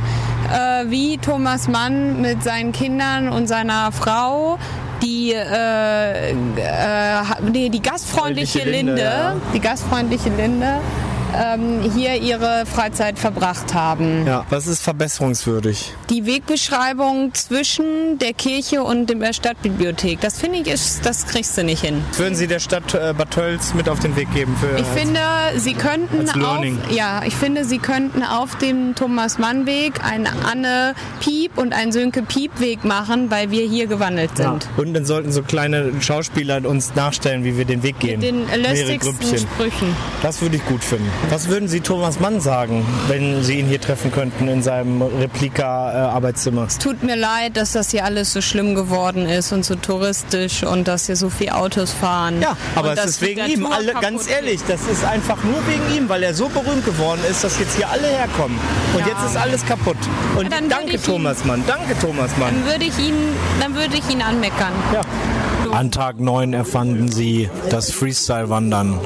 äh, 0.51 0.89
wie 0.89 1.17
Thomas 1.19 1.69
Mann 1.69 2.19
mit 2.21 2.43
seinen 2.43 2.73
Kindern 2.73 3.29
und 3.29 3.47
seiner 3.47 3.93
Frau 3.93 4.59
die, 5.01 5.33
äh, 5.33 6.31
äh, 6.31 6.35
nee, 7.51 7.69
die 7.69 7.81
gastfreundliche 7.81 8.59
Freundliche 8.59 8.59
Linde, 8.69 8.93
Linde, 8.93 9.01
ja. 9.01 9.35
die 9.53 9.59
gastfreundliche 9.59 10.29
Linde 10.29 10.79
ähm, 11.35 11.91
hier 11.93 12.15
ihre 12.15 12.65
Freizeit 12.65 13.19
verbracht 13.19 13.73
haben. 13.73 14.25
Ja. 14.25 14.45
Was 14.49 14.67
ist 14.67 14.81
verbesserungswürdig? 14.81 15.93
Die 16.09 16.25
Wegbeschreibung 16.25 17.33
zwischen 17.33 18.17
der 18.19 18.33
Kirche 18.33 18.83
und 18.83 19.07
der 19.07 19.33
Stadtbibliothek, 19.33 20.19
das 20.21 20.39
finde 20.39 20.59
ich, 20.59 20.67
ist, 20.67 21.05
das 21.05 21.27
kriegst 21.27 21.57
du 21.57 21.63
nicht 21.63 21.81
hin. 21.83 22.03
Würden 22.17 22.35
Sie 22.35 22.47
der 22.47 22.59
Stadt 22.59 22.93
äh, 22.93 23.13
Bad 23.17 23.31
Tölz 23.31 23.73
mit 23.73 23.87
auf 23.89 23.99
den 23.99 24.15
Weg 24.15 24.33
geben? 24.33 24.55
Für, 24.59 24.79
Ich 24.79 24.87
finde, 24.87 25.19
Sie 25.57 25.73
könnten 25.73 26.29
als 26.29 26.35
auf, 26.35 26.65
ja, 26.89 27.21
ich 27.25 27.35
finde, 27.35 27.65
Sie 27.65 27.77
könnten 27.79 28.23
auf 28.23 28.57
dem 28.57 28.95
Thomas-Mann-Weg 28.95 30.03
einen 30.03 30.27
Anne 30.27 30.93
Piep 31.19 31.57
und 31.57 31.73
einen 31.73 31.91
Sönke 31.91 32.23
Piep-Weg 32.23 32.83
machen, 32.83 33.31
weil 33.31 33.51
wir 33.51 33.65
hier 33.67 33.87
gewandelt 33.87 34.31
ja. 34.37 34.51
sind. 34.51 34.67
Und 34.77 34.93
dann 34.93 35.05
sollten 35.05 35.31
so 35.31 35.41
kleine 35.43 35.91
Schauspieler 36.01 36.65
uns 36.65 36.95
nachstellen, 36.95 37.43
wie 37.43 37.57
wir 37.57 37.65
den 37.65 37.83
Weg 37.83 37.99
gehen. 37.99 38.21
Den 38.21 38.45
Mehrere 38.45 38.69
lustigsten 38.69 39.17
Grüppchen. 39.17 39.37
Sprüchen. 39.39 39.95
Das 40.21 40.41
würde 40.41 40.57
ich 40.57 40.65
gut 40.65 40.83
finden. 40.83 41.09
Was 41.29 41.47
würden 41.47 41.69
Sie 41.69 41.79
Thomas 41.79 42.19
Mann 42.19 42.41
sagen, 42.41 42.85
wenn 43.07 43.41
Sie 43.41 43.59
ihn 43.59 43.67
hier 43.67 43.79
treffen 43.79 44.11
könnten 44.11 44.49
in 44.49 44.61
seinem 44.61 45.01
Replika-Arbeitszimmer? 45.01 46.67
Tut 46.81 47.03
mir 47.03 47.15
leid, 47.15 47.55
dass 47.55 47.71
das 47.71 47.91
hier 47.91 48.03
alles 48.03 48.33
so 48.33 48.41
schlimm 48.41 48.75
geworden 48.75 49.27
ist 49.27 49.53
und 49.53 49.63
so 49.63 49.75
touristisch 49.75 50.63
und 50.63 50.89
dass 50.89 51.05
hier 51.05 51.15
so 51.15 51.29
viele 51.29 51.55
Autos 51.55 51.91
fahren. 51.91 52.41
ja, 52.41 52.57
aber 52.75 52.93
es 52.93 53.05
ist 53.05 53.21
wegen 53.21 53.45
ihm. 53.47 53.65
Alle, 53.65 53.93
ganz 53.93 54.29
ehrlich, 54.29 54.59
das 54.67 54.81
ist 54.87 55.05
einfach 55.05 55.41
nur 55.43 55.65
wegen 55.67 55.95
ihm, 55.95 56.09
weil 56.09 56.21
er 56.23 56.33
so 56.33 56.49
berühmt 56.49 56.83
geworden 56.85 57.21
ist, 57.29 57.43
dass 57.45 57.57
jetzt 57.59 57.77
hier 57.77 57.89
alle 57.89 58.07
herkommen. 58.07 58.57
Und 58.93 58.99
Ja. 58.99 59.07
jetzt 59.07 59.23
ist 59.25 59.37
alles 59.37 59.65
kaputt. 59.65 59.97
Und 60.37 60.51
Ja, 60.51 60.57
danke 60.67 61.01
Thomas 61.01 61.45
Mann, 61.45 61.63
danke 61.65 61.97
Thomas 61.99 62.31
Mann. 62.37 62.53
Dann 62.55 62.65
würde 62.73 62.85
ich 62.85 62.97
ihn, 62.99 63.15
dann 63.61 63.73
würde 63.75 63.95
ich 63.95 64.09
ihn 64.09 64.21
anmeckern. 64.21 64.73
Ja. 64.93 65.01
An 65.71 65.91
Tag 65.91 66.19
9 66.19 66.51
erfanden 66.53 67.09
sie 67.09 67.49
das 67.69 67.91
Freestyle-Wandern. 67.91 68.99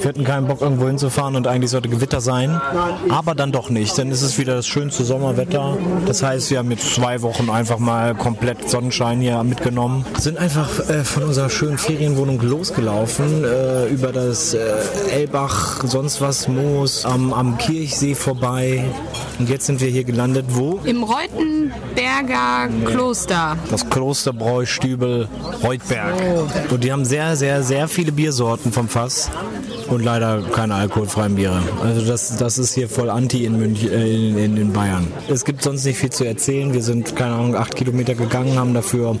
Wir 0.00 0.08
hatten 0.08 0.24
keinen 0.24 0.46
Bock, 0.46 0.60
irgendwo 0.60 0.86
hinzufahren 0.86 1.36
und 1.36 1.46
eigentlich 1.46 1.70
sollte 1.70 1.88
Gewitter 1.88 2.20
sein. 2.20 2.60
Aber 3.08 3.34
dann 3.34 3.52
doch 3.52 3.70
nicht. 3.70 3.96
Dann 3.98 4.10
ist 4.10 4.22
es 4.22 4.38
wieder 4.38 4.56
das 4.56 4.66
schönste 4.66 5.04
Sommerwetter. 5.04 5.76
Das 6.06 6.22
heißt, 6.22 6.50
wir 6.50 6.58
haben 6.58 6.70
jetzt 6.70 6.94
zwei 6.94 7.22
Wochen 7.22 7.50
einfach 7.50 7.78
mal 7.78 8.14
komplett 8.14 8.68
Sonnenschein 8.68 9.20
hier 9.20 9.42
mitgenommen. 9.44 10.04
Sind 10.18 10.38
einfach 10.38 10.88
äh, 10.88 11.04
von 11.04 11.24
unserer 11.24 11.50
schönen 11.50 11.78
Ferienwohnung 11.78 12.40
losgelaufen, 12.40 13.44
äh, 13.44 13.86
über 13.86 14.12
das 14.12 14.54
äh, 14.54 14.60
Elbach, 15.10 15.82
sonst 15.84 16.20
was, 16.20 16.48
Moos, 16.48 17.04
am, 17.04 17.32
am 17.32 17.58
Kirchsee 17.58 18.14
vorbei. 18.14 18.84
Und 19.38 19.48
jetzt 19.48 19.66
sind 19.66 19.80
wir 19.80 19.88
hier 19.88 20.04
gelandet. 20.04 20.46
Wo? 20.48 20.80
Im 20.84 21.04
Reutenberger 21.04 22.68
Kloster. 22.86 23.56
Das 23.70 23.88
Klosterbräustübel 23.88 25.28
Reutberg. 25.62 26.14
Und 26.70 26.84
die 26.84 26.92
haben 26.92 27.04
sehr, 27.04 27.36
sehr, 27.36 27.62
sehr 27.62 27.88
viele 27.88 28.12
Biersorten 28.12 28.72
vom 28.72 28.88
Fass 28.88 29.30
und 29.88 30.02
leider 30.02 30.42
keine 30.42 30.74
alkoholfreien 30.74 31.34
Biere. 31.34 31.60
Also 31.82 32.06
das, 32.06 32.36
das 32.36 32.58
ist 32.58 32.74
hier 32.74 32.88
voll 32.88 33.10
anti 33.10 33.44
in, 33.44 33.58
München, 33.58 33.90
äh, 33.90 34.14
in, 34.14 34.38
in, 34.38 34.56
in 34.56 34.72
Bayern. 34.72 35.08
Es 35.28 35.44
gibt 35.44 35.62
sonst 35.62 35.84
nicht 35.84 35.98
viel 35.98 36.10
zu 36.10 36.24
erzählen. 36.24 36.72
Wir 36.72 36.82
sind, 36.82 37.16
keine 37.16 37.34
Ahnung, 37.34 37.56
acht 37.56 37.74
Kilometer 37.76 38.14
gegangen, 38.14 38.58
haben 38.58 38.74
dafür, 38.74 39.16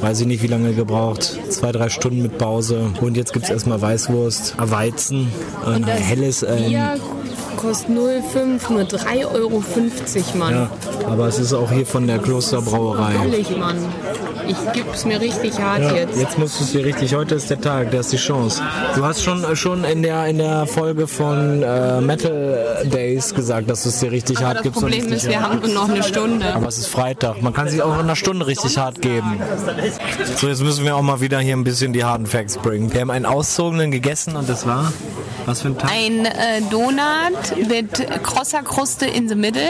weiß 0.00 0.20
ich 0.20 0.26
nicht 0.26 0.42
wie 0.42 0.48
lange 0.48 0.72
gebraucht, 0.74 1.38
zwei, 1.50 1.72
drei 1.72 1.88
Stunden 1.88 2.22
mit 2.22 2.38
Pause. 2.38 2.90
Und 3.00 3.16
jetzt 3.16 3.32
gibt 3.32 3.46
es 3.46 3.50
erstmal 3.50 3.80
Weißwurst, 3.80 4.54
Weizen, 4.58 5.28
ein 5.64 5.84
helles... 5.84 6.42
ähm, 6.42 6.74
kostet 7.56 7.88
0,5, 7.90 8.72
nur 8.72 8.82
3,50 8.82 9.26
Euro, 9.32 9.62
Mann. 10.34 10.54
ja, 10.54 10.70
aber 11.06 11.26
es 11.26 11.38
ist 11.38 11.52
auch 11.52 11.70
hier 11.70 11.86
von 11.86 12.06
der 12.06 12.18
Klosterbrauerei. 12.18 13.14
Ehrlich, 13.14 13.56
Mann. 13.56 13.76
Ich 14.48 14.72
gib's 14.72 15.04
mir 15.04 15.20
richtig 15.20 15.58
hart 15.60 15.82
Ja, 15.82 15.94
jetzt. 15.94 16.18
jetzt 16.18 16.38
musst 16.38 16.60
du 16.60 16.64
es 16.64 16.72
dir 16.72 16.84
richtig. 16.84 17.14
Heute 17.14 17.34
ist 17.34 17.50
der 17.50 17.60
Tag, 17.60 17.90
da 17.90 17.98
ist 18.00 18.12
die 18.12 18.16
Chance. 18.16 18.62
Du 18.94 19.04
hast 19.04 19.22
schon 19.22 19.56
schon 19.56 19.84
in 19.84 20.02
der 20.02 20.26
in 20.26 20.38
der 20.38 20.66
Folge 20.66 21.06
von 21.06 21.62
äh, 21.62 22.00
Metal 22.00 22.82
Days 22.84 23.34
gesagt, 23.34 23.68
dass 23.70 23.82
du 23.82 23.88
es 23.88 23.98
dir 24.00 24.10
richtig 24.12 24.38
Aber 24.38 24.46
hart 24.48 24.56
das 24.58 24.62
gibst. 24.64 24.82
und 24.82 24.90
Problem 24.90 25.12
ist, 25.12 25.28
wir 25.28 25.40
haben 25.40 25.72
noch 25.74 25.88
eine 25.88 26.02
Stunde. 26.02 26.54
Aber 26.54 26.66
es 26.68 26.78
ist 26.78 26.86
Freitag. 26.88 27.42
Man 27.42 27.52
kann 27.52 27.68
sich 27.68 27.82
auch 27.82 27.94
in 27.94 28.00
einer 28.00 28.16
Stunde 28.16 28.46
richtig 28.46 28.78
hart 28.78 29.02
geben. 29.02 29.40
So, 30.36 30.48
jetzt 30.48 30.62
müssen 30.62 30.84
wir 30.84 30.96
auch 30.96 31.02
mal 31.02 31.20
wieder 31.20 31.38
hier 31.40 31.56
ein 31.56 31.64
bisschen 31.64 31.92
die 31.92 32.04
harten 32.04 32.26
Facts 32.26 32.58
bringen. 32.58 32.92
Wir 32.92 33.00
haben 33.00 33.10
einen 33.10 33.26
Auszogenen 33.26 33.90
gegessen 33.90 34.36
und 34.36 34.48
das 34.48 34.66
war 34.66 34.92
Was 35.46 35.62
für 35.62 35.68
ein 35.68 35.78
Teig? 35.78 35.90
Ein 35.90 36.26
äh, 36.26 36.60
Donut 36.70 37.68
mit 37.68 38.22
krosser 38.22 38.62
Kruste 38.62 39.06
in 39.06 39.28
the 39.28 39.34
middle. 39.34 39.62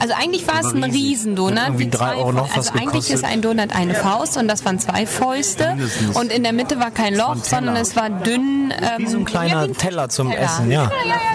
Also 0.00 0.14
eigentlich 0.20 0.46
war 0.46 0.60
es 0.60 0.72
ein. 0.74 0.84
Riesendonut. 0.84 1.56
Irgendwie 1.56 1.84
wie 1.86 1.90
drei 1.90 2.16
Euro 2.16 2.32
noch 2.32 2.54
Also 2.56 2.70
eigentlich 2.72 2.84
gekostet. 3.06 3.14
ist 3.16 3.24
ein 3.24 3.40
Donut 3.40 3.74
eine 3.74 3.94
Faust 3.94 4.36
und 4.36 4.48
das 4.48 4.64
waren 4.64 4.78
zwei 4.78 5.06
Fäuste. 5.06 5.68
Mindestens. 5.76 6.16
Und 6.16 6.32
in 6.32 6.42
der 6.42 6.52
Mitte 6.52 6.78
war 6.80 6.90
kein 6.90 7.14
Loch, 7.14 7.36
sondern 7.42 7.76
es 7.76 7.96
war 7.96 8.10
dünn. 8.10 8.72
Ähm, 8.76 8.88
Wie 8.98 9.06
so 9.06 9.18
ein 9.18 9.24
kleiner 9.24 9.54
ja, 9.54 9.62
wie 9.64 9.68
ein 9.70 9.76
Teller 9.76 10.08
zum 10.08 10.30
Teller. 10.30 10.42
Essen, 10.42 10.70
ja. 10.70 10.90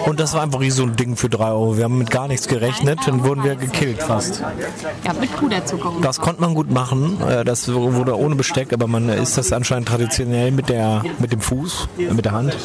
Und 0.06 0.20
das 0.20 0.34
war 0.34 0.42
einfach 0.42 0.60
wie 0.60 0.70
so 0.70 0.82
ein 0.82 0.96
Ding 0.96 1.16
für 1.16 1.28
3 1.28 1.44
Euro. 1.50 1.76
Wir 1.76 1.84
haben 1.84 1.98
mit 1.98 2.10
gar 2.10 2.28
nichts 2.28 2.48
gerechnet, 2.48 2.98
dann 3.06 3.24
wurden 3.24 3.44
wir 3.44 3.56
gekillt 3.56 4.02
fast. 4.02 4.42
Ja, 5.04 5.12
mit 5.14 5.34
Puderzucker. 5.36 5.90
und 5.92 6.04
Das 6.04 6.18
konnte 6.20 6.40
man 6.40 6.54
gut 6.54 6.70
machen. 6.70 7.18
Äh, 7.26 7.44
Das 7.44 7.72
wurde 7.72 8.18
ohne 8.18 8.34
Besteck, 8.36 8.72
aber 8.72 8.86
man 8.86 9.08
isst 9.08 9.38
das 9.38 9.52
anscheinend 9.52 9.88
traditionell 9.88 10.50
mit, 10.50 10.68
der, 10.68 11.02
mit 11.18 11.32
dem 11.32 11.40
Fuß, 11.40 11.88
mit 11.96 12.24
der 12.24 12.32
Hand. 12.32 12.56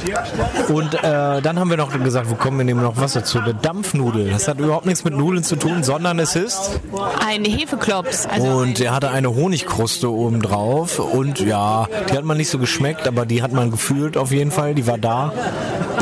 Und 0.69 0.97
äh, 1.05 1.41
dann 1.41 1.59
haben 1.59 1.69
wir 1.69 1.77
noch 1.77 1.91
gesagt, 2.03 2.29
wo 2.29 2.35
kommen 2.35 2.57
wir 2.57 2.65
nehmen 2.65 2.81
noch 2.81 2.97
was 2.97 3.13
dazu? 3.13 3.39
Eine 3.39 3.53
Dampfnudel. 3.53 4.29
Das 4.31 4.47
hat 4.47 4.59
überhaupt 4.59 4.85
nichts 4.85 5.03
mit 5.03 5.15
Nudeln 5.15 5.43
zu 5.43 5.55
tun, 5.55 5.83
sondern 5.83 6.19
es 6.19 6.35
ist. 6.35 6.79
Ein 7.25 7.45
Hefeklops. 7.45 8.25
Also 8.27 8.47
Und 8.47 8.79
er 8.79 8.93
hatte 8.93 9.09
eine 9.11 9.33
Honigkruste 9.35 10.11
oben 10.11 10.41
drauf. 10.41 10.99
Und 10.99 11.39
ja, 11.39 11.87
die 12.09 12.17
hat 12.17 12.23
man 12.25 12.37
nicht 12.37 12.49
so 12.49 12.57
geschmeckt, 12.59 13.07
aber 13.07 13.25
die 13.25 13.41
hat 13.43 13.51
man 13.53 13.71
gefühlt 13.71 14.17
auf 14.17 14.31
jeden 14.31 14.51
Fall. 14.51 14.75
Die 14.75 14.87
war 14.87 14.97
da. 14.97 15.31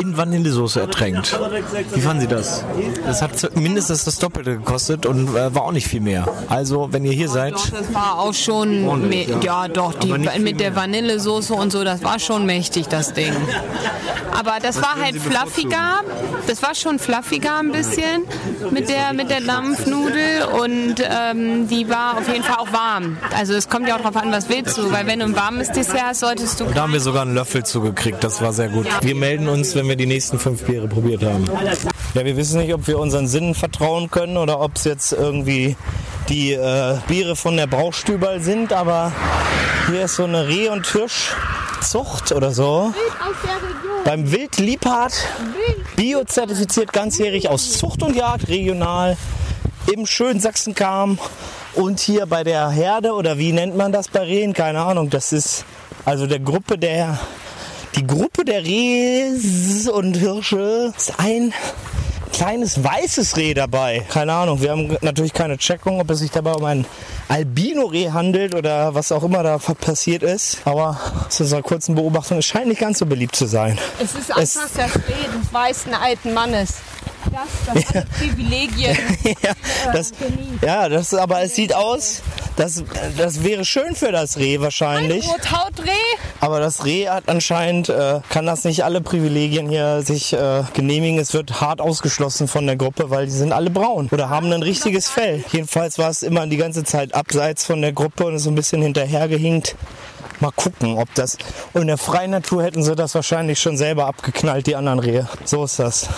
In 0.01 0.17
Vanillesoße 0.17 0.79
ertränkt. 0.81 1.39
Wie 1.93 2.01
fanden 2.01 2.21
Sie 2.21 2.27
das? 2.27 2.63
Das 3.05 3.21
hat 3.21 3.55
mindestens 3.55 4.03
das 4.05 4.17
Doppelte 4.17 4.57
gekostet 4.57 5.05
und 5.05 5.35
äh, 5.35 5.53
war 5.53 5.63
auch 5.63 5.71
nicht 5.71 5.87
viel 5.87 6.01
mehr. 6.01 6.27
Also, 6.49 6.89
wenn 6.91 7.05
ihr 7.05 7.11
hier 7.11 7.29
seid, 7.29 7.53
Das 7.53 7.93
war 7.93 8.17
auch 8.19 8.33
schon, 8.33 8.87
Ordentlich, 8.87 9.27
me- 9.27 9.43
ja. 9.43 9.67
doch, 9.67 9.93
die, 9.93 10.11
mit 10.11 10.59
der 10.59 10.71
mehr. 10.71 10.75
Vanillesoße 10.75 11.53
und 11.53 11.71
so, 11.71 11.83
das 11.83 12.03
war 12.03 12.17
schon 12.19 12.45
mächtig, 12.47 12.87
das 12.87 13.13
Ding. 13.13 13.33
Aber 14.37 14.53
das 14.61 14.81
war 14.81 14.92
würden 14.95 15.03
halt 15.03 15.15
fluffiger, 15.21 16.01
das 16.47 16.61
war 16.61 16.75
schon 16.75 16.99
fluffiger 16.99 17.59
ein 17.59 17.71
bisschen 17.71 18.23
mit 18.71 18.89
der, 18.89 19.13
mit 19.13 19.29
der 19.29 19.41
Dampfnudel 19.41 20.43
und 20.61 20.95
ähm, 20.99 21.67
die 21.67 21.89
war 21.89 22.17
auf 22.17 22.27
jeden 22.27 22.43
Fall 22.43 22.57
auch 22.57 22.71
warm. 22.71 23.17
Also 23.35 23.53
es 23.53 23.69
kommt 23.69 23.87
ja 23.87 23.95
auch 23.95 24.01
drauf 24.01 24.15
an, 24.15 24.31
was 24.31 24.49
willst 24.49 24.77
du, 24.77 24.91
weil 24.91 25.07
wenn 25.07 25.19
du 25.19 25.25
ein 25.25 25.35
warmes 25.35 25.71
Dessert 25.71 26.03
hast, 26.03 26.19
solltest 26.19 26.59
du... 26.59 26.65
da 26.65 26.83
haben 26.83 26.93
wir 26.93 26.99
sogar 26.99 27.23
einen 27.23 27.35
Löffel 27.35 27.65
zugekriegt. 27.65 28.23
Das 28.23 28.41
war 28.41 28.53
sehr 28.53 28.69
gut. 28.69 28.87
Wir 29.01 29.15
melden 29.15 29.47
uns, 29.47 29.75
wenn 29.75 29.87
wir 29.87 29.95
die 29.95 30.05
nächsten 30.05 30.39
fünf 30.39 30.63
Biere 30.63 30.87
probiert 30.87 31.23
haben. 31.23 31.45
Ja, 32.13 32.25
wir 32.25 32.37
wissen 32.37 32.59
nicht, 32.59 32.73
ob 32.73 32.87
wir 32.87 32.99
unseren 32.99 33.27
Sinnen 33.27 33.55
vertrauen 33.55 34.09
können 34.11 34.37
oder 34.37 34.59
ob 34.59 34.75
es 34.75 34.83
jetzt 34.83 35.13
irgendwie 35.13 35.75
die 36.29 36.53
äh, 36.53 36.97
Biere 37.07 37.35
von 37.35 37.57
der 37.57 37.67
Brauchstüberl 37.67 38.39
sind, 38.39 38.71
aber 38.71 39.11
hier 39.89 40.05
ist 40.05 40.15
so 40.15 40.23
eine 40.23 40.47
Reh- 40.47 40.69
und 40.69 40.87
Hirschzucht 40.87 42.31
oder 42.31 42.51
so. 42.51 42.93
Beim 44.05 44.31
Wild 44.31 44.57
Liebhardt, 44.57 45.13
biozertifiziert 45.95 46.91
ganzjährig 46.91 47.47
aus 47.47 47.77
Zucht 47.77 48.03
und 48.03 48.15
Jagd, 48.15 48.49
regional, 48.49 49.15
im 49.91 50.05
schönen 50.05 50.41
Sachsenkam. 50.41 51.17
Und 51.75 52.01
hier 52.01 52.25
bei 52.25 52.43
der 52.43 52.69
Herde, 52.69 53.13
oder 53.13 53.37
wie 53.37 53.53
nennt 53.53 53.77
man 53.77 53.93
das 53.93 54.09
bei 54.09 54.19
Rehen? 54.19 54.53
Keine 54.53 54.81
Ahnung. 54.81 55.09
Das 55.09 55.31
ist 55.31 55.65
also 56.03 56.27
der 56.27 56.39
Gruppe 56.39 56.77
der, 56.77 57.17
die 57.95 58.05
Gruppe 58.05 58.43
der 58.43 58.63
Rehs 58.63 59.87
und 59.87 60.15
Hirsche 60.15 60.93
ist 60.95 61.13
ein 61.17 61.53
kleines 62.33 62.83
weißes 62.83 63.37
Reh 63.37 63.53
dabei. 63.53 64.05
Keine 64.09 64.33
Ahnung, 64.33 64.61
wir 64.61 64.71
haben 64.71 64.97
natürlich 65.01 65.33
keine 65.33 65.57
Checkung, 65.57 66.01
ob 66.01 66.09
es 66.09 66.19
sich 66.19 66.31
dabei 66.31 66.53
um 66.53 66.65
ein 66.65 66.85
Albino-Reh 67.29 68.09
handelt 68.11 68.55
oder 68.55 68.93
was 68.95 69.11
auch 69.11 69.23
immer 69.23 69.43
da 69.43 69.57
passiert 69.57 70.23
ist. 70.23 70.57
Aber 70.65 70.99
zu 71.29 71.43
unserer 71.43 71.61
kurzen 71.61 71.95
Beobachtung, 71.95 72.39
es 72.39 72.45
scheint 72.45 72.67
nicht 72.67 72.81
ganz 72.81 72.99
so 72.99 73.05
beliebt 73.05 73.35
zu 73.35 73.45
sein. 73.45 73.77
Es 73.99 74.15
ist 74.15 74.29
Es- 74.35 74.57
einfach 74.57 74.69
das 74.75 74.95
Reh 75.07 75.39
des 75.41 75.53
weißen 75.53 75.93
alten 75.93 76.33
Mannes. 76.33 76.73
Das, 77.31 77.83
das 77.93 78.03
Privilegien. 78.19 78.97
ja, 79.23 79.53
das, 79.91 80.11
ja, 80.61 80.89
das, 80.89 81.13
aber 81.13 81.41
es 81.41 81.55
sieht 81.55 81.73
aus, 81.73 82.21
das, 82.55 82.83
das 83.17 83.43
wäre 83.43 83.65
schön 83.65 83.95
für 83.95 84.11
das 84.11 84.37
Reh 84.37 84.59
wahrscheinlich. 84.59 85.27
Rothautreh. 85.27 85.89
Aber 86.39 86.59
das 86.59 86.85
Reh 86.85 87.07
hat 87.07 87.27
anscheinend, 87.27 87.89
äh, 87.89 88.19
kann 88.29 88.45
das 88.45 88.63
nicht 88.63 88.83
alle 88.83 89.01
Privilegien 89.01 89.69
hier 89.69 90.01
sich 90.03 90.33
äh, 90.33 90.63
genehmigen. 90.73 91.19
Es 91.19 91.33
wird 91.33 91.61
hart 91.61 91.81
ausgeschlossen 91.81 92.47
von 92.47 92.65
der 92.65 92.75
Gruppe, 92.75 93.09
weil 93.09 93.25
die 93.25 93.31
sind 93.31 93.53
alle 93.53 93.69
braun 93.69 94.09
oder 94.11 94.29
haben 94.29 94.51
ein 94.51 94.61
richtiges 94.63 95.09
Fell. 95.09 95.43
Jedenfalls 95.51 95.97
war 95.97 96.09
es 96.09 96.21
immer 96.21 96.45
die 96.47 96.57
ganze 96.57 96.83
Zeit 96.83 97.15
abseits 97.15 97.65
von 97.65 97.81
der 97.81 97.93
Gruppe 97.93 98.25
und 98.25 98.35
ist 98.35 98.43
so 98.43 98.51
ein 98.51 98.55
bisschen 98.55 98.81
hinterhergehinkt. 98.81 99.75
Mal 100.39 100.51
gucken, 100.55 100.97
ob 100.97 101.13
das. 101.15 101.37
Und 101.73 101.81
in 101.81 101.87
der 101.87 101.97
freien 101.97 102.31
Natur 102.31 102.63
hätten 102.63 102.83
sie 102.83 102.95
das 102.95 103.15
wahrscheinlich 103.15 103.59
schon 103.59 103.77
selber 103.77 104.07
abgeknallt, 104.07 104.67
die 104.67 104.75
anderen 104.75 104.99
Rehe. 104.99 105.27
So 105.45 105.63
ist 105.63 105.79
das. 105.79 106.09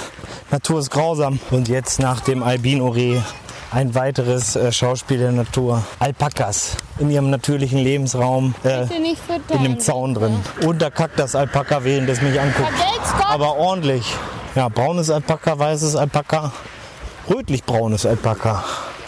Natur 0.51 0.79
ist 0.79 0.89
grausam. 0.89 1.39
Und 1.51 1.67
jetzt 1.67 1.99
nach 1.99 2.21
dem 2.21 2.43
Albino-Reh 2.43 3.19
ein 3.71 3.93
weiteres 3.93 4.55
äh, 4.55 4.71
Schauspiel 4.71 5.17
der 5.17 5.31
Natur. 5.31 5.83
Alpakas 5.99 6.77
in 6.97 7.09
ihrem 7.09 7.29
natürlichen 7.29 7.79
Lebensraum. 7.79 8.55
Äh, 8.63 8.87
in 9.53 9.63
dem 9.63 9.79
Zaun 9.79 10.13
drin. 10.13 10.39
Und 10.65 10.81
da 10.81 10.89
kackt 10.89 11.19
das 11.19 11.35
Alpaka, 11.35 11.83
während 11.83 12.07
das 12.07 12.21
mich 12.21 12.39
anguckt. 12.39 12.71
Aber 13.27 13.57
ordentlich. 13.57 14.15
Ja, 14.55 14.69
braunes 14.69 15.09
Alpaka, 15.09 15.59
weißes 15.59 15.97
Alpaka, 15.97 16.53
rötlich-braunes 17.29 18.05
Alpaka. 18.05 18.63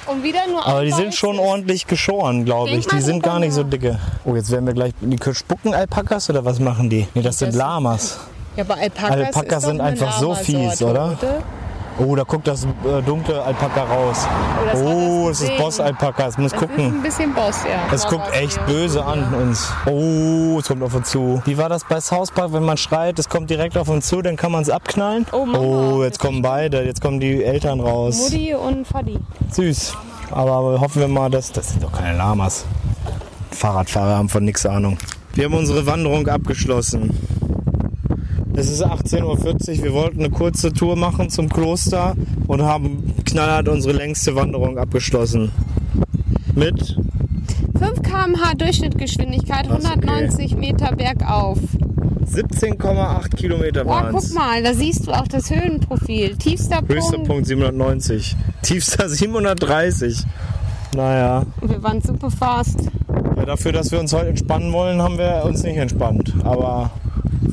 Und 0.07 0.23
wieder 0.23 0.47
nur 0.47 0.65
Aber 0.65 0.85
die 0.85 0.91
sind 0.91 1.13
schon 1.13 1.37
ordentlich 1.37 1.85
geschoren, 1.85 2.45
glaube 2.45 2.71
ich. 2.71 2.87
Die 2.87 3.01
sind 3.01 3.21
gar 3.21 3.39
nicht 3.39 3.53
so 3.53 3.63
dicke. 3.63 3.99
Oh, 4.25 4.35
jetzt 4.35 4.51
werden 4.51 4.65
wir 4.65 4.73
gleich. 4.73 4.93
Die 5.01 5.19
spucken 5.33 5.73
Alpakas 5.73 6.29
oder 6.29 6.45
was 6.45 6.59
machen 6.59 6.89
die? 6.89 7.07
Nee, 7.13 7.21
das 7.21 7.39
sind 7.39 7.53
Lamas. 7.53 8.19
Ja, 8.55 8.63
aber 8.63 8.75
Alpakas, 8.75 9.11
Alpakas 9.11 9.63
sind 9.63 9.81
einfach 9.81 10.19
so 10.19 10.33
fies, 10.33 10.81
oder? 10.81 11.17
oder? 11.21 11.43
Oh, 11.99 12.15
da 12.15 12.23
guckt 12.23 12.47
das 12.47 12.63
äh, 12.65 13.01
dunkle 13.05 13.41
Alpaka 13.41 13.83
raus. 13.83 14.27
war 14.71 14.83
Oh, 14.85 15.29
es 15.29 15.41
ist 15.41 15.49
Ding. 15.49 15.57
Boss-Alpaka. 15.57 16.27
Es 16.27 16.37
muss 16.37 16.51
Das 16.51 16.61
ist 16.61 16.67
gucken. 16.67 16.85
ein 16.85 17.01
bisschen 17.01 17.33
Boss, 17.33 17.63
ja. 17.63 17.93
Es 17.93 18.05
guckt 18.05 18.31
echt 18.33 18.63
böse 18.67 19.03
an 19.03 19.33
uns. 19.33 19.71
Oh, 19.87 20.59
es 20.59 20.67
kommt 20.67 20.83
auf 20.83 20.93
uns 20.93 21.09
zu. 21.09 21.41
Wie 21.45 21.57
war 21.57 21.69
das 21.69 21.83
bei 21.85 21.99
South 21.99 22.31
Park, 22.31 22.53
wenn 22.53 22.63
man 22.63 22.77
schreit, 22.77 23.17
es 23.17 23.27
kommt 23.29 23.49
direkt 23.49 23.77
auf 23.77 23.89
uns 23.89 24.07
zu, 24.07 24.21
dann 24.21 24.35
kann 24.35 24.51
man 24.51 24.61
es 24.61 24.69
abknallen? 24.69 25.25
Oh, 25.31 25.45
Mama. 25.45 25.57
oh, 25.59 26.03
jetzt 26.03 26.19
kommen 26.19 26.41
beide, 26.43 26.83
jetzt 26.83 27.01
kommen 27.01 27.19
die 27.19 27.43
Eltern 27.43 27.79
raus. 27.79 28.17
Mutti 28.19 28.53
und 28.53 28.85
Fadi. 28.87 29.17
Süß. 29.51 29.93
Aber 30.29 30.79
hoffen 30.79 31.01
wir 31.01 31.07
mal, 31.07 31.31
dass 31.31 31.51
das 31.51 31.69
sind 31.69 31.83
doch 31.83 31.91
keine 31.93 32.15
Lamas. 32.17 32.65
Fahrradfahrer 33.51 34.17
haben 34.17 34.29
von 34.29 34.43
nichts 34.45 34.65
Ahnung. 34.65 34.97
Wir 35.33 35.45
haben 35.45 35.53
unsere 35.55 35.85
Wanderung 35.87 36.27
abgeschlossen. 36.27 37.17
Es 38.55 38.69
ist 38.71 38.83
18.40 38.83 39.23
Uhr. 39.79 39.83
Wir 39.83 39.93
wollten 39.93 40.19
eine 40.19 40.29
kurze 40.29 40.73
Tour 40.73 40.95
machen 40.95 41.29
zum 41.29 41.49
Kloster 41.49 42.15
und 42.47 42.61
haben 42.63 43.13
knallhart 43.25 43.67
unsere 43.67 43.93
längste 43.95 44.35
Wanderung 44.35 44.77
abgeschlossen. 44.77 45.51
Mit 46.55 46.97
5 47.77 48.01
km/h 48.01 48.53
ist 48.67 48.83
okay. 48.83 49.51
190 49.51 50.55
Meter 50.57 50.95
bergauf. 50.95 51.59
17,8 52.25 53.35
Kilometer 53.35 53.85
waren 53.85 54.11
guck 54.11 54.21
es. 54.23 54.33
mal, 54.33 54.61
da 54.61 54.73
siehst 54.73 55.07
du 55.07 55.11
auch 55.11 55.27
das 55.27 55.49
Höhenprofil. 55.49 56.35
Tiefster 56.35 56.81
Höchster 56.87 57.13
Punkt. 57.17 57.27
Punkt 57.27 57.47
790. 57.47 58.35
Tiefster 58.63 59.07
730. 59.09 60.23
Naja, 60.95 61.45
Wir 61.61 61.83
waren 61.83 62.01
super 62.01 62.31
fast. 62.31 62.79
ja, 63.37 63.45
dafür, 63.45 63.71
dass 63.71 63.91
wir 63.91 63.99
uns 63.99 64.11
heute 64.13 64.29
entspannen 64.29 64.73
wollen, 64.73 65.01
haben 65.01 65.17
wir 65.17 65.43
uns 65.45 65.63
nicht 65.63 65.77
entspannt. 65.77 66.33
Aber 66.43 66.89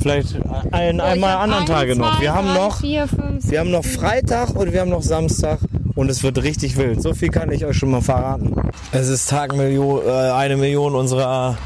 vielleicht 0.04 0.36
ein, 0.72 0.98
So, 0.98 1.02
einmal 1.02 1.36
anderen 1.36 1.62
eins, 1.62 1.70
Tage 1.70 1.96
noch. 1.96 2.16
zwei, 2.16 2.22
Wir 2.22 2.34
haben 2.34 2.48
drei, 2.48 2.54
noch, 2.54 2.80
Vier, 2.80 3.08
fünf, 3.08 3.50
wir 3.50 3.60
haben 3.60 3.70
noch 3.70 3.84
Freitag 3.84 4.50
und 4.50 4.72
wir 4.72 4.80
haben 4.80 4.90
noch 4.90 5.02
Samstag. 5.02 5.58
Und 5.94 6.10
es 6.10 6.22
wird 6.24 6.42
richtig 6.42 6.76
wild. 6.76 7.00
So 7.00 7.14
viel 7.14 7.28
kann 7.28 7.52
ich 7.52 7.64
euch 7.64 7.76
schon 7.76 7.90
mal 7.90 8.00
verraten. 8.02 8.54
Es 8.90 9.08
ist 9.08 9.30
Tag 9.30 9.54
Million, 9.56 10.02
äh, 10.04 10.10
eine 10.10 10.56
Million 10.56 10.94
unserer 10.96 11.56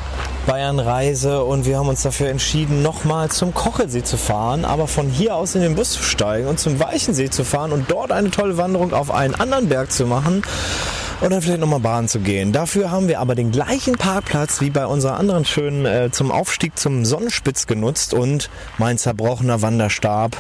Bayern-Reise 0.47 1.45
und 1.45 1.67
wir 1.67 1.79
haben 1.79 1.89
uns 1.89 2.03
dafür 2.03 2.29
entschieden, 2.29 2.83
nochmal 2.83 3.31
zum 3.31 3.55
Kochelsee 3.55 4.03
zu 4.03 4.17
fahren, 4.17 4.65
aber 4.65 4.87
von 4.87 5.09
hier 5.09 5.35
aus 5.35 5.55
in 5.55 5.63
den 5.63 5.75
Bus 5.75 5.93
zu 5.93 6.03
steigen 6.03 6.47
und 6.47 6.61
zum 6.61 6.79
Weichensee 6.79 7.31
zu 7.31 7.45
fahren 7.45 7.73
und 7.73 7.91
dort 7.91 8.13
eine 8.13 8.31
tolle 8.31 8.57
Wanderung 8.57 8.93
auf 8.93 9.11
einen 9.11 9.35
anderen 9.35 9.69
Berg 9.69 9.93
zu 9.93 10.07
machen 10.07 10.43
und 11.21 11.31
dann 11.31 11.43
vielleicht 11.43 11.61
nochmal 11.61 11.81
Bahn 11.81 12.09
zu 12.09 12.21
gehen. 12.21 12.53
Dafür 12.53 12.91
haben 12.91 13.09
wir 13.09 13.21
aber 13.21 13.35
den 13.35 13.51
gleichen 13.51 13.95
Parkplatz 13.95 14.61
wie 14.61 14.71
bei 14.71 14.87
unserer 14.87 15.17
anderen 15.17 15.45
schönen 15.45 15.85
äh, 15.85 16.11
zum 16.13 16.31
Aufstieg 16.31 16.79
zum 16.79 17.05
Sonnenspitz 17.05 17.67
genutzt 17.67 18.15
und 18.15 18.51
mein 18.79 18.99
zerbrochener 18.99 19.63
Wanderstab 19.63 20.37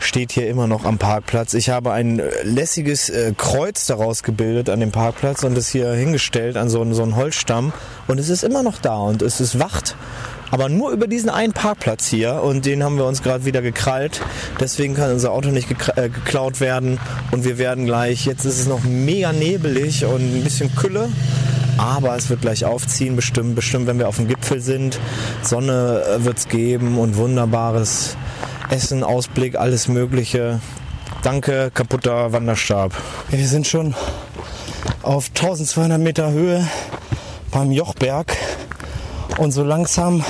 steht 0.00 0.32
hier 0.32 0.48
immer 0.48 0.66
noch 0.66 0.84
am 0.84 0.98
Parkplatz. 0.98 1.54
Ich 1.54 1.70
habe 1.70 1.92
ein 1.92 2.18
äh, 2.18 2.42
lässiges 2.42 3.08
äh, 3.08 3.32
Kreuz 3.36 3.86
daraus 3.86 4.22
gebildet 4.22 4.70
an 4.70 4.80
dem 4.80 4.90
Parkplatz 4.90 5.44
und 5.44 5.56
es 5.56 5.68
hier 5.68 5.92
hingestellt 5.92 6.56
an 6.56 6.68
so, 6.68 6.92
so 6.92 7.02
einen 7.02 7.16
Holzstamm 7.16 7.72
und 8.06 8.18
es 8.18 8.28
ist 8.28 8.42
immer 8.42 8.62
noch 8.62 8.78
da 8.78 8.96
und 8.96 9.22
es 9.22 9.40
ist 9.40 9.58
wacht. 9.58 9.96
Aber 10.52 10.68
nur 10.68 10.90
über 10.90 11.06
diesen 11.06 11.30
einen 11.30 11.54
Parkplatz 11.54 12.06
hier 12.08 12.42
und 12.42 12.66
den 12.66 12.84
haben 12.84 12.98
wir 12.98 13.06
uns 13.06 13.22
gerade 13.22 13.46
wieder 13.46 13.62
gekrallt. 13.62 14.20
Deswegen 14.60 14.94
kann 14.94 15.10
unser 15.10 15.32
Auto 15.32 15.48
nicht 15.48 15.70
äh, 15.96 16.10
geklaut 16.10 16.60
werden 16.60 17.00
und 17.30 17.44
wir 17.44 17.56
werden 17.56 17.86
gleich, 17.86 18.26
jetzt 18.26 18.44
ist 18.44 18.60
es 18.60 18.66
noch 18.66 18.84
mega 18.84 19.32
nebelig 19.32 20.04
und 20.04 20.20
ein 20.20 20.44
bisschen 20.44 20.74
Külle. 20.74 21.08
Aber 21.78 22.14
es 22.16 22.28
wird 22.28 22.42
gleich 22.42 22.66
aufziehen, 22.66 23.16
bestimmt, 23.16 23.54
bestimmt, 23.54 23.86
wenn 23.86 23.98
wir 23.98 24.08
auf 24.08 24.16
dem 24.16 24.28
Gipfel 24.28 24.60
sind. 24.60 25.00
Sonne 25.42 26.04
wird 26.18 26.36
es 26.36 26.48
geben 26.48 26.98
und 26.98 27.16
wunderbares 27.16 28.18
Essen, 28.68 29.04
Ausblick, 29.04 29.56
alles 29.56 29.88
Mögliche. 29.88 30.60
Danke, 31.22 31.70
kaputter 31.72 32.32
Wanderstab. 32.32 32.92
Wir 33.30 33.46
sind 33.46 33.66
schon 33.66 33.94
auf 35.02 35.28
1200 35.28 35.98
Meter 35.98 36.30
Höhe 36.30 36.68
beim 37.50 37.72
Jochberg 37.72 38.36
und 39.38 39.52
so 39.52 39.62
langsam 39.62 40.24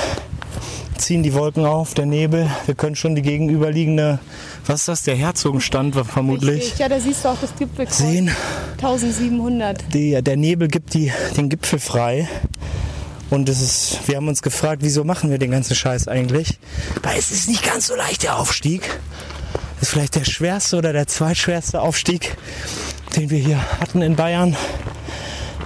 ziehen 0.97 1.23
die 1.23 1.35
Wolken 1.35 1.67
auf, 1.67 1.95
der 1.95 2.07
Nebel. 2.07 2.49
Wir 2.67 2.75
können 2.75 2.95
schon 2.95 3.15
die 3.15 3.23
gegenüberliegende, 3.23 4.21
was 4.67 4.81
ist 4.81 4.89
das, 4.89 5.03
der 5.03 5.17
Herzogenstand 5.17 5.95
vermutlich 5.95 6.63
Richtig. 6.63 6.79
Ja, 6.79 6.89
da 6.89 7.01
siehst 7.01 7.25
du 7.25 7.29
auch 7.29 7.39
das 7.41 7.55
Gipfelkreuz. 7.57 7.99
sehen. 7.99 8.31
1700. 8.77 9.93
Die, 9.93 10.23
der 10.23 10.37
Nebel 10.37 10.69
gibt 10.69 10.95
die, 10.95 11.13
den 11.37 11.49
Gipfel 11.49 11.81
frei. 11.81 12.29
Und 13.31 13.49
es 13.49 13.61
ist, 13.63 13.99
wir 14.07 14.17
haben 14.17 14.29
uns 14.29 14.43
gefragt, 14.43 14.83
wieso 14.85 15.05
machen 15.05 15.31
wir 15.31 15.39
den 15.39 15.51
ganzen 15.51 15.75
Scheiß 15.75 16.07
eigentlich? 16.07 16.59
Weil 17.03 17.19
es 17.19 17.31
ist 17.31 17.49
nicht 17.49 17.65
ganz 17.65 17.87
so 17.87 17.97
leicht, 17.97 18.23
der 18.23 18.39
Aufstieg. 18.39 18.83
Das 19.81 19.89
ist 19.89 19.89
vielleicht 19.89 20.15
der 20.15 20.25
schwerste 20.25 20.77
oder 20.77 20.93
der 20.93 21.09
zweitschwerste 21.09 21.81
Aufstieg, 21.81 22.37
den 23.17 23.31
wir 23.31 23.39
hier 23.39 23.59
hatten 23.81 24.03
in 24.03 24.17
Bayern. 24.17 24.57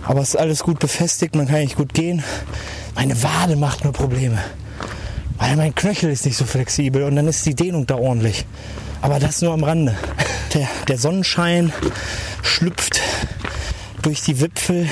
Aber 0.04 0.20
es 0.20 0.30
ist 0.30 0.36
alles 0.36 0.62
gut 0.62 0.78
befestigt, 0.78 1.34
man 1.34 1.48
kann 1.48 1.60
nicht 1.60 1.76
gut 1.76 1.92
gehen. 1.92 2.22
Meine 2.96 3.22
Wade 3.22 3.56
macht 3.56 3.84
nur 3.84 3.92
Probleme. 3.92 4.38
Weil 5.36 5.54
mein 5.56 5.74
Knöchel 5.74 6.10
ist 6.10 6.24
nicht 6.24 6.38
so 6.38 6.46
flexibel 6.46 7.02
und 7.02 7.14
dann 7.14 7.28
ist 7.28 7.44
die 7.44 7.54
Dehnung 7.54 7.86
da 7.86 7.96
ordentlich. 7.96 8.46
Aber 9.02 9.20
das 9.20 9.42
nur 9.42 9.52
am 9.52 9.62
Rande. 9.62 9.94
Der, 10.54 10.68
der 10.88 10.96
Sonnenschein 10.96 11.72
schlüpft 12.42 13.00
durch 14.00 14.22
die 14.22 14.40
Wipfel. 14.40 14.88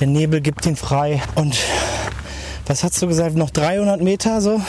Der 0.00 0.06
Nebel 0.06 0.40
gibt 0.40 0.64
ihn 0.64 0.76
frei. 0.76 1.20
Und 1.34 1.58
was 2.66 2.82
hast 2.82 3.02
du 3.02 3.08
gesagt? 3.08 3.34
Noch 3.34 3.50
300 3.50 4.00
Meter 4.00 4.40
so? 4.40 4.62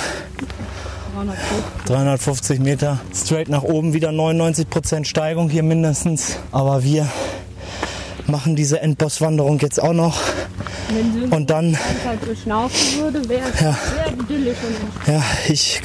350 1.86 2.60
Meter. 2.60 3.00
Straight 3.16 3.48
nach 3.48 3.64
oben, 3.64 3.94
wieder 3.94 4.10
99% 4.10 5.06
Steigung 5.06 5.50
hier 5.50 5.64
mindestens. 5.64 6.38
Aber 6.52 6.84
wir 6.84 7.08
machen 8.34 8.56
diese 8.56 8.82
Endbosswanderung 8.82 9.60
jetzt 9.60 9.80
auch 9.80 9.94
noch. 9.94 10.20
Und 11.30 11.52
dann, 11.52 11.78
würde, 12.98 13.30
wäre 13.30 13.44
Ja. 13.62 13.78
ja, 15.06 15.24
ich. 15.48 15.80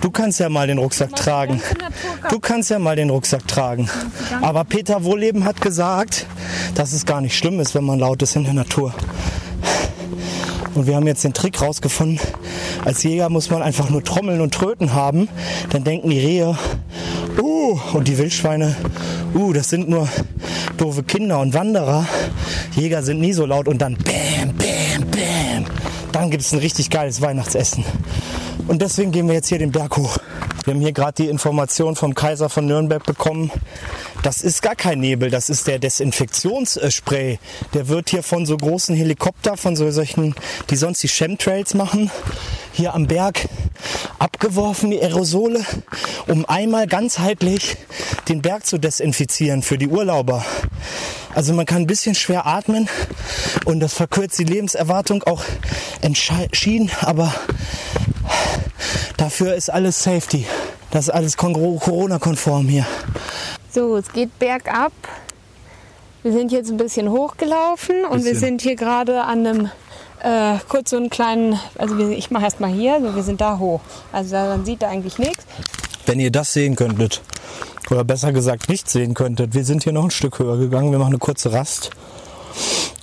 Du 0.00 0.10
kannst 0.10 0.40
ja 0.40 0.48
mal 0.48 0.66
den 0.66 0.78
Rucksack 0.78 1.14
tragen. 1.14 1.60
Du 2.30 2.40
kannst 2.40 2.70
ja 2.70 2.78
mal 2.78 2.96
den 2.96 3.10
Rucksack 3.10 3.46
tragen. 3.46 3.90
Aber 4.40 4.64
Peter 4.64 5.04
Wohleben 5.04 5.44
hat 5.44 5.60
gesagt, 5.60 6.24
dass 6.74 6.94
es 6.94 7.04
gar 7.04 7.20
nicht 7.20 7.36
schlimm 7.36 7.60
ist, 7.60 7.74
wenn 7.74 7.84
man 7.84 7.98
laut 7.98 8.22
ist 8.22 8.34
in 8.34 8.44
der 8.44 8.54
Natur. 8.54 8.94
Und 10.74 10.86
wir 10.86 10.96
haben 10.96 11.06
jetzt 11.06 11.24
den 11.24 11.34
Trick 11.34 11.60
rausgefunden. 11.60 12.18
Als 12.84 13.02
Jäger 13.02 13.28
muss 13.28 13.50
man 13.50 13.62
einfach 13.62 13.90
nur 13.90 14.02
Trommeln 14.02 14.40
und 14.40 14.54
Tröten 14.54 14.94
haben. 14.94 15.28
Dann 15.70 15.84
denken 15.84 16.10
die 16.10 16.18
Rehe, 16.18 16.56
uh, 17.40 17.78
und 17.92 18.08
die 18.08 18.18
Wildschweine, 18.18 18.74
uh, 19.34 19.52
das 19.52 19.68
sind 19.68 19.88
nur 19.88 20.08
doofe 20.76 21.02
Kinder 21.02 21.40
und 21.40 21.54
Wanderer. 21.54 22.06
Jäger 22.74 23.02
sind 23.02 23.20
nie 23.20 23.32
so 23.32 23.46
laut 23.46 23.68
und 23.68 23.78
dann 23.78 23.96
bam, 23.96 24.54
bam, 24.56 25.10
bam. 25.10 25.66
Dann 26.12 26.30
gibt 26.30 26.42
es 26.42 26.52
ein 26.52 26.58
richtig 26.58 26.90
geiles 26.90 27.20
Weihnachtsessen. 27.20 27.84
Und 28.66 28.82
deswegen 28.82 29.12
gehen 29.12 29.26
wir 29.26 29.34
jetzt 29.34 29.48
hier 29.48 29.58
den 29.58 29.72
Berg 29.72 29.96
hoch. 29.96 30.18
Wir 30.64 30.74
haben 30.74 30.80
hier 30.80 30.92
gerade 30.92 31.24
die 31.24 31.28
Information 31.28 31.96
vom 31.96 32.14
Kaiser 32.14 32.48
von 32.48 32.66
Nürnberg 32.66 33.04
bekommen. 33.04 33.50
Das 34.22 34.42
ist 34.42 34.62
gar 34.62 34.76
kein 34.76 35.00
Nebel, 35.00 35.28
das 35.28 35.50
ist 35.50 35.66
der 35.66 35.80
Desinfektionsspray. 35.80 37.40
Der 37.74 37.88
wird 37.88 38.10
hier 38.10 38.22
von 38.22 38.46
so 38.46 38.56
großen 38.56 38.94
Helikopter, 38.94 39.56
von 39.56 39.74
so 39.74 39.90
solchen, 39.90 40.36
die 40.70 40.76
sonst 40.76 41.02
die 41.02 41.08
Chemtrails 41.08 41.74
machen, 41.74 42.12
hier 42.72 42.94
am 42.94 43.08
Berg 43.08 43.48
abgeworfen, 44.20 44.92
die 44.92 45.02
Aerosole, 45.02 45.66
um 46.28 46.46
einmal 46.46 46.86
ganzheitlich 46.86 47.76
den 48.28 48.40
Berg 48.40 48.64
zu 48.64 48.78
desinfizieren 48.78 49.62
für 49.62 49.78
die 49.78 49.88
Urlauber. 49.88 50.44
Also 51.34 51.54
man 51.54 51.66
kann 51.66 51.82
ein 51.82 51.86
bisschen 51.88 52.14
schwer 52.14 52.46
atmen 52.46 52.88
und 53.64 53.80
das 53.80 53.94
verkürzt 53.94 54.38
die 54.38 54.44
Lebenserwartung 54.44 55.24
auch 55.24 55.42
entschieden, 56.02 56.92
aber 57.00 57.34
dafür 59.16 59.54
ist 59.54 59.70
alles 59.70 60.02
Safety. 60.02 60.46
Das 60.90 61.06
ist 61.08 61.10
alles 61.10 61.36
kon- 61.36 61.54
Corona-konform 61.54 62.68
hier. 62.68 62.86
So, 63.72 63.96
es 63.96 64.12
geht 64.12 64.38
bergab. 64.38 64.92
Wir 66.22 66.32
sind 66.32 66.52
jetzt 66.52 66.70
ein 66.70 66.76
bisschen 66.76 67.10
hochgelaufen 67.10 68.04
und 68.04 68.24
wir 68.24 68.36
sind 68.36 68.62
hier 68.62 68.76
gerade 68.76 69.22
an 69.22 69.46
einem 69.46 69.70
äh, 70.22 70.58
kurz 70.68 70.90
so 70.90 70.96
einen 70.96 71.10
kleinen, 71.10 71.58
also 71.78 71.98
wir, 71.98 72.10
ich 72.10 72.30
mache 72.30 72.44
erst 72.44 72.60
mal 72.60 72.70
hier, 72.70 73.00
so 73.00 73.16
wir 73.16 73.22
sind 73.24 73.40
da 73.40 73.58
hoch. 73.58 73.80
Also 74.12 74.36
man 74.36 74.64
sieht 74.64 74.82
da 74.82 74.88
eigentlich 74.88 75.18
nichts. 75.18 75.44
Wenn 76.06 76.20
ihr 76.20 76.30
das 76.30 76.52
sehen 76.52 76.76
könntet, 76.76 77.22
oder 77.90 78.04
besser 78.04 78.32
gesagt 78.32 78.68
nicht 78.68 78.88
sehen 78.88 79.14
könntet, 79.14 79.54
wir 79.54 79.64
sind 79.64 79.82
hier 79.82 79.92
noch 79.92 80.04
ein 80.04 80.10
Stück 80.10 80.38
höher 80.38 80.58
gegangen, 80.58 80.92
wir 80.92 80.98
machen 80.98 81.10
eine 81.12 81.18
kurze 81.18 81.52
Rast. 81.52 81.90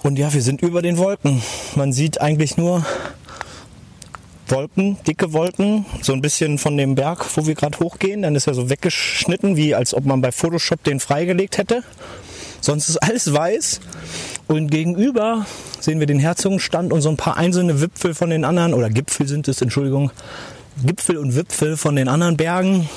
Und 0.04 0.18
ja, 0.18 0.32
wir 0.32 0.42
sind 0.42 0.62
über 0.62 0.82
den 0.82 0.98
Wolken. 0.98 1.42
Man 1.76 1.92
sieht 1.92 2.22
eigentlich 2.22 2.56
nur 2.56 2.86
Wolken, 4.52 4.98
dicke 5.06 5.34
Wolken, 5.34 5.86
so 6.02 6.14
ein 6.14 6.22
bisschen 6.22 6.58
von 6.58 6.78
dem 6.78 6.96
Berg, 6.96 7.26
wo 7.36 7.46
wir 7.46 7.56
gerade 7.56 7.80
hochgehen. 7.80 8.22
Dann 8.22 8.36
ist 8.36 8.48
er 8.48 8.54
so 8.54 8.70
weggeschnitten, 8.70 9.56
wie 9.56 9.76
als 9.76 9.94
ob 9.94 10.06
man 10.06 10.22
bei 10.22 10.32
Photoshop 10.32 10.84
den 10.84 11.00
freigelegt 11.00 11.58
hätte. 11.58 11.84
Sonst 12.62 12.90
ist 12.90 12.98
alles 12.98 13.34
weiß. 13.34 13.80
Und 14.48 14.72
gegenüber 14.72 15.46
sehen 15.80 16.00
wir 16.00 16.08
den 16.08 16.20
Herzogenstand 16.20 16.92
und 16.92 17.02
so 17.02 17.10
ein 17.10 17.18
paar 17.18 17.38
einzelne 17.38 17.82
Wipfel 17.82 18.14
von 18.14 18.30
den 18.30 18.44
anderen, 18.44 18.74
oder 18.74 18.90
Gipfel 18.90 19.28
sind 19.28 19.48
es, 19.48 19.62
Entschuldigung, 19.62 20.12
Gipfel 20.84 21.18
und 21.18 21.36
Wipfel 21.36 21.78
von 21.78 21.96
den 21.96 22.08
anderen 22.08 22.38
Bergen. 22.38 22.90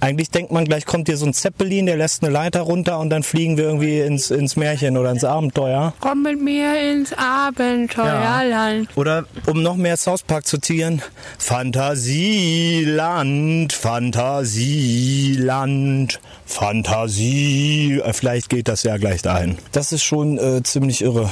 Eigentlich 0.00 0.30
denkt 0.30 0.52
man, 0.52 0.64
gleich 0.64 0.86
kommt 0.86 1.08
hier 1.08 1.16
so 1.16 1.26
ein 1.26 1.34
Zeppelin, 1.34 1.86
der 1.86 1.96
lässt 1.96 2.22
eine 2.22 2.32
Leiter 2.32 2.60
runter 2.62 2.98
und 2.98 3.10
dann 3.10 3.22
fliegen 3.22 3.56
wir 3.56 3.64
irgendwie 3.64 4.00
ins, 4.00 4.30
ins 4.30 4.56
Märchen 4.56 4.96
oder 4.96 5.10
ins 5.10 5.24
Abenteuer. 5.24 5.92
Komm 6.00 6.22
mit 6.22 6.40
mir 6.40 6.92
ins 6.92 7.12
Abenteuerland. 7.12 8.88
Oder 8.96 9.24
um 9.46 9.62
noch 9.62 9.76
mehr 9.76 9.96
South 9.96 10.22
Park 10.22 10.46
zu 10.46 10.58
zitieren, 10.58 11.02
Fantasieland, 11.38 13.72
Fantasieland, 13.72 16.20
Fantasie. 16.46 18.00
Äh, 18.04 18.12
Vielleicht 18.12 18.50
geht 18.50 18.68
das 18.68 18.82
ja 18.82 18.98
gleich 18.98 19.22
dahin. 19.22 19.56
Das 19.72 19.92
ist 19.92 20.04
schon 20.04 20.38
äh, 20.38 20.62
ziemlich 20.62 21.02
irre. 21.02 21.30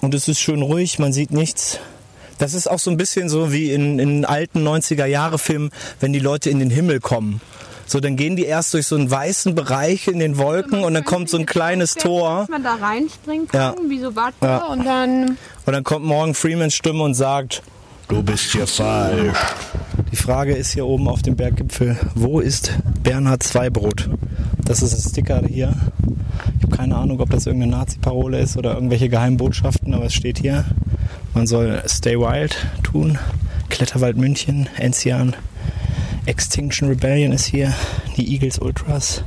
Und 0.00 0.14
es 0.14 0.28
ist 0.28 0.40
schön 0.40 0.62
ruhig, 0.62 0.98
man 0.98 1.12
sieht 1.12 1.32
nichts. 1.32 1.78
Das 2.38 2.54
ist 2.54 2.68
auch 2.70 2.78
so 2.78 2.90
ein 2.90 2.96
bisschen 2.96 3.28
so 3.28 3.52
wie 3.52 3.72
in, 3.72 3.98
in 3.98 4.24
alten 4.24 4.66
90er-Jahre-Filmen, 4.66 5.70
wenn 6.00 6.12
die 6.12 6.18
Leute 6.20 6.50
in 6.50 6.58
den 6.60 6.70
Himmel 6.70 7.00
kommen. 7.00 7.40
So, 7.86 8.00
dann 8.00 8.16
gehen 8.16 8.36
die 8.36 8.44
erst 8.44 8.74
durch 8.74 8.86
so 8.86 8.96
einen 8.96 9.10
weißen 9.10 9.54
Bereich 9.54 10.08
in 10.08 10.18
den 10.18 10.36
Wolken 10.36 10.84
und 10.84 10.92
dann 10.94 11.04
kommt 11.04 11.30
so 11.30 11.38
ein 11.38 11.46
kleines 11.46 11.94
Tor. 11.94 12.40
Dass 12.40 12.48
man 12.50 12.62
da 12.62 12.74
reinspringen 12.74 13.48
kann, 13.48 13.60
Ja. 13.60 13.74
wie 13.88 13.98
so 13.98 14.14
Watte 14.14 14.34
Ja. 14.42 14.58
und 14.66 14.84
dann 14.84 15.38
Und 15.66 15.72
dann 15.72 15.84
kommt 15.84 16.04
morgen 16.04 16.34
Freemans 16.34 16.74
Stimme 16.74 17.02
und 17.02 17.14
sagt, 17.14 17.62
du 18.08 18.22
bist 18.22 18.52
hier 18.52 18.66
falsch. 18.66 19.36
Die 20.10 20.16
Frage 20.16 20.54
ist 20.54 20.72
hier 20.72 20.86
oben 20.86 21.06
auf 21.08 21.22
dem 21.22 21.36
Berggipfel, 21.36 21.96
wo 22.14 22.40
ist 22.40 22.72
Bernhard 23.02 23.42
Zweibrot? 23.42 24.08
Das 24.64 24.82
ist 24.82 24.94
ein 24.94 25.10
Sticker 25.10 25.42
hier. 25.46 25.74
Ich 26.58 26.64
habe 26.64 26.76
keine 26.76 26.96
Ahnung, 26.96 27.20
ob 27.20 27.30
das 27.30 27.46
irgendeine 27.46 27.72
Nazi-Parole 27.72 28.38
ist 28.38 28.56
oder 28.56 28.74
irgendwelche 28.74 29.08
Geheimbotschaften, 29.08 29.92
aber 29.94 30.06
es 30.06 30.14
steht 30.14 30.38
hier. 30.38 30.64
Man 31.34 31.46
soll 31.46 31.82
Stay 31.86 32.18
Wild 32.18 32.56
tun. 32.82 33.18
Kletterwald 33.68 34.16
München, 34.16 34.68
Enzian. 34.76 35.36
Extinction 36.26 36.88
Rebellion 36.88 37.32
ist 37.32 37.46
hier. 37.46 37.74
Die 38.16 38.32
Eagles 38.32 38.58
Ultras. 38.58 39.24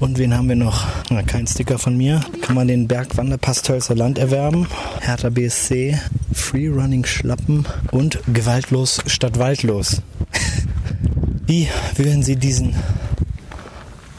Und 0.00 0.16
wen 0.16 0.34
haben 0.34 0.48
wir 0.48 0.56
noch? 0.56 0.86
Na, 1.10 1.22
kein 1.22 1.46
Sticker 1.46 1.78
von 1.78 1.94
mir. 1.94 2.20
Kann 2.40 2.56
man 2.56 2.66
den 2.68 2.88
Bergwanderpass 2.88 3.60
Tölzer 3.60 3.94
Land 3.94 4.18
erwerben. 4.18 4.66
Hertha 5.00 5.28
BSC, 5.28 5.98
Freerunning 6.32 7.04
Schlappen 7.04 7.66
und 7.90 8.18
Gewaltlos 8.32 9.02
statt 9.06 9.38
Waldlos. 9.38 10.00
Wie 11.46 11.68
würden 11.96 12.22
Sie 12.22 12.36
diesen 12.36 12.74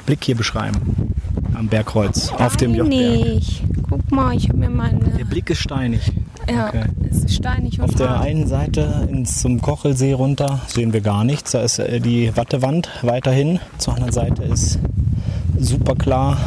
Blick 0.05 0.23
hier 0.23 0.35
beschreiben? 0.35 1.15
Am 1.55 1.67
Bergkreuz, 1.67 2.29
auf 2.29 2.57
dem 2.57 2.75
Jochberg. 2.75 3.17
Steinig. 3.17 3.63
Guck 3.89 4.11
mal, 4.11 4.37
ich 4.37 4.49
habe 4.49 4.59
mir 4.59 4.69
meine. 4.69 4.99
Der 5.17 5.25
Blick 5.25 5.49
ist 5.49 5.61
steinig. 5.61 6.11
Ja, 6.49 6.68
Okay. 6.69 6.84
es 7.09 7.18
ist 7.26 7.34
steinig 7.35 7.80
und 7.80 7.85
Auf 7.85 7.95
der 7.95 8.09
hart. 8.09 8.26
einen 8.26 8.47
Seite 8.47 9.07
ins, 9.09 9.41
zum 9.41 9.61
Kochelsee 9.61 10.13
runter 10.13 10.61
sehen 10.68 10.93
wir 10.93 11.01
gar 11.01 11.23
nichts. 11.23 11.51
Da 11.51 11.61
ist 11.61 11.80
äh, 11.80 11.99
die 11.99 12.35
Wattewand 12.35 12.89
weiterhin. 13.03 13.59
Zur 13.77 13.93
anderen 13.93 14.11
Seite 14.13 14.43
ist 14.43 14.80
super 15.59 15.95
klar. 15.95 16.38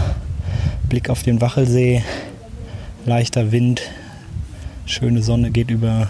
Blick 0.89 1.11
auf 1.11 1.23
den 1.23 1.41
Wachelsee. 1.41 2.03
Leichter 3.07 3.53
Wind. 3.53 3.83
Schöne 4.87 5.23
Sonne 5.23 5.51
geht 5.51 5.71
über, 5.71 6.09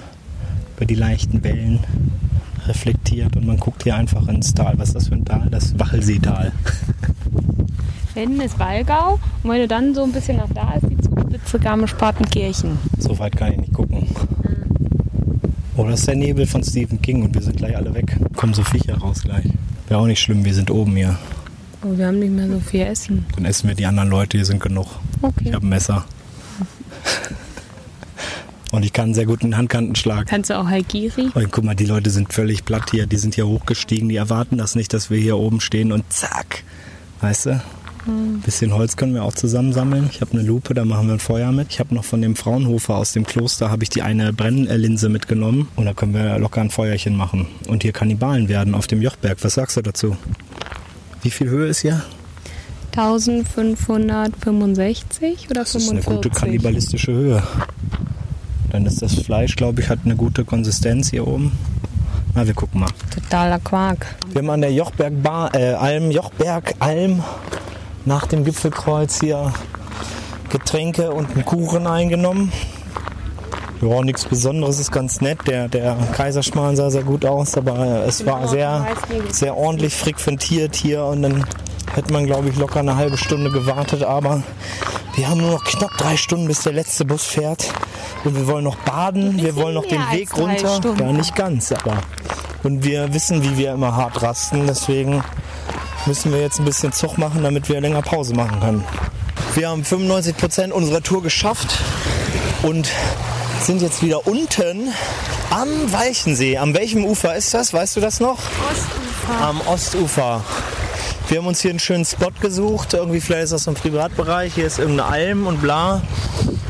über 0.76 0.86
die 0.86 0.94
leichten 0.96 1.42
Wellen. 1.44 1.80
Reflektiert 2.66 3.36
und 3.36 3.46
man 3.46 3.58
guckt 3.58 3.82
hier 3.82 3.94
einfach 3.94 4.26
ins 4.28 4.54
Tal. 4.54 4.74
Was 4.78 4.88
ist 4.88 4.94
das 4.96 5.08
für 5.08 5.14
ein 5.14 5.24
Tal? 5.24 5.48
Das 5.50 5.78
Wachelseetal. 5.78 6.52
Hinten 8.14 8.40
ist 8.40 8.58
Wallgau 8.58 9.18
und 9.42 9.50
wenn 9.50 9.58
du 9.60 9.68
dann 9.68 9.94
so 9.94 10.04
ein 10.04 10.12
bisschen 10.12 10.36
nach 10.36 10.48
da 10.54 10.74
ist, 10.74 10.86
Zugspitze 11.44 11.58
Garmisch-Partenkirchen. 11.58 12.78
So 12.98 13.18
weit 13.18 13.36
kann 13.36 13.52
ich 13.52 13.58
nicht 13.58 13.72
gucken. 13.72 14.06
Oh, 15.76 15.84
das 15.84 16.00
ist 16.00 16.08
der 16.08 16.16
Nebel 16.16 16.46
von 16.46 16.62
Stephen 16.62 17.00
King 17.02 17.22
und 17.22 17.34
wir 17.34 17.42
sind 17.42 17.56
gleich 17.56 17.76
alle 17.76 17.92
weg. 17.94 18.16
Kommen 18.36 18.54
so 18.54 18.62
Viecher 18.62 18.96
raus 18.96 19.22
gleich. 19.22 19.46
Wäre 19.88 20.00
auch 20.00 20.06
nicht 20.06 20.20
schlimm, 20.20 20.44
wir 20.44 20.54
sind 20.54 20.70
oben 20.70 20.96
hier. 20.96 21.18
Oh, 21.82 21.96
wir 21.96 22.06
haben 22.06 22.18
nicht 22.18 22.32
mehr 22.32 22.48
so 22.48 22.60
viel 22.60 22.82
Essen. 22.82 23.26
Dann 23.34 23.44
essen 23.44 23.68
wir 23.68 23.74
die 23.74 23.86
anderen 23.86 24.08
Leute, 24.08 24.38
hier 24.38 24.46
sind 24.46 24.62
genug. 24.62 24.86
Okay. 25.20 25.44
Ich 25.46 25.52
habe 25.52 25.66
ein 25.66 25.68
Messer. 25.68 26.04
Und 28.70 28.84
ich 28.84 28.92
kann 28.92 29.06
einen 29.06 29.14
sehr 29.14 29.26
guten 29.26 29.56
Handkantenschlag. 29.56 30.26
Kannst 30.26 30.50
du 30.50 30.58
auch 30.58 30.66
Haigiri? 30.66 31.30
Und 31.34 31.52
guck 31.52 31.64
mal, 31.64 31.76
die 31.76 31.86
Leute 31.86 32.10
sind 32.10 32.32
völlig 32.32 32.64
platt 32.64 32.90
hier. 32.90 33.06
Die 33.06 33.18
sind 33.18 33.34
hier 33.34 33.46
hochgestiegen. 33.46 34.08
Die 34.08 34.16
erwarten 34.16 34.58
das 34.58 34.74
nicht, 34.74 34.92
dass 34.92 35.10
wir 35.10 35.18
hier 35.18 35.36
oben 35.36 35.60
stehen 35.60 35.92
und 35.92 36.04
zack. 36.12 36.64
Weißt 37.20 37.46
du? 37.46 37.62
Ein 38.06 38.40
bisschen 38.44 38.74
Holz 38.74 38.96
können 38.96 39.14
wir 39.14 39.22
auch 39.24 39.32
zusammensammeln. 39.34 40.10
Ich 40.12 40.20
habe 40.20 40.32
eine 40.32 40.42
Lupe, 40.42 40.74
da 40.74 40.84
machen 40.84 41.06
wir 41.06 41.14
ein 41.14 41.20
Feuer 41.20 41.52
mit. 41.52 41.68
Ich 41.70 41.80
habe 41.80 41.94
noch 41.94 42.04
von 42.04 42.20
dem 42.20 42.36
Fraunhofer 42.36 42.96
aus 42.96 43.12
dem 43.12 43.24
Kloster 43.26 43.70
habe 43.70 43.82
ich 43.82 43.88
die 43.88 44.02
eine 44.02 44.32
Brennlinse 44.32 45.08
mitgenommen 45.08 45.68
und 45.76 45.86
da 45.86 45.94
können 45.94 46.12
wir 46.12 46.38
locker 46.38 46.60
ein 46.60 46.70
Feuerchen 46.70 47.16
machen 47.16 47.46
und 47.66 47.82
hier 47.82 47.92
Kannibalen 47.92 48.48
werden 48.48 48.74
auf 48.74 48.86
dem 48.86 49.00
Jochberg. 49.00 49.38
Was 49.42 49.54
sagst 49.54 49.76
du 49.78 49.82
dazu? 49.82 50.16
Wie 51.22 51.30
viel 51.30 51.48
Höhe 51.48 51.68
ist 51.68 51.80
hier? 51.80 52.02
1565 52.92 55.46
oder 55.50 55.60
Das 55.60 55.74
ist 55.74 55.84
45? 55.88 56.06
eine 56.06 56.16
gute 56.16 56.30
kannibalistische 56.30 57.12
Höhe. 57.12 57.42
Dann 58.70 58.86
ist 58.86 59.02
das 59.02 59.14
Fleisch, 59.14 59.56
glaube 59.56 59.80
ich, 59.80 59.88
hat 59.88 60.00
eine 60.04 60.14
gute 60.16 60.44
Konsistenz 60.44 61.10
hier 61.10 61.26
oben. 61.26 61.52
Na, 62.34 62.46
wir 62.46 62.54
gucken 62.54 62.80
mal. 62.80 62.90
Totaler 63.14 63.60
Quark. 63.60 64.14
Wir 64.32 64.42
haben 64.42 64.50
an 64.50 64.60
der 64.60 64.72
Jochberg 64.72 65.22
Bar, 65.22 65.54
äh, 65.54 65.72
Alm, 65.74 66.10
Jochberg 66.10 66.74
Alm 66.80 67.22
nach 68.04 68.26
dem 68.26 68.44
Gipfelkreuz 68.44 69.20
hier 69.20 69.52
Getränke 70.50 71.12
und 71.12 71.30
einen 71.32 71.44
Kuchen 71.44 71.86
eingenommen. 71.86 72.52
Ja, 73.80 74.02
nichts 74.02 74.24
Besonderes, 74.24 74.78
ist 74.78 74.92
ganz 74.92 75.20
nett. 75.20 75.38
Der, 75.46 75.68
der 75.68 75.96
Kaiserschmarrn 76.12 76.76
sah 76.76 76.90
sehr 76.90 77.02
gut 77.02 77.24
aus, 77.24 77.56
aber 77.56 78.04
es 78.06 78.24
war 78.24 78.48
sehr, 78.48 78.86
sehr 79.30 79.56
ordentlich 79.56 79.94
frequentiert 79.94 80.74
hier 80.74 81.04
und 81.04 81.22
dann 81.22 81.44
hätte 81.92 82.12
man, 82.12 82.24
glaube 82.26 82.48
ich, 82.48 82.56
locker 82.56 82.80
eine 82.80 82.96
halbe 82.96 83.18
Stunde 83.18 83.50
gewartet, 83.50 84.02
aber 84.02 84.42
wir 85.16 85.28
haben 85.28 85.40
nur 85.40 85.52
noch 85.52 85.64
knapp 85.64 85.96
drei 85.96 86.16
Stunden, 86.16 86.46
bis 86.46 86.62
der 86.62 86.72
letzte 86.72 87.04
Bus 87.04 87.24
fährt. 87.24 87.72
Und 88.24 88.36
wir 88.36 88.46
wollen 88.46 88.64
noch 88.64 88.76
baden, 88.76 89.36
wir 89.36 89.54
wollen 89.54 89.74
noch 89.74 89.86
den 89.86 90.00
Weg 90.10 90.36
runter. 90.36 90.80
Ja, 90.98 91.12
nicht 91.12 91.36
ganz, 91.36 91.70
aber. 91.72 91.98
Und 92.62 92.84
wir 92.84 93.12
wissen, 93.12 93.42
wie 93.42 93.58
wir 93.58 93.72
immer 93.72 93.94
hart 93.94 94.22
rasten, 94.22 94.66
deswegen 94.66 95.22
müssen 96.06 96.32
wir 96.32 96.40
jetzt 96.40 96.58
ein 96.58 96.64
bisschen 96.64 96.92
Zug 96.92 97.18
machen, 97.18 97.42
damit 97.42 97.68
wir 97.68 97.80
länger 97.80 98.02
Pause 98.02 98.34
machen 98.34 98.60
können. 98.60 98.84
Wir 99.54 99.68
haben 99.68 99.82
95% 99.82 100.70
unserer 100.70 101.02
Tour 101.02 101.22
geschafft 101.22 101.78
und 102.62 102.88
sind 103.60 103.82
jetzt 103.82 104.02
wieder 104.02 104.26
unten 104.26 104.92
am 105.50 105.92
Weichensee. 105.92 106.58
Am 106.58 106.74
welchem 106.74 107.04
Ufer 107.04 107.34
ist 107.36 107.54
das? 107.54 107.72
Weißt 107.72 107.96
du 107.96 108.00
das 108.00 108.20
noch? 108.20 108.38
Ostufer. 108.38 109.40
Am 109.40 109.60
Ostufer. 109.62 110.44
Wir 111.28 111.38
haben 111.38 111.46
uns 111.46 111.60
hier 111.60 111.70
einen 111.70 111.78
schönen 111.78 112.04
Spot 112.04 112.32
gesucht. 112.40 112.92
Irgendwie 112.92 113.20
vielleicht 113.20 113.44
ist 113.44 113.52
das 113.52 113.64
so 113.64 113.70
ein 113.70 113.74
Privatbereich. 113.74 114.54
Hier 114.54 114.66
ist 114.66 114.78
irgendeine 114.78 115.10
Alm 115.10 115.46
und 115.46 115.62
bla. 115.62 116.02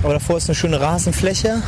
Aber 0.02 0.12
davor 0.12 0.36
ist 0.36 0.48
eine 0.48 0.54
schöne 0.54 0.80
Rasenfläche. 0.80 1.62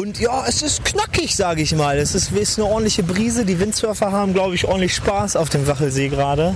Und 0.00 0.18
ja, 0.18 0.46
es 0.48 0.62
ist 0.62 0.82
knackig, 0.86 1.36
sage 1.36 1.60
ich 1.60 1.74
mal. 1.74 1.98
Es 1.98 2.14
ist, 2.14 2.32
ist 2.32 2.58
eine 2.58 2.66
ordentliche 2.66 3.02
Brise. 3.02 3.44
Die 3.44 3.60
Windsurfer 3.60 4.10
haben, 4.10 4.32
glaube 4.32 4.54
ich, 4.54 4.66
ordentlich 4.66 4.94
Spaß 4.94 5.36
auf 5.36 5.50
dem 5.50 5.66
Wachelsee 5.66 6.08
gerade. 6.08 6.54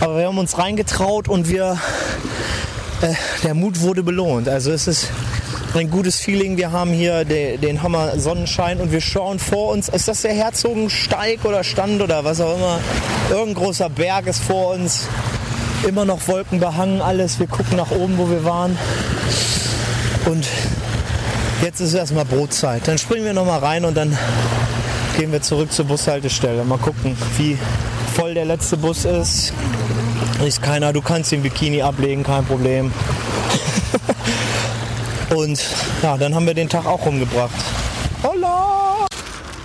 Aber 0.00 0.18
wir 0.18 0.26
haben 0.26 0.36
uns 0.38 0.58
reingetraut 0.58 1.28
und 1.28 1.48
wir, 1.48 1.78
äh, 3.02 3.14
der 3.44 3.54
Mut 3.54 3.82
wurde 3.82 4.02
belohnt. 4.02 4.48
Also 4.48 4.72
es 4.72 4.88
ist 4.88 5.10
ein 5.74 5.90
gutes 5.90 6.18
Feeling. 6.18 6.56
Wir 6.56 6.72
haben 6.72 6.90
hier 6.90 7.24
de, 7.24 7.56
den 7.56 7.84
Hammer 7.84 8.18
Sonnenschein 8.18 8.80
und 8.80 8.90
wir 8.90 9.00
schauen 9.00 9.38
vor 9.38 9.70
uns. 9.70 9.88
Ist 9.88 10.08
das 10.08 10.22
der 10.22 10.32
Herzogensteig 10.32 11.44
oder 11.44 11.62
Stand 11.62 12.02
oder 12.02 12.24
was 12.24 12.40
auch 12.40 12.56
immer? 12.56 12.80
Irgendein 13.30 13.62
großer 13.62 13.90
Berg 13.90 14.26
ist 14.26 14.42
vor 14.42 14.74
uns. 14.74 15.06
Immer 15.86 16.04
noch 16.04 16.26
Wolken 16.26 16.58
behangen, 16.58 17.00
alles. 17.00 17.38
Wir 17.38 17.46
gucken 17.46 17.76
nach 17.76 17.92
oben, 17.92 18.18
wo 18.18 18.28
wir 18.28 18.44
waren. 18.44 18.76
Und 20.26 20.48
jetzt 21.62 21.80
ist 21.80 21.94
erstmal 21.94 22.24
Brotzeit. 22.24 22.86
Dann 22.86 22.98
springen 22.98 23.24
wir 23.24 23.32
noch 23.32 23.46
mal 23.46 23.58
rein 23.58 23.84
und 23.84 23.96
dann 23.96 24.16
gehen 25.16 25.32
wir 25.32 25.42
zurück 25.42 25.72
zur 25.72 25.84
Bushaltestelle. 25.84 26.64
Mal 26.64 26.78
gucken, 26.78 27.16
wie 27.36 27.58
voll 28.14 28.34
der 28.34 28.44
letzte 28.44 28.76
Bus 28.76 29.04
ist. 29.04 29.52
Ist 30.44 30.62
keiner, 30.62 30.92
du 30.92 31.02
kannst 31.02 31.32
den 31.32 31.42
Bikini 31.42 31.82
ablegen, 31.82 32.22
kein 32.22 32.44
Problem. 32.44 32.92
Und 35.34 35.64
ja, 36.02 36.16
dann 36.16 36.34
haben 36.34 36.46
wir 36.46 36.54
den 36.54 36.68
Tag 36.68 36.86
auch 36.86 37.06
rumgebracht. 37.06 37.54
Holla! 38.22 39.06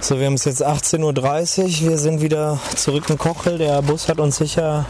So, 0.01 0.19
wir 0.19 0.27
haben 0.27 0.35
es 0.35 0.45
jetzt 0.45 0.63
18.30 0.63 1.01
Uhr. 1.01 1.89
Wir 1.89 1.97
sind 1.97 2.21
wieder 2.21 2.59
zurück 2.75 3.09
in 3.09 3.17
Kochel. 3.17 3.57
Der 3.57 3.81
Bus 3.81 4.07
hat 4.07 4.19
uns 4.19 4.37
sicher 4.37 4.85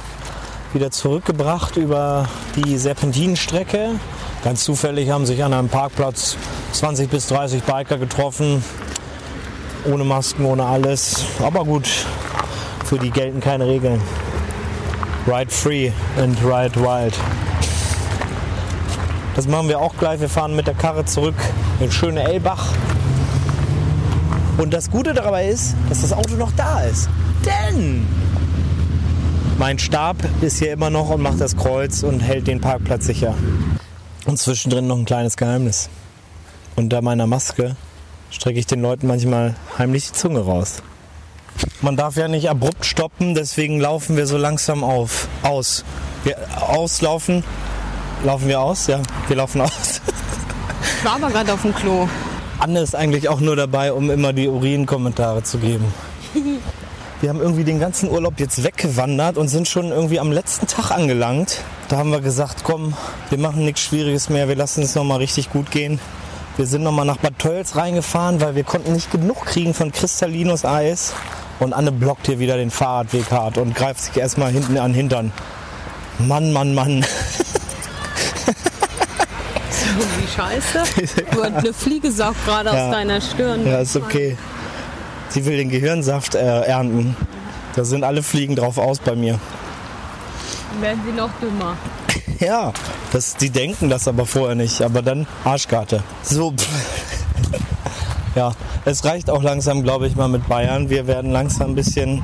wieder 0.74 0.92
zurückgebracht 0.92 1.78
über 1.78 2.28
die 2.56 2.78
Serpentinenstrecke. 2.78 3.92
Ganz 4.46 4.64
zufällig 4.64 5.10
haben 5.10 5.26
sich 5.26 5.44
an 5.44 5.54
einem 5.54 5.70
Parkplatz 5.70 6.38
20 6.74 7.10
bis 7.10 7.26
30 7.26 7.64
Biker 7.64 7.98
getroffen. 7.98 8.64
Ohne 9.92 10.04
Masken, 10.04 10.46
ohne 10.46 10.64
alles. 10.64 11.26
Aber 11.42 11.66
gut, 11.66 11.90
für 12.86 13.00
die 13.00 13.10
gelten 13.10 13.40
keine 13.40 13.66
Regeln. 13.66 14.00
Ride 15.26 15.50
free 15.50 15.92
and 16.22 16.38
ride 16.44 16.80
wild. 16.80 17.16
Das 19.36 19.48
machen 19.48 19.68
wir 19.68 19.80
auch 19.80 19.98
gleich. 19.98 20.20
Wir 20.20 20.30
fahren 20.30 20.56
mit 20.56 20.68
der 20.68 20.76
Karre 20.76 21.06
zurück 21.06 21.34
in 21.80 21.92
schöne 21.92 22.22
Elbach. 22.22 22.68
Und 24.60 24.76
das 24.76 24.92
Gute 24.92 25.16
dabei 25.16 25.48
ist, 25.48 25.74
dass 25.90 26.02
das 26.02 26.14
Auto 26.14 26.36
noch 26.36 26.52
da 26.56 26.82
ist. 26.82 27.10
Denn 27.44 28.06
mein 29.58 29.80
Stab 29.80 30.18
ist 30.42 30.60
hier 30.60 30.72
immer 30.72 30.92
noch 30.92 31.10
und 31.10 31.24
macht 31.24 31.42
das 31.42 31.58
Kreuz 31.58 32.04
und 32.04 32.20
hält 32.20 32.46
den 32.46 32.62
Parkplatz 32.62 33.08
sicher. 33.08 33.34
Und 34.26 34.38
zwischendrin 34.38 34.88
noch 34.88 34.98
ein 34.98 35.06
kleines 35.06 35.38
Geheimnis. 35.38 35.90
Unter 36.76 37.02
meiner 37.02 37.28
Maske 37.28 37.76
strecke 38.32 38.60
ich 38.60 38.66
den 38.66 38.82
Leuten 38.82 39.08
manchmal 39.08 39.56
heimlich 39.78 40.08
die 40.08 40.14
Zunge 40.14 40.40
raus. 40.40 40.82
Man 41.82 41.96
darf 41.96 42.18
ja 42.18 42.28
nicht 42.28 42.50
abrupt 42.50 42.86
stoppen, 42.86 43.36
deswegen 43.36 43.80
laufen 43.80 44.18
wir 44.18 44.28
so 44.28 44.38
langsam 44.38 44.84
auf. 44.84 45.28
Aus. 45.44 45.86
Wir 46.24 46.38
auslaufen. 46.60 47.44
Laufen 48.24 48.48
wir 48.48 48.60
aus? 48.60 48.88
Ja, 48.88 49.02
wir 49.28 49.36
laufen 49.38 49.62
aus. 49.62 50.02
Ich 50.82 51.06
war 51.06 51.16
aber 51.16 51.30
gerade 51.30 51.54
auf 51.54 51.62
dem 51.62 51.76
Klo. 51.76 52.10
Anne 52.60 52.80
ist 52.80 52.96
eigentlich 52.96 53.30
auch 53.30 53.40
nur 53.40 53.56
dabei, 53.56 53.94
um 53.94 54.10
immer 54.10 54.34
die 54.34 54.48
Urin-Kommentare 54.48 55.44
zu 55.44 55.60
geben. 55.60 55.94
Wir 57.26 57.30
haben 57.32 57.42
irgendwie 57.42 57.64
den 57.64 57.80
ganzen 57.80 58.12
Urlaub 58.12 58.36
jetzt 58.40 58.64
weggewandert 58.64 59.40
und 59.40 59.48
sind 59.48 59.68
schon 59.68 59.90
irgendwie 59.90 60.20
am 60.20 60.32
letzten 60.32 60.68
Tag 60.68 60.92
angelangt. 60.92 61.62
Da 61.88 61.98
haben 61.98 62.12
wir 62.12 62.22
gesagt, 62.22 62.58
komm, 62.64 62.94
wir 63.32 63.40
machen 63.40 63.66
nichts 63.66 63.82
Schwieriges 63.82 64.30
mehr, 64.30 64.48
wir 64.48 64.56
lassen 64.56 64.84
es 64.84 64.94
nochmal 64.94 65.18
richtig 65.18 65.50
gut 65.50 65.72
gehen. 65.72 66.00
Wir 66.56 66.68
sind 66.68 66.84
nochmal 66.84 67.08
nach 67.08 67.18
Bad 67.18 67.40
Tölz 67.40 67.76
reingefahren, 67.76 68.42
weil 68.42 68.54
wir 68.54 68.64
konnten 68.64 68.94
nicht 68.94 69.10
genug 69.10 69.44
kriegen 69.48 69.74
von 69.74 69.92
Kristallinus 69.92 70.66
Eis. 70.66 71.14
Und 71.60 71.74
Anne 71.74 71.92
blockt 71.92 72.28
hier 72.28 72.38
wieder 72.38 72.58
den 72.58 72.70
Fahrradweg 72.70 73.32
hart 73.32 73.58
und 73.58 73.74
greift 73.74 74.02
sich 74.04 74.16
erstmal 74.18 74.52
hinten 74.52 74.78
an 74.78 74.92
den 74.92 74.96
Hintern. 74.96 75.34
Mann, 76.20 76.54
Mann, 76.54 76.76
Mann. 76.76 77.04
Wie 79.98 80.28
scheiße. 80.28 80.84
Du 81.32 81.44
hast 81.44 81.54
eine 81.56 81.74
Fliege 81.74 82.12
saugt 82.12 82.46
gerade 82.46 82.70
Ja. 82.70 82.86
aus 82.86 82.92
deiner 82.92 83.20
Stirn. 83.20 83.66
Ja, 83.66 83.80
ist 83.80 83.96
okay. 83.96 84.38
Sie 85.36 85.46
will 85.46 85.58
den 85.58 85.68
Gehirnsaft 85.68 86.34
äh, 86.34 86.62
ernten. 86.62 87.14
Da 87.76 87.84
sind 87.84 88.06
alle 88.06 88.24
Fliegen 88.24 88.56
drauf 88.56 88.78
aus 88.78 89.00
bei 89.00 89.18
mir. 89.18 89.38
Dann 90.72 90.82
werden 90.82 91.02
sie 91.06 91.12
noch 91.12 91.30
dümmer. 91.42 91.76
Ja, 92.40 92.74
das, 93.12 93.36
die 93.36 93.50
denken 93.50 93.90
das 93.90 94.08
aber 94.08 94.26
vorher 94.26 94.56
nicht. 94.56 94.82
Aber 94.82 95.02
dann 95.02 95.28
Arschkarte. 95.44 96.04
So. 96.24 96.54
Ja, 98.36 98.54
es 98.84 99.04
reicht 99.06 99.30
auch 99.30 99.44
langsam, 99.44 99.84
glaube 99.84 100.08
ich, 100.08 100.16
mal 100.16 100.28
mit 100.28 100.48
Bayern. 100.48 100.90
Wir 100.90 101.08
werden 101.08 101.32
langsam 101.32 101.72
ein 101.72 101.76
bisschen 101.76 102.22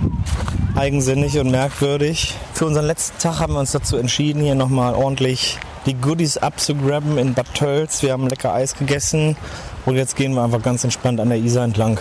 eigensinnig 0.76 1.38
und 1.38 1.52
merkwürdig. 1.52 2.36
Für 2.54 2.66
unseren 2.66 2.86
letzten 2.86 3.18
Tag 3.20 3.40
haben 3.40 3.54
wir 3.54 3.60
uns 3.60 3.72
dazu 3.72 3.96
entschieden, 3.98 4.42
hier 4.42 4.56
nochmal 4.56 4.94
ordentlich 4.94 5.58
die 5.86 5.96
Goodies 5.96 6.38
abzugraben 6.38 7.18
in 7.18 7.34
Bad 7.34 7.54
Tölz. 7.56 8.04
Wir 8.04 8.12
haben 8.12 8.28
lecker 8.28 8.54
Eis 8.54 8.76
gegessen 8.76 9.38
und 9.86 9.96
jetzt 9.96 10.16
gehen 10.18 10.34
wir 10.34 10.44
einfach 10.44 10.62
ganz 10.62 10.84
entspannt 10.84 11.20
an 11.20 11.30
der 11.30 11.38
Isar 11.40 11.64
entlang. 11.64 11.98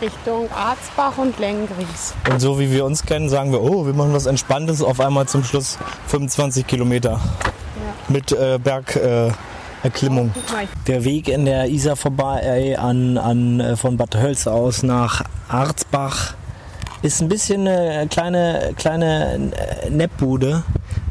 Richtung 0.00 0.48
Arzbach 0.52 1.18
und 1.18 1.38
Lengries. 1.38 2.14
Und 2.30 2.40
so 2.40 2.58
wie 2.58 2.70
wir 2.70 2.84
uns 2.84 3.04
kennen, 3.04 3.28
sagen 3.28 3.52
wir, 3.52 3.62
oh, 3.62 3.86
wir 3.86 3.94
machen 3.94 4.12
was 4.12 4.26
Entspanntes. 4.26 4.82
Auf 4.82 5.00
einmal 5.00 5.26
zum 5.26 5.44
Schluss 5.44 5.78
25 6.08 6.66
Kilometer 6.66 7.20
mit 8.08 8.32
äh, 8.32 8.58
Bergerklimmung. 8.62 9.30
Äh, 9.30 9.32
Erklimmung. 9.80 10.32
Mal, 10.52 10.66
Der 10.88 11.04
Weg 11.04 11.28
in 11.28 11.44
der 11.44 11.68
Isar 11.68 11.94
vorbei 11.94 12.76
an, 12.78 13.16
an, 13.16 13.60
äh, 13.60 13.76
von 13.76 13.96
Bad 13.96 14.16
Hölz 14.16 14.46
aus 14.48 14.82
nach 14.82 15.22
Arzbach 15.48 16.34
ist 17.02 17.22
ein 17.22 17.28
bisschen 17.28 17.68
eine 17.68 18.08
kleine, 18.08 18.72
kleine 18.76 19.52
Neppbude, 19.88 20.64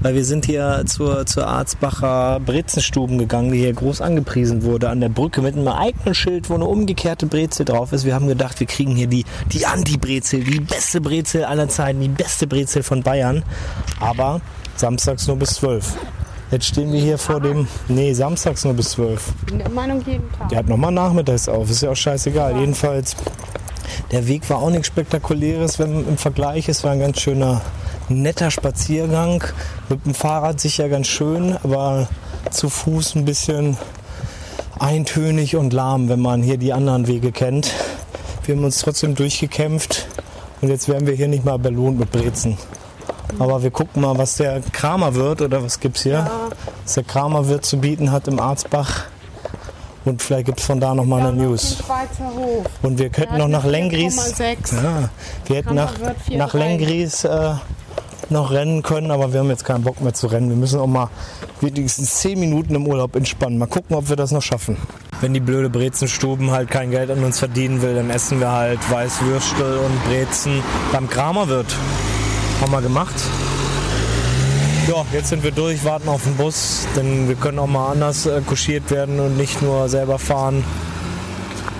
weil 0.08 0.16
wir 0.16 0.24
sind 0.24 0.46
hier 0.46 0.84
zur, 0.86 1.26
zur 1.26 1.48
Arzbacher 1.48 2.40
Brezenstuben 2.40 3.18
gegangen, 3.18 3.52
die 3.52 3.58
hier 3.58 3.74
groß 3.74 4.00
angepriesen 4.00 4.64
wurde, 4.64 4.88
an 4.88 5.02
der 5.02 5.10
Brücke 5.10 5.42
mit 5.42 5.58
einem 5.58 5.68
eigenen 5.68 6.16
Schild, 6.16 6.50
wo 6.50 6.54
eine 6.54 6.64
umgekehrte 6.64 7.26
Brezel 7.26 7.66
drauf 7.66 7.92
ist. 7.92 8.06
Wir 8.06 8.16
haben 8.16 8.30
gedacht, 8.30 8.58
wir 8.62 8.68
kriegen 8.68 8.96
hier 8.96 9.08
die, 9.08 9.26
die 9.52 9.66
Anti-Brezel, 9.66 10.46
die 10.46 10.62
beste 10.62 11.02
Brezel 11.02 11.44
aller 11.44 11.68
Zeiten, 11.68 12.00
die 12.00 12.08
beste 12.08 12.48
Brezel 12.48 12.84
von 12.84 13.04
Bayern. 13.04 13.44
Aber 14.00 14.40
samstags 14.78 15.28
nur 15.28 15.36
bis 15.36 15.56
12. 15.56 15.96
Jetzt 16.52 16.68
stehen 16.68 16.94
wir 16.94 17.02
hier 17.02 17.18
vor 17.18 17.42
dem. 17.42 17.68
Nee, 17.90 18.14
samstags 18.14 18.64
nur 18.64 18.76
bis 18.76 18.92
12. 18.92 19.34
In 19.52 19.60
der 19.60 19.70
Meinung 19.72 20.02
jeden 20.06 20.32
Tag. 20.32 20.48
Der 20.48 20.60
hat 20.60 20.70
nochmal 20.70 20.94
nachmittags 20.94 21.50
auf, 21.50 21.70
ist 21.70 21.82
ja 21.82 21.90
auch 21.90 21.98
scheißegal. 21.98 22.56
Jedenfalls, 22.58 23.18
der 24.14 24.26
Weg 24.26 24.50
war 24.50 24.60
auch 24.60 24.70
nichts 24.70 24.88
Spektakuläres 24.88 25.80
wenn, 25.80 26.08
im 26.08 26.18
Vergleich. 26.18 26.70
Es 26.70 26.86
war 26.86 26.92
ein 26.92 27.02
ganz 27.02 27.20
schöner, 27.20 27.60
netter 28.10 28.52
Spaziergang. 28.52 29.44
Mit 29.90 30.06
dem 30.06 30.14
Fahrrad 30.14 30.60
sicher 30.60 30.90
ganz 30.90 31.08
schön, 31.08 31.58
aber 31.64 32.08
zu 32.52 32.70
Fuß 32.70 33.16
ein 33.16 33.26
bisschen 33.26 33.78
eintönig 34.80 35.56
und 35.56 35.74
lahm, 35.74 36.10
wenn 36.10 36.22
man 36.22 36.42
hier 36.44 36.58
die 36.58 36.74
anderen 36.74 37.08
Wege 37.08 37.32
kennt. 37.32 37.74
Wir 38.46 38.56
haben 38.56 38.64
uns 38.64 38.80
trotzdem 38.80 39.16
durchgekämpft 39.16 40.08
und 40.62 40.70
jetzt 40.70 40.88
werden 40.88 41.08
wir 41.08 41.16
hier 41.16 41.28
nicht 41.28 41.46
mal 41.46 41.60
belohnt 41.60 42.00
mit 42.00 42.12
Brezen. 42.12 42.58
Aber 43.40 43.62
wir 43.62 43.72
gucken 43.72 44.02
mal, 44.02 44.18
was 44.18 44.38
der 44.38 44.62
Kramer 44.72 45.14
wird 45.16 45.42
oder 45.42 45.64
was 45.64 45.80
gibt's 45.80 46.04
hier? 46.04 46.30
Was 46.84 46.94
der 46.94 47.04
Kramer 47.04 47.48
wird 47.48 47.66
zu 47.66 47.78
bieten 47.78 48.12
hat 48.12 48.28
im 48.28 48.40
Arzbach. 48.40 49.06
Und 50.06 50.22
vielleicht 50.22 50.46
gibt's 50.46 50.64
von 50.64 50.80
da 50.80 50.96
noch 50.96 51.04
mal 51.04 51.22
eine 51.22 51.34
News. 51.34 51.78
Und 52.82 52.98
wir 52.98 53.10
könnten 53.10 53.38
noch 53.38 53.50
nach 53.50 53.66
Lengries. 53.66 54.18
4,6. 54.18 54.76
Ja, 54.82 55.10
wir 55.46 55.56
hätten 55.58 55.76
nach, 55.76 56.00
wird 56.00 56.18
4,3. 56.30 56.38
nach 56.38 56.54
Lengries 56.54 57.24
äh, 57.26 57.56
noch 58.32 58.52
rennen 58.52 58.84
können, 58.84 59.12
aber 59.12 59.34
wir 59.34 59.40
haben 59.40 59.50
jetzt 59.50 59.66
keinen 59.66 59.84
Bock 59.84 60.02
mehr 60.02 60.14
zu 60.14 60.28
rennen. 60.28 60.50
Wir 60.50 60.56
müssen 60.56 60.80
auch 60.80 60.88
mal 60.88 61.10
wenigstens 61.62 62.16
10 62.22 62.40
Minuten 62.40 62.76
im 62.76 62.88
Urlaub 62.88 63.16
entspannen. 63.16 63.58
Mal 63.58 63.68
gucken, 63.68 63.96
ob 63.96 64.10
wir 64.10 64.16
das 64.16 64.32
noch 64.32 64.42
schaffen. 64.42 64.78
Wenn 65.22 65.34
die 65.34 65.40
blöde 65.40 65.70
Brezenstuben 65.70 66.52
halt 66.52 66.70
kein 66.70 66.92
Geld 66.92 67.10
an 67.10 67.24
uns 67.24 67.40
verdienen 67.40 67.82
will, 67.82 67.96
dann 67.96 68.10
essen 68.10 68.40
wir 68.40 68.52
halt 68.52 68.80
Weißwürstel 68.92 69.78
und 69.78 70.04
Brezen 70.06 70.62
beim 70.92 71.10
Kramerwirt. 71.10 71.76
Haben 72.62 72.72
wir 72.72 72.82
gemacht. 72.82 73.16
Ja, 74.88 75.06
jetzt 75.12 75.30
sind 75.30 75.44
wir 75.44 75.52
durch, 75.52 75.84
warten 75.84 76.08
auf 76.08 76.24
den 76.24 76.36
Bus, 76.36 76.88
denn 76.96 77.28
wir 77.28 77.36
können 77.36 77.60
auch 77.60 77.68
mal 77.68 77.92
anders 77.92 78.26
äh, 78.26 78.42
kuschiert 78.42 78.90
werden 78.90 79.20
und 79.20 79.36
nicht 79.36 79.62
nur 79.62 79.90
selber 79.90 80.18
fahren. 80.18 80.64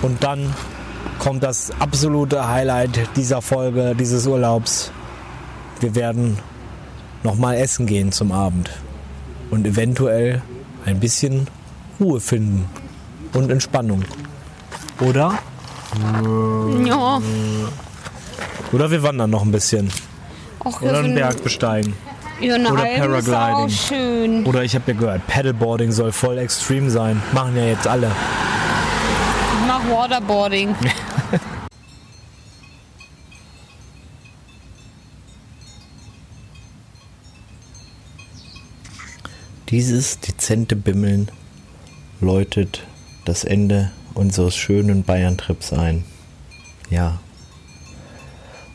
Und 0.02 0.22
dann 0.22 0.54
kommt 1.18 1.42
das 1.42 1.72
absolute 1.78 2.48
Highlight 2.48 3.16
dieser 3.16 3.40
Folge, 3.40 3.94
dieses 3.98 4.26
Urlaubs. 4.26 4.92
Wir 5.80 5.94
werden 5.94 6.38
nochmal 7.22 7.56
essen 7.56 7.86
gehen 7.86 8.12
zum 8.12 8.32
Abend 8.32 8.70
und 9.50 9.66
eventuell 9.66 10.42
ein 10.84 11.00
bisschen 11.00 11.46
Ruhe 12.00 12.20
finden 12.20 12.64
und 13.34 13.50
Entspannung. 13.50 14.04
Oder? 15.00 15.38
Ja. 16.84 17.20
Oder 18.72 18.90
wir 18.90 19.02
wandern 19.02 19.30
noch 19.30 19.42
ein 19.42 19.52
bisschen. 19.52 19.90
Wir 20.80 20.90
Oder 20.90 20.98
einen 20.98 21.14
Berg 21.14 21.42
besteigen. 21.42 21.94
Ja, 22.40 22.54
eine 22.54 22.70
Oder 22.70 22.82
Alm 22.82 23.14
ist 23.14 23.28
auch 23.28 23.32
Paragliding. 23.32 23.68
schön. 23.76 24.46
Oder 24.46 24.62
ich 24.62 24.74
habe 24.74 24.92
ja 24.92 24.98
gehört, 24.98 25.26
Paddleboarding 25.26 25.90
soll 25.92 26.12
voll 26.12 26.38
extrem 26.38 26.88
sein. 26.90 27.20
Machen 27.32 27.56
ja 27.56 27.64
jetzt 27.64 27.86
alle. 27.86 28.06
Ich 28.06 29.66
mach 29.66 29.80
Waterboarding. 29.88 30.74
Dieses 39.70 40.18
dezente 40.20 40.76
Bimmeln 40.76 41.30
läutet 42.22 42.86
das 43.26 43.44
Ende 43.44 43.90
unseres 44.14 44.56
schönen 44.56 45.02
Bayern-Trips 45.02 45.74
ein. 45.74 46.04
Ja. 46.88 47.20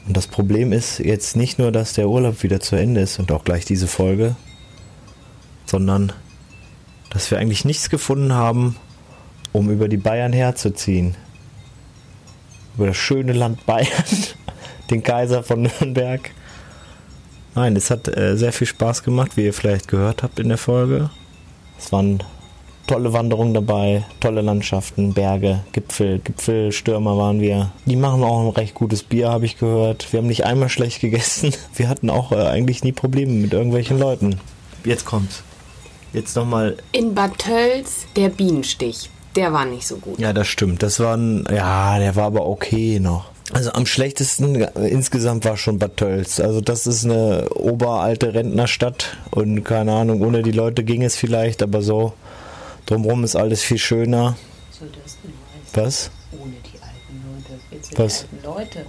Und 0.05 0.15
das 0.15 0.27
Problem 0.27 0.71
ist 0.71 0.99
jetzt 0.99 1.35
nicht 1.35 1.57
nur, 1.57 1.71
dass 1.71 1.93
der 1.93 2.09
Urlaub 2.09 2.43
wieder 2.43 2.59
zu 2.59 2.75
Ende 2.75 3.01
ist 3.01 3.17
und 3.17 3.31
auch 3.31 3.43
gleich 3.43 3.65
diese 3.65 3.87
Folge, 3.87 4.35
sondern 5.65 6.13
dass 7.09 7.31
wir 7.31 7.39
eigentlich 7.39 7.65
nichts 7.65 7.89
gefunden 7.89 8.33
haben, 8.33 8.75
um 9.51 9.71
über 9.71 9.87
die 9.87 9.97
Bayern 9.97 10.31
herzuziehen. 10.31 11.15
Über 12.75 12.87
das 12.87 12.97
schöne 12.97 13.33
Land 13.33 13.65
Bayern, 13.65 13.89
den 14.91 15.01
Kaiser 15.01 15.41
von 15.41 15.63
Nürnberg. 15.63 16.29
Nein, 17.55 17.75
es 17.75 17.91
hat 17.91 18.07
äh, 18.07 18.35
sehr 18.35 18.51
viel 18.51 18.67
Spaß 18.67 19.03
gemacht, 19.03 19.37
wie 19.37 19.45
ihr 19.45 19.53
vielleicht 19.53 19.87
gehört 19.87 20.23
habt 20.23 20.39
in 20.39 20.49
der 20.49 20.57
Folge. 20.57 21.09
Es 21.77 21.91
waren 21.91 22.23
tolle 22.87 23.13
Wanderungen 23.13 23.53
dabei, 23.53 24.05
tolle 24.19 24.41
Landschaften, 24.41 25.13
Berge, 25.13 25.61
Gipfel, 25.71 26.19
Gipfelstürmer 26.19 27.17
waren 27.17 27.39
wir. 27.41 27.71
Die 27.85 27.95
machen 27.95 28.23
auch 28.23 28.41
ein 28.41 28.49
recht 28.49 28.73
gutes 28.73 29.03
Bier, 29.03 29.29
habe 29.29 29.45
ich 29.45 29.57
gehört. 29.57 30.11
Wir 30.11 30.19
haben 30.19 30.27
nicht 30.27 30.45
einmal 30.45 30.69
schlecht 30.69 31.01
gegessen. 31.01 31.53
Wir 31.75 31.89
hatten 31.89 32.09
auch 32.09 32.31
äh, 32.31 32.35
eigentlich 32.35 32.83
nie 32.83 32.91
Probleme 32.91 33.33
mit 33.33 33.53
irgendwelchen 33.53 33.99
Leuten. 33.99 34.39
Jetzt 34.83 35.05
kommt's. 35.05 35.43
Jetzt 36.11 36.35
nochmal. 36.35 36.77
In 36.91 37.15
Bad 37.15 37.39
Tölz 37.39 38.05
der 38.15 38.29
Bienenstich. 38.29 39.09
Der 39.35 39.51
war 39.51 39.65
nicht 39.65 39.87
so 39.87 39.97
gut. 39.97 40.19
Ja, 40.19 40.31
das 40.31 40.47
stimmt. 40.47 40.83
Das 40.83 40.99
war 40.99 41.17
ein, 41.17 41.45
ja, 41.51 41.97
der 41.97 42.15
war 42.15 42.25
aber 42.25 42.45
okay 42.45 42.99
noch. 42.99 43.32
Also 43.53 43.71
am 43.73 43.85
schlechtesten 43.85 44.55
äh, 44.61 44.87
insgesamt 44.87 45.45
war 45.45 45.57
schon 45.57 45.77
Bad 45.79 45.97
Tölz. 45.97 46.39
Also 46.39 46.59
das 46.61 46.87
ist 46.87 47.05
eine 47.05 47.49
oberalte 47.51 48.33
Rentnerstadt 48.33 49.17
und 49.31 49.63
keine 49.63 49.93
Ahnung, 49.93 50.21
ohne 50.21 50.41
die 50.41 50.51
Leute 50.51 50.83
ging 50.83 51.03
es 51.03 51.15
vielleicht, 51.15 51.61
aber 51.61 51.81
so 51.81 52.13
drumherum 52.87 53.23
ist 53.23 53.35
alles 53.35 53.61
viel 53.61 53.77
schöner. 53.77 54.35
So, 54.71 54.85
Was? 55.79 56.09
ohne 56.31 56.53
die 56.65 56.79
alten 56.81 57.23
Leute. 57.31 57.59
Jetzt 57.71 57.97
Was? 57.99 58.25
Die 58.31 58.47
alten 58.47 58.59
Leute. 58.59 58.79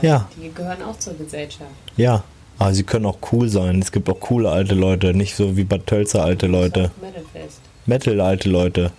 Äh, 0.00 0.06
Ja. 0.06 0.28
Die 0.40 0.52
gehören 0.54 0.82
auch 0.82 0.98
zur 0.98 1.14
Gesellschaft. 1.14 1.70
Ja. 1.96 2.22
Aber 2.58 2.72
sie 2.72 2.84
können 2.84 3.06
auch 3.06 3.18
cool 3.32 3.48
sein. 3.48 3.80
Es 3.82 3.90
gibt 3.90 4.08
auch 4.08 4.20
coole 4.20 4.48
alte 4.50 4.76
Leute, 4.76 5.12
nicht 5.12 5.34
so 5.34 5.56
wie 5.56 5.64
Bad 5.64 5.88
Tölzer 5.88 6.22
alte 6.22 6.46
Leute. 6.46 6.92
Metalfest. 7.00 7.60
Metal 7.86 8.20
alte 8.20 8.48
Leute. 8.48 8.92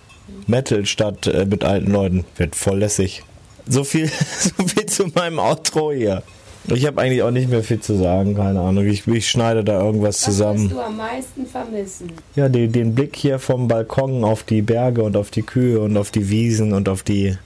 Metal 0.46 0.84
statt 0.84 1.26
äh, 1.26 1.46
mit 1.46 1.64
alten 1.64 1.90
Leuten. 1.90 2.24
Wird 2.36 2.54
voll 2.54 2.80
lässig. 2.80 3.22
So 3.68 3.84
viel, 3.84 4.08
so 4.38 4.66
viel 4.66 4.86
zu 4.86 5.06
meinem 5.14 5.38
Outro 5.38 5.92
hier. 5.92 6.22
Ich 6.68 6.84
habe 6.84 7.00
eigentlich 7.00 7.22
auch 7.22 7.30
nicht 7.30 7.48
mehr 7.48 7.62
viel 7.62 7.80
zu 7.80 7.96
sagen, 7.96 8.34
keine 8.34 8.60
Ahnung. 8.60 8.86
Ich, 8.86 9.06
ich 9.06 9.28
schneide 9.28 9.62
da 9.62 9.80
irgendwas 9.80 10.16
Was 10.16 10.24
zusammen. 10.24 10.64
wirst 10.64 10.72
du 10.72 10.80
am 10.80 10.96
meisten 10.96 11.46
vermissen? 11.46 12.12
Ja, 12.34 12.48
den, 12.48 12.72
den 12.72 12.94
Blick 12.94 13.14
hier 13.14 13.38
vom 13.38 13.68
Balkon 13.68 14.24
auf 14.24 14.42
die 14.42 14.62
Berge 14.62 15.02
und 15.04 15.16
auf 15.16 15.30
die 15.30 15.42
Kühe 15.42 15.80
und 15.80 15.96
auf 15.96 16.10
die 16.10 16.28
Wiesen 16.28 16.72
und 16.72 16.88
auf 16.88 17.04
die, 17.04 17.38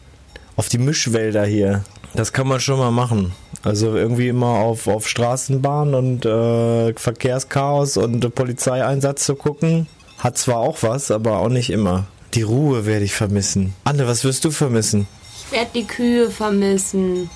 auf 0.57 0.71
die 0.71 0.79
Mischwälder 0.79 1.45
hier. 1.45 1.85
Das 2.15 2.33
kann 2.33 2.49
man 2.49 2.61
schon 2.61 2.79
mal 2.79 2.91
machen. 2.91 3.33
Also 3.63 3.95
irgendwie 3.95 4.29
immer 4.29 4.47
auf, 4.61 4.87
auf 4.89 5.07
Straßenbahn 5.07 5.95
und 5.95 6.25
äh, 6.25 6.95
Verkehrschaos 6.95 7.99
und 7.99 8.25
äh, 8.25 8.31
Polizeieinsatz 8.31 9.27
zu 9.27 9.35
gucken. 9.35 9.87
Hat 10.19 10.39
zwar 10.39 10.59
auch 10.59 10.79
was, 10.83 11.11
aber 11.11 11.39
auch 11.41 11.51
nicht 11.51 11.71
immer. 11.71 12.07
Die 12.35 12.43
Ruhe 12.43 12.87
werde 12.87 13.05
ich 13.05 13.15
vermissen. 13.15 13.75
Anne, 13.85 14.07
was 14.07 14.25
wirst 14.25 14.45
du 14.47 14.51
vermissen? 14.51 15.07
Ich 15.51 15.56
werde 15.56 15.70
die 15.74 15.85
Kühe 15.85 16.31
vermissen. 16.31 17.28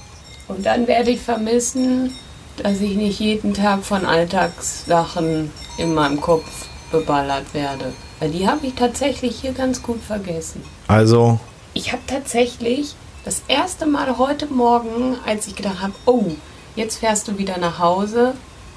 Und 0.46 0.64
dann 0.64 0.86
werde 0.86 1.10
ich 1.10 1.20
vermissen, 1.20 2.16
dass 2.62 2.80
ich 2.80 2.94
nicht 2.94 3.18
jeden 3.18 3.54
Tag 3.54 3.84
von 3.84 4.06
Alltagssachen 4.06 5.50
in 5.78 5.94
meinem 5.94 6.20
Kopf 6.20 6.68
beballert 6.92 7.52
werde. 7.54 7.92
Weil 8.20 8.30
die 8.30 8.46
habe 8.46 8.68
ich 8.68 8.74
tatsächlich 8.74 9.40
hier 9.40 9.50
ganz 9.50 9.82
gut 9.82 10.00
vergessen. 10.00 10.62
Also, 10.86 11.40
Ich 11.72 11.90
habe 11.90 12.02
tatsächlich 12.06 12.94
das 13.24 13.42
erste 13.48 13.84
Mal 13.84 14.16
heute 14.16 14.46
Morgen, 14.46 15.16
als 15.26 15.48
ich 15.48 15.56
gedacht 15.56 15.82
habe, 15.82 15.94
oh, 16.06 16.26
jetzt 16.76 16.98
fährst 16.98 17.26
du 17.26 17.36
wieder 17.36 17.58
nach 17.58 17.80
Hause, 17.80 18.34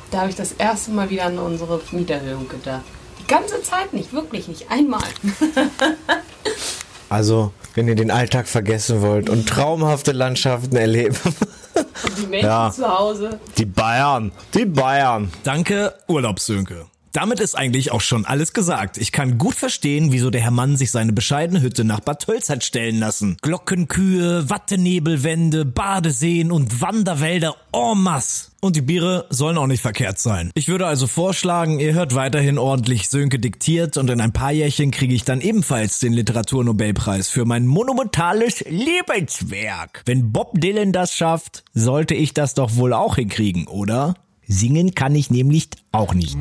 da 0.09 0.21
habe 0.21 0.31
ich 0.31 0.35
das 0.35 0.53
erste 0.53 0.89
Mal 0.89 1.11
wieder 1.11 1.25
an 1.25 1.37
unsere 1.37 1.79
Mieterhöhung 1.91 2.49
gedacht. 2.49 2.81
Die 3.21 3.27
ganze 3.27 3.61
Zeit 3.61 3.93
nicht, 3.93 4.13
wirklich 4.13 4.47
nicht, 4.47 4.71
einmal. 4.71 5.03
also, 7.09 7.51
wenn 7.75 7.87
ihr 7.87 7.95
den 7.95 8.11
Alltag 8.11 8.47
vergessen 8.47 9.01
wollt 9.01 9.29
und 9.29 9.47
traumhafte 9.47 10.11
Landschaften 10.11 10.75
erleben. 10.75 11.15
Die 12.21 12.27
Menschen 12.27 12.45
Ja. 12.47 12.71
zu 12.71 12.87
Hause. 12.87 13.39
Die 13.57 13.65
Bayern, 13.65 14.31
die 14.53 14.65
Bayern. 14.65 15.31
Danke, 15.43 15.93
Urlaubssönke. 16.07 16.87
Damit 17.17 17.39
ist 17.39 17.55
eigentlich 17.55 17.91
auch 17.91 18.01
schon 18.01 18.25
alles 18.25 18.53
gesagt. 18.53 18.99
Ich 18.99 19.11
kann 19.11 19.39
gut 19.39 19.55
verstehen, 19.55 20.11
wieso 20.11 20.29
der 20.29 20.41
Herr 20.41 20.51
Mann 20.51 20.77
sich 20.77 20.91
seine 20.91 21.13
bescheidene 21.13 21.61
Hütte 21.61 21.83
nach 21.83 21.99
Bad 21.99 22.23
Tölz 22.23 22.47
hat 22.47 22.63
stellen 22.63 22.99
lassen. 22.99 23.37
Glockenkühe, 23.41 24.51
Wattenebelwände, 24.51 25.65
Badeseen 25.65 26.51
und 26.51 26.79
Wanderwälder 26.79 27.55
en 27.73 27.97
masse. 28.03 28.51
Und 28.61 28.75
die 28.75 28.83
Biere 28.83 29.25
sollen 29.31 29.57
auch 29.57 29.65
nicht 29.65 29.81
verkehrt 29.81 30.19
sein. 30.19 30.51
Ich 30.53 30.67
würde 30.67 30.85
also 30.85 31.07
vorschlagen, 31.07 31.79
ihr 31.79 31.95
hört 31.95 32.13
weiterhin 32.13 32.59
ordentlich 32.59 33.09
Sönke 33.09 33.39
diktiert 33.39 33.97
und 33.97 34.11
in 34.11 34.21
ein 34.21 34.31
paar 34.31 34.51
Jährchen 34.51 34.91
kriege 34.91 35.15
ich 35.15 35.23
dann 35.23 35.41
ebenfalls 35.41 35.97
den 35.97 36.13
Literaturnobelpreis 36.13 37.29
für 37.29 37.45
mein 37.45 37.65
monumentales 37.65 38.63
Lebenswerk. 38.69 40.03
Wenn 40.05 40.31
Bob 40.31 40.51
Dylan 40.61 40.91
das 40.91 41.15
schafft, 41.15 41.63
sollte 41.73 42.13
ich 42.13 42.35
das 42.35 42.53
doch 42.53 42.75
wohl 42.75 42.93
auch 42.93 43.15
hinkriegen, 43.15 43.65
oder? 43.65 44.13
Singen 44.47 44.95
kann 44.95 45.15
ich 45.15 45.29
nämlich 45.29 45.69
auch 45.91 46.13
nicht. 46.13 46.37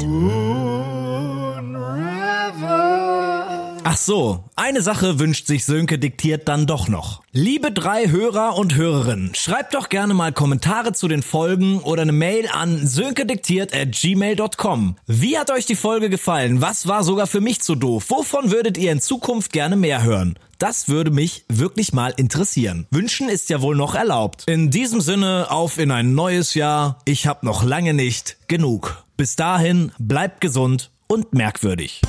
Ach 3.89 3.97
so, 3.97 4.45
eine 4.57 4.83
Sache 4.83 5.19
wünscht 5.21 5.47
sich 5.47 5.65
Sönke 5.65 5.99
diktiert 5.99 6.49
dann 6.49 6.67
doch 6.67 6.89
noch. 6.89 7.23
Liebe 7.33 7.71
drei 7.71 8.09
Hörer 8.09 8.57
und 8.57 8.75
Hörerinnen, 8.75 9.35
schreibt 9.35 9.75
doch 9.75 9.89
gerne 9.89 10.13
mal 10.13 10.33
Kommentare 10.33 10.93
zu 10.93 11.09
den 11.09 11.23
Folgen 11.23 11.79
oder 11.79 12.03
eine 12.03 12.13
Mail 12.13 12.49
an 12.53 12.87
sönkediktiert 12.87 13.75
at 13.75 13.93
gmail.com. 13.93 14.97
Wie 15.07 15.39
hat 15.39 15.51
euch 15.51 15.67
die 15.67 15.77
Folge 15.77 16.11
gefallen? 16.11 16.61
Was 16.61 16.89
war 16.89 17.05
sogar 17.05 17.27
für 17.27 17.41
mich 17.41 17.61
zu 17.61 17.75
doof? 17.75 18.07
Wovon 18.09 18.51
würdet 18.51 18.77
ihr 18.77 18.91
in 18.91 19.01
Zukunft 19.01 19.53
gerne 19.53 19.77
mehr 19.77 20.03
hören? 20.03 20.37
Das 20.59 20.89
würde 20.89 21.11
mich 21.11 21.45
wirklich 21.49 21.93
mal 21.93 22.15
interessieren. 22.17 22.87
Wünschen 22.91 23.29
ist 23.29 23.51
ja 23.51 23.61
wohl 23.61 23.77
noch 23.77 23.95
erlaubt. 23.95 24.45
In 24.47 24.71
diesem 24.71 25.03
Sinne 25.03 25.51
auf 25.51 25.79
in 25.79 25.91
ein 25.91 26.15
neues 26.15 26.55
Jahr. 26.55 26.99
Ich 27.05 27.27
hab 27.27 27.43
noch 27.43 27.63
lange 27.63 27.93
nicht 27.93 28.39
genug. 28.49 29.05
Bis 29.19 29.37
dahin, 29.37 29.93
bleibt 29.99 30.41
gesund 30.41 30.91
und 31.09 31.35
merkwürdig. 31.35 32.01